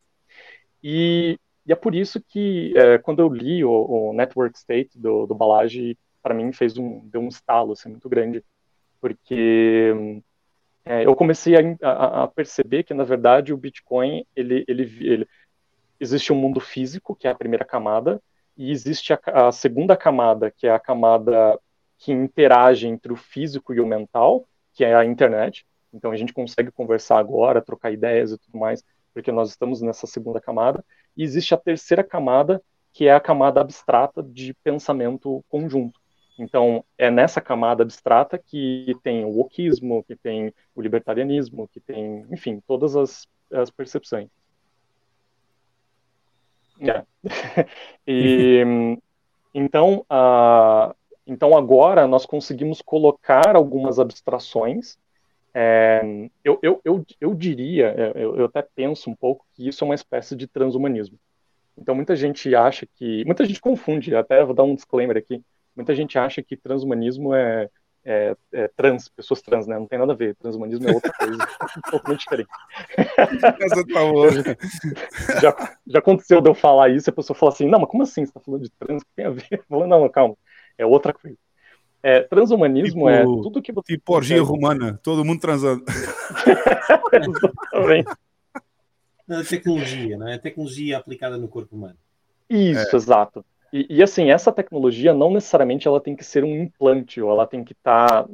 [0.83, 1.39] E
[1.69, 5.37] e é por isso que, é, quando eu li o, o, Network State do, do
[6.19, 8.43] para mim fez um, deu um estalo assim, muito grande,
[8.99, 9.93] porque
[10.83, 15.27] é, eu comecei a, a, a, perceber que, na verdade, o Bitcoin, ele, ele, ele
[15.99, 18.19] existe um mundo físico, que é a primeira camada,
[18.57, 21.59] e existe a, a, segunda camada, que é a camada
[21.99, 25.65] que interage entre o físico e o mental, que é a internet.
[25.93, 30.07] Então a gente consegue conversar agora, trocar ideias e tudo mais, porque nós estamos nessa
[30.07, 30.83] segunda camada.
[31.15, 32.61] E existe a terceira camada,
[32.93, 35.99] que é a camada abstrata de pensamento conjunto.
[36.39, 42.25] Então, é nessa camada abstrata que tem o wokismo, que tem o libertarianismo, que tem,
[42.31, 44.29] enfim, todas as, as percepções.
[46.79, 47.03] É.
[48.07, 48.97] e,
[49.53, 50.95] então, uh,
[51.29, 54.97] então, agora nós conseguimos colocar algumas abstrações.
[55.53, 56.01] É,
[56.43, 59.85] eu, eu, eu, eu diria, é, eu, eu até penso um pouco que isso é
[59.85, 61.17] uma espécie de transhumanismo.
[61.77, 63.23] Então, muita gente acha que.
[63.25, 65.41] Muita gente confunde, até vou dar um disclaimer aqui.
[65.75, 67.69] Muita gente acha que transhumanismo é,
[68.03, 69.77] é, é, trans, pessoas trans, né?
[69.77, 70.35] Não tem nada a ver.
[70.35, 71.37] Transhumanismo é outra coisa,
[71.91, 72.49] totalmente diferente.
[75.41, 78.03] já, já aconteceu de eu falar isso e a pessoa fala assim: não, mas como
[78.03, 78.25] assim?
[78.25, 79.01] Você está falando de trans?
[79.01, 79.47] O que tem a ver?
[79.51, 80.35] Eu falo, não, calma.
[80.79, 81.37] É outra coisa.
[82.01, 83.93] É, transhumanismo tipo, é tudo que você.
[83.93, 85.83] Tipo orgia romana, todo mundo transando.
[87.11, 88.09] Exatamente.
[89.29, 90.35] A tecnologia, não é?
[90.35, 91.97] A tecnologia aplicada no corpo humano.
[92.49, 92.95] Isso, é.
[92.95, 93.45] exato.
[93.71, 97.45] E, e, assim, essa tecnologia não necessariamente ela tem que ser um implante, ou ela
[97.45, 98.29] tem que estar tá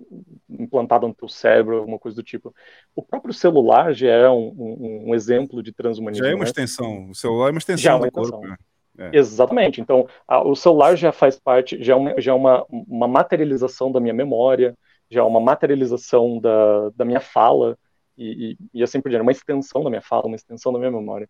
[0.49, 2.55] implantada no teu cérebro, alguma coisa do tipo.
[2.95, 6.23] O próprio celular já é um, um, um exemplo de transhumanismo.
[6.23, 6.49] Já é uma né?
[6.49, 7.09] extensão.
[7.09, 8.31] O celular é uma extensão é uma do extensão.
[8.31, 8.47] corpo.
[8.47, 8.57] Né?
[8.97, 9.17] É.
[9.17, 9.81] Exatamente.
[9.81, 13.91] Então, a, o celular já faz parte, já é, uma, já é uma, uma materialização
[13.91, 14.75] da minha memória,
[15.09, 17.77] já é uma materialização da, da minha fala,
[18.17, 20.91] e, e, e assim por diante, uma extensão da minha fala, uma extensão da minha
[20.91, 21.29] memória.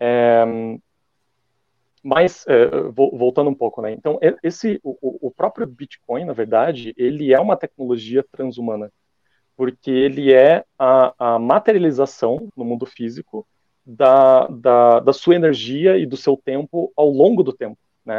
[0.00, 0.44] É,
[2.02, 3.90] mas, é, voltando um pouco, né?
[3.92, 8.92] Então, esse, o, o, próprio Bitcoin, na verdade, ele é uma tecnologia transhumana,
[9.56, 13.46] porque ele é a, a materialização no mundo físico
[13.84, 18.16] da, da, da, sua energia e do seu tempo ao longo do tempo, né?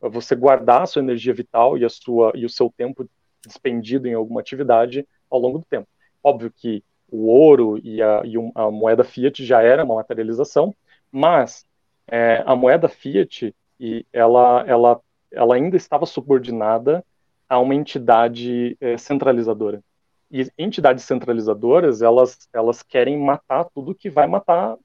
[0.00, 3.08] Você guardar a sua energia vital e, a sua, e o seu tempo
[3.46, 5.88] despendido em alguma atividade ao longo do tempo.
[6.22, 10.74] Óbvio que o ouro e a, e a moeda fiat já era uma materialização,
[11.10, 11.64] mas
[12.06, 17.04] é, a moeda fiat e ela, ela, ela ainda estava subordinada
[17.48, 19.82] a uma entidade é, centralizadora.
[20.30, 24.76] E entidades centralizadoras, elas, elas querem matar tudo que vai matar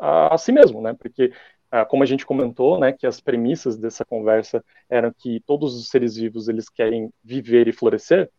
[0.00, 0.94] a, a si mesmo, né?
[0.94, 1.32] Porque,
[1.70, 5.88] ah, como a gente comentou, né, que as premissas dessa conversa eram que todos os
[5.88, 8.30] seres vivos, eles querem viver e florescer,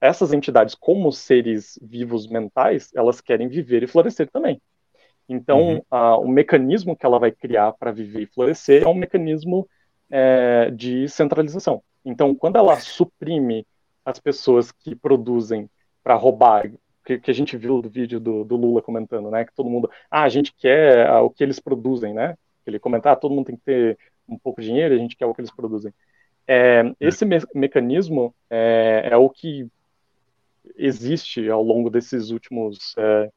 [0.00, 4.60] essas entidades, como seres vivos mentais, elas querem viver e florescer também.
[5.28, 5.82] Então, uhum.
[5.90, 9.68] a, o mecanismo que ela vai criar para viver e florescer é um mecanismo
[10.10, 11.82] é, de centralização.
[12.04, 13.66] Então, quando ela suprime
[14.04, 15.70] as pessoas que produzem
[16.02, 16.70] para roubar,
[17.04, 19.90] que, que, a gente viu do vídeo do, do, Lula comentando, né, que todo mundo,
[20.10, 22.36] ah, a gente quer ah, o que eles produzem, né?
[22.66, 23.98] Ele comentar, ah, todo mundo tem que ter
[24.28, 25.92] um pouco de dinheiro, a gente quer o que eles produzem.
[26.46, 29.68] É, esse me mecanismo é, é, o que
[30.76, 33.30] existe ao longo desses últimos é,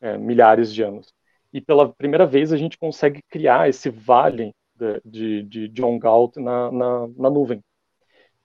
[0.00, 1.12] é milhares de anos
[1.52, 6.36] e pela primeira vez a gente consegue criar esse vale de, de, de John Galt
[6.36, 7.62] na, na, na, nuvem.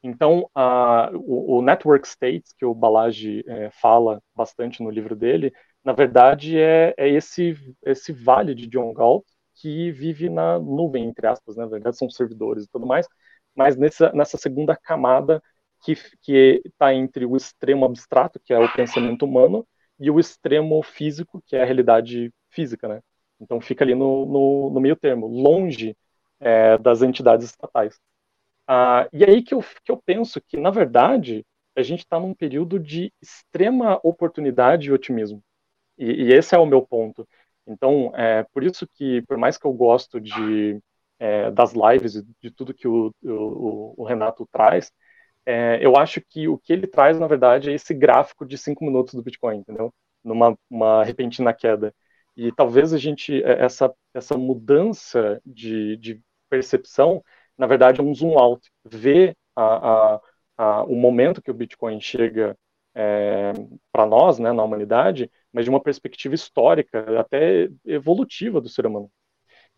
[0.04, 5.54] Então, a, o, o, Network States, que o Balaji é, fala bastante no livro dele,
[5.84, 9.24] na verdade é, é, esse, esse vale de John Galt
[9.56, 11.64] que vive na nuvem, entre aspas, né?
[11.64, 13.08] na verdade são servidores e tudo mais,
[13.56, 15.42] mas nessa, nessa segunda camada
[15.82, 15.94] que
[16.66, 19.68] está entre o extremo abstrato, que é o pensamento humano,
[20.00, 23.02] e o extremo físico, que é a realidade física, né?
[23.40, 25.96] Então fica ali no, no, no meio termo, longe
[26.40, 28.00] é, das entidades estatais.
[28.68, 32.34] Ah, e aí que eu, que eu penso que, na verdade, a gente está num
[32.34, 35.44] período de extrema oportunidade e otimismo.
[35.98, 37.28] E, e esse é o meu ponto.
[37.68, 40.80] Então, é por isso que, por mais que eu gosto de,
[41.20, 44.92] é, das lives e de tudo que o, o, o Renato traz,
[45.46, 48.86] é, eu acho que o que ele traz, na verdade, é esse gráfico de cinco
[48.86, 49.94] minutos do Bitcoin, entendeu?
[50.24, 51.94] Numa uma repentina queda.
[52.36, 57.24] E talvez a gente, é, essa, essa mudança de, de percepção,
[57.58, 58.70] na verdade, é um zoom out.
[58.86, 60.22] Ver a, a,
[60.58, 62.58] a, o momento que o Bitcoin chega
[62.96, 63.54] é,
[63.92, 69.10] para nós, né, na humanidade, mas de uma perspectiva histórica, até evolutiva do ser humano.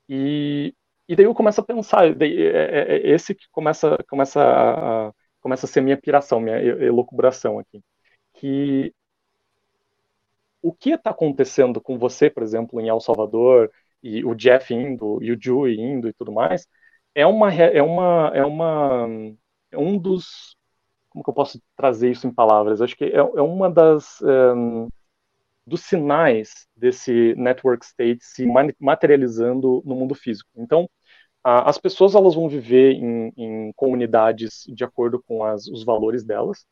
[0.09, 0.73] E,
[1.07, 5.13] e daí eu começo a pensar, daí, é, é, é esse que começa, começa, a,
[5.41, 7.81] começa a ser minha piração, minha elucubração aqui.
[8.33, 8.93] Que
[10.61, 13.71] o que está acontecendo com você, por exemplo, em El Salvador,
[14.01, 16.67] e o Jeff indo, e o Joey indo e tudo mais,
[17.15, 19.07] é uma, é uma, é uma,
[19.71, 20.55] é um dos,
[21.09, 22.81] como que eu posso trazer isso em palavras?
[22.81, 24.89] Acho que é, é uma das, um,
[25.65, 28.45] dos sinais desse network state se
[28.79, 30.49] materializando no mundo físico.
[30.55, 30.89] Então,
[31.43, 36.23] a, as pessoas elas vão viver em, em comunidades de acordo com as, os valores
[36.23, 36.65] delas.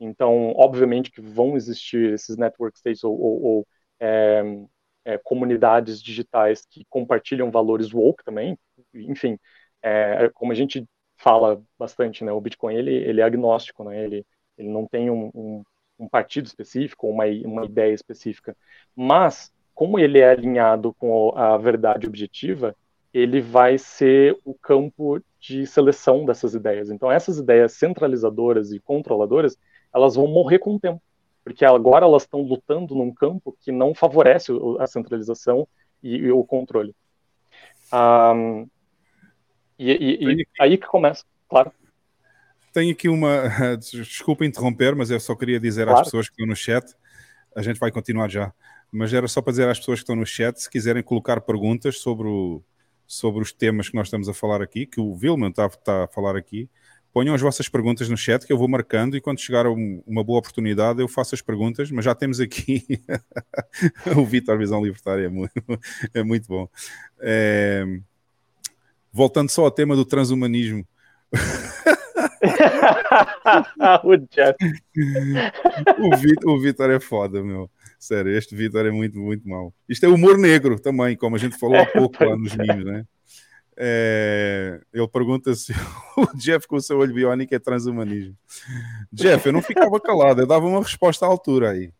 [0.00, 3.68] Então, obviamente que vão existir esses network states ou, ou, ou
[4.00, 4.42] é,
[5.04, 8.58] é, comunidades digitais que compartilham valores woke também.
[8.94, 9.38] Enfim,
[9.82, 10.84] é, como a gente
[11.16, 14.26] fala bastante, né, o Bitcoin ele, ele é agnóstico, né, ele,
[14.56, 15.62] ele não tem um, um
[15.98, 18.56] um partido específico, uma, uma ideia específica,
[18.94, 22.74] mas como ele é alinhado com a verdade objetiva,
[23.12, 26.90] ele vai ser o campo de seleção dessas ideias.
[26.90, 29.56] Então, essas ideias centralizadoras e controladoras,
[29.94, 31.00] elas vão morrer com o tempo,
[31.42, 35.66] porque agora elas estão lutando num campo que não favorece a centralização
[36.02, 36.94] e, e o controle.
[37.92, 38.68] Um,
[39.78, 41.72] e, e, e aí que começa, claro.
[42.72, 43.44] Tenho aqui uma.
[43.78, 46.00] Desculpa interromper, mas eu só queria dizer claro.
[46.00, 46.94] às pessoas que estão no chat.
[47.56, 48.52] A gente vai continuar já.
[48.90, 51.98] Mas era só para dizer às pessoas que estão no chat, se quiserem colocar perguntas
[51.98, 52.62] sobre, o,
[53.06, 56.08] sobre os temas que nós estamos a falar aqui, que o Vilman está, está a
[56.08, 56.70] falar aqui,
[57.12, 60.38] ponham as vossas perguntas no chat que eu vou marcando e quando chegar uma boa
[60.38, 62.84] oportunidade eu faço as perguntas, mas já temos aqui
[64.16, 65.52] o Vitor Visão Libertária, é muito,
[66.14, 66.68] é muito bom.
[67.20, 67.84] É...
[69.12, 70.86] Voltando só ao tema do transhumanismo.
[76.44, 77.70] o Vitor, é foda, meu.
[77.98, 79.74] Sério, este Vitor é muito, muito mau.
[79.88, 83.04] Isto é humor negro também, como a gente falou há pouco lá nos memes, né?
[83.80, 85.72] É, ele pergunta se
[86.16, 88.36] o Jeff com o seu olho biónico é transhumanismo.
[89.12, 91.92] Jeff, eu não ficava calado, eu dava uma resposta à altura aí.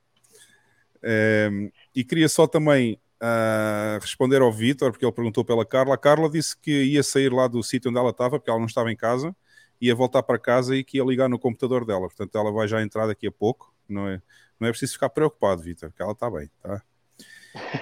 [1.03, 1.49] É,
[1.95, 5.95] e queria só também uh, responder ao Vitor, porque ele perguntou pela Carla.
[5.95, 8.67] A Carla disse que ia sair lá do sítio onde ela estava, porque ela não
[8.67, 9.35] estava em casa
[9.81, 12.09] ia voltar para casa e que ia ligar no computador dela.
[12.09, 13.75] Portanto, ela vai já entrar daqui a pouco.
[13.89, 14.21] Não é,
[14.59, 16.83] não é preciso ficar preocupado, Vitor, que ela está bem, tá?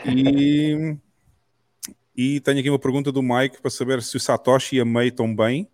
[0.06, 0.96] E,
[2.14, 5.08] e tenho aqui uma pergunta do Mike para saber se o Satoshi e a Mei
[5.08, 5.68] estão bem.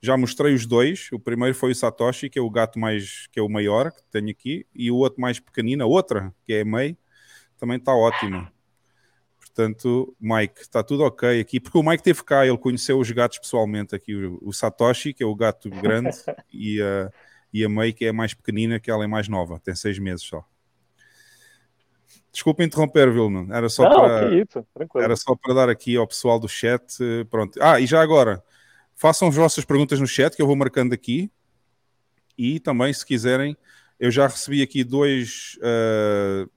[0.00, 1.08] Já mostrei os dois.
[1.12, 4.02] O primeiro foi o Satoshi, que é o gato mais, que é o maior que
[4.10, 6.96] tenho aqui, e o outro mais pequenino, a outra, que é a Mei,
[7.58, 8.52] também está ótima.
[9.54, 13.38] Portanto, Mike, está tudo ok aqui, porque o Mike teve cá, ele conheceu os gatos
[13.38, 16.10] pessoalmente aqui, o, o Satoshi, que é o gato grande,
[16.52, 17.08] e, a,
[17.52, 19.96] e a May, que é a mais pequenina, que ela é mais nova, tem seis
[19.96, 20.44] meses só.
[22.32, 23.46] Desculpa interromper, Vilma.
[23.56, 24.66] Era só Não, para isso,
[24.96, 26.98] era só para dar aqui ao pessoal do chat.
[27.30, 27.56] Pronto.
[27.62, 28.42] Ah, e já agora,
[28.96, 31.30] façam as vossas perguntas no chat que eu vou marcando aqui.
[32.36, 33.56] E também, se quiserem,
[34.00, 36.50] eu já recebi aqui dois uh,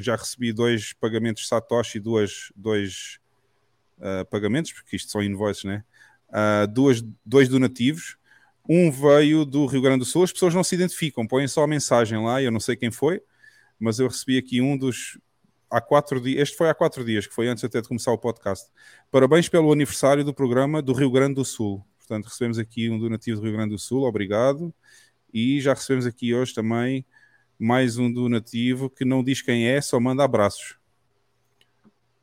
[0.00, 3.18] já recebi dois pagamentos Satoshi, duas, dois
[3.98, 5.84] uh, pagamentos, porque isto são invoices, né?
[6.28, 8.16] Uh, duas, dois donativos.
[8.68, 11.66] Um veio do Rio Grande do Sul, as pessoas não se identificam, põem só a
[11.68, 13.22] mensagem lá, eu não sei quem foi,
[13.78, 15.18] mas eu recebi aqui um dos.
[15.70, 18.18] Há quatro dias, este foi há quatro dias, que foi antes até de começar o
[18.18, 18.70] podcast.
[19.10, 21.84] Parabéns pelo aniversário do programa do Rio Grande do Sul.
[21.98, 24.72] Portanto, recebemos aqui um donativo do Rio Grande do Sul, obrigado.
[25.32, 27.04] E já recebemos aqui hoje também
[27.58, 30.76] mais um donativo que não diz quem é, só manda abraços.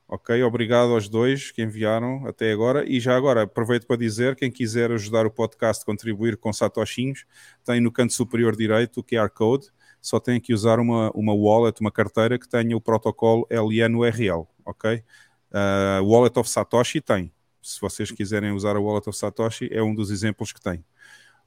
[0.08, 2.88] Ok, obrigado aos dois que enviaram até agora.
[2.88, 7.26] E já agora aproveito para dizer: quem quiser ajudar o podcast, contribuir com satoshinhos,
[7.64, 9.70] tem no canto superior direito o QR Code.
[10.00, 14.48] Só tem que usar uma, uma wallet, uma carteira que tenha o protocolo LNURL.
[14.66, 15.04] Ok?
[15.50, 17.32] Uh, wallet of Satoshi tem.
[17.62, 20.84] Se vocês quiserem usar a Wallet of Satoshi, é um dos exemplos que tem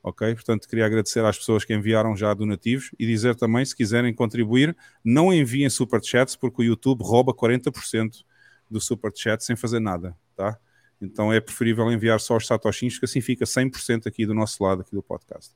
[0.07, 0.35] ok?
[0.35, 4.77] Portanto, queria agradecer às pessoas que enviaram já donativos e dizer também, se quiserem contribuir,
[5.05, 8.23] não enviem superchats, porque o YouTube rouba 40%
[8.71, 10.57] do superchat sem fazer nada, tá?
[11.03, 14.83] Então é preferível enviar só os satoshinhos, que assim fica 100% aqui do nosso lado,
[14.83, 15.53] aqui do podcast.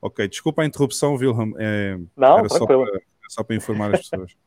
[0.00, 1.52] Ok, desculpa a interrupção, Wilhelm.
[1.58, 2.78] É, não, era só para,
[3.28, 4.32] só para, informar as pessoas.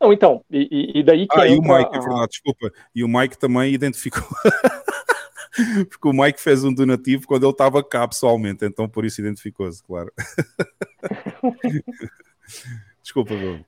[0.00, 1.38] Não, então, e, e daí que.
[1.38, 2.72] Ah, e o Mike, é verdade, desculpa.
[2.92, 4.26] E o Mike também identificou.
[5.88, 9.82] Porque o Mike fez um donativo quando ele estava cá pessoalmente, então por isso identificou-se,
[9.82, 10.10] claro.
[13.02, 13.64] Desculpa, Bruno.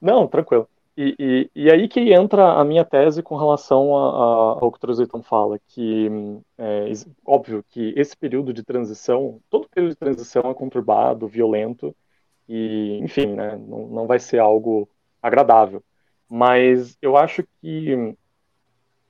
[0.00, 0.68] Não, tranquilo.
[0.96, 4.76] E, e, e, aí que entra a minha tese com relação a, a, ao que
[4.76, 6.10] o Trozeiton fala, que
[6.58, 6.92] é
[7.24, 11.94] óbvio que esse período de transição, todo período de transição é conturbado, violento,
[12.48, 14.88] e enfim, né, não, não vai ser algo
[15.22, 15.82] agradável.
[16.28, 18.16] Mas eu acho que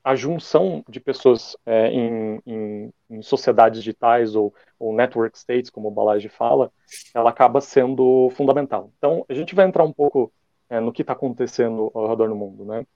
[0.02, 5.88] a junção de pessoas é, em, em, em, sociedades digitais ou, ou, network states, como
[5.88, 6.72] o Balaji fala,
[7.14, 8.90] ela acaba sendo fundamental.
[8.96, 10.32] Então, a gente vai entrar um pouco
[10.68, 12.64] é, no que está acontecendo ao redor do mundo.
[12.64, 12.86] Né?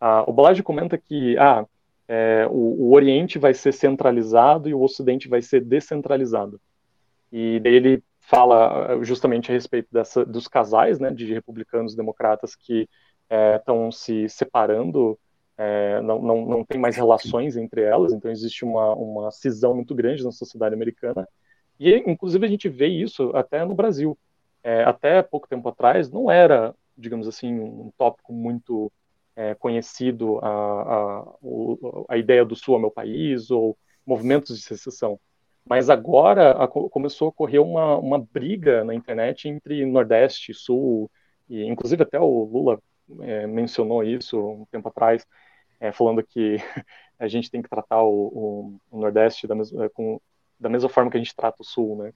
[0.00, 1.66] Ah, o Balaji comenta que ah,
[2.08, 6.60] é, o, o, Oriente vai ser centralizado e o Ocidente vai ser descentralizado.
[7.30, 12.54] E daí ele fala justamente a respeito dessa, dos casais, né, de republicanos e democratas
[12.54, 12.88] que
[13.56, 15.18] estão se separando,
[16.02, 20.24] não, não, não tem mais relações entre elas, então existe uma, uma cisão muito grande
[20.24, 21.28] na sociedade americana.
[21.78, 24.18] E, inclusive, a gente vê isso até no Brasil.
[24.86, 28.90] até pouco tempo atrás, não era, digamos assim, um tópico muito
[29.36, 31.24] é, conhecido a, a,
[32.08, 33.76] a, ideia do Sul é meu país ou
[34.06, 35.18] movimentos de secessão.
[35.64, 41.10] Mas agora a, começou a ocorrer uma, uma briga na internet entre Nordeste Sul,
[41.48, 42.80] e inclusive até o Lula
[43.20, 45.26] é, mencionou isso um tempo atrás,
[45.80, 46.56] é, falando que
[47.18, 50.20] a gente tem que tratar o, o, o Nordeste da mesma, com,
[50.58, 52.12] da mesma forma que a gente trata o Sul, né?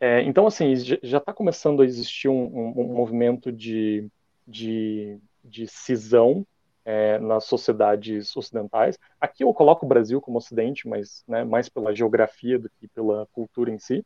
[0.00, 4.10] É, então, assim, já está começando a existir um, um, um movimento de,
[4.46, 6.46] de de cisão
[6.84, 8.98] é, nas sociedades ocidentais.
[9.20, 13.26] Aqui eu coloco o Brasil como Ocidente, mas né, mais pela geografia do que pela
[13.32, 14.04] cultura em si.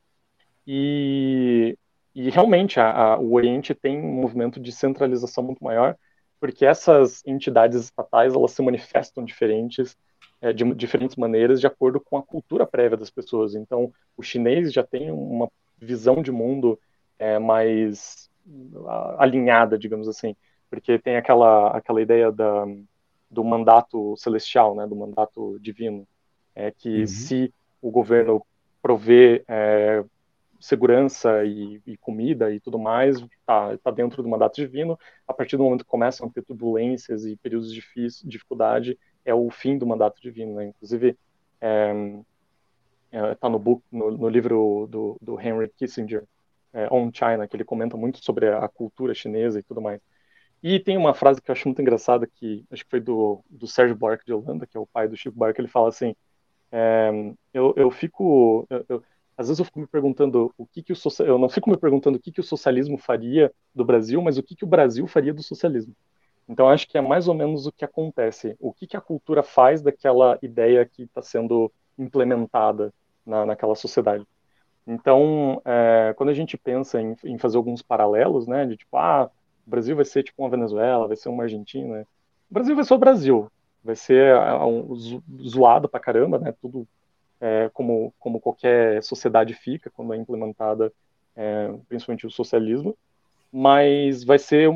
[0.67, 1.77] E,
[2.15, 5.97] e realmente a, a, o Oriente tem um movimento de centralização muito maior,
[6.41, 9.97] porque essas entidades estatais elas se manifestam diferentes
[10.41, 13.55] é, de diferentes maneiras de acordo com a cultura prévia das pessoas.
[13.55, 16.79] Então, o chinês já tem uma visão de mundo
[17.19, 18.31] é, mais
[19.19, 20.37] alinhada, digamos assim
[20.69, 22.67] porque tem aquela, aquela ideia da,
[23.31, 26.07] do mandato celestial, né, do mandato divino,
[26.55, 27.07] é que uhum.
[27.07, 28.45] se o governo
[28.83, 30.05] prover é,
[30.61, 34.99] segurança e, e, comida e tudo mais, está tá dentro do mandato divino.
[35.27, 37.83] A partir do momento que começam a ter turbulências e períodos de
[38.25, 40.55] dificuldade, é o fim do mandato divino.
[40.55, 40.67] Né?
[40.67, 41.17] Inclusive,
[41.61, 41.93] é,
[43.13, 46.25] é, tá no, no, no livro do, do, Henry Kissinger,
[46.73, 50.01] é, On China, que ele comenta muito sobre a cultura chinesa e tudo mais.
[50.63, 53.67] E tem uma frase que eu acho muito engraçada, que acho que foi do, do
[53.67, 56.15] Sérgio Buarque de Holanda, que é o pai do Chico Buarque, ele fala assim,
[56.73, 57.11] é,
[57.53, 58.67] eu, eu fico...
[58.71, 59.03] Eu, eu,
[59.37, 61.77] às vezes eu fico me perguntando o que que o social, eu não fico me
[61.77, 65.07] perguntando o que que o socialismo faria do Brasil, mas o que que o Brasil
[65.07, 65.95] faria do socialismo.
[66.49, 68.57] Então acho que é mais ou menos o que acontece.
[68.61, 72.93] O que que a cultura faz daquela ideia que está sendo implementada
[73.25, 74.27] na, naquela sociedade.
[74.87, 79.29] Então, é, quando a gente pensa em, em, fazer alguns paralelos, né, de tipo, ah,
[79.67, 82.07] o Brasil vai ser tipo uma Venezuela, vai ser uma Argentina.
[82.49, 83.51] O Brasil vai ser o Brasil.
[83.83, 84.95] Vai ser é, um,
[85.49, 86.55] zoado pra caramba, né?
[86.61, 86.87] Tudo
[87.41, 90.93] é, como, como qualquer sociedade fica quando é implementada,
[91.35, 92.97] é, principalmente o socialismo.
[93.53, 94.75] Mas vai ser um,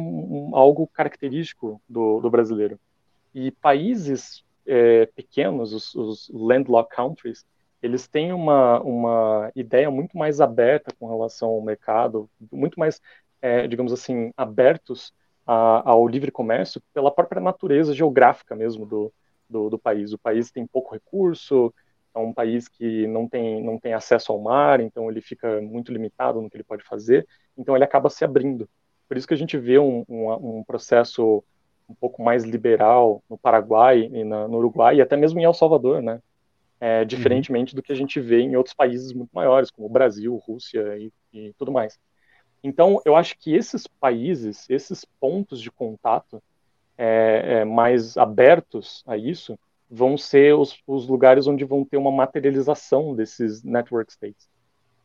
[0.51, 2.79] um, algo característico do, do brasileiro.
[3.35, 7.45] E países é, pequenos, os, os landlocked countries,
[7.83, 13.01] eles têm uma, uma ideia muito mais aberta com relação ao mercado, muito mais
[13.43, 15.13] é, digamos assim, abertos
[15.47, 19.13] a, ao livre comércio pela própria natureza geográfica mesmo do,
[19.49, 20.13] do, do, país.
[20.13, 21.73] O país tem pouco recurso,
[22.15, 25.93] é um país que não tem, não tem acesso ao mar, então ele fica muito
[25.93, 28.69] limitado no que ele pode fazer, então ele acaba se abrindo.
[29.09, 31.43] Por isso que a gente vê um, um, um processo
[31.89, 35.55] um pouco mais liberal no Paraguai e na, no Uruguai e até mesmo em El
[35.55, 36.21] Salvador, né?
[36.83, 37.77] É, diferentemente uhum.
[37.77, 41.13] do que a gente vê em outros países muito maiores, como o Brasil, Rússia e,
[41.33, 41.99] e tudo mais.
[42.63, 46.43] Então, eu acho que esses países, esses pontos de contato
[46.97, 49.59] é, é, mais abertos a isso,
[49.91, 54.49] vão ser os, os, lugares onde vão ter uma materialização desses network states.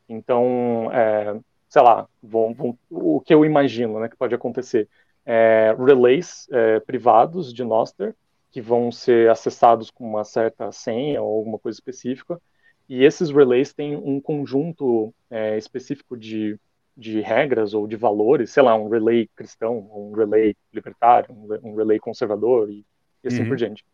[0.08, 4.88] Então, é, sei lá, vão, vão, o que eu imagino né, que pode acontecer
[5.26, 8.16] é, relays é, privados de Noster
[8.52, 12.40] que vão ser acessados com uma certa senha ou alguma coisa específica,
[12.88, 16.58] e esses relays têm um conjunto é, específico de
[16.98, 22.00] de regras ou de valores, sei lá, um relay cristão, um relay libertário, um relay
[22.00, 22.86] conservador e,
[23.24, 23.50] e assim uhum.
[23.50, 23.86] por diante.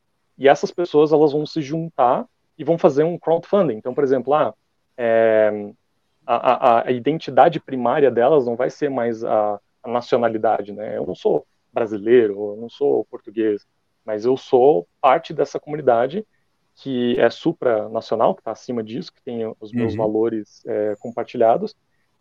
[0.42, 2.26] E essas pessoas elas vão se juntar
[2.58, 3.76] e vão fazer um crowdfunding.
[3.76, 4.56] Então, por exemplo, ah,
[4.98, 5.72] é,
[6.26, 10.98] a, a, a, identidade primária delas não vai ser mais a, a, nacionalidade, né?
[10.98, 13.68] Eu não sou brasileiro, eu não sou português,
[14.04, 16.26] mas eu sou parte dessa comunidade
[16.74, 20.00] que é supranacional, que está acima disso, que tem os meus uhum.
[20.00, 21.76] valores é, compartilhados,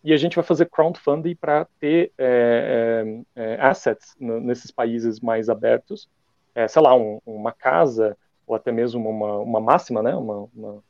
[0.04, 5.48] e a gente vai fazer crowdfunding para ter é, é, é assets nesses países mais
[5.48, 6.06] abertos,
[6.54, 10.82] é, sei lá, um, uma casa ou até mesmo uma, uma máxima, né, uma, uma,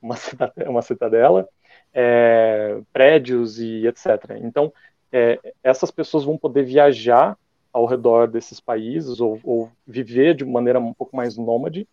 [0.00, 1.48] uma, cidadela, uma cidadela
[1.92, 4.38] é, prédios e etc.
[4.42, 4.72] Então,
[5.12, 7.36] é, essas pessoas vão poder viajar
[7.72, 11.88] ao redor desses países ou, ou viver de maneira um pouco mais nômade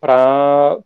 [0.00, 0.78] para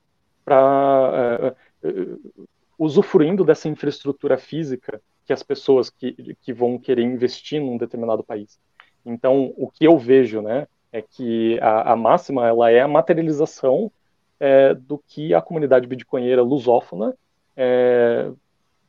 [2.79, 8.59] usufruindo dessa infraestrutura física que as pessoas que, que vão querer investir num determinado país.
[9.05, 13.91] Então, o que eu vejo, né, é que a, a máxima ela é a materialização
[14.39, 17.15] é, do que a comunidade bitcoinheira lusófona
[17.57, 18.31] é,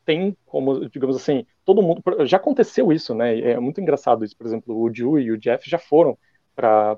[0.05, 2.01] tem como, digamos assim, todo mundo.
[2.25, 3.39] Já aconteceu isso, né?
[3.39, 4.35] É muito engraçado isso.
[4.35, 6.17] Por exemplo, o Ju e o Jeff já foram
[6.55, 6.97] para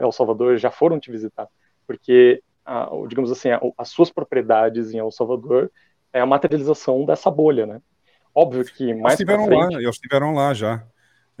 [0.00, 1.48] El Salvador, já foram te visitar,
[1.86, 5.70] porque, a, digamos assim, a, as suas propriedades em El Salvador
[6.12, 7.80] é a materialização dessa bolha, né?
[8.34, 9.74] Óbvio que mais eles estiveram frente...
[9.74, 10.84] lá, eles estiveram lá já.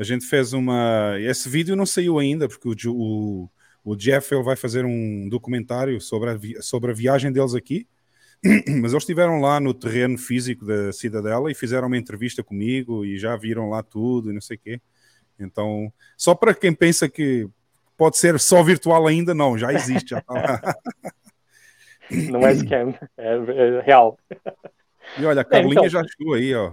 [0.00, 1.14] A gente fez uma.
[1.20, 3.50] Esse vídeo não saiu ainda, porque o, o,
[3.84, 6.62] o Jeff ele vai fazer um documentário sobre a, vi...
[6.62, 7.86] sobre a viagem deles aqui.
[8.42, 13.18] Mas eles estiveram lá no terreno físico da Cidadela e fizeram uma entrevista comigo e
[13.18, 14.80] já viram lá tudo e não sei o quê.
[15.38, 17.46] Então, só para quem pensa que
[17.94, 20.62] pode ser só virtual ainda, não, já existe, já lá.
[22.10, 24.18] Não é scam, é, é real.
[25.16, 25.88] E olha, a Carlinha é, então...
[25.88, 26.72] já chegou aí, ó.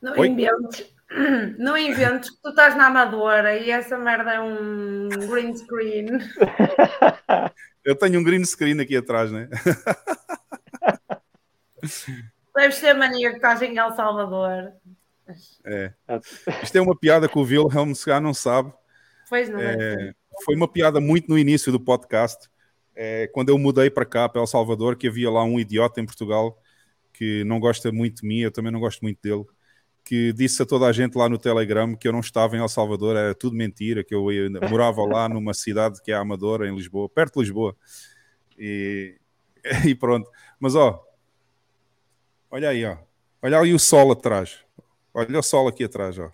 [0.00, 0.28] Não Oi?
[0.28, 0.94] inventes,
[1.58, 6.06] não inventes que tu estás na amadora e essa merda é um green screen.
[7.84, 9.48] Eu tenho um green screen aqui atrás, né?
[12.54, 14.72] Deves ter mania que estás em El Salvador.
[15.64, 15.92] É.
[16.62, 18.72] Isto é uma piada que o Wilhelm se não sabe.
[19.28, 19.60] Pois não.
[19.60, 20.12] É,
[20.44, 22.48] foi uma piada muito no início do podcast
[23.00, 26.04] é, quando eu mudei para cá, para El Salvador, que havia lá um idiota em
[26.04, 26.60] Portugal
[27.12, 29.44] que não gosta muito de mim, eu também não gosto muito dele,
[30.08, 32.68] que disse a toda a gente lá no Telegram que eu não estava em El
[32.70, 36.74] Salvador, era tudo mentira, que eu ia, morava lá numa cidade que é Amadora, em
[36.74, 37.76] Lisboa, perto de Lisboa.
[38.58, 39.16] E,
[39.86, 40.30] e pronto.
[40.58, 41.04] Mas ó,
[42.50, 42.96] olha aí, ó.
[43.42, 44.64] Olha aí o sol atrás.
[45.12, 46.30] Olha o sol aqui atrás, ó.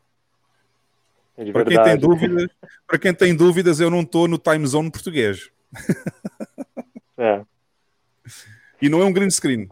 [1.36, 2.47] É para quem tem dúvidas,
[2.86, 5.51] para quem tem dúvidas, eu não estou no time zone português.
[7.17, 7.44] É.
[8.83, 9.69] E não é um green screen.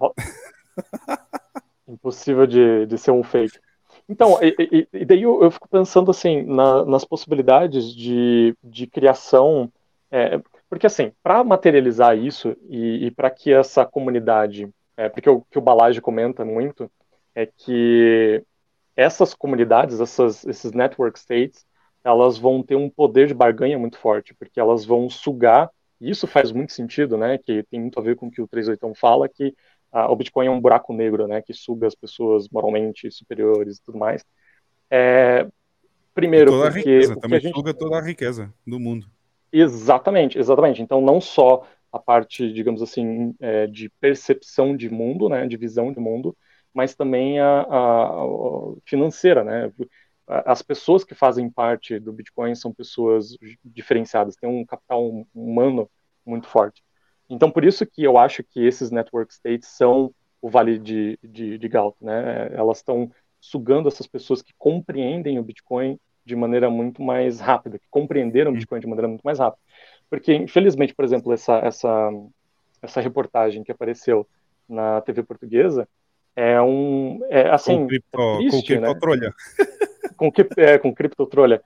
[1.89, 3.58] Impossível de, de ser um fake.
[4.08, 9.72] Então, e, e daí eu, eu, fico pensando assim na, nas possibilidades de, de criação,
[10.10, 15.42] é, porque assim, para materializar isso e, e para que essa comunidade, é, porque o
[15.42, 16.90] que o Balage comenta muito
[17.34, 18.44] é que
[18.97, 21.64] essas comunidades, essas, esses network states,
[22.05, 26.26] elas vão ter um poder de barganha muito forte, porque elas vão sugar e isso
[26.26, 27.39] faz muito sentido, né?
[27.39, 29.55] Que tem muito a ver com o que o 38 fala, que
[29.92, 31.42] ah, o Bitcoin é um buraco negro, né?
[31.42, 34.24] Que suga as pessoas moralmente superiores e tudo mais.
[34.90, 35.46] É,
[36.14, 37.54] primeiro, toda porque, a riqueza, também gente...
[37.54, 39.06] suga toda a riqueza do mundo.
[39.52, 40.80] Exatamente, exatamente.
[40.80, 45.46] Então, não só a parte, digamos assim, é, de percepção de mundo, né?
[45.46, 46.34] De visão de mundo,
[46.72, 49.70] mas também a, a, a financeira, né?
[50.26, 55.90] as pessoas que fazem parte do Bitcoin são pessoas diferenciadas, têm um capital humano
[56.24, 56.82] muito forte.
[57.32, 61.56] Então, por isso que eu acho que esses network states são o vale de, de,
[61.56, 62.50] de Galto, né?
[62.52, 67.86] Elas estão sugando essas pessoas que compreendem o Bitcoin de maneira muito mais rápida, que
[67.90, 69.62] compreenderam o Bitcoin de maneira muito mais rápida.
[70.10, 72.10] Porque, infelizmente, por exemplo, essa, essa,
[72.82, 74.28] essa reportagem que apareceu
[74.68, 75.88] na TV portuguesa
[76.36, 77.18] é um...
[77.30, 78.86] É, assim, com cripto, é triste, com né?
[80.16, 81.62] com, é, com criptotrolha.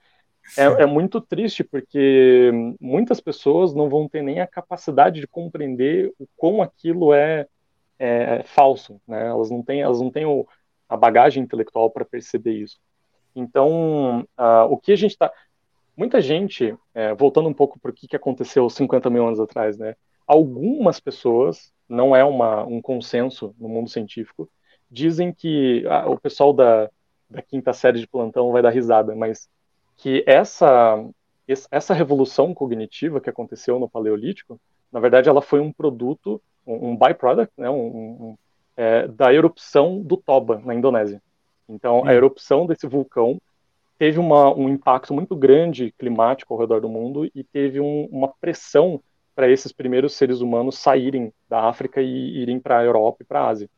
[0.55, 6.13] É, é, muito triste porque muitas pessoas não vão ter nem a capacidade de compreender
[6.19, 7.47] o quão aquilo é,
[7.99, 9.27] é falso, né?
[9.27, 10.47] Elas não têm, elas não têm o,
[10.87, 12.79] a bagagem intelectual para perceber isso.
[13.35, 15.31] Então, uh, o que a gente está,
[15.95, 19.77] muita gente, é, voltando um pouco para o que, que aconteceu 50 mil anos atrás,
[19.77, 19.95] né?
[20.25, 24.49] Algumas pessoas, não é uma, um consenso no mundo científico,
[24.89, 26.89] dizem que ah, o pessoal da
[27.29, 29.49] da quinta série de plantão vai dar risada, mas
[29.97, 31.03] que essa
[31.71, 34.59] essa revolução cognitiva que aconteceu no Paleolítico,
[34.91, 38.37] na verdade, ela foi um produto, um, um byproduct, né, um, um,
[38.75, 41.21] é, da erupção do Toba na Indonésia.
[41.69, 43.39] Então, a erupção desse vulcão
[43.97, 49.01] teve uma, um impacto muito grande climático ao redor do mundo e teve uma pressão
[49.33, 53.41] para esses primeiros seres humanos saírem da África e irem para a Europa e para
[53.41, 53.69] a Ásia.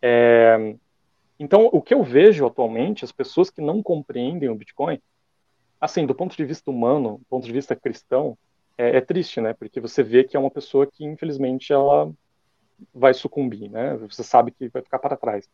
[0.00, 0.74] É,
[1.38, 5.00] então, o que eu vejo atualmente, as pessoas que não compreendem o Bitcoin,
[5.84, 8.38] assim, do ponto de vista humano, do ponto de vista cristão,
[8.78, 9.52] é, é triste, né?
[9.52, 12.10] Porque você vê que é uma pessoa que, infelizmente, ela
[12.92, 13.94] vai sucumbir, né?
[13.98, 15.46] Você sabe que vai ficar para trás.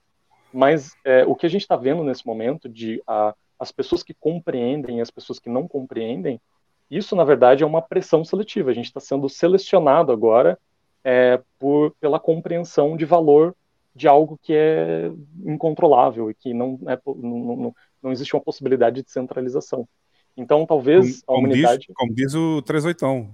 [0.53, 4.15] Mas é, o que a gente está vendo nesse momento de a, as pessoas que
[4.15, 6.41] compreendem e as pessoas que não compreendem,
[6.89, 8.71] isso na verdade é uma pressão seletiva.
[8.71, 10.57] A gente está sendo selecionado agora
[11.03, 13.55] é, por, pela compreensão de valor
[13.95, 15.11] de algo que é
[15.45, 19.89] incontrolável e que não, é, não, não, não existe uma possibilidade de centralização.
[20.37, 21.87] Então, talvez como, a humanidade.
[21.87, 23.29] Diz, como diz o 38,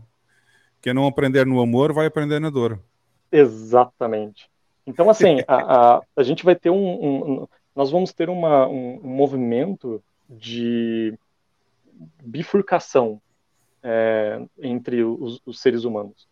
[0.80, 2.80] quem não aprender no amor vai aprender na dor.
[3.30, 4.48] Exatamente.
[4.86, 7.42] Então, assim, a, a, a gente vai ter um.
[7.42, 11.16] um nós vamos ter uma, um, um movimento de
[12.22, 13.20] bifurcação
[13.82, 16.26] é, entre os, os, seres humanos.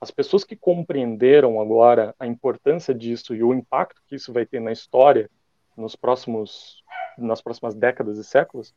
[0.00, 4.60] as pessoas que compreenderam agora a importância disso e o impacto que isso vai ter
[4.60, 5.30] na história
[5.76, 6.82] nos próximos,
[7.18, 8.74] nas próximas décadas e séculos,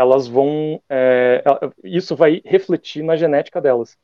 [0.00, 1.42] elas vão, é,
[1.84, 3.98] isso vai refletir na genética delas.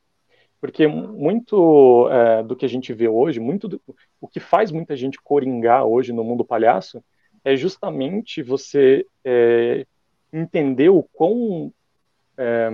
[0.61, 3.81] Porque muito é, do que a gente vê hoje, muito do,
[4.21, 7.03] o que faz muita gente coringar hoje no mundo palhaço,
[7.45, 9.87] é justamente você é,
[10.33, 11.73] entender o quão
[12.37, 12.69] é,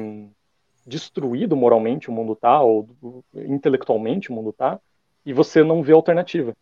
[0.87, 2.89] destruído moralmente o mundo tá, ou
[3.35, 4.81] intelectualmente o mundo tá,
[5.25, 6.55] e você não vê alternativa.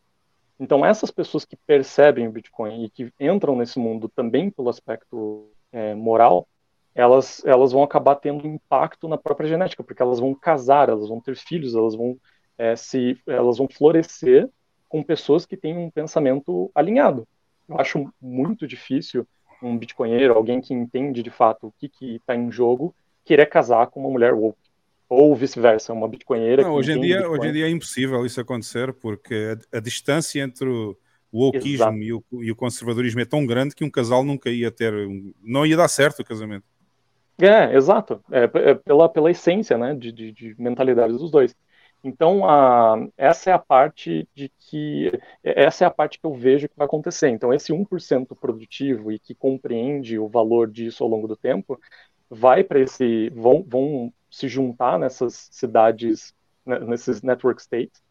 [0.58, 5.48] Então, essas pessoas que percebem o Bitcoin e que entram nesse mundo também pelo aspecto
[5.72, 6.46] é, moral,
[6.94, 11.20] elas, elas vão acabar tendo impacto na própria genética, porque elas vão casar, elas vão
[11.20, 12.16] ter filhos, elas vão
[12.58, 14.48] é, se, elas vão florescer
[14.88, 17.26] com pessoas que têm um pensamento alinhado.
[17.68, 19.26] Eu acho muito difícil
[19.62, 24.00] um bitcoinheiro, alguém que entende de fato o que está em jogo, querer casar com
[24.00, 24.58] uma mulher woke.
[25.08, 26.62] Ou vice-versa, uma bitcoinheira.
[26.62, 30.40] Não, hoje, em dia, hoje em dia é impossível isso acontecer, porque a, a distância
[30.40, 30.96] entre o
[31.32, 34.92] wokeismo e o, e o, conservadorismo é tão grande que um casal nunca ia ter.
[35.42, 36.64] Não ia dar certo o casamento.
[37.38, 38.22] É, exato.
[38.30, 41.54] É, é pela, pela essência né, de, de, de mentalidade dos dois.
[42.02, 45.12] Então, a, essa é a parte de que
[45.44, 47.28] essa é a parte que eu vejo que vai acontecer.
[47.28, 51.78] Então, esse 1% produtivo e que compreende o valor disso ao longo do tempo,
[52.28, 56.34] vai para esse vão, vão se juntar nessas cidades,
[56.64, 58.02] né, nesses network states.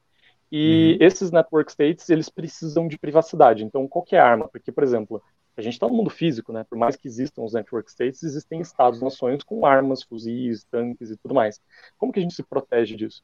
[0.52, 1.06] E uhum.
[1.06, 3.64] esses network states, eles precisam de privacidade.
[3.64, 4.48] Então, qual que é arma?
[4.48, 5.22] Porque, por exemplo,
[5.56, 6.66] a gente está no mundo físico, né?
[6.68, 11.36] Por mais que existam os network states, existem estados-nações com armas, fuzis, tanques e tudo
[11.36, 11.60] mais.
[11.98, 13.22] Como que a gente se protege disso?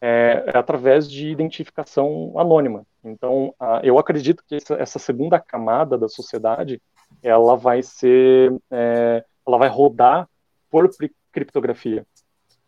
[0.00, 2.84] É, é através de identificação anônima.
[3.02, 6.82] Então, a, eu acredito que essa, essa, segunda camada da sociedade,
[7.22, 10.28] ela vai ser, é, ela vai rodar
[10.68, 10.90] por
[11.32, 12.04] criptografia.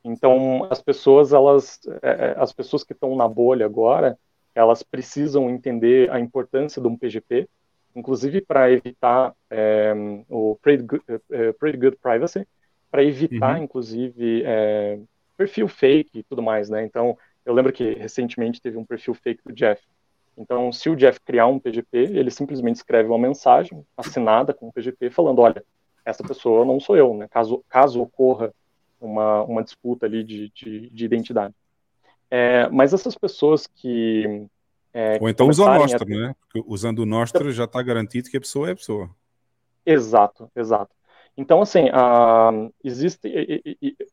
[0.05, 4.19] Então, as pessoas, elas, é, as pessoas que estão na bolha agora,
[4.55, 7.49] elas precisam entender a importância de um PGP,
[7.95, 9.93] inclusive para evitar é,
[10.29, 12.47] o Pretty Good, é, Pretty Good Privacy,
[12.91, 13.65] para evitar, uhum.
[13.65, 14.99] inclusive, é,
[15.37, 16.85] perfil fake e tudo mais, né?
[16.85, 19.83] Então, eu lembro que recentemente teve um perfil fake do Jeff.
[20.37, 24.73] Então, se o Jeff criar um PGP, ele simplesmente escreve uma mensagem assinada com o
[24.73, 25.65] PGP falando, olha,
[26.05, 27.27] essa pessoa não sou eu, né?
[27.29, 28.53] Caso, caso ocorra
[29.01, 31.55] uma, uma disputa ali de, de, de identidade.
[32.31, 34.47] É, mas essas pessoas que
[34.93, 36.07] é, Ou então usa o Nostro, a...
[36.07, 36.35] né?
[36.41, 39.11] Porque usando o Nostro já está garantido que a pessoa é a pessoa.
[39.85, 40.95] Exato, exato.
[41.37, 42.51] Então, assim, a,
[42.83, 43.31] existe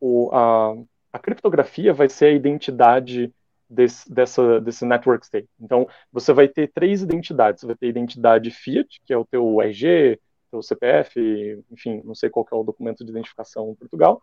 [0.00, 0.74] o, a,
[1.12, 3.32] a criptografia vai ser a identidade
[3.68, 5.48] desse, dessa, desse network state.
[5.60, 7.60] Então, você vai ter três identidades.
[7.60, 12.14] Você vai ter a identidade Fiat, que é o teu RG, teu CPF, enfim, não
[12.14, 14.22] sei qual é o documento de identificação em Portugal.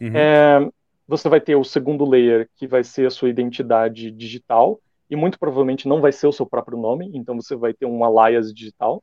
[0.00, 0.12] Uhum.
[0.14, 0.68] É,
[1.06, 5.38] você vai ter o segundo layer, que vai ser a sua identidade digital, e muito
[5.38, 9.02] provavelmente não vai ser o seu próprio nome, então você vai ter um alias digital.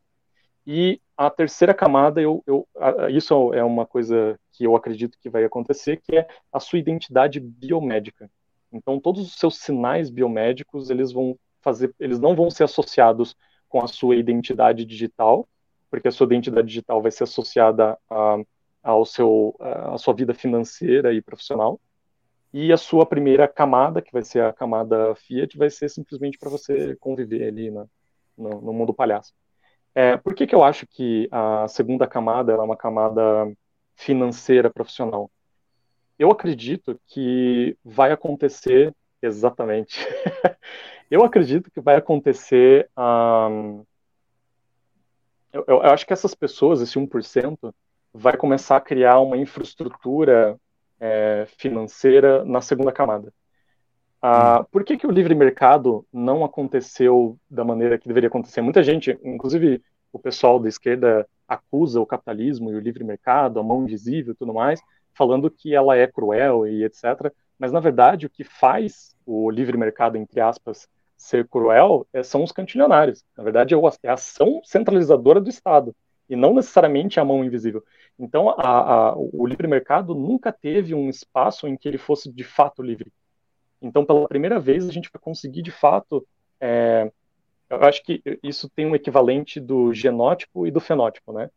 [0.68, 2.68] E a terceira camada, eu, eu,
[3.10, 7.40] isso é uma coisa que eu acredito que vai acontecer, que é a sua identidade
[7.40, 8.30] biomédica.
[8.72, 13.36] Então, todos os seus sinais biomédicos, eles vão fazer, eles não vão ser associados
[13.70, 15.48] com a sua identidade digital,
[15.90, 18.38] porque a sua identidade digital vai ser associada a,
[18.86, 21.80] ao seu, a sua vida financeira e profissional.
[22.54, 26.50] E a sua primeira camada, que vai ser a camada Fiat, vai ser simplesmente para
[26.50, 27.90] você conviver ali no,
[28.38, 29.34] no, mundo palhaço.
[29.94, 33.22] É, por que, que eu acho que a segunda camada é uma camada
[33.96, 35.32] financeira profissional?
[36.18, 40.00] Eu acredito que vai acontecer exatamente.
[41.10, 42.90] eu acredito que vai acontecer.
[42.98, 43.84] Um,
[45.52, 47.74] eu, eu, acho que essas pessoas, esse 1%,
[48.18, 50.58] vai começar a criar uma infraestrutura
[51.00, 53.34] é, financeira na segunda camada.
[54.22, 54.66] Ah, hum.
[54.72, 58.62] por que, que o livre mercado não aconteceu da maneira que deveria acontecer?
[58.62, 63.64] Muita gente, inclusive o pessoal da esquerda, acusa o capitalismo e o livre mercado, a
[63.64, 64.82] mão invisível e tudo mais,
[65.14, 67.32] falando que ela é cruel e etc.
[67.60, 70.88] Mas, na verdade, o que faz o livre mercado, entre aspas,
[71.18, 73.24] ser cruel é, são os cantilionários.
[73.38, 75.94] Na verdade, é, é a ação centralizadora do Estado
[76.30, 77.84] e não necessariamente a mão invisível.
[78.18, 82.44] Então, a, a, o livre mercado nunca teve um espaço em que ele fosse de
[82.44, 83.12] fato livre.
[83.82, 86.26] Então, pela primeira vez, a gente vai conseguir de fato.
[86.60, 87.12] É,
[87.70, 91.50] eu acho que isso tem um equivalente do genótipo e do fenótipo, né?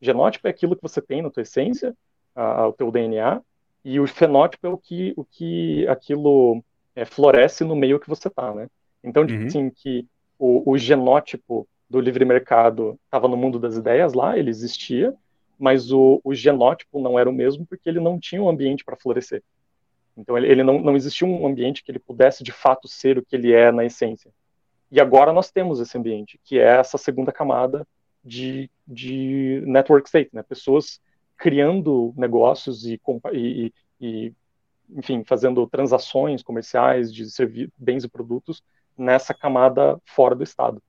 [0.00, 1.94] Genótipo é aquilo que você tem na tua essência,
[2.34, 3.40] a, o teu DNA,
[3.84, 6.62] e o fenótipo é o que, o que aquilo
[6.94, 8.68] é, floresce no meio que você está, né?
[9.04, 9.46] Então, uhum.
[9.46, 10.06] assim, que
[10.38, 15.14] o, o genótipo do livre mercado estava no mundo das ideias lá, ele existia,
[15.58, 18.96] mas o, o genótipo não era o mesmo porque ele não tinha um ambiente para
[18.96, 19.42] florescer.
[20.16, 23.24] Então ele, ele não, não existia um ambiente que ele pudesse de fato ser o
[23.24, 24.30] que ele é na essência.
[24.90, 27.86] E agora nós temos esse ambiente, que é essa segunda camada
[28.24, 30.42] de, de network state, né?
[30.42, 31.00] Pessoas
[31.36, 33.00] criando negócios e,
[33.32, 34.32] e, e
[34.90, 37.26] enfim, fazendo transações comerciais de
[37.76, 38.62] bens e produtos
[38.96, 40.82] nessa camada fora do Estado.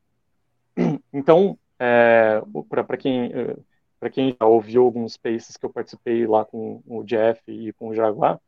[1.12, 3.32] Então, é, para quem
[4.00, 7.90] para quem já ouviu alguns spaces que eu participei lá com o Jeff e com
[7.90, 8.40] o Jaguar,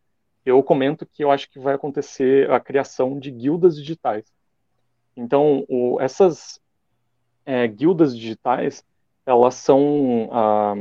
[0.45, 4.25] eu comento que eu acho que vai acontecer a criação de guildas digitais.
[5.15, 6.61] Então, o, essas
[7.45, 8.85] é, guildas digitais,
[9.25, 10.75] elas são ah,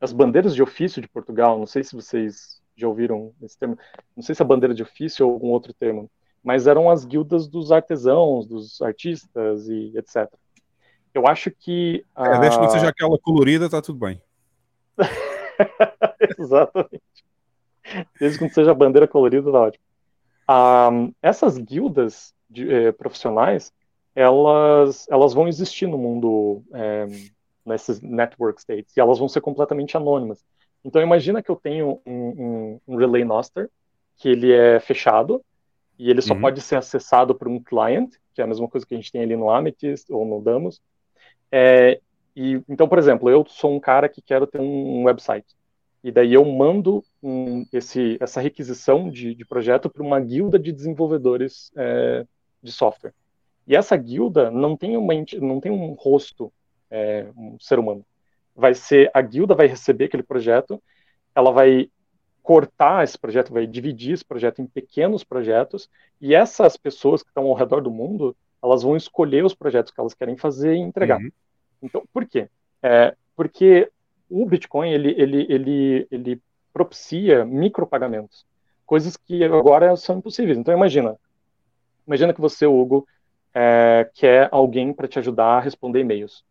[0.00, 1.58] as bandeiras de ofício de Portugal.
[1.58, 3.78] Não sei se vocês já ouviram esse termo.
[4.16, 6.10] Não sei se é bandeira de ofício ou algum outro termo,
[6.42, 10.30] mas eram as guildas dos artesãos, dos artistas e etc.
[11.14, 12.04] Eu acho que.
[12.16, 14.20] É, desde que seja aquela colorida, tá tudo bem.
[16.38, 17.02] Exatamente.
[18.18, 19.84] Desde que não seja a bandeira colorida, tá ótimo.
[20.50, 23.72] Um, essas guildas de, eh, profissionais,
[24.14, 27.06] elas, elas vão existir no mundo, eh,
[27.64, 30.44] nesses network states, e elas vão ser completamente anônimas.
[30.84, 33.70] Então imagina que eu tenho um, um, um Relay Noster,
[34.16, 35.42] que ele é fechado,
[35.98, 36.40] e ele só uhum.
[36.40, 39.22] pode ser acessado por um client, que é a mesma coisa que a gente tem
[39.22, 40.80] ali no Amethyst ou no Damos.
[41.56, 42.00] É,
[42.34, 45.54] e, então, por exemplo, eu sou um cara que quero ter um website.
[46.02, 50.72] E daí eu mando um, esse, essa requisição de, de projeto para uma guilda de
[50.72, 52.26] desenvolvedores é,
[52.62, 53.14] de software.
[53.66, 56.52] E essa guilda não tem, uma, não tem um rosto,
[56.90, 58.04] é, um ser humano
[58.54, 60.80] vai ser a guilda vai receber aquele projeto,
[61.34, 61.90] ela vai
[62.42, 65.88] cortar esse projeto, vai dividir esse projeto em pequenos projetos,
[66.20, 70.00] e essas pessoas que estão ao redor do mundo, elas vão escolher os projetos que
[70.00, 71.20] elas querem fazer e entregar.
[71.20, 71.30] Uhum.
[71.82, 72.48] Então, por quê?
[72.82, 73.90] É, porque
[74.30, 78.46] o Bitcoin, ele, ele, ele, ele propicia micropagamentos,
[78.86, 80.56] coisas que agora são impossíveis.
[80.56, 81.16] Então, imagina,
[82.06, 83.06] imagina que você, Hugo,
[83.54, 86.42] é, quer alguém para te ajudar a responder e-mails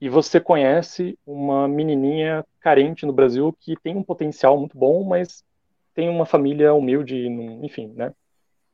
[0.00, 5.44] e você conhece uma menininha carente no Brasil que tem um potencial muito bom, mas
[5.92, 7.26] tem uma família humilde,
[7.62, 8.12] enfim, né?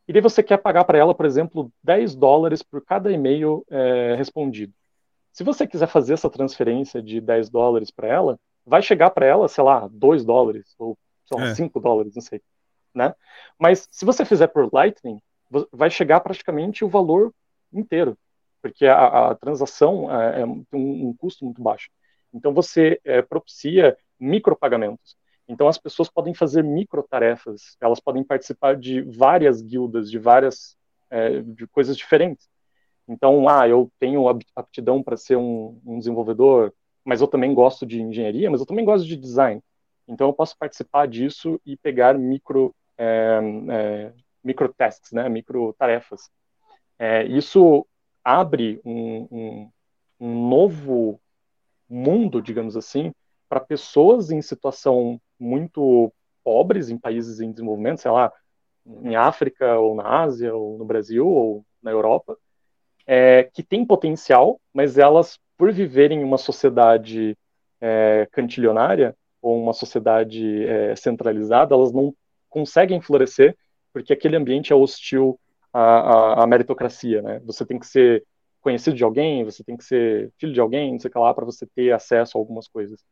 [0.06, 4.14] E daí você quer pagar para ela, por exemplo, 10 dólares por cada e-mail é,
[4.16, 4.72] respondido.
[5.32, 9.48] Se você quiser fazer essa transferência de 10 dólares para ela, vai chegar para ela,
[9.48, 11.54] sei lá, 2 dólares, ou sei lá, é.
[11.54, 12.40] 5 dólares, não sei,
[12.94, 13.14] né?
[13.58, 15.20] Mas se você fizer por Lightning,
[15.72, 17.32] vai chegar praticamente o valor
[17.72, 18.16] inteiro
[18.64, 21.90] porque a, a transação é, é um, um, custo muito baixo.
[22.32, 25.18] Então você é, propicia micropagamentos.
[25.48, 30.76] Então as pessoas podem fazer microtarefas, elas podem participar de várias guildas, de várias
[31.10, 32.48] é, de coisas diferentes.
[33.06, 36.72] Então, ah, eu tenho aptidão para ser um, um, desenvolvedor,
[37.04, 39.60] mas eu também gosto de engenharia, mas eu também gosto de design.
[40.08, 43.40] Então eu posso participar disso e pegar micro é,
[43.70, 46.30] é, micro tasks, né, micro tarefas.
[46.98, 47.86] É, isso
[48.22, 49.70] abre um, um,
[50.20, 51.20] um novo
[51.88, 53.12] mundo, digamos assim,
[53.48, 58.32] para pessoas em situação muito pobres em países em desenvolvimento, sei lá,
[59.02, 62.36] em África ou na Ásia ou no Brasil ou na Europa,
[63.06, 67.36] é, que tem potencial, mas elas, por viverem em uma sociedade
[67.80, 72.14] é, cantilionária ou uma sociedade é, centralizada, elas não
[72.48, 73.56] conseguem florescer
[73.92, 75.38] porque aquele ambiente é hostil
[75.72, 77.40] a, a, a, meritocracia, né?
[77.44, 78.24] Você tem que ser
[78.60, 81.32] conhecido de alguém, você tem que ser filho de alguém, não sei o que lá,
[81.32, 83.04] para você ter acesso a algumas coisas.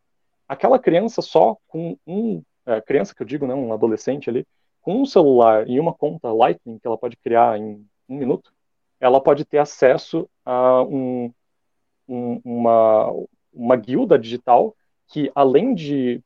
[0.53, 4.47] Aquela criança só com um, é, criança que eu digo, né, um adolescente ali,
[4.83, 8.53] com um celular e uma conta Lightning que ela pode criar em um minuto,
[9.01, 11.33] ela pode ter acesso a um,
[12.07, 13.11] um, uma,
[13.51, 14.77] uma guilda digital
[15.09, 16.21] que, além de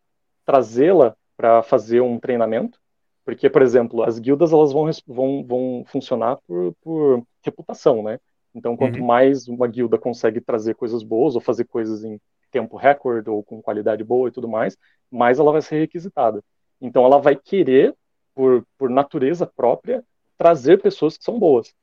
[0.44, 2.80] trazê-la para fazer um treinamento,
[3.24, 8.18] porque, por exemplo, as guildas elas vão, vão, vão funcionar por, por reputação, né?
[8.52, 9.06] Então, quanto uhum.
[9.06, 13.62] mais uma guilda consegue trazer coisas boas ou fazer coisas em tempo recorde ou com
[13.62, 14.76] qualidade boa e tudo mais,
[15.10, 16.42] mais ela vai ser requisitada.
[16.80, 17.94] Então, ela vai querer,
[18.34, 20.04] por, por natureza própria,
[20.36, 21.74] trazer pessoas que são boas.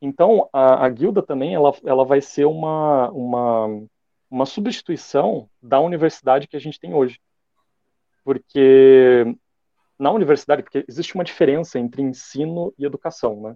[0.00, 3.84] Então, a, a guilda também ela, ela vai ser uma, uma,
[4.30, 7.20] uma substituição da universidade que a gente tem hoje.
[8.24, 9.36] Porque
[9.98, 13.54] na universidade, porque existe uma diferença entre ensino e educação, né?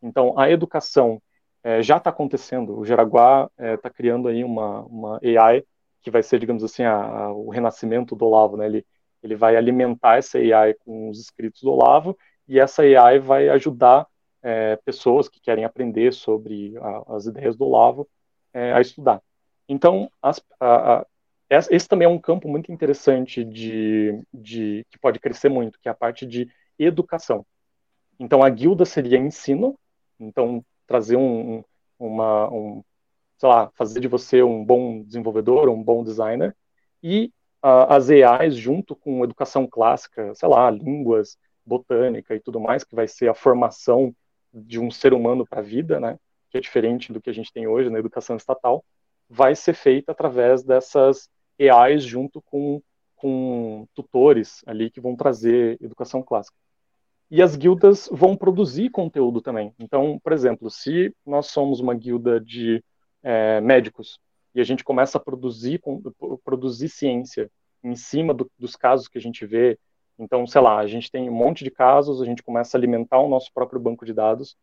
[0.00, 1.20] Então, a educação
[1.62, 2.78] é, já está acontecendo.
[2.78, 5.64] O Jaraguá está é, tá criando aí uma, uma AI
[6.02, 8.66] que vai ser, digamos assim, a, a, o renascimento do Olavo, né?
[8.66, 8.86] Ele,
[9.22, 14.06] ele vai alimentar essa AI com os escritos do Olavo e essa AI vai ajudar
[14.42, 18.08] é, pessoas que querem aprender sobre a, as ideias do Olavo
[18.52, 19.20] é, a estudar.
[19.68, 21.06] Então, as, a,
[21.50, 25.92] esse também é um campo muito interessante de, de que pode crescer muito, que é
[25.92, 27.44] a parte de educação.
[28.18, 29.78] Então, a guilda seria ensino,
[30.18, 31.62] então, trazer um,
[31.98, 32.82] uma, um,
[33.38, 36.54] sei lá, fazer de você um bom desenvolvedor, um bom designer,
[37.02, 37.32] e
[37.64, 42.96] uh, as AIs junto com educação clássica, sei lá, línguas, botânica e tudo mais, que
[42.96, 44.14] vai ser a formação
[44.52, 46.18] de um ser humano para a vida, né,
[46.50, 48.84] que é diferente do que a gente tem hoje na educação estatal,
[49.28, 51.28] vai ser feita através dessas
[51.60, 52.82] AIs junto com,
[53.14, 56.56] com tutores ali que vão trazer educação clássica.
[57.30, 59.74] E as guildas vão produzir conteúdo também.
[59.78, 62.82] Então, por exemplo, se nós somos uma guilda de
[63.22, 64.20] é, médicos
[64.54, 65.80] e a gente começa a produzir,
[66.44, 67.50] produzir ciência
[67.82, 69.78] em cima do, dos casos que a gente vê,
[70.18, 73.20] então, sei lá, a gente tem um monte de casos, a gente começa a alimentar
[73.20, 74.56] o nosso próprio banco de dados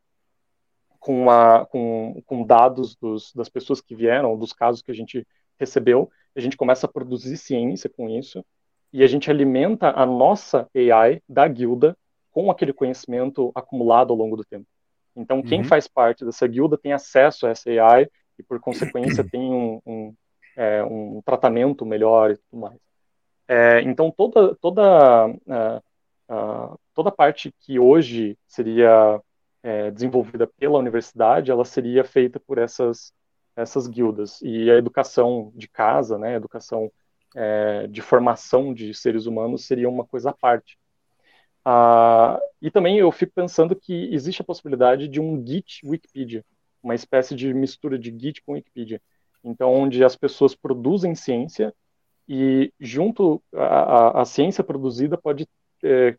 [0.99, 5.25] com, a, com, com dados dos, das pessoas que vieram, dos casos que a gente
[5.57, 8.43] recebeu, a gente começa a produzir ciência com isso,
[8.91, 11.97] e a gente alimenta a nossa AI da guilda
[12.31, 14.67] com aquele conhecimento acumulado ao longo do tempo.
[15.15, 15.65] Então, quem uhum.
[15.65, 20.15] faz parte dessa guilda tem acesso a essa AI e, por consequência, tem um, um,
[20.55, 22.79] é, um tratamento melhor e tudo mais.
[23.47, 29.21] É, então, toda, toda, uh, toda parte que hoje seria
[29.61, 33.11] é, desenvolvida pela universidade, ela seria feita por essas,
[33.55, 34.41] essas guildas.
[34.41, 36.91] E a educação de casa, né, a educação
[37.35, 40.77] é, de formação de seres humanos seria uma coisa à parte.
[41.65, 46.45] Ah, e também eu fico pensando que existe a possibilidade de um Git Wikipedia,
[46.85, 49.01] uma espécie de mistura de Git com Wikipedia.
[49.43, 51.73] Então, onde as pessoas produzem ciência
[52.27, 55.47] e junto a, a, a ciência produzida pode
[55.83, 56.17] é,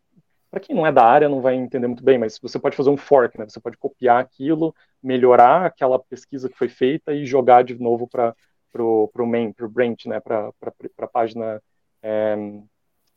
[0.50, 2.90] para quem não é da área não vai entender muito bem, mas você pode fazer
[2.90, 3.48] um fork, né?
[3.48, 8.34] Você pode copiar aquilo, melhorar aquela pesquisa que foi feita e jogar de novo para
[8.72, 10.20] pro main, pro branch, né?
[10.20, 10.52] Para
[10.98, 11.62] a página
[12.02, 12.36] é,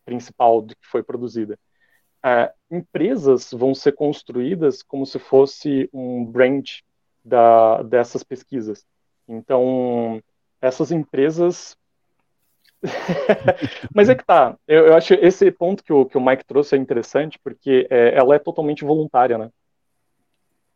[0.06, 1.58] principal que foi produzida
[2.24, 6.84] é, empresas vão ser construídas como se fosse um branch
[7.24, 8.86] da, dessas pesquisas.
[9.28, 10.22] Então,
[10.62, 11.78] essas empresas.
[13.94, 14.58] Mas é que tá.
[14.68, 18.16] Eu, eu, acho esse ponto que o, que o Mike trouxe é interessante porque é,
[18.16, 19.50] ela é totalmente voluntária, né?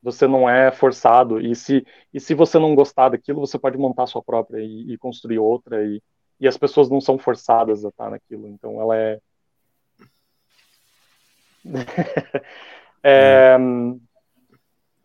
[0.02, 1.40] Você não é forçado.
[1.40, 4.94] E se, e se você não gostar daquilo, você pode montar a sua própria e,
[4.94, 5.86] e construir outra.
[5.86, 6.02] E,
[6.40, 8.50] e as pessoas não são forçadas a estar naquilo.
[8.50, 9.20] Então, ela é,
[13.04, 13.56] é,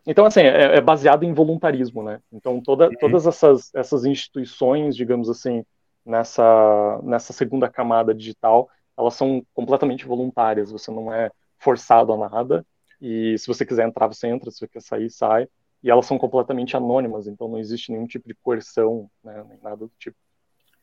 [0.09, 2.19] então, assim, é, é, baseado em voluntarismo, né?
[2.31, 2.95] Então, toda, uhum.
[2.99, 5.63] todas essas, essas instituições, digamos assim,
[6.03, 11.29] nessa, nessa segunda camada digital, elas são completamente voluntárias, você não é
[11.59, 12.65] forçado a nada,
[12.99, 15.47] e se você quiser entrar, você entra, se você quer sair, sai,
[15.83, 19.77] e elas são completamente anônimas, então não existe nenhum tipo de coerção, né, nem nada
[19.77, 20.17] do tipo.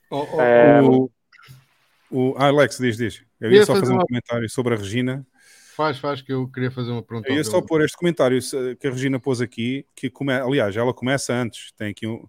[0.08, 0.82] Oh, oh, é...
[0.82, 1.10] o,
[2.12, 3.24] o, Alex, diz, diz.
[3.40, 4.06] Eu ia só fazer um uma...
[4.06, 5.26] comentário sobre a Regina,
[5.76, 7.28] Faz, faz, que eu queria fazer uma pergunta.
[7.28, 8.38] Eu ia só pôr este comentário
[8.80, 10.32] que a Regina pôs aqui, que come...
[10.32, 12.26] aliás, ela começa antes, tem aqui um.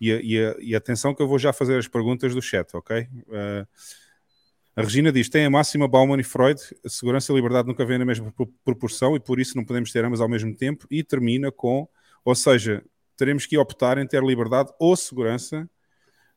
[0.00, 3.08] E, e, e, atenção que eu vou já fazer as perguntas do chat, ok?
[3.26, 3.66] Uh,
[4.76, 7.98] a Regina diz: tem a máxima Bauman e Freud, a segurança e liberdade nunca vêm
[7.98, 8.32] na mesma
[8.64, 10.86] proporção e por isso não podemos ter ambas ao mesmo tempo.
[10.88, 11.88] E termina com:
[12.24, 12.80] ou seja,
[13.16, 15.68] teremos que optar em ter liberdade ou segurança.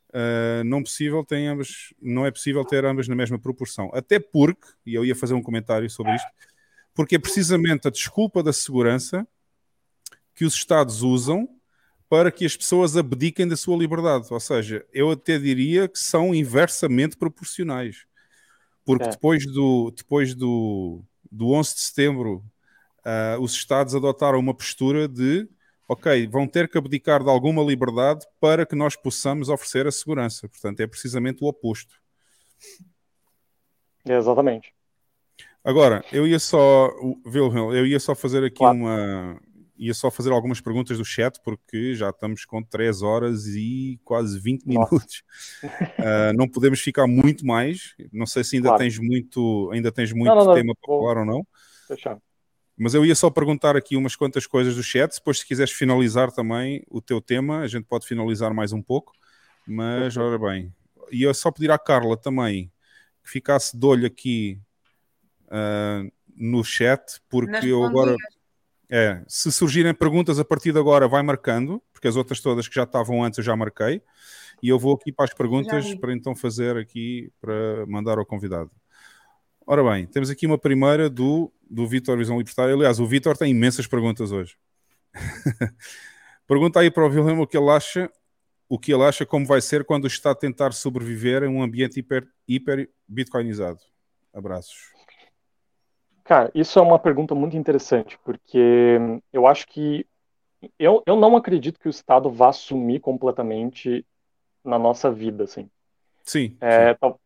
[0.09, 3.89] Uh, não possível tem ambas, não é possível ter ambas na mesma proporção.
[3.93, 6.27] Até porque, e eu ia fazer um comentário sobre isto,
[6.93, 9.27] porque é precisamente a desculpa da segurança
[10.33, 11.47] que os Estados usam
[12.09, 14.27] para que as pessoas abdiquem da sua liberdade.
[14.31, 18.05] Ou seja, eu até diria que são inversamente proporcionais.
[18.85, 19.09] Porque é.
[19.09, 22.43] depois, do, depois do, do 11 de setembro,
[23.05, 25.47] uh, os Estados adotaram uma postura de
[25.87, 30.47] ok, vão ter que abdicar de alguma liberdade para que nós possamos oferecer a segurança.
[30.49, 31.95] Portanto, é precisamente o oposto.
[34.05, 34.73] É exatamente.
[35.63, 36.89] Agora, eu ia só,
[37.25, 38.77] Wilhelm, eu ia só fazer aqui claro.
[38.77, 39.39] uma.
[39.79, 44.39] Ia só fazer algumas perguntas do chat, porque já estamos com 3 horas e quase
[44.39, 45.21] 20 minutos.
[45.63, 47.93] uh, não podemos ficar muito mais.
[48.11, 48.81] Não sei se ainda claro.
[48.81, 51.47] tens muito, ainda tens muito não, não, tema para falar ou não.
[51.87, 52.21] Fechado.
[52.77, 55.15] Mas eu ia só perguntar aqui umas quantas coisas do chat.
[55.15, 59.13] Depois, se quiseres finalizar também o teu tema, a gente pode finalizar mais um pouco.
[59.65, 60.71] Mas, ora bem,
[61.11, 62.71] ia só pedir à Carla também
[63.23, 64.59] que ficasse de olho aqui
[65.47, 68.15] uh, no chat, porque eu agora.
[68.89, 72.75] É, se surgirem perguntas a partir de agora, vai marcando, porque as outras todas que
[72.75, 74.01] já estavam antes eu já marquei.
[74.63, 78.71] E eu vou aqui para as perguntas para então fazer aqui para mandar ao convidado.
[79.69, 82.73] Ora bem, temos aqui uma primeira do, do Vitor Visão Libertária.
[82.73, 84.55] Aliás, o Vitor tem imensas perguntas hoje.
[86.47, 88.09] Pergunta aí para o Wilhelm o que ele acha,
[88.69, 91.99] o que ele acha como vai ser quando está a tentar sobreviver em um ambiente
[91.99, 93.79] hiper, hiper bitcoinizado.
[94.33, 94.93] Abraços.
[96.23, 98.97] Cara, isso é uma pergunta muito interessante, porque
[99.33, 100.07] eu acho que
[100.79, 104.05] eu, eu não acredito que o Estado vá sumir completamente
[104.63, 105.69] na nossa vida, assim.
[106.23, 106.55] Sim.
[106.61, 107.19] É, tal,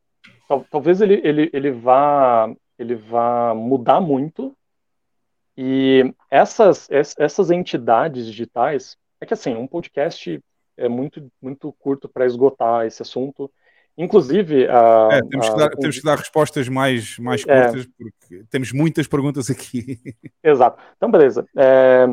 [0.69, 4.55] talvez ele, ele, ele vá ele vá mudar muito
[5.57, 10.41] e essas essas entidades digitais é que assim um podcast
[10.77, 13.51] é muito muito curto para esgotar esse assunto
[13.97, 17.65] Inclusive, a, é, temos, que dar, a, temos, que dar, respostas mais, mais é.
[17.65, 19.99] curtas, é, porque temos muitas perguntas aqui.
[20.43, 20.81] Exato.
[20.95, 21.45] Então, beleza.
[21.55, 22.07] É,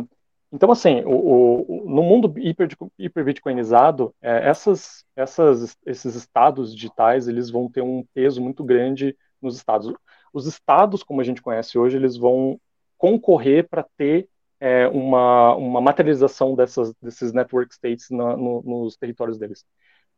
[0.52, 2.68] então, assim, o, o, no mundo hiper,
[2.99, 9.57] hiperbitcoinizado, é, essas, essas, esses estados digitais eles vão ter um peso muito grande nos
[9.57, 9.93] estados.
[10.33, 12.60] Os estados, como a gente conhece hoje, eles vão
[12.97, 14.28] concorrer para ter
[14.60, 19.65] é, uma, uma materialização dessas, desses network states na, no, nos territórios deles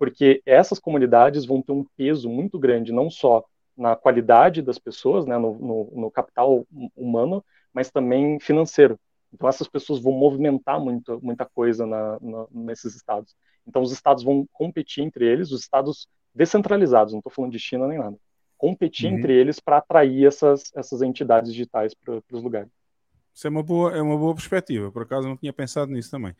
[0.00, 3.44] porque essas comunidades vão ter um peso muito grande, não só
[3.76, 8.98] na qualidade das pessoas, né, no, no, no capital humano, mas também financeiro.
[9.32, 13.34] Então essas pessoas vão movimentar muito, muita coisa na, na, nesses estados.
[13.66, 17.86] Então os estados vão competir entre eles, os estados descentralizados, não estou falando de China
[17.86, 18.16] nem nada,
[18.56, 19.18] competir uhum.
[19.18, 22.70] entre eles para atrair essas, essas entidades digitais para os lugares.
[23.34, 24.90] Isso é uma boa, é uma boa perspectiva.
[24.90, 26.34] Por acaso não tinha pensado nisso também.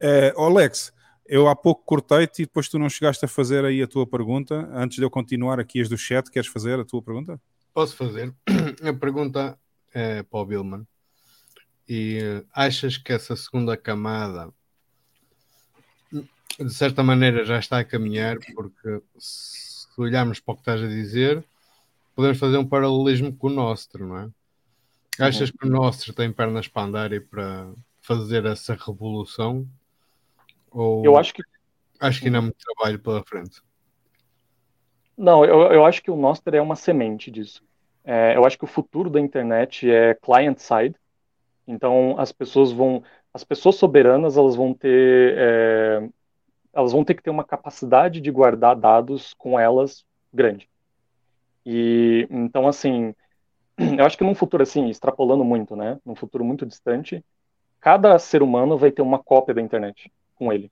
[0.00, 0.92] É, Alex,
[1.26, 4.68] eu há pouco cortei-te e depois tu não chegaste a fazer aí a tua pergunta.
[4.72, 7.40] Antes de eu continuar aqui as do chat, queres fazer a tua pergunta?
[7.72, 8.34] Posso fazer.
[8.82, 9.58] A pergunta
[9.94, 10.86] é para o Billman.
[11.94, 14.48] E achas que essa segunda camada
[16.10, 20.86] de certa maneira já está a caminhar, porque se olharmos para o que estás a
[20.86, 21.44] dizer,
[22.14, 24.30] podemos fazer um paralelismo com o Nostro, não é?
[25.20, 25.56] Achas uhum.
[25.58, 29.68] que o Nostro tem pernas para andar e para fazer essa revolução?
[30.70, 31.42] Ou eu acho que.
[32.00, 33.60] Acho que ainda há muito trabalho pela frente.
[35.14, 37.62] Não, eu, eu acho que o Nostr é uma semente disso.
[38.02, 40.96] É, eu acho que o futuro da internet é client-side.
[41.72, 43.02] Então, as pessoas vão.
[43.32, 45.34] As pessoas soberanas, elas vão ter.
[45.38, 46.08] É,
[46.72, 50.68] elas vão ter que ter uma capacidade de guardar dados com elas grande.
[51.64, 53.14] E então, assim,
[53.98, 55.98] eu acho que num futuro assim, extrapolando muito, né?
[56.04, 57.24] Num futuro muito distante,
[57.80, 60.70] cada ser humano vai ter uma cópia da internet com ele.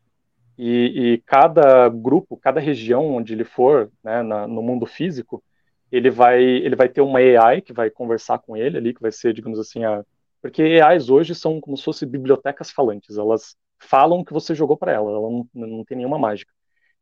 [0.58, 5.42] E, e cada grupo, cada região onde ele for, né, na, no mundo físico,
[5.90, 9.10] ele vai, ele vai ter uma AI que vai conversar com ele ali, que vai
[9.12, 10.04] ser, digamos assim, a...
[10.40, 14.76] porque AIs hoje são como se fossem bibliotecas falantes, elas falam o que você jogou
[14.76, 16.52] para ela, ela não, não tem nenhuma mágica.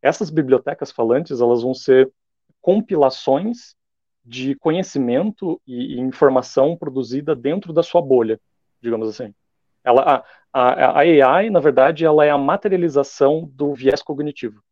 [0.01, 2.11] Essas bibliotecas falantes, elas vão ser
[2.61, 3.75] compilações
[4.25, 8.41] de conhecimento e, e informação produzida dentro da sua bolha,
[8.81, 9.35] digamos assim.
[9.83, 14.63] Ela, a, a, AI, na verdade, ela é a materialização do viés cognitivo.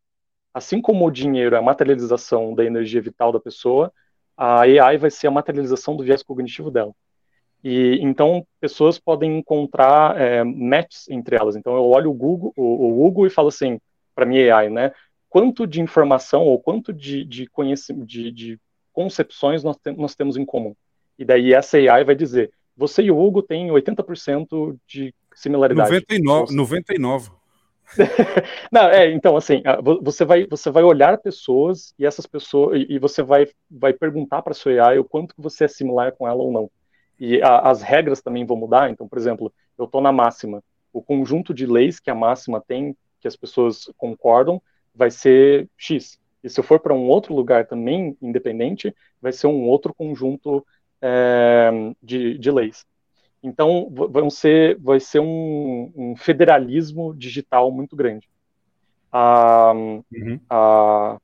[0.52, 3.92] Assim como o dinheiro é a materialização da energia vital da pessoa,
[4.36, 6.92] a AI vai ser a materialização do viés cognitivo dela.
[7.68, 11.56] E então pessoas podem encontrar é, matches entre elas.
[11.56, 13.80] Então eu olho o Google, o, o Google e falo assim
[14.14, 14.92] para minha AI, né?
[15.28, 18.60] Quanto de informação ou quanto de, de conhecimento, de, de
[18.92, 20.76] concepções nós, te, nós temos em comum?
[21.18, 25.90] E daí essa AI vai dizer você e o Hugo têm 80% de similaridade.
[25.90, 26.54] 99.
[26.54, 27.30] 99.
[28.70, 29.64] Não, é, então assim,
[30.02, 34.54] você vai, você vai olhar pessoas e essas pessoas e, você vai, vai perguntar para
[34.54, 36.70] sua AI o quanto que você é similar com ela ou não.
[37.18, 38.90] E a, as regras também vão mudar.
[38.90, 40.62] Então, por exemplo, eu estou na máxima,
[40.92, 44.60] o conjunto de leis que a máxima tem, que as pessoas concordam,
[44.94, 46.18] vai ser X.
[46.42, 50.64] E se eu for para um outro lugar também independente, vai ser um outro conjunto
[51.02, 51.70] é,
[52.02, 52.86] de, de, leis.
[53.42, 58.28] Então, vão ser, vai ser um, um federalismo digital muito grande.
[59.12, 60.40] Ah, uhum.
[60.48, 61.18] ah,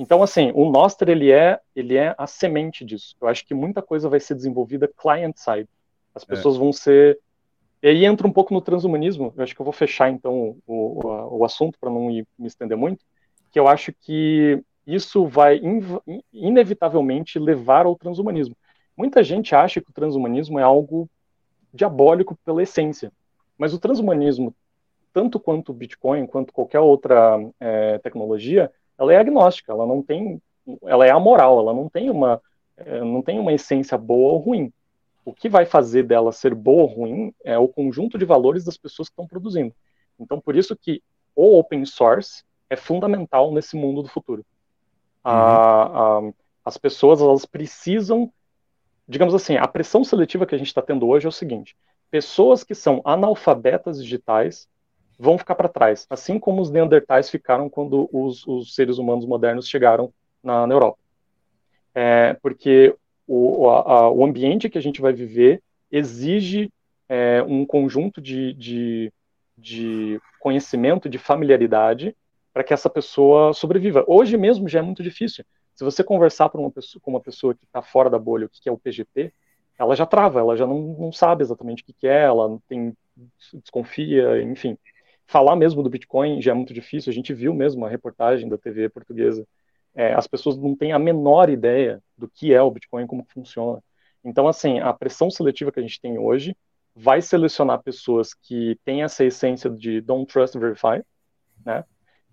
[0.00, 3.14] então, assim, o Nostr, ele é, ele é a semente disso.
[3.20, 5.68] Eu acho que muita coisa vai ser desenvolvida client-side.
[6.14, 6.26] As é.
[6.26, 6.58] pessoas é.
[6.58, 7.18] vão ser...
[7.82, 11.06] E aí entra um pouco no transhumanismo, eu acho que eu vou fechar, então, o,
[11.06, 13.04] o, o assunto, para não me estender muito,
[13.52, 15.60] que eu acho que isso vai
[16.32, 18.56] inevitavelmente levar ao transhumanismo.
[18.96, 21.08] Muita gente acha que o transhumanismo é algo
[21.74, 23.12] diabólico pela essência,
[23.56, 24.54] mas o transhumanismo,
[25.12, 28.70] tanto quanto o Bitcoin, quanto qualquer outra é, tecnologia,
[29.00, 30.40] ela é agnóstica, ela não tem,
[30.84, 32.40] ela é amoral, ela não tem uma,
[32.76, 34.72] é, não tem uma essência boa ou ruim.
[35.24, 38.76] O que vai fazer dela ser boa ou ruim é o conjunto de valores das
[38.76, 39.74] pessoas que estão produzindo.
[40.18, 41.02] Então, por isso que
[41.34, 44.44] o open source é fundamental nesse mundo do futuro.
[45.24, 45.32] Uhum.
[45.32, 46.32] A, a,
[46.64, 48.30] as pessoas elas precisam
[49.10, 51.76] digamos assim, a pressão seletiva que a gente está tendo hoje é o seguinte:
[52.10, 54.68] pessoas que são analfabetas digitais
[55.20, 59.68] vão ficar para trás, assim como os neandertais ficaram quando os, os seres humanos modernos
[59.68, 60.10] chegaram
[60.42, 60.98] na, na Europa.
[61.94, 66.72] É, porque o, a, o ambiente que a gente vai viver exige
[67.06, 69.12] é, um conjunto de, de,
[69.58, 72.16] de conhecimento, de familiaridade,
[72.50, 74.02] para que essa pessoa sobreviva.
[74.06, 75.44] Hoje mesmo já é muito difícil.
[75.74, 78.68] Se você conversar uma pessoa, com uma pessoa que está fora da bolha, o que
[78.68, 79.34] é o PGP,
[79.78, 82.94] ela já trava, ela já não, não sabe exatamente o que, é, ela tem,
[83.52, 84.78] desconfia, enfim.
[85.30, 88.58] Falar mesmo do Bitcoin já é muito difícil, a gente viu mesmo a reportagem da
[88.58, 89.46] TV portuguesa.
[89.94, 93.80] É, as pessoas não têm a menor ideia do que é o Bitcoin, como funciona.
[94.24, 96.56] Então, assim, a pressão seletiva que a gente tem hoje
[96.96, 101.00] vai selecionar pessoas que têm essa essência de don't trust, verify,
[101.64, 101.84] né?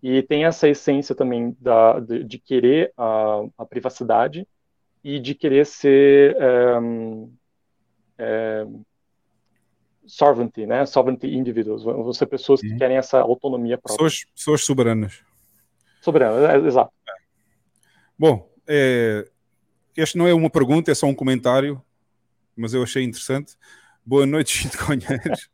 [0.01, 4.47] E tem essa essência também da, de, de querer a, a, privacidade
[5.03, 6.35] e de querer ser
[6.81, 7.31] um,
[8.17, 8.65] é,
[10.07, 10.85] sovereignty, né?
[10.85, 11.83] Sovereignty individuals.
[11.83, 14.05] Vão ser pessoas que querem essa autonomia própria.
[14.05, 15.23] Pessoas, pessoas soberanas.
[16.01, 16.91] Soberanas, é, exato.
[18.17, 19.27] Bom, é,
[19.95, 21.81] este não é uma pergunta, é só um comentário,
[22.55, 23.55] mas eu achei interessante.
[24.05, 25.49] Boa noite, Bitcoinheiros.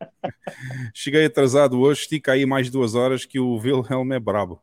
[0.93, 4.61] Cheguei atrasado hoje, estica aí mais duas horas que o Wilhelm é brabo.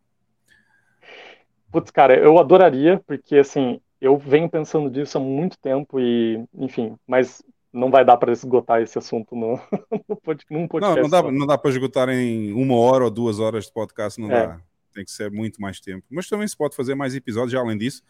[1.72, 6.96] Putz, cara, eu adoraria, porque assim, eu venho pensando disso há muito tempo e, enfim,
[7.06, 7.42] mas
[7.72, 9.60] não vai dar para esgotar esse assunto no,
[10.50, 10.80] no podcast.
[10.80, 14.20] Não, não dá, não dá para esgotar em uma hora ou duas horas de podcast,
[14.20, 14.46] não é.
[14.46, 14.60] dá.
[14.92, 16.04] Tem que ser muito mais tempo.
[16.10, 18.02] Mas também se pode fazer mais episódios, além disso,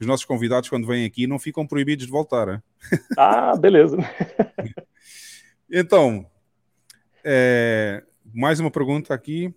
[0.00, 2.48] os nossos convidados, quando vêm aqui, não ficam proibidos de voltar.
[2.48, 2.62] Hein?
[3.18, 3.96] Ah, beleza.
[5.70, 6.24] Então,
[7.22, 9.54] é, mais uma pergunta aqui.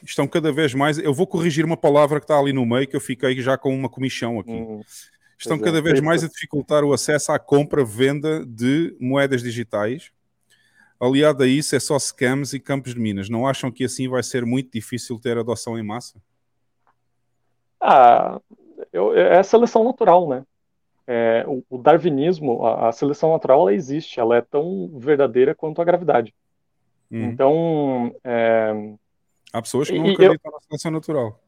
[0.00, 0.96] Estão cada vez mais.
[0.96, 3.74] Eu vou corrigir uma palavra que está ali no meio, que eu fiquei já com
[3.74, 4.52] uma comissão aqui.
[4.52, 4.80] Hum,
[5.38, 10.10] Estão cada vez mais a dificultar o acesso à compra-venda de moedas digitais.
[10.98, 13.28] Aliado a isso, é só scams e campos de minas.
[13.28, 16.18] Não acham que assim vai ser muito difícil ter adoção em massa?
[17.80, 18.40] Ah,
[18.92, 20.44] eu, é a seleção natural, né?
[21.06, 25.80] é, o, o, darwinismo, a, a, seleção natural, ela existe, ela é tão verdadeira quanto
[25.80, 26.34] a gravidade.
[27.10, 27.24] Uhum.
[27.24, 28.14] Então.
[28.24, 28.94] É...
[29.52, 30.52] Há pessoas que não acreditam eu...
[30.52, 31.40] na seleção natural.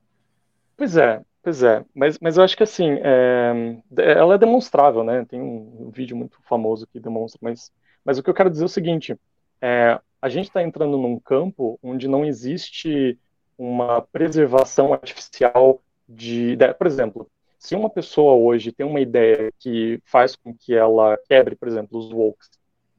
[0.76, 1.84] Pois é, pois é.
[1.94, 3.76] Mas, mas eu acho que assim, é...
[3.98, 5.24] ela é demonstrável, né?
[5.26, 7.70] Tem um, um, vídeo muito famoso que demonstra, mas,
[8.04, 9.16] mas o que eu quero dizer é o seguinte:
[9.62, 13.16] é, a gente está entrando num campo onde não existe
[13.56, 20.00] uma preservação artificial de, de por exemplo, se uma pessoa hoje tem uma ideia que
[20.04, 22.50] faz com que ela quebre, por exemplo, os wokes,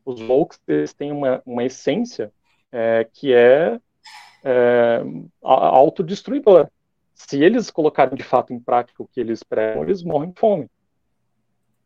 [0.06, 2.32] os wokes eles têm uma, uma essência
[2.72, 3.78] é, que é,
[4.42, 5.02] é
[5.44, 6.72] autodestruidora.
[7.18, 10.70] Se eles colocarem de fato em prática o que eles pregam, eles morrem de fome.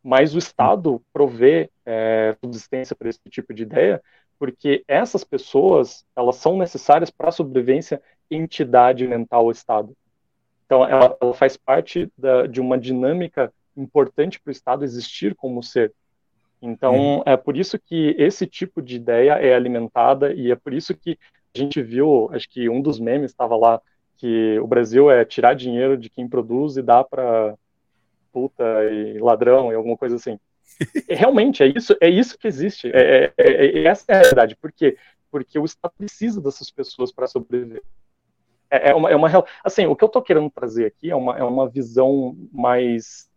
[0.04, 4.04] Mas o Estado provê é, subsistência para esse tipo de ideia,
[4.38, 9.96] porque essas pessoas elas são necessárias para a sobrevivência entidade mental Estado.
[10.66, 15.64] Então, ela, ela faz parte da, de uma dinâmica importante para o Estado existir como
[15.64, 15.94] ser.
[16.62, 17.24] Então, uhum.
[17.26, 21.18] é por isso que esse tipo de ideia é alimentada e é por isso que
[21.56, 23.82] a gente viu, acho que um dos memes estava lá,
[24.22, 27.56] que o Brasil é tirar dinheiro de quem produz e dar para
[28.32, 30.40] puta e ladrão e alguma coisa assim.
[31.10, 32.92] Realmente, é isso, é isso que existe.
[32.94, 34.56] É, é, é, é essa é a realidade.
[34.56, 34.96] Por quê?
[35.32, 37.82] Porque o Estado precisa dessas pessoas para sobreviver.
[38.70, 39.28] É, é, uma, é uma.
[39.64, 43.28] Assim, o que eu estou querendo trazer aqui é uma, é uma visão mais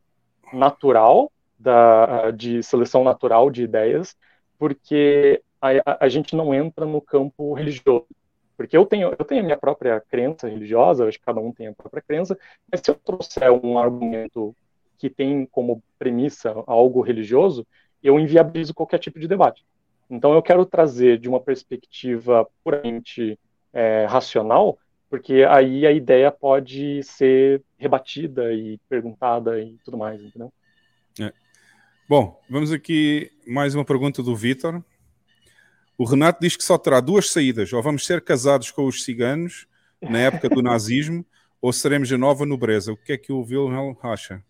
[0.52, 4.14] natural da, de seleção natural de ideias,
[4.58, 8.06] porque a, a gente não entra no campo religioso.
[8.56, 11.68] Porque eu tenho, eu tenho a minha própria crença religiosa, acho que cada um tem
[11.68, 12.38] a própria crença,
[12.70, 14.54] mas se eu trouxer um argumento
[14.98, 17.66] que tem como premissa algo religioso,
[18.02, 19.64] eu inviabilizo qualquer tipo de debate.
[20.08, 23.38] Então eu quero trazer de uma perspectiva puramente
[23.72, 24.78] é, racional
[25.14, 30.52] porque aí a ideia pode ser rebatida e perguntada e tudo mais, entendeu?
[31.20, 31.32] É.
[32.08, 34.82] Bom, vamos aqui mais uma pergunta do Vitor.
[35.96, 39.66] O Renato diz que só terá duas saídas: ou vamos ser casados com os ciganos
[40.00, 41.24] na época do nazismo,
[41.60, 42.92] ou seremos a nova nobreza.
[42.92, 44.42] O que é que o Wilhelm acha?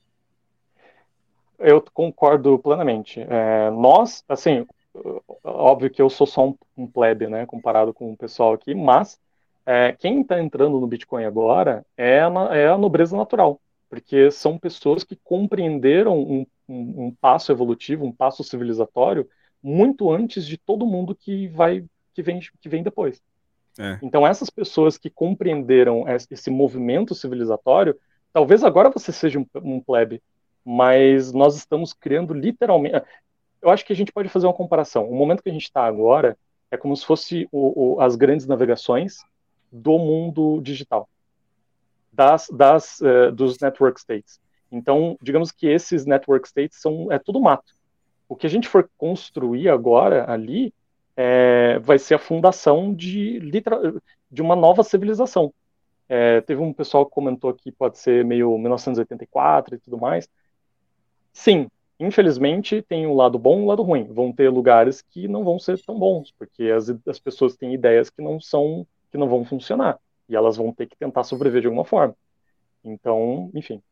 [1.58, 3.20] Eu concordo plenamente.
[3.20, 4.66] É, nós, assim,
[5.42, 9.18] óbvio que eu sou só um, um plebe, né, comparado com o pessoal aqui, mas
[9.66, 14.58] é, quem está entrando no Bitcoin agora é a, é a, nobreza natural, porque são
[14.58, 19.28] pessoas que compreenderam um, um, um, passo evolutivo, um passo civilizatório,
[19.64, 23.22] muito antes de todo mundo que vai que vem, que vem depois.
[23.78, 23.98] É.
[24.02, 27.98] Então essas pessoas que compreenderam esse movimento civilizatório,
[28.30, 30.22] talvez agora você seja um, um plebe,
[30.62, 33.02] mas nós estamos criando literalmente.
[33.62, 35.08] Eu acho que a gente pode fazer uma comparação.
[35.08, 36.36] O momento que a gente está agora
[36.70, 39.24] é como se fosse o, o, as grandes navegações
[39.72, 41.08] do mundo digital,
[42.12, 44.38] das, das, uh, dos network states.
[44.70, 47.74] Então, digamos que esses network states são é tudo mato.
[48.28, 50.72] O que a gente for construir agora ali
[51.16, 53.40] é, vai ser a fundação de,
[54.30, 55.52] de uma nova civilização.
[56.08, 60.28] É, teve um pessoal que comentou que pode ser meio 1984 e tudo mais.
[61.32, 64.04] Sim, infelizmente tem um lado bom e um lado ruim.
[64.04, 68.10] Vão ter lugares que não vão ser tão bons, porque as, as pessoas têm ideias
[68.10, 69.98] que não são, que não vão funcionar.
[70.28, 72.16] E elas vão ter que tentar sobreviver de alguma forma.
[72.82, 73.82] Então, enfim.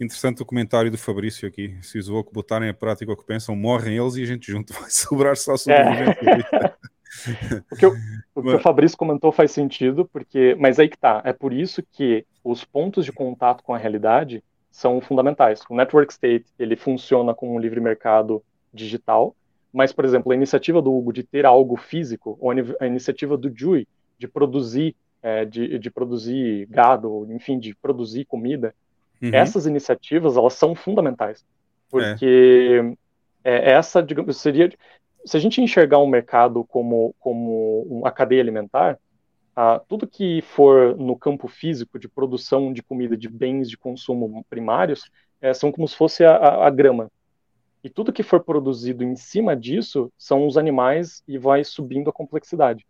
[0.00, 1.76] Interessante o comentário do Fabrício aqui.
[1.82, 4.72] Se os Woke botarem a prática o que pensam, morrem eles e a gente junto
[4.78, 6.22] vai sobrar só sobreviventes.
[6.22, 6.74] É.
[7.72, 7.92] o que, eu,
[8.34, 11.20] o, que o Fabrício comentou faz sentido, porque, mas aí que tá.
[11.24, 15.60] É por isso que os pontos de contato com a realidade são fundamentais.
[15.68, 19.34] O Network State ele funciona como um livre mercado digital,
[19.72, 23.52] mas, por exemplo, a iniciativa do Hugo de ter algo físico, ou a iniciativa do
[23.54, 23.86] Jui
[24.18, 28.74] de produzir, é, de, de produzir gado, enfim, de produzir comida,
[29.22, 29.30] uhum.
[29.32, 31.44] essas iniciativas elas são fundamentais,
[31.90, 32.80] porque
[33.44, 33.70] é.
[33.70, 34.70] É, essa, digamos, seria
[35.24, 38.98] se a gente enxergar um mercado como, como uma cadeia alimentar,
[39.54, 44.44] ah, tudo que for no campo físico de produção de comida, de bens de consumo
[44.48, 47.10] primários, é, são como se fosse a, a, a, grama.
[47.82, 52.12] E tudo que for produzido em cima disso são os animais e vai subindo a
[52.12, 52.86] complexidade.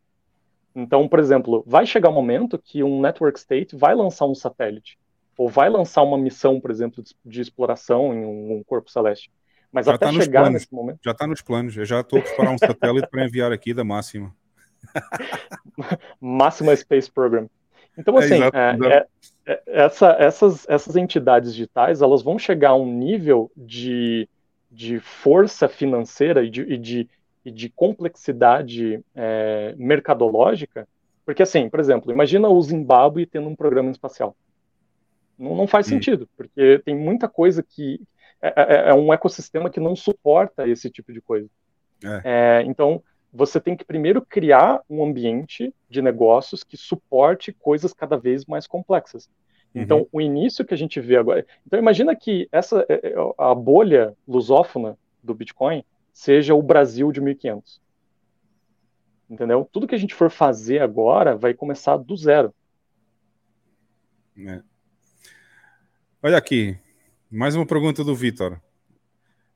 [0.75, 4.99] Então, por exemplo, vai chegar um momento que um network state vai lançar um satélite,
[5.39, 9.31] ou vai lançar uma missão, por exemplo, de, de exploração em um, um corpo celeste.
[9.71, 10.99] Mas já até tá chegar planos, nesse momento.
[11.05, 11.77] Já está nos planos.
[11.77, 14.35] Eu já estou a preparar um satélite para enviar aqui da Máxima.
[16.21, 17.49] Máxima Space Program.
[17.97, 19.07] Então, assim, é, exato, é, é,
[19.47, 24.29] é, essa, essas, essas entidades digitais elas vão chegar a um nível de,
[24.71, 27.09] de força financeira e de, e de,
[27.45, 30.89] e de complexidade é, mercadológica,
[31.25, 34.35] porque, assim, por exemplo, imagina o Zimbábue tendo um programa espacial.
[35.39, 35.91] Não, não faz hum.
[35.91, 38.01] sentido, porque tem muita coisa que
[38.41, 41.49] é, é, é, um ecossistema que não suporta esse tipo de coisa.
[42.05, 42.23] É.
[42.25, 43.03] É, então,
[43.33, 48.67] você tem que primeiro criar um ambiente de negócios que suporte coisas cada vez mais
[48.67, 49.29] complexas.
[49.75, 49.83] Uhum.
[49.83, 51.45] Então, o início que a gente vê agora.
[51.67, 57.81] Então, imagina que essa é, a bolha lusófona do Bitcoin seja o Brasil de 1500.
[59.29, 59.69] Entendeu?
[59.71, 62.55] Tudo que a gente for fazer agora vai começar do zero.
[64.39, 64.63] É.
[66.21, 66.77] Olha aqui,
[67.31, 68.61] mais uma pergunta do Vitor.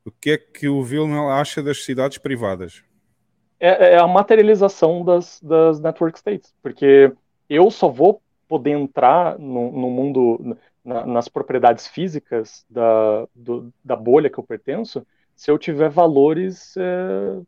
[0.04, 2.84] O que é que o Vilmel acha das cidades privadas?
[3.58, 7.12] É, é a materialização das, das network states, porque
[7.50, 13.96] eu só vou poder entrar no, no mundo, na, nas propriedades físicas da, do, da
[13.96, 17.40] bolha que eu pertenço, se eu tiver valores é,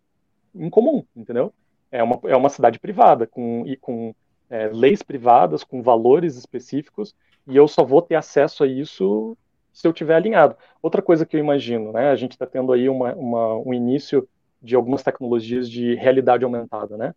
[0.57, 1.55] em comum, entendeu?
[1.93, 4.12] É uma, é uma cidade privada, com, e com
[4.51, 7.15] é, leis privadas, com valores específicos,
[7.47, 9.36] e eu só vou ter acesso a isso
[9.73, 10.56] se eu tiver alinhado.
[10.81, 14.26] Outra coisa que eu imagino, né, a gente está tendo aí uma, uma, um início
[14.62, 17.14] de algumas tecnologias de realidade aumentada, né?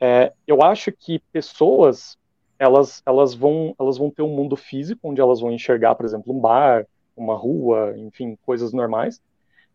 [0.00, 2.18] É, eu acho que pessoas
[2.58, 6.34] elas elas vão elas vão ter um mundo físico onde elas vão enxergar, por exemplo,
[6.34, 6.86] um bar,
[7.16, 9.22] uma rua, enfim, coisas normais,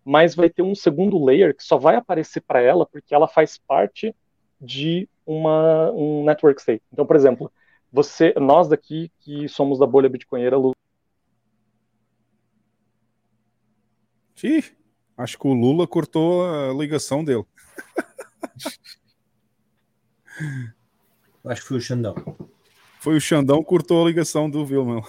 [0.04, 3.58] mas vai ter um segundo layer que só vai aparecer para ela porque ela faz
[3.58, 4.14] parte
[4.60, 6.84] de uma um network state.
[6.92, 7.52] Então, por exemplo,
[7.92, 10.58] você, nós daqui que somos da bolha bitcoinheira
[14.44, 14.64] Ih,
[15.18, 17.44] acho que o Lula cortou a ligação dele.
[21.44, 22.16] acho que foi o Xandão.
[23.00, 25.02] Foi o Xandão que cortou a ligação do Vilma.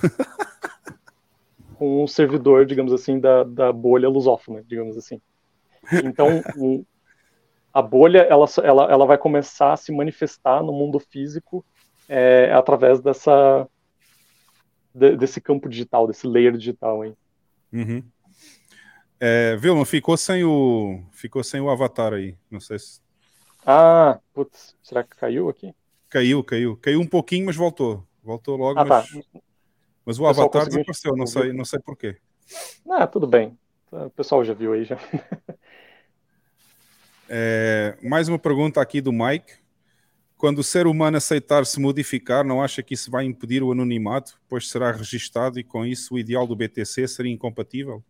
[1.77, 5.21] Com um servidor, digamos assim, da, da bolha lusófona, digamos assim.
[6.05, 6.85] Então, o,
[7.73, 11.65] a bolha ela, ela, ela vai começar a se manifestar no mundo físico
[12.13, 13.69] é, através dessa
[14.93, 17.15] de, desse campo digital, desse layer digital aí.
[17.73, 18.03] Uhum.
[19.21, 23.01] É, Vilma, ficou sem o ficou sem o avatar aí, não sei se.
[23.65, 25.73] Ah, putz, será que caiu aqui?
[26.09, 28.81] Caiu, caiu, caiu um pouquinho, mas voltou, voltou logo.
[28.81, 29.09] Ah, mas...
[29.09, 29.41] tá.
[30.05, 32.17] Mas o, o avatar desapareceu, não sei, não sei porquê.
[32.91, 33.57] Ah, tudo bem.
[33.93, 34.99] O pessoal já viu aí já.
[37.33, 39.60] É, mais uma pergunta aqui do Mike.
[40.41, 44.41] Quando o ser humano aceitar se modificar, não acha que isso vai impedir o anonimato,
[44.49, 48.03] pois será registado e com isso o ideal do BTC seria incompatível?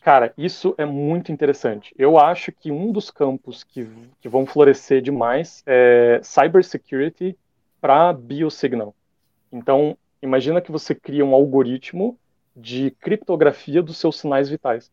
[0.00, 1.92] Cara, isso é muito interessante.
[1.98, 3.84] Eu acho que um dos campos que,
[4.20, 7.36] que vão florescer demais é cybersecurity
[7.80, 8.94] para biosignal.
[9.50, 12.16] Então, imagina que você cria um algoritmo
[12.54, 14.88] de criptografia dos seus sinais vitais.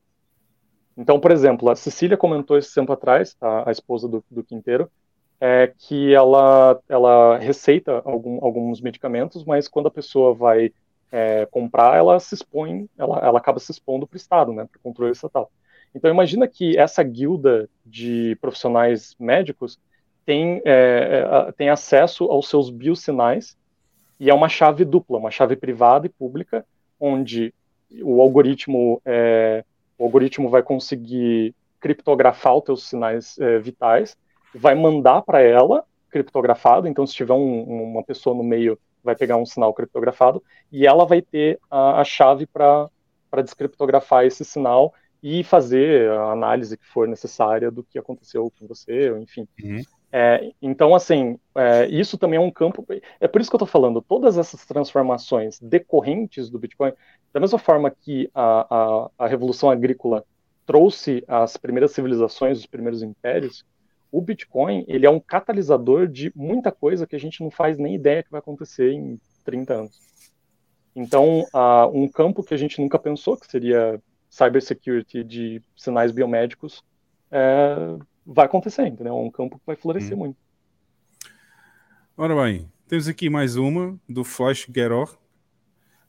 [0.97, 4.89] Então, por exemplo, a Cecília comentou esse tempo atrás, a, a esposa do, do Quinteiro,
[5.39, 10.71] é que ela, ela receita algum, alguns medicamentos, mas quando a pessoa vai
[11.11, 14.77] é, comprar, ela se expõe, ela, ela acaba se expondo para o Estado, né, para
[14.77, 15.51] o controle estatal.
[15.93, 19.79] Então imagina que essa guilda de profissionais médicos
[20.25, 23.57] tem, é, é tem acesso aos seus biosinais
[24.19, 26.65] e é uma chave dupla, uma chave privada e pública,
[26.99, 27.53] onde
[28.01, 29.63] o algoritmo, é,
[29.97, 34.17] o algoritmo vai conseguir criptografar os teus sinais é, vitais,
[34.53, 39.37] vai mandar para ela criptografado, então se tiver um, uma pessoa no meio, vai pegar
[39.37, 42.89] um sinal criptografado, e ela vai ter a, a chave para
[43.43, 49.09] descriptografar esse sinal e fazer a análise que for necessária do que aconteceu com você,
[49.19, 49.47] enfim.
[49.61, 49.81] Uhum.
[50.11, 52.85] É, então, assim, é, isso também é um campo.
[53.19, 56.93] É por isso que eu estou falando, todas essas transformações decorrentes do Bitcoin,
[57.33, 60.23] da mesma forma que a, a, a revolução agrícola
[60.65, 63.65] trouxe as primeiras civilizações, os primeiros impérios,
[64.11, 67.95] o Bitcoin ele é um catalisador de muita coisa que a gente não faz nem
[67.95, 69.99] ideia que vai acontecer em 30 anos.
[70.95, 76.83] Então, uh, um campo que a gente nunca pensou, que seria cybersecurity de sinais biomédicos,
[77.31, 77.75] é,
[78.25, 79.13] vai acontecer, entendeu?
[79.13, 80.19] É um campo que vai florescer hum.
[80.19, 80.37] muito.
[82.15, 85.15] Ora bem, temos aqui mais uma do Flash Geror.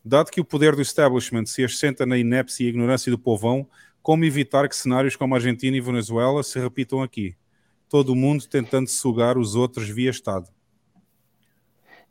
[0.03, 3.69] Dado que o poder do establishment se assenta na inépcia e ignorância do povão,
[4.01, 7.37] como evitar que cenários como a Argentina e Venezuela se repitam aqui?
[7.89, 10.49] Todo mundo tentando sugar os outros via Estado.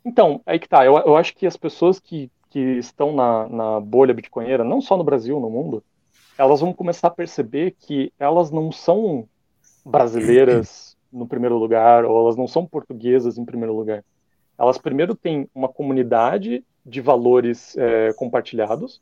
[0.04, 0.84] Então, aí que tá.
[0.84, 4.96] Eu, eu acho que as pessoas que, que estão na, na bolha bitcoinheira, não só
[4.96, 5.82] no Brasil, no mundo,
[6.38, 9.28] elas vão começar a perceber que elas não são
[9.84, 14.04] brasileiras no primeiro lugar, ou elas não são portuguesas em primeiro lugar.
[14.58, 19.00] Elas primeiro têm uma comunidade de valores é, compartilhados,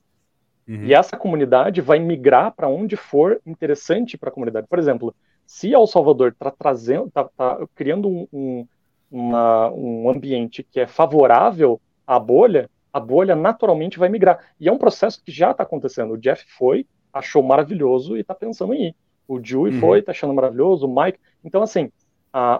[0.68, 0.84] uhum.
[0.84, 4.66] e essa comunidade vai migrar para onde for interessante para a comunidade.
[4.68, 5.14] Por exemplo,
[5.47, 8.68] se El Salvador está trazendo, tá, tá criando um, um,
[9.10, 14.41] uma, um ambiente que é favorável à bolha, a bolha naturalmente vai migrar.
[14.58, 16.15] E é um processo que já está acontecendo.
[16.15, 18.94] O Jeff foi, achou maravilhoso e está pensando em ir.
[19.28, 19.81] O Dewey uhum.
[19.81, 21.18] foi, tá achando maravilhoso, o Mike.
[21.44, 21.91] Então, assim,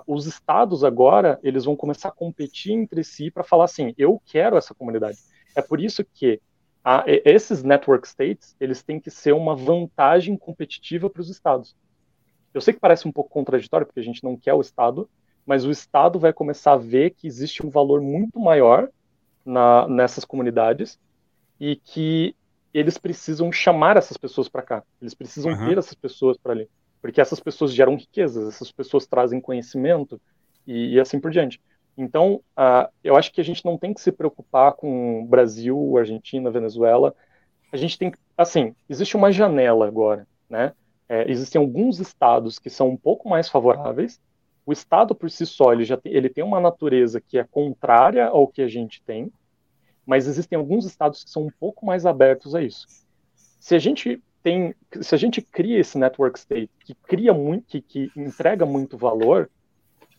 [0.07, 4.57] os estados agora, eles vão começar a competir entre si para falar assim, eu quero
[4.57, 5.19] essa comunidade.
[5.55, 6.41] É por isso que
[7.25, 11.75] esses network states, eles têm que ser uma vantagem competitiva para os estados.
[12.57, 15.07] Eu sei que parece um pouco contraditório, porque a gente não quer o estado,
[15.45, 18.89] mas o estado vai começar a ver que existe um valor muito maior
[19.45, 20.99] na, nessas comunidades
[21.61, 22.35] e que
[22.73, 24.83] eles precisam chamar essas pessoas para cá.
[25.03, 25.69] Eles precisam uhum.
[25.69, 26.67] ter essas pessoas para ali.
[27.03, 30.19] Porque essas pessoas geram riquezas, essas pessoas trazem conhecimento
[30.67, 31.61] e, e assim por diante.
[31.95, 36.51] Então, uh, eu acho que a gente não tem que se preocupar com Brasil, Argentina,
[36.51, 37.15] Venezuela.
[37.71, 40.73] A gente tem, assim, existe uma janela agora, né?
[41.09, 44.21] É, existem alguns estados que são um pouco mais favoráveis.
[44.65, 48.27] O estado por si só, ele já tem, ele tem uma natureza que é contrária
[48.27, 49.31] ao que a gente tem,
[50.05, 52.87] mas existem alguns estados que são um pouco mais abertos a isso.
[53.61, 57.81] Se a gente tem, se a gente cria esse network state que cria muito, que,
[57.81, 59.51] que entrega muito valor,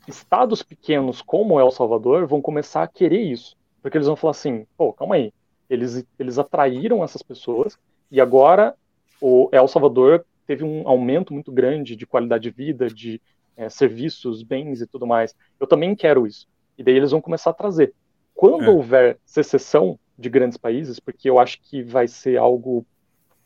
[0.08, 4.66] estados pequenos como El Salvador vão começar a querer isso, porque eles vão falar assim,
[4.78, 5.34] pô, calma aí,
[5.70, 7.78] eles eles atraíram essas pessoas
[8.12, 8.76] e agora
[9.22, 13.22] o El Salvador teve um aumento muito grande de qualidade de vida, de
[13.56, 15.36] é, serviços, bens e tudo mais.
[15.60, 16.48] Eu também quero isso.
[16.78, 17.94] E daí eles vão começar a trazer.
[18.34, 18.70] Quando é.
[18.70, 22.86] houver secessão de grandes países, porque eu acho que vai ser algo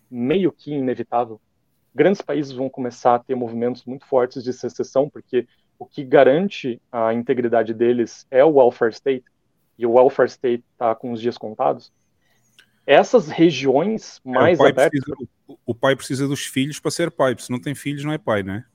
[0.10, 1.40] meio que inevitável,
[1.96, 5.48] grandes países vão começar a ter movimentos muito fortes de secessão, porque
[5.80, 9.26] o que garante a integridade deles é o welfare state,
[9.78, 11.92] e o welfare state está com os dias contados.
[12.86, 15.02] Essas regiões mais é, abertas.
[15.66, 18.44] O pai precisa dos filhos para ser pai, se não tem filhos, não é pai,
[18.44, 18.66] né?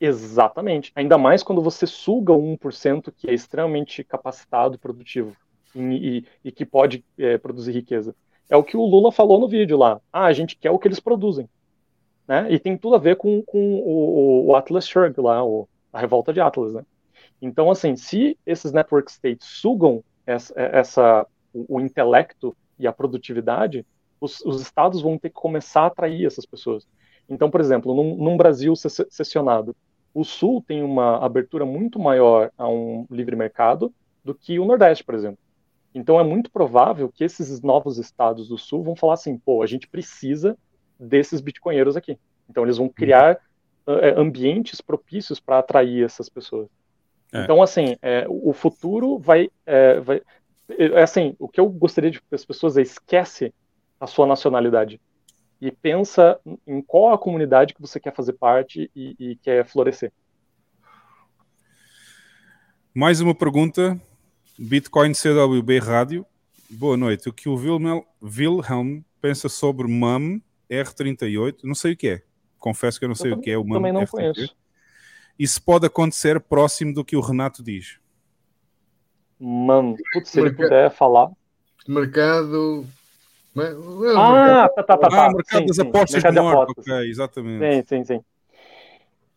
[0.00, 0.90] Exatamente.
[0.96, 5.36] Ainda mais quando você suga o 1% que é extremamente capacitado e produtivo
[5.74, 8.14] e, e que pode é, produzir riqueza.
[8.50, 10.00] É o que o Lula falou no vídeo lá.
[10.12, 11.48] Ah, a gente quer o que eles produzem.
[12.26, 12.52] Né?
[12.52, 16.32] E tem tudo a ver com, com o, o Atlas Shrugged lá, o, a revolta
[16.32, 16.74] de Atlas.
[16.74, 16.84] Né?
[17.40, 23.86] Então, assim, se esses network states sugam essa, essa o, o, intelecto e a produtividade,
[24.22, 26.86] os, os, estados vão ter que começar a atrair essas pessoas.
[27.28, 29.74] Então, por exemplo, num, num Brasil secessionado,
[30.14, 33.92] o Sul tem uma abertura muito maior a um livre mercado
[34.24, 35.38] do que o Nordeste, por exemplo.
[35.94, 39.66] Então é muito provável que esses novos estados do sul vão falar assim, pô, a
[39.66, 40.56] gente precisa
[40.98, 42.18] desses bitcoinheiros aqui.
[42.48, 42.92] Então eles vão uhum.
[42.92, 43.36] criar
[43.86, 46.68] uh, ambientes propícios para atrair essas pessoas.
[47.32, 47.42] É.
[47.42, 50.22] Então assim, é, o futuro vai, é, vai,
[50.70, 53.52] é, assim, o que eu gostaria de que as pessoas é, esquece
[54.02, 55.00] a sua nacionalidade
[55.60, 60.12] e pensa em qual a comunidade que você quer fazer parte e, e quer florescer.
[62.92, 63.96] Mais uma pergunta
[64.58, 66.26] Bitcoin CWB Rádio.
[66.68, 67.28] boa noite.
[67.28, 72.22] O que o Wilhelm, Wilhelm pensa sobre MAM R38, não sei o que é.
[72.58, 74.10] Confesso que eu não sei Eu o que é o MAM também não R38.
[74.10, 74.56] conheço.
[75.38, 78.00] Isso pode acontecer próximo do que o Renato diz.
[79.38, 81.30] Mano, putz, se ele puder falar.
[81.86, 82.84] Mercado.
[84.16, 85.10] Ah, tá, tá, tá.
[85.10, 85.26] tá.
[85.26, 86.86] Ah, mercado Sim, das sim, apostas mercado de apostas.
[86.86, 87.82] Ok, exatamente.
[87.84, 88.24] Sim, sim, sim.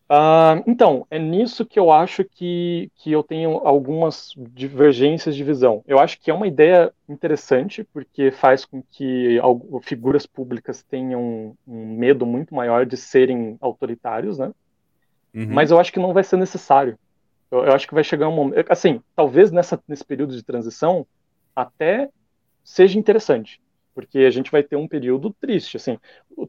[0.08, 5.84] Ah, então, é nisso que eu acho que, que eu tenho algumas divergências de visão.
[5.88, 9.40] Eu acho que é uma ideia interessante, porque faz com que
[9.82, 14.52] figuras públicas tenham um medo muito maior de serem autoritários, né?
[15.34, 15.48] Uhum.
[15.54, 16.98] Mas eu acho que não vai ser necessário.
[17.50, 18.72] Eu, eu acho que vai chegar um momento.
[18.72, 21.06] Assim, talvez nessa, nesse período de transição
[21.56, 22.10] até
[22.64, 23.60] seja interessante,
[23.96, 25.78] porque a gente vai ter um período triste.
[25.78, 25.98] Assim,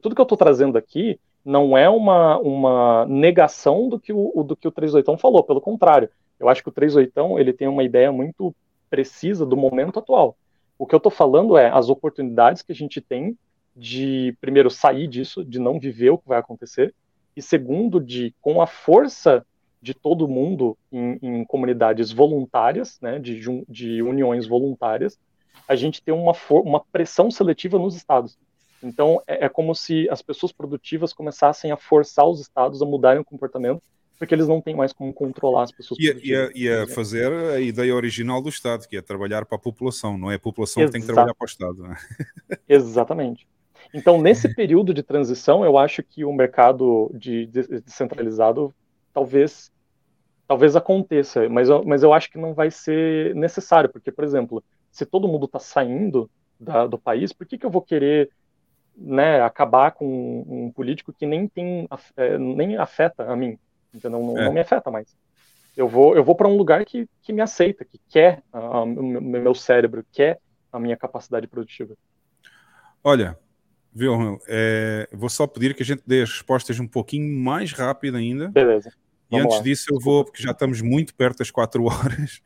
[0.01, 4.55] tudo que eu estou trazendo aqui não é uma, uma negação do que o, do
[4.55, 6.09] que o 38 falou, pelo contrário.
[6.37, 8.53] Eu acho que o 38 ele tem uma ideia muito
[8.89, 10.37] precisa do momento atual.
[10.77, 13.37] O que eu estou falando é as oportunidades que a gente tem
[13.75, 16.93] de, primeiro, sair disso, de não viver o que vai acontecer,
[17.35, 19.45] e segundo, de com a força
[19.81, 25.19] de todo mundo em, em comunidades voluntárias, né, de, de uniões voluntárias,
[25.67, 28.37] a gente ter uma, uma pressão seletiva nos estados.
[28.81, 33.21] Então, é, é como se as pessoas produtivas começassem a forçar os estados a mudarem
[33.21, 33.81] o comportamento,
[34.19, 36.49] porque eles não têm mais como controlar as pessoas E a, e, produtivas.
[36.49, 40.17] a, e a fazer a ideia original do Estado, que é trabalhar para a população,
[40.17, 41.13] não é a população que tem que Exato.
[41.13, 41.77] trabalhar para o Estado.
[41.77, 41.97] não é?
[42.67, 43.47] Exatamente.
[43.93, 48.73] Então, nesse período de transição, eu acho que o mercado de, de- descentralizado
[49.13, 49.71] talvez
[50.47, 54.63] talvez aconteça, mas mas eu acho que não vai ser necessário, porque, por exemplo,
[54.97, 58.29] se todo mundo está saindo da- do país, por que, que eu vou querer
[58.95, 63.59] né, acabar com um, um político que nem tem é, nem afeta a mim,
[63.93, 64.19] entendeu?
[64.19, 64.45] Não, É.
[64.45, 65.15] não me afeta mais.
[65.75, 69.53] Eu vou eu vou para um lugar que, que me aceita, que quer o meu
[69.53, 70.39] cérebro, quer
[70.73, 71.93] a minha capacidade produtiva.
[73.03, 73.37] Olha,
[73.95, 78.17] Wilhelm, é, vou só pedir que a gente dê as respostas um pouquinho mais rápido
[78.17, 78.47] ainda.
[78.49, 78.89] Beleza.
[79.29, 79.63] E Vamos antes lá.
[79.63, 82.41] disso eu vou, porque já estamos muito perto das 4 horas,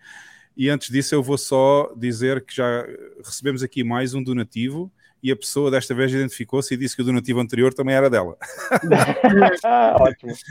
[0.55, 2.85] e antes disso eu vou só dizer que já
[3.23, 4.91] recebemos aqui mais um donativo
[5.23, 8.37] e a pessoa desta vez identificou-se e disse que o donativo anterior também era dela.
[9.99, 10.33] Ótimo.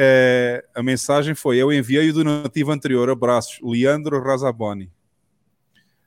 [0.00, 3.08] É, a mensagem foi: Eu enviei o donativo anterior.
[3.10, 4.90] Abraços, Leandro Razaboni.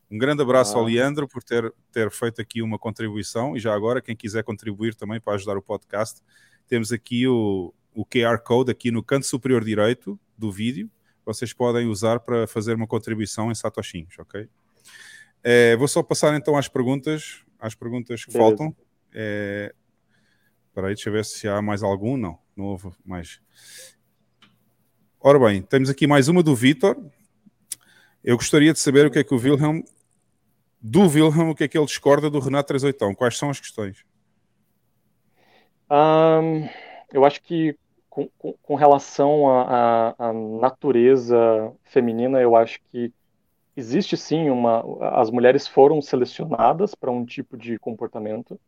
[0.10, 0.88] Um grande abraço ao Ah.
[0.88, 3.56] Leandro por ter, ter feito aqui uma contribuição.
[3.56, 6.22] E já agora, quem quiser contribuir também para ajudar o podcast,
[6.68, 10.90] temos aqui o, o QR Code aqui no canto superior direito do vídeo.
[11.26, 14.48] Vocês podem usar para fazer uma contribuição em satoshinhos, ok?
[15.44, 18.50] É, vou só passar então às perguntas, às perguntas que Beleza.
[18.58, 18.76] faltam.
[19.14, 19.74] É,
[20.72, 22.16] Espera aí, deixa eu ver se há mais algum.
[22.16, 23.42] Não, não houve mais.
[25.20, 26.96] Ora bem, temos aqui mais uma do Vitor.
[28.24, 29.82] Eu gostaria de saber o que é que o Wilhelm,
[30.80, 33.18] do Wilhelm, o que é que ele discorda do Renato 38.
[33.18, 34.06] Quais são as questões?
[35.90, 36.70] Ahn,
[37.12, 37.78] eu acho que
[38.12, 41.38] com, com- relação à natureza
[41.86, 43.14] feminina, eu acho que
[43.76, 44.84] existe sim uma.
[45.20, 48.60] As mulheres foram selecionadas para um tipo de comportamento,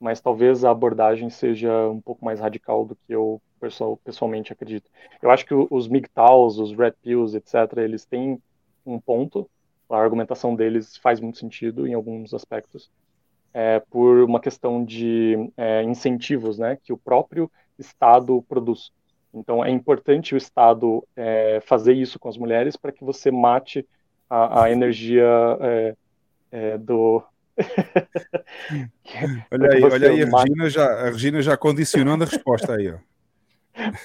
[0.00, 4.90] mas talvez a abordagem seja um pouco mais radical do que eu pessoal- pessoalmente acredito.
[5.22, 8.40] Eu acho que os MGTOWs, os Red Pills, etc., eles têm
[8.86, 9.50] um ponto.
[9.90, 12.90] A argumentação deles faz muito sentido em alguns aspectos
[13.54, 18.90] é, por uma questão de é, incentivos, né, que o próprio Estado produz.
[19.32, 23.86] Então, é importante o Estado é, fazer isso com as mulheres para que você mate
[24.30, 25.26] a, a energia
[25.60, 25.96] é,
[26.50, 27.22] é, do.
[29.50, 32.74] Olha Para que aí, olha aí a, Regina já, a Regina já condicionando a resposta
[32.74, 32.90] aí.
[32.90, 32.98] Ó.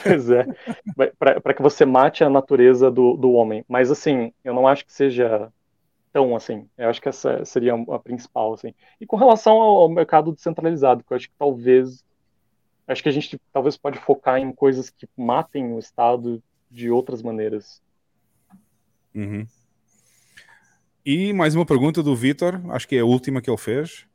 [0.03, 0.45] Pois é,
[1.17, 3.63] para que você mate a natureza do, do homem.
[3.67, 5.51] Mas, assim, eu não acho que seja
[6.11, 6.67] tão assim.
[6.77, 8.73] Eu acho que essa seria a principal, assim.
[8.99, 12.03] E com relação ao, ao mercado descentralizado, que eu acho que talvez.
[12.91, 17.21] Acho que a gente talvez pode focar em coisas que matem o Estado de outras
[17.21, 17.81] maneiras.
[19.15, 19.45] Uhum.
[21.05, 24.05] E mais uma pergunta do Vitor, acho que é a última que ele fez.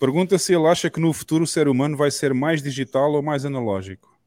[0.00, 3.22] Pergunta se ele acha que no futuro o ser humano vai ser mais digital ou
[3.22, 4.18] mais analógico.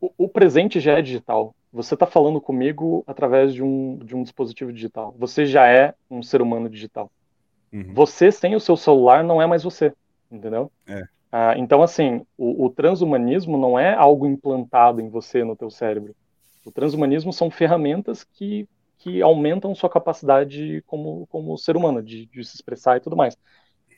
[0.00, 1.54] O, o presente já é digital.
[1.70, 5.14] Você está falando comigo através de um, de um dispositivo digital.
[5.18, 7.10] Você já é um ser humano digital.
[7.70, 7.92] Uhum.
[7.92, 9.92] Você sem o seu celular não é mais você,
[10.30, 10.72] entendeu?
[10.86, 11.04] É.
[11.36, 16.14] Ah, então, assim, o, o transhumanismo não é algo implantado em você, no teu cérebro.
[16.64, 22.44] O transhumanismo são ferramentas que, que aumentam sua capacidade como, como ser humano, de, de
[22.44, 23.36] se expressar e tudo mais.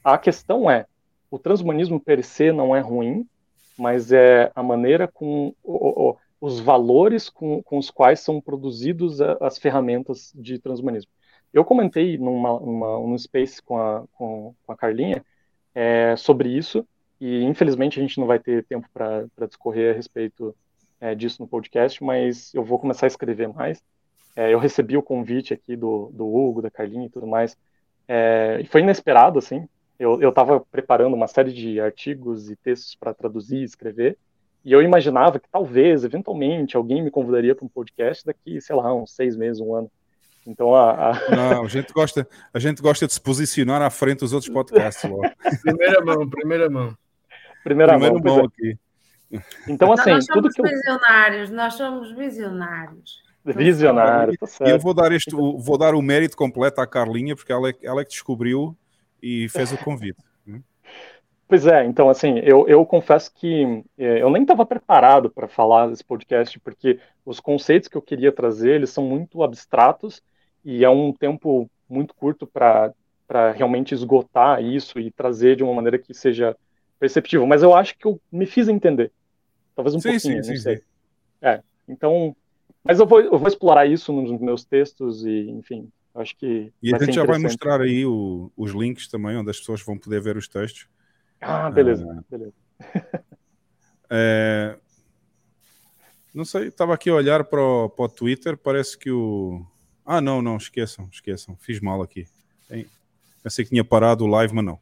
[0.03, 0.87] A questão é,
[1.31, 3.29] o transhumanismo per se não é ruim,
[3.77, 9.21] mas é a maneira com o, o, os valores com, com os quais são produzidos
[9.21, 11.13] a, as ferramentas de transhumanismo.
[11.53, 15.23] Eu comentei numa, numa, num space com a, com, com a Carlinha
[15.75, 16.83] é, sobre isso,
[17.21, 20.55] e infelizmente a gente não vai ter tempo para discorrer a respeito
[21.01, 23.83] é, disso no podcast, mas eu vou começar a escrever mais.
[24.35, 27.57] É, eu recebi o convite aqui do, do Hugo, da Carlinha e tudo mais,
[28.07, 29.69] é, e foi inesperado, assim.
[29.99, 34.19] Eu estava preparando uma série de artigos e textos para traduzir e escrever,
[34.67, 38.93] e eu imaginava que talvez, eventualmente, alguém me convidaria para um podcast daqui, sei lá,
[38.93, 39.89] uns seis meses, um ano.
[40.45, 41.31] Então a, a...
[41.31, 45.09] Não, a gente gosta, a gente gosta de se posicionar à frente dos outros podcasts.
[45.63, 46.97] primeira mão, primeira mão.
[47.67, 48.47] Primeira Primeiro mão, mão é.
[48.47, 48.79] aqui.
[49.69, 50.65] Então, assim, nós tudo que eu...
[50.65, 53.27] visionários, nós somos visionários.
[53.45, 54.69] Visionário, tá certo.
[54.69, 57.75] E eu vou dar, este, vou dar o mérito completo à Carlinha, porque ela é,
[57.81, 58.77] ela é que descobriu
[59.23, 60.19] e fez o convite.
[61.49, 65.87] Pois é, então assim, eu, eu confesso que é, eu nem estava preparado para falar
[65.87, 70.21] desse podcast, porque os conceitos que eu queria trazer, eles são muito abstratos
[70.65, 72.93] e é um tempo muito curto para
[73.53, 76.57] realmente esgotar isso e trazer de uma maneira que seja
[76.99, 77.47] perceptível.
[77.47, 79.13] Mas eu acho que eu me fiz entender.
[79.75, 80.83] Talvez um sim, pouquinho, sim, não sim, sei.
[81.43, 82.35] É, então,
[82.83, 86.73] mas eu vou, eu vou explorar isso nos meus textos e, enfim, acho que.
[86.83, 89.99] E a gente já vai mostrar aí o, os links também, onde as pessoas vão
[89.99, 90.89] poder ver os textos.
[91.41, 92.55] Ah, beleza, ah, beleza.
[94.09, 94.79] É...
[96.33, 99.67] Não sei, estava aqui a olhar para o Twitter, parece que o.
[100.05, 102.29] Ah, não, não, esqueçam, esqueçam, fiz mal aqui.
[103.43, 104.79] Pensei que tinha parado o live, mas não.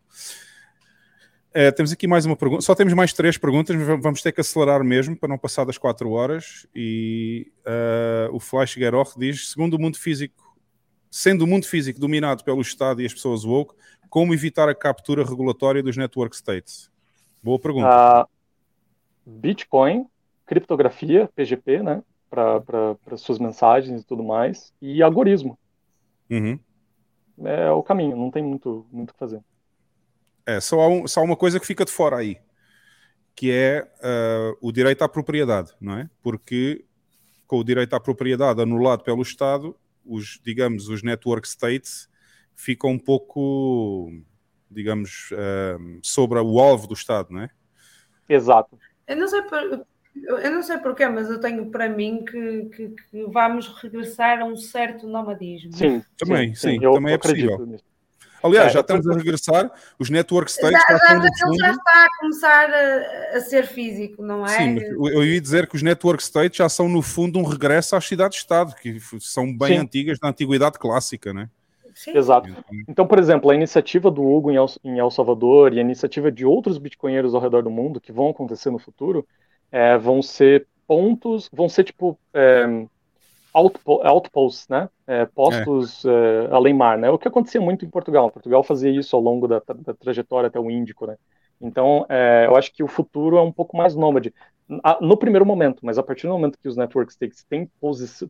[1.57, 2.62] É, temos aqui mais uma pergunta.
[2.62, 6.10] Só temos mais três perguntas, vamos ter que acelerar mesmo para não passar das quatro
[6.10, 6.66] horas.
[6.74, 10.57] E uh, o Flash Geroch diz: segundo o mundo físico,
[11.08, 13.73] sendo o mundo físico dominado pelo Estado e as pessoas woke,
[14.10, 16.91] como evitar a captura regulatória dos network states?
[17.41, 18.26] Boa pergunta.
[18.26, 18.28] Uh,
[19.24, 20.07] Bitcoin,
[20.47, 22.02] criptografia, PGP, né?
[22.28, 25.57] Para suas mensagens e tudo mais, e algoritmo.
[26.28, 26.58] Uhum.
[27.44, 29.41] É o caminho, não tem muito muito o que fazer.
[30.47, 32.39] É, só há, um, só há uma coisa que fica de fora aí,
[33.34, 36.08] que é uh, o direito à propriedade, não é?
[36.23, 36.84] Porque
[37.47, 42.08] com o direito à propriedade anulado pelo Estado, os, digamos, os network states
[42.55, 44.12] fica um pouco,
[44.70, 47.50] digamos, uh, sobre o alvo do Estado, não é?
[48.28, 48.78] Exato.
[49.06, 52.89] Eu não sei por, eu não sei porquê, mas eu tenho para mim que, que,
[52.89, 55.73] que vamos regressar a um certo nomadismo.
[55.73, 57.66] Sim, também, sim, sim, sim também é possível.
[57.66, 57.93] Nisso.
[58.44, 61.56] Aliás, é, já estamos a regressar, os network states já, já, já, fundo...
[61.58, 64.48] já está a começar a, a, ser físico, não é?
[64.50, 68.06] Sim, eu ia dizer que os network states já são no fundo um regresso às
[68.06, 69.78] cidades-estado, que são bem Sim.
[69.78, 71.48] antigas da antiguidade clássica, né?
[71.94, 72.18] Sim.
[72.18, 72.50] Exato.
[72.86, 76.31] Então, por exemplo, a iniciativa do Hugo em El, em El, Salvador e a iniciativa
[76.31, 79.26] de outros bitcoinheiros ao redor do mundo que vão acontecer no futuro
[79.73, 82.66] é, vão ser pontos, vão ser tipo é,
[83.55, 84.89] outposts, né?
[85.07, 86.49] É, postos é.
[86.50, 87.08] além mar, né?
[87.10, 88.31] O que acontecia muito em Portugal.
[88.31, 91.16] Portugal fazia isso ao longo da, da trajetória até o Índico, né?
[91.60, 94.34] Então, é, eu acho que o futuro é um pouco mais nômade.
[95.00, 97.70] No primeiro momento, mas a partir do momento que os network states têm,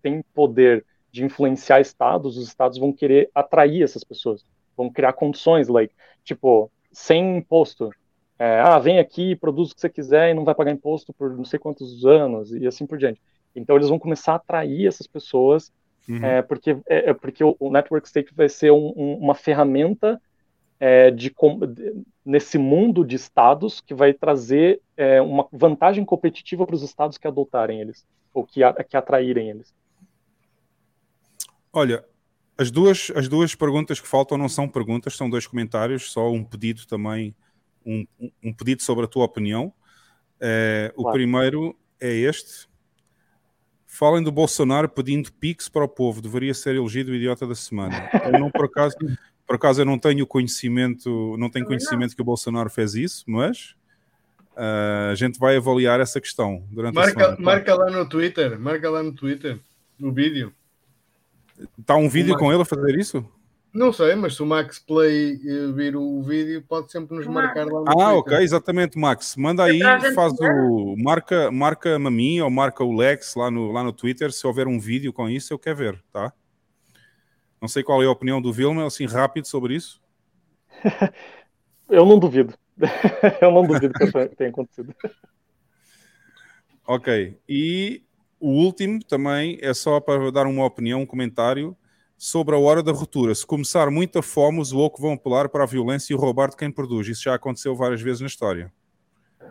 [0.03, 4.45] têm poder de influenciar estados, os estados vão querer atrair essas pessoas,
[4.77, 5.95] vão criar condições, like,
[6.25, 7.91] tipo, sem imposto.
[8.37, 11.37] É, ah, vem aqui, produz o que você quiser e não vai pagar imposto por
[11.37, 13.23] não sei quantos anos e assim por diante.
[13.55, 15.73] Então eles vão começar a atrair essas pessoas,
[16.09, 16.25] uhum.
[16.25, 20.21] é, porque, é, é, porque o, o, Network State vai ser um, um, uma ferramenta
[20.81, 26.75] é, de, de, nesse mundo de estados que vai trazer é, uma vantagem competitiva para
[26.75, 29.75] os estados que adotarem eles, ou que, que atraírem eles.
[31.73, 32.05] Olha,
[32.57, 36.45] as duas, as duas perguntas que faltam não são perguntas, são dois comentários, só um
[36.45, 37.35] pedido também,
[37.85, 38.07] um,
[38.43, 39.73] um pedido sobre a tua opinião.
[40.41, 41.15] É, o claro.
[41.15, 42.69] primeiro é este.
[43.95, 48.11] Falem do Bolsonaro pedindo pix para o povo, deveria ser elegido o idiota da semana.
[48.25, 48.97] Eu não, por acaso,
[49.47, 53.77] por acaso eu não tenho conhecimento, não tenho conhecimento que o Bolsonaro fez isso, mas
[54.57, 57.37] uh, a gente vai avaliar essa questão durante marca, a semana.
[57.41, 59.61] Marca lá no Twitter, marca lá no Twitter,
[59.97, 60.53] no vídeo.
[61.79, 63.25] Está um vídeo com ele a fazer isso?
[63.75, 67.67] Não sei, mas se o Max Play eh, vir o vídeo, pode sempre nos marcar
[67.67, 68.19] lá no Ah, Twitter.
[68.19, 69.35] ok, exatamente, Max.
[69.35, 69.81] Manda aí,
[70.15, 70.95] faz o.
[70.97, 74.31] Marca, marca-me a mim ou marca o Lex lá no, lá no Twitter.
[74.31, 76.33] Se houver um vídeo com isso, eu quero ver, tá?
[77.61, 80.01] Não sei qual é a opinião do Vilma, assim, rápido sobre isso.
[81.91, 82.55] eu não duvido.
[83.43, 84.95] eu não duvido que tenha acontecido.
[86.87, 88.05] Ok, e
[88.39, 91.77] o último também é só para dar uma opinião, um comentário
[92.25, 93.35] sobre a hora da ruptura.
[93.35, 96.71] Se começar muita fome, os woke vão apelar para a violência e roubar de quem
[96.71, 97.07] produz.
[97.07, 98.73] Isso já aconteceu várias vezes na história.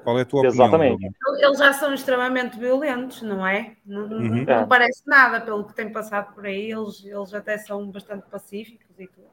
[0.03, 0.65] Qual é a tua opinião?
[0.65, 1.07] Exatamente.
[1.39, 3.73] Eles já são extremamente violentos, não é?
[3.85, 4.43] Não, não- Uhum.
[4.43, 4.65] não É.
[4.65, 6.71] parece nada pelo que tem passado por aí.
[6.71, 9.27] Eles, eles até são bastante pacíficos e tudo.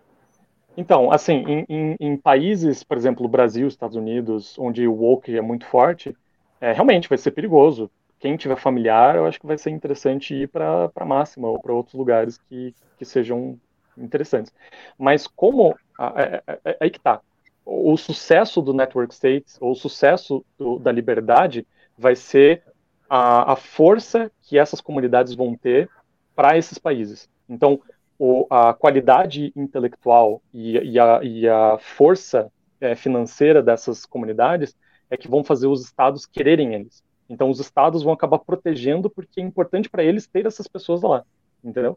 [0.77, 5.41] Então, assim, em, em- em países, por exemplo, Brasil, Estados Unidos, onde o woke é
[5.41, 6.15] muito forte,
[6.61, 7.91] é, realmente vai ser perigoso.
[8.21, 11.73] Quem tiver familiar, eu acho que vai ser interessante ir para para Máxima ou para
[11.75, 13.59] outros lugares que, que sejam
[13.97, 14.53] interessantes.
[14.99, 17.21] Mas como a- é, é- é- aí que tá.
[17.65, 21.67] O, sucesso do Network States, ou o sucesso do- da liberdade,
[21.97, 22.65] vai ser
[23.09, 25.91] a, a força que essas comunidades vão ter
[26.35, 27.29] para esses países.
[27.49, 27.81] Então,
[28.19, 34.75] o- a qualidade intelectual e, e a, e a força eh, financeira dessas comunidades
[35.11, 37.03] é que vão fazer os estados quererem eles.
[37.31, 41.25] Então, os estados vão acabar protegendo porque é importante para eles ter essas pessoas lá,
[41.63, 41.97] entendeu?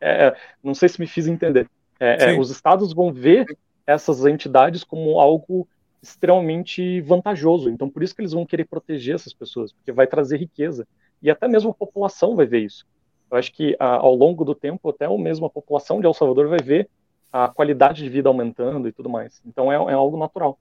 [0.00, 1.70] É, não sei se me fiz entender.
[2.00, 3.46] É, é, os estados vão ver
[3.86, 5.68] essas entidades como algo
[6.02, 7.70] extremamente vantajoso.
[7.70, 10.88] Então, por isso que eles vão querer proteger essas pessoas, porque vai trazer riqueza.
[11.22, 12.84] E até mesmo a população vai ver isso.
[13.30, 16.14] Eu acho que ah, ao longo do tempo, até o mesmo a população de El
[16.14, 16.90] Salvador vai ver
[17.32, 19.40] a qualidade de vida aumentando e tudo mais.
[19.46, 20.58] Então é, é algo natural.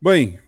[0.00, 0.38] Bem,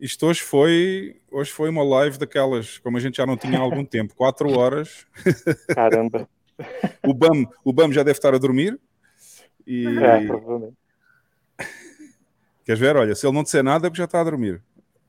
[0.00, 3.62] isto hoje foi, hoje foi uma live daquelas, como a gente já não tinha há
[3.62, 5.06] algum tempo, quatro horas.
[5.74, 6.28] Caramba.
[7.06, 8.78] o, BAM, o BAM já deve estar a dormir.
[9.66, 9.86] E...
[9.86, 10.76] É, provavelmente.
[12.64, 12.96] Queres ver?
[12.96, 14.60] Olha, se ele não disser nada é porque já está a dormir.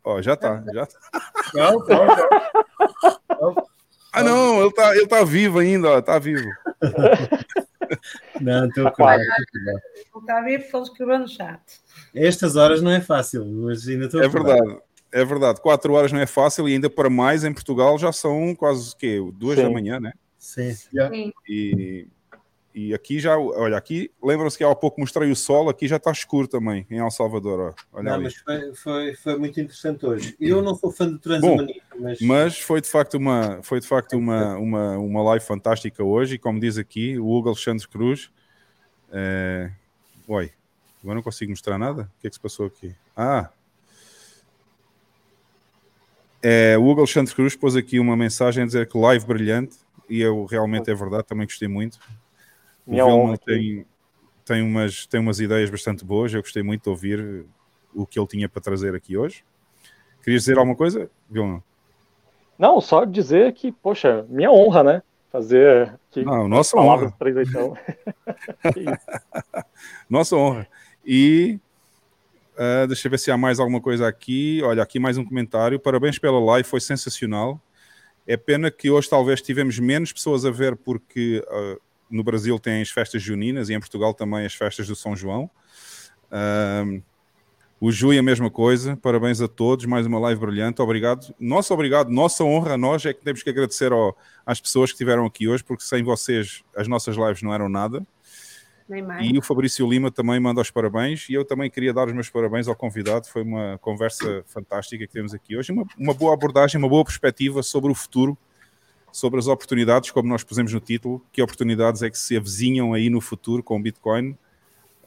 [0.04, 1.00] Ó, já está, já está.
[1.54, 2.06] Não, não,
[3.42, 3.68] não.
[4.14, 6.48] Ah não, ele está ele tá vivo ainda, ó, está vivo.
[8.42, 8.86] Não, estou.
[8.86, 9.24] Ele
[10.20, 11.62] está a ver porque ele escreveu no chat.
[12.14, 14.80] Estas horas não é fácil, mas ainda estou a É verdade,
[15.12, 15.62] é verdade.
[15.62, 18.98] Quatro horas não é fácil e ainda para mais em Portugal já são quase o
[18.98, 19.20] quê?
[19.34, 19.64] Duas Sim.
[19.64, 20.14] da manhã, né?
[20.38, 20.74] Sim.
[20.74, 21.34] Sim.
[21.48, 22.08] E,
[22.78, 26.12] e aqui já, olha, aqui, lembram-se que há pouco mostrei o sol, aqui já está
[26.12, 27.98] escuro também, em El Salvador, ó.
[27.98, 28.24] Olha Não, ali.
[28.26, 30.36] mas foi, foi, foi muito interessante hoje.
[30.40, 34.16] Eu não sou fã do transhumanismo, mas, Mas foi de facto uma, foi de facto
[34.16, 38.30] uma, uma, uma live fantástica hoje, e como diz aqui, o Hugo Alexandre Cruz.
[39.12, 39.72] É...
[40.28, 40.52] Oi,
[41.02, 42.04] agora não consigo mostrar nada?
[42.04, 42.94] O que é que se passou aqui?
[43.16, 43.50] Ah!
[46.44, 50.22] É, o Hugo Alexandre Cruz pôs aqui uma mensagem a dizer que live brilhante, e
[50.22, 51.98] eu realmente é verdade, também gostei muito.
[52.88, 53.46] O Minha Vilma honra aqui.
[53.46, 53.86] tem,
[54.46, 57.46] tem, umas, tem umas ideias bastante boas, eu gostei muito de ouvir
[57.94, 59.44] o que ele tinha para trazer aqui hoje.
[60.24, 61.64] Querias dizer alguma coisa, Vilma?
[62.58, 65.04] Não, só dizer que, poxa, minha honra, né?
[65.32, 67.14] Fazer aqui Não, nossa palavras
[67.56, 67.80] honra.
[68.74, 69.86] Que isso.
[70.10, 70.68] Nossa honra.
[71.06, 71.60] E
[72.58, 74.62] ah, deixa eu ver se há mais alguma coisa aqui.
[74.64, 75.80] Olha, aqui mais um comentário.
[75.80, 77.62] Parabéns pela live, foi sensacional.
[78.26, 81.78] É pena que hoje talvez tivemos menos pessoas a ver porque ah,
[82.10, 85.50] no Brasil tem as festas juninas e em Portugal também as festas do São João.
[86.32, 86.84] Ah,
[87.80, 88.98] o Jui a mesma coisa.
[88.98, 89.86] Parabéns a todos.
[89.86, 90.82] Mais uma live brilhante.
[90.82, 91.34] Obrigado.
[91.40, 94.96] Nosso obrigado, nossa honra a nós é que temos que agradecer ao- às pessoas que
[94.96, 98.06] estiveram aqui hoje, porque sem vocês as nossas lives não eram nada.
[98.90, 99.30] Nem mais.
[99.30, 101.28] E o Fabrício Lima também manda os parabéns.
[101.30, 103.28] E eu também queria dar os meus parabéns ao convidado.
[103.28, 105.72] Foi uma conversa fantástica que temos aqui hoje.
[105.74, 108.38] Uma, uma boa abordagem, uma boa perspectiva sobre o futuro,
[109.18, 111.26] sobre as oportunidades, como nós pusemos no título.
[111.32, 114.38] Que oportunidades é que se avizinham aí no futuro com o Bitcoin?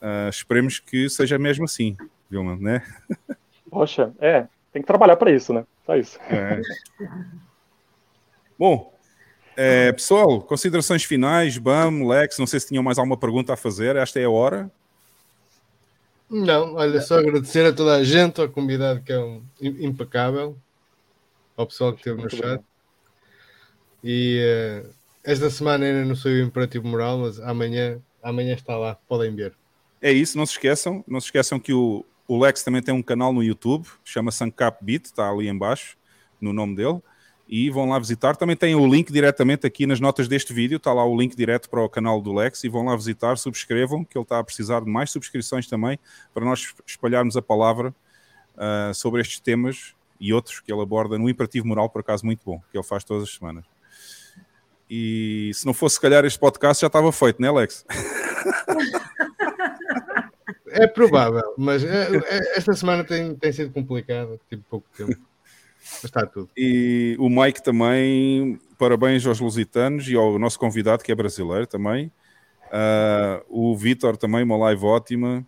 [0.03, 1.97] Ah, esperemos que seja mesmo assim,
[2.29, 2.85] Vilma, né?
[3.71, 5.65] Poxa, é, tem que trabalhar para isso, né?
[5.87, 6.19] Só isso.
[6.23, 6.61] É.
[8.59, 8.93] Bom,
[9.57, 13.95] é, pessoal, considerações finais, Bam, Lex, não sei se tinham mais alguma pergunta a fazer.
[13.95, 14.69] Esta é a hora.
[16.29, 20.57] Não, olha, só agradecer a toda a gente, ao convidado que é um im- impecável,
[21.57, 22.61] ao pessoal que esteve no chat.
[24.03, 24.91] E eh,
[25.23, 29.55] esta semana ainda não sou o imperativo moral, mas amanhã, amanhã está lá, podem ver.
[30.01, 31.05] É isso, não se esqueçam.
[31.07, 34.45] Não se esqueçam que o, o Lex também tem um canal no YouTube, chama-se
[34.81, 35.97] Beat, está ali em baixo,
[36.41, 37.01] no nome dele.
[37.49, 38.37] E vão lá visitar.
[38.37, 41.69] Também tem o link diretamente aqui nas notas deste vídeo, está lá o link direto
[41.69, 42.63] para o canal do Lex.
[42.63, 45.99] E vão lá visitar, subscrevam, que ele está a precisar de mais subscrições também,
[46.33, 47.93] para nós espalharmos a palavra
[48.57, 52.43] ah, sobre estes temas e outros que ele aborda no Imperativo Moral, por acaso muito
[52.45, 53.65] bom, que ele faz todas as semanas.
[54.91, 57.87] E se não fosse, se calhar, este podcast já estava feito, né, Lex?
[60.73, 65.17] É provável, mas eh, eh, esta semana tem, tem sido complicada, tive pouco tempo.
[65.93, 66.49] Mas está tudo.
[66.57, 72.11] E o Mike também, parabéns aos lusitanos e ao nosso convidado que é brasileiro também.
[72.71, 75.45] Ah, o Vitor também, uma live ótima.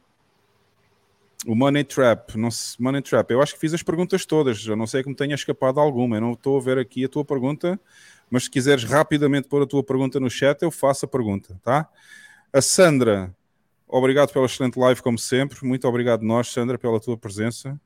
[1.47, 4.77] O Money Trap, não se, Money Trap, eu acho que fiz as perguntas todas, eu
[4.77, 7.81] não sei me tenha escapado alguma, eu não estou a ver aqui a tua pergunta,
[8.33, 11.86] mas se quiseres rapidamente pôr a tua pergunta no chat, eu faço a pergunta, tá?
[12.51, 13.31] A Sandra,
[13.86, 17.78] obrigado pela excelente live, como sempre, muito obrigado nós, Sandra, pela tua presença.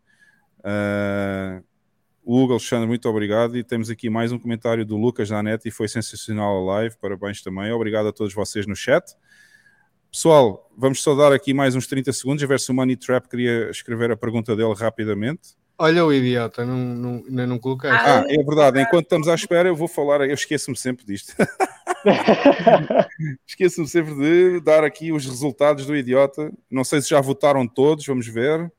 [0.60, 1.64] Uh,
[2.24, 3.56] Hugo Alexandre, muito obrigado.
[3.56, 6.96] E temos aqui mais um comentário do Lucas da net e foi sensacional a live.
[6.96, 7.72] Parabéns também.
[7.72, 9.04] Obrigado a todos vocês no chat.
[10.12, 13.28] Pessoal, vamos só dar aqui mais uns 30 segundos a ver se o Money Trap
[13.28, 15.56] queria escrever a pergunta dele rapidamente.
[15.78, 18.08] Olha o idiota, não, não, ainda não colocaste.
[18.08, 18.80] Ah, é verdade.
[18.80, 20.22] Enquanto estamos à espera, eu vou falar.
[20.22, 21.34] Eu esqueço-me sempre disto.
[23.46, 26.50] esqueço-me sempre de dar aqui os resultados do idiota.
[26.70, 28.72] Não sei se já votaram todos, vamos ver.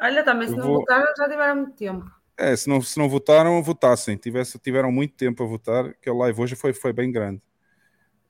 [0.00, 2.08] Olha, também se Eu não vou- votaram já tiveram muito tempo.
[2.36, 4.16] É, se não, se não votaram, votassem.
[4.16, 7.42] Tivesse, tiveram muito tempo a votar, que a live hoje foi, foi bem grande.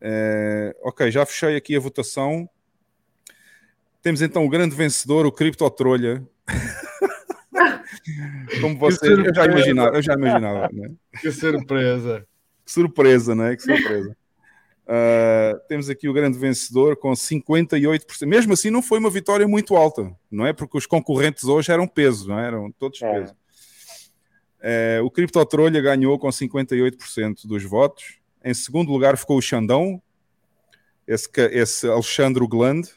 [0.00, 2.48] É, ok, já fechei aqui a votação.
[4.00, 6.26] Temos então o grande vencedor, o Cripto Trolha.
[8.60, 10.90] Como vocês, eu já imaginava, eu já imaginava, né?
[11.20, 12.26] Que surpresa.
[12.64, 13.56] Que surpresa, né?
[13.56, 14.16] Que surpresa.
[14.90, 18.26] Ah, temos aqui o grande vencedor com 58%.
[18.26, 20.54] Mesmo assim, não foi uma vitória muito alta, não é?
[20.54, 22.46] Porque os concorrentes hoje eram peso, não é?
[22.46, 23.36] Eram todos peso.
[24.60, 28.18] Eh, o Cripto Trolha ganhou com 58% dos votos.
[28.42, 30.02] Em segundo lugar ficou o Xandão,
[31.06, 32.88] esse, esse Alexandre Gland,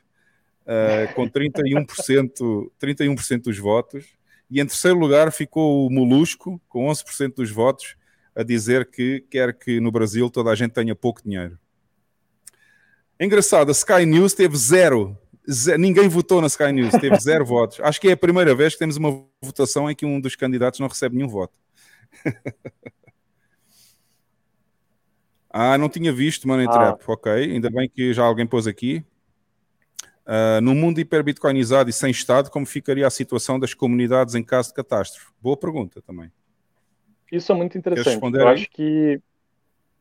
[0.65, 4.06] eh, com 31%, 31% dos votos.
[4.51, 7.95] E em terceiro lugar ficou o Molusco, com 11% dos votos,
[8.35, 11.57] a dizer que quer que no Brasil toda a gente tenha pouco dinheiro.
[13.19, 15.17] Engraçado, a Sky News teve zero.
[15.49, 17.80] Ze- Ninguém votou na Sky News, teve zero votos.
[17.80, 20.80] Acho que é a primeira vez que temos uma votação em que um dos candidatos
[20.80, 21.53] não recebe nenhum voto.
[25.49, 26.71] ah, não tinha visto Money Ah.
[26.71, 27.01] Trap.
[27.07, 29.03] Ok, ainda bem que já alguém pôs aqui.
[30.34, 34.69] Ah, no mundo hiperbitcoinizado e sem Estado, como ficaria a situação das comunidades em caso
[34.69, 35.27] de catástrofe?
[35.42, 36.32] Boa pergunta também.
[37.30, 38.24] Isso é muito interessante.
[38.34, 39.19] Eu acho que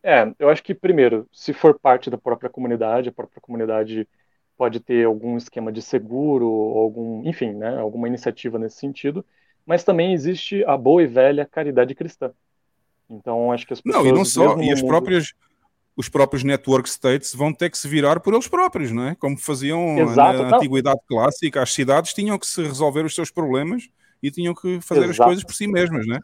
[0.04, 4.06] é, eu acho que primeiro, se for parte da própria comunidade, a própria comunidade
[4.56, 9.26] pode ter algum esquema de seguro, algum, enfim, né, alguma iniciativa nesse sentido,
[9.66, 12.30] mas também existe a boa e velha caridade cristã.
[13.10, 15.32] Então, acho que as pessoas Não, e não só, e as mundo- próprias,
[15.96, 19.14] os próprios network states vão ter que se virar por eles próprios, não é?
[19.14, 20.56] Como faziam Exato, na não.
[20.56, 23.88] antiguidade clássica, as cidades tinham que se resolver os seus problemas
[24.22, 25.24] e tinham que fazer as Exato.
[25.28, 26.20] coisas por si mesmas, não é?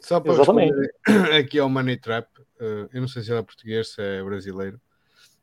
[0.00, 0.72] Só para Exatamente.
[1.06, 2.26] responder aqui ao Money Trap,
[2.60, 4.80] eh, eu não sei se ele é português, se é brasileiro,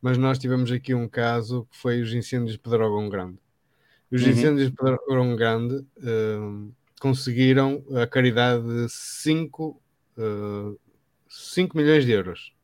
[0.02, 3.38] mas nós tivemos aqui um caso que foi os incêndios de Pedrógão Grande.
[4.12, 4.30] Os Uhum.
[4.30, 9.82] incêndios de Pedrógão Grande eh, conseguiram a caridade de 5
[11.78, 12.55] milhões de euros.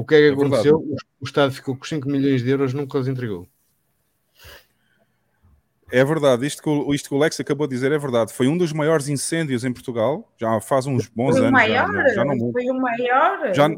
[0.00, 0.46] O que é que É verdade.
[0.68, 0.76] aconteceu?
[0.78, 3.48] O, o Estado ficou com 5 milhões de euros, nunca os entregou.
[5.90, 8.32] É verdade, isto que, o, isto que o Lex acabou de dizer é verdade.
[8.32, 11.60] Foi um dos maiores incêndios em Portugal, já faz uns bons Foi o anos.
[11.62, 11.92] já- maior?
[12.08, 12.52] já, já não muito.
[12.52, 13.54] Foi o maior?
[13.54, 13.68] Já,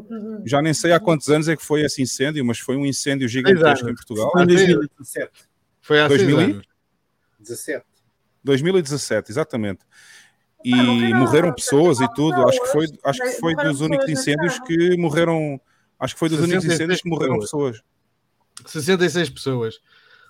[0.45, 3.27] já nem sei há quantos anos é que foi esse incêndio, mas foi um incêndio
[3.27, 4.29] gigantesco em Portugal.
[4.31, 5.31] Foi em 2017.
[5.81, 6.65] Foi há 2000 seis e- anos.
[7.39, 7.85] 17.
[8.43, 9.79] 2017, exatamente.
[10.65, 12.47] E Ah, morreram pessoas e tudo.
[12.47, 15.59] Acho que foi, acho que foi dos únicos incêndios que morreram.
[16.01, 17.77] Acho que foi dos únicos 66 incêndios que morreram pessoas.
[18.57, 18.71] pessoas.
[18.73, 19.79] 66 pessoas.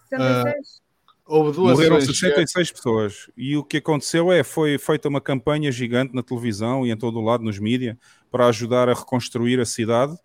[0.09, 0.81] 66?
[1.25, 3.31] Houve duas Morreram ações- 66 pessoas.
[3.37, 7.17] E o que aconteceu é foi feita uma campanha gigante na televisão e em todo
[7.19, 7.95] o lado nos mídias
[8.29, 10.15] para ajudar a reconstruir a cidade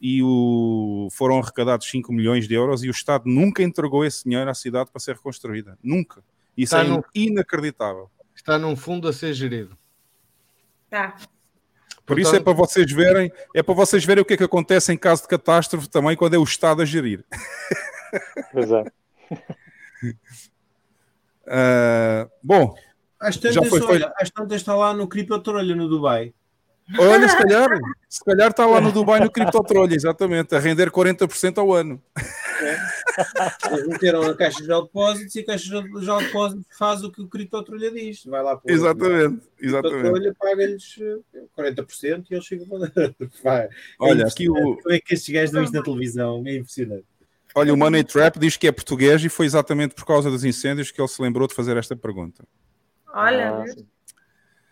[0.00, 1.08] e o...
[1.12, 4.90] foram arrecadados 5 milhões de euros e o Estado nunca entregou esse dinheiro à cidade
[4.90, 5.78] para ser reconstruída.
[5.82, 6.22] Nunca.
[6.56, 8.10] Isso Está é no- inacreditável.
[8.34, 9.78] Está num fundo a ser gerido.
[10.90, 11.16] Tá.
[12.06, 14.92] Por isso é para vocês verem, é para vocês verem o que é que acontece
[14.92, 17.24] em caso de catástrofe também quando é o Estado a gerir.
[18.52, 18.84] Pois é.
[21.48, 22.74] Ah, bom,
[23.20, 26.34] Às já tantas, foi olha, às tantas está lá no Criptotrolha, no Dubai.
[26.98, 27.68] Olha, se calhar,
[28.08, 32.02] se calhar está lá no Dubai no Criptotrolha, exatamente, a render 40% ao ano.
[33.70, 37.28] Eles meteram a Caixa de Depósitos e a Caixa de Depósitos faz o que o
[37.28, 38.24] Criptotrolha diz.
[38.24, 40.00] Vai lá para o Exatamente, O exatamente.
[40.00, 42.66] Criptotrolha paga-lhes eh, 40% e eles ficam
[43.42, 43.64] Vai.
[43.64, 43.68] É
[44.00, 44.76] Olha, aqui o-.
[44.76, 46.42] Como é que estes gajos dão isto na televisão?
[46.46, 47.04] É impressionante.
[47.54, 50.90] Olha, o Money Trap diz que é português e foi exatamente por causa dos incêndios
[50.90, 52.44] que ele se lembrou de fazer esta pergunta.
[53.14, 53.64] Olha, Ah.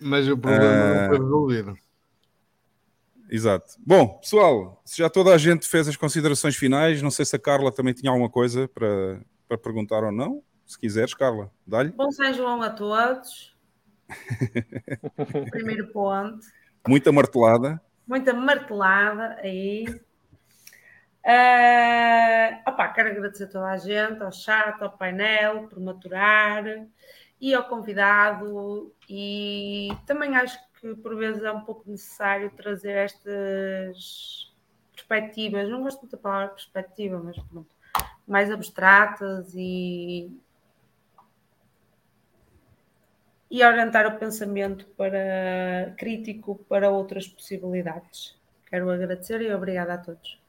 [0.00, 1.00] Mas o problema Ah.
[1.02, 1.78] não foi resolvido.
[3.34, 3.74] Exato.
[3.84, 7.38] Bom, pessoal, se já toda a gente fez as considerações finais, não sei se a
[7.38, 10.40] Carla também tinha alguma coisa para, para perguntar ou não.
[10.64, 11.90] Se quiseres, Carla, dá-lhe.
[11.90, 13.52] Bom São João a todos.
[15.50, 16.46] Primeiro ponto.
[16.86, 17.82] Muita martelada.
[18.06, 19.84] Muita martelada aí.
[21.26, 26.86] Ah, opá, quero agradecer a toda a gente, ao chat, ao painel, por maturar
[27.40, 28.94] e ao convidado.
[29.10, 34.52] E também acho que por vezes é um pouco necessário trazer estas
[34.92, 35.68] perspectivas.
[35.68, 37.70] Não gosto muito da palavra perspectiva, mas pronto,
[38.26, 40.30] mais abstratas e
[43.50, 48.36] e orientar o pensamento para crítico para outras possibilidades.
[48.66, 50.40] Quero agradecer e obrigada a todos.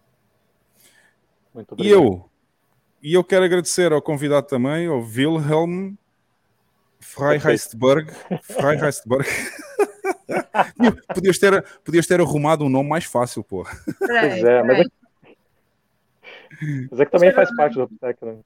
[1.53, 2.27] Muito e eu?
[3.03, 5.93] E eu quero agradecer ao convidado também, ao Wilhelm
[6.99, 8.11] Freiheistberg.
[8.41, 9.27] Freiheistberg.
[11.13, 13.65] podias, ter, podias ter arrumado um nome mais fácil, pô.
[13.99, 14.83] Pois é, mas é,
[16.89, 18.37] mas é que também faz parte do Uptech, né?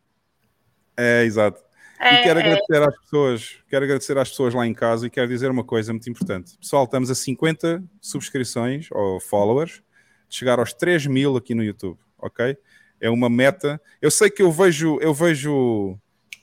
[0.97, 1.61] É, exato.
[1.99, 2.43] É, e quero é.
[2.43, 5.91] agradecer às pessoas, quero agradecer às pessoas lá em casa e quero dizer uma coisa
[5.91, 6.57] muito importante.
[6.57, 9.83] Pessoal, estamos a 50 subscrições ou followers
[10.29, 12.57] de chegar aos 3 mil aqui no YouTube, ok?
[13.01, 13.81] É uma meta.
[14.01, 15.97] Eu sei que eu vejo, eu vejo,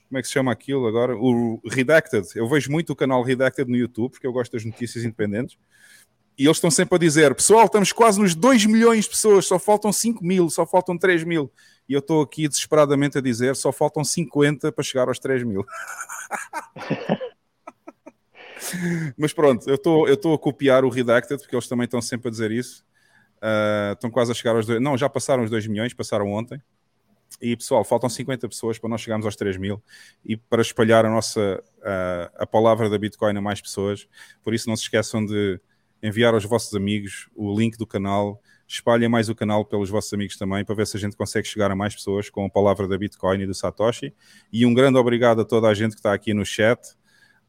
[0.08, 1.16] como é que se chama aquilo agora?
[1.16, 2.26] O Redacted.
[2.34, 5.58] Eu vejo muito o canal Redacted no YouTube, porque eu gosto das notícias independentes.
[6.38, 9.58] E eles estão sempre a dizer: pessoal, estamos quase nos 2 milhões de pessoas, só
[9.58, 11.50] faltam 5 mil, só faltam 3 mil.
[11.88, 15.64] E eu estou aqui desesperadamente a dizer: só faltam 50 para chegar aos 3 mil.
[19.16, 19.76] Mas pronto, eu
[20.12, 22.84] estou a copiar o Redacted, porque eles também estão sempre a dizer isso.
[23.36, 26.60] Uh, estão quase a chegar aos 2 Não, já passaram os 2 milhões, passaram ontem.
[27.40, 29.82] E pessoal, faltam 50 pessoas para nós chegarmos aos 3 mil
[30.24, 34.08] e para espalhar a nossa uh, a palavra da Bitcoin a mais pessoas.
[34.42, 35.60] Por isso, não se esqueçam de
[36.02, 40.36] enviar aos vossos amigos o link do canal, espalhem mais o canal pelos vossos amigos
[40.36, 42.96] também, para ver se a gente consegue chegar a mais pessoas com a palavra da
[42.96, 44.14] Bitcoin e do Satoshi.
[44.50, 46.80] E um grande obrigado a toda a gente que está aqui no chat,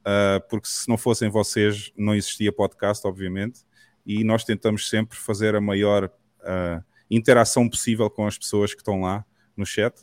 [0.02, 3.62] uh, porque se não fossem vocês, não existia podcast, obviamente.
[4.06, 9.02] E nós tentamos sempre fazer a maior uh, interação possível com as pessoas que estão
[9.02, 9.26] lá
[9.58, 9.96] no chat.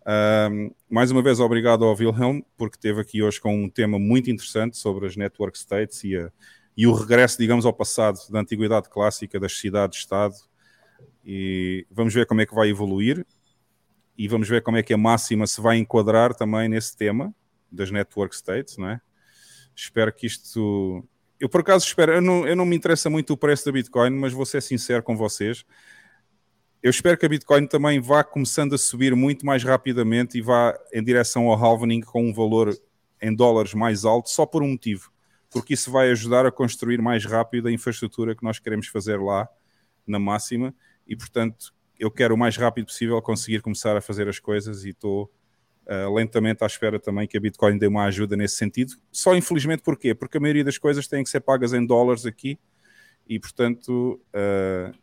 [0.00, 4.30] Uh, mais uma vez, obrigado ao Wilhelm, porque esteve aqui hoje com um tema muito
[4.30, 6.30] interessante sobre as network states e a,
[6.76, 10.34] e o regresso, digamos, ao passado da antiguidade clássica das cidades-estado.
[11.24, 13.26] E vamos ver como é que vai evoluir
[14.16, 17.34] e vamos ver como é que a máxima se vai enquadrar também nesse tema
[17.70, 19.00] das network states, não é?
[19.74, 21.06] Espero que isto.
[21.38, 24.10] Eu por acaso espero, eu não, eu não me interessa muito o preço da Bitcoin,
[24.10, 25.64] mas vou ser sincero com vocês.
[26.82, 30.78] Eu espero que a Bitcoin também vá começando a subir muito mais rapidamente e vá
[30.92, 32.74] em direção ao halvening com um valor
[33.20, 35.12] em dólares mais alto, só por um motivo
[35.50, 39.48] porque isso vai ajudar a construir mais rápido a infraestrutura que nós queremos fazer lá
[40.06, 40.74] na máxima
[41.06, 44.90] e, portanto, eu quero o mais rápido possível conseguir começar a fazer as coisas e
[44.90, 45.30] estou
[45.86, 48.94] uh, lentamente à espera também que a Bitcoin dê uma ajuda nesse sentido.
[49.10, 50.14] Só infelizmente porquê?
[50.14, 52.58] Porque a maioria das coisas têm que ser pagas em dólares aqui
[53.28, 54.96] e, portanto, uh,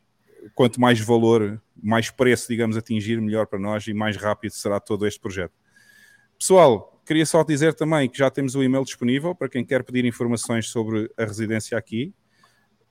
[0.53, 5.05] quanto mais valor, mais preço, digamos, atingir, melhor para nós e mais rápido será todo
[5.05, 5.53] este projeto.
[6.37, 10.03] Pessoal, Queria só dizer também que já temos o e-mail disponível para quem quer pedir
[10.03, 12.13] informações sobre a residência aqui.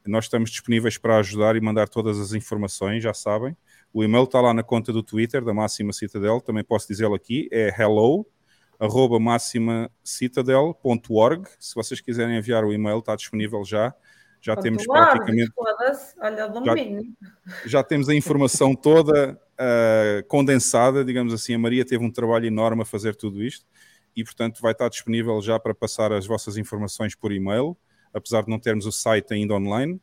[0.07, 3.55] Nós estamos disponíveis para ajudar e mandar todas as informações, já sabem.
[3.93, 7.47] O e-mail está lá na conta do Twitter da Máxima Citadel, também posso dizê-lo aqui,
[7.53, 8.27] é hello
[8.81, 11.47] arroba maximacitadel.org.
[11.61, 13.95] Se vocês quiserem enviar o e-mail, está disponível já.
[14.47, 15.51] Já Ponto temos praticamente.
[15.57, 15.77] Olha,
[16.65, 21.55] já, já temos a informação toda uh, condensada, digamos assim.
[21.55, 23.67] A Maria teve um trabalho enorme a fazer tudo isto
[24.15, 27.77] e, portanto, vai estar disponível já para passar as vossas informações por e-mail,
[28.15, 30.01] apesar de não termos o site ainda online.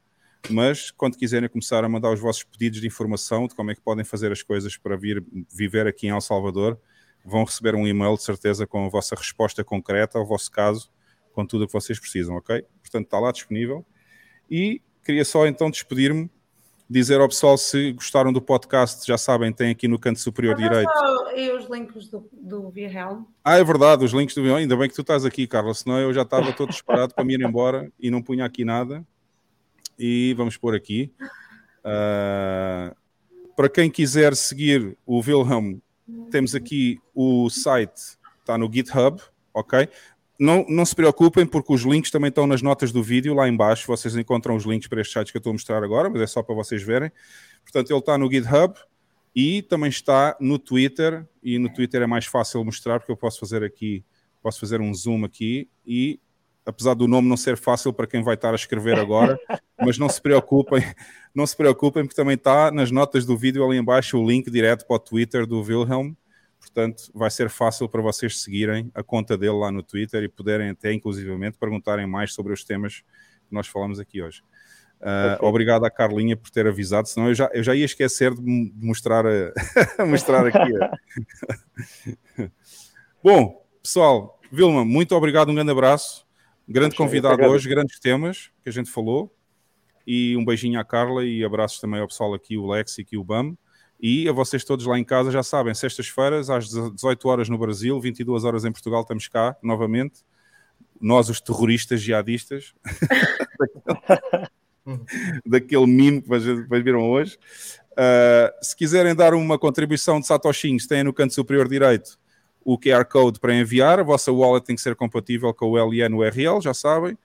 [0.50, 3.82] Mas quando quiserem começar a mandar os vossos pedidos de informação de como é que
[3.82, 6.78] podem fazer as coisas para vir viver aqui em El Salvador,
[7.24, 10.92] vão receber um e-mail de certeza com a vossa resposta concreta ao vosso caso,
[11.32, 12.66] com tudo o que vocês precisam, ok?
[12.82, 13.86] Portanto, está lá disponível.
[14.50, 16.30] E queria só então despedir-me
[16.90, 20.70] dizer ao pessoal se gostaram do podcast, já sabem, tem aqui no canto superior Mas
[20.70, 20.92] direito.
[21.36, 23.24] E os links do, do Wilhelm.
[23.44, 24.60] Ah, é verdade, os links do Wilhelm.
[24.60, 27.34] Ainda bem que tu estás aqui, Carla, senão eu já estava todo esperado para me
[27.34, 29.04] ir embora e não punha aqui nada.
[29.98, 31.12] E vamos pôr aqui.
[31.80, 32.96] Uh,
[33.56, 35.80] para quem quiser seguir o Wilhelm,
[36.30, 39.22] temos aqui o site, está no GitHub,
[39.54, 39.90] ok?
[40.44, 43.88] Não, não se preocupem, porque os links também estão nas notas do vídeo, lá embaixo.
[43.88, 46.28] Vocês encontram os links para estes sites que eu estou a mostrar agora, mas é
[46.28, 47.10] só para vocês verem.
[47.64, 48.78] Portanto, ele está no GitHub
[49.34, 53.40] e também está no Twitter, e no Twitter é mais fácil mostrar, porque eu posso
[53.40, 54.04] fazer aqui,
[54.42, 56.20] posso fazer um zoom aqui, e
[56.66, 59.40] apesar do nome não ser fácil para quem vai estar a escrever agora,
[59.80, 60.84] mas não se preocupem,
[61.34, 64.86] não se preocupem, porque também está nas notas do vídeo ali embaixo o link direto
[64.86, 66.14] para o Twitter do Wilhelm,
[66.64, 70.70] Portanto, vai ser fácil para vocês seguirem a conta dele lá no Twitter e poderem
[70.70, 73.02] até, inclusivamente, perguntarem mais sobre os temas
[73.48, 74.42] que nós falamos aqui hoje.
[75.02, 78.74] Uh, obrigado à Carlinha por ter avisado, senão eu já, eu já ia esquecer de
[78.78, 79.52] mostrar, a,
[80.08, 80.72] mostrar aqui.
[80.82, 82.48] A...
[83.22, 86.26] Bom, pessoal, Vilma, muito obrigado, um grande abraço.
[86.66, 89.36] Grande convidado hoje, grandes temas que a gente falou.
[90.08, 93.24] E um beijinho à Carla e abraços também ao pessoal aqui, o Lex e o
[93.24, 93.58] BAM.
[94.06, 97.98] E a vocês todos lá em casa já sabem, sextas-feiras às 18 horas no Brasil,
[98.02, 100.26] 22 horas em Portugal, estamos cá novamente.
[101.00, 102.74] nós os terroristas jihadistas,
[105.48, 107.38] daquele meme que vocês viram hoje.
[107.94, 112.20] Uh, se quiserem dar uma contribuição de satoshinhos, têm no canto superior direito
[112.66, 114.02] o QR Code para enviar.
[114.02, 117.18] A vossa wallet tem que ser compatível com o LN URL, já sabem.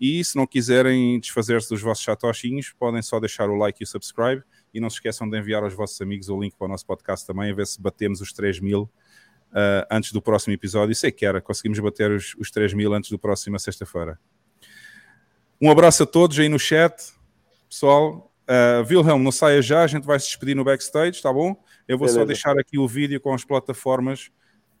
[0.00, 3.86] E se não quiserem desfazer-se dos vossos satoshinhos, podem só deixar o like e o
[3.86, 4.42] subscribe.
[4.72, 7.26] E não se esqueçam de enviar aos vossos amigos o link para o nosso podcast
[7.26, 8.82] também, a ver se batemos os 3 mil
[9.52, 10.94] uh, antes do próximo episódio.
[10.94, 14.18] Sei que era, conseguimos bater os, os 3 mil antes do próximo sexta-feira.
[15.60, 17.12] Um abraço a todos aí no chat,
[17.68, 18.32] pessoal.
[18.42, 21.54] Uh, Wilhelm, não saia já, a gente vai se despedir no backstage, tá bom?
[21.86, 22.20] Eu vou Beleza.
[22.20, 24.30] só deixar aqui o vídeo com as plataformas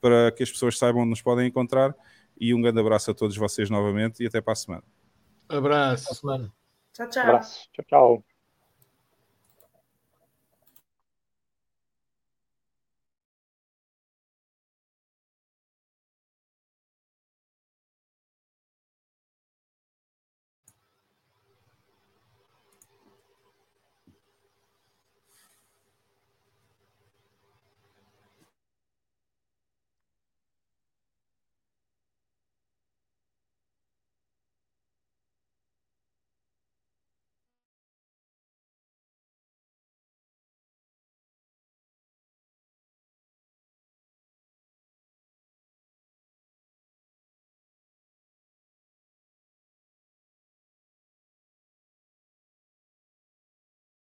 [0.00, 1.94] para que as pessoas saibam onde nos podem encontrar.
[2.38, 4.82] E um grande abraço a todos vocês novamente e até para a semana.
[5.48, 6.20] Abraço.
[6.92, 7.22] Tchau, tchau.
[7.22, 7.68] Abraço.
[7.72, 8.31] Tchau, tchau.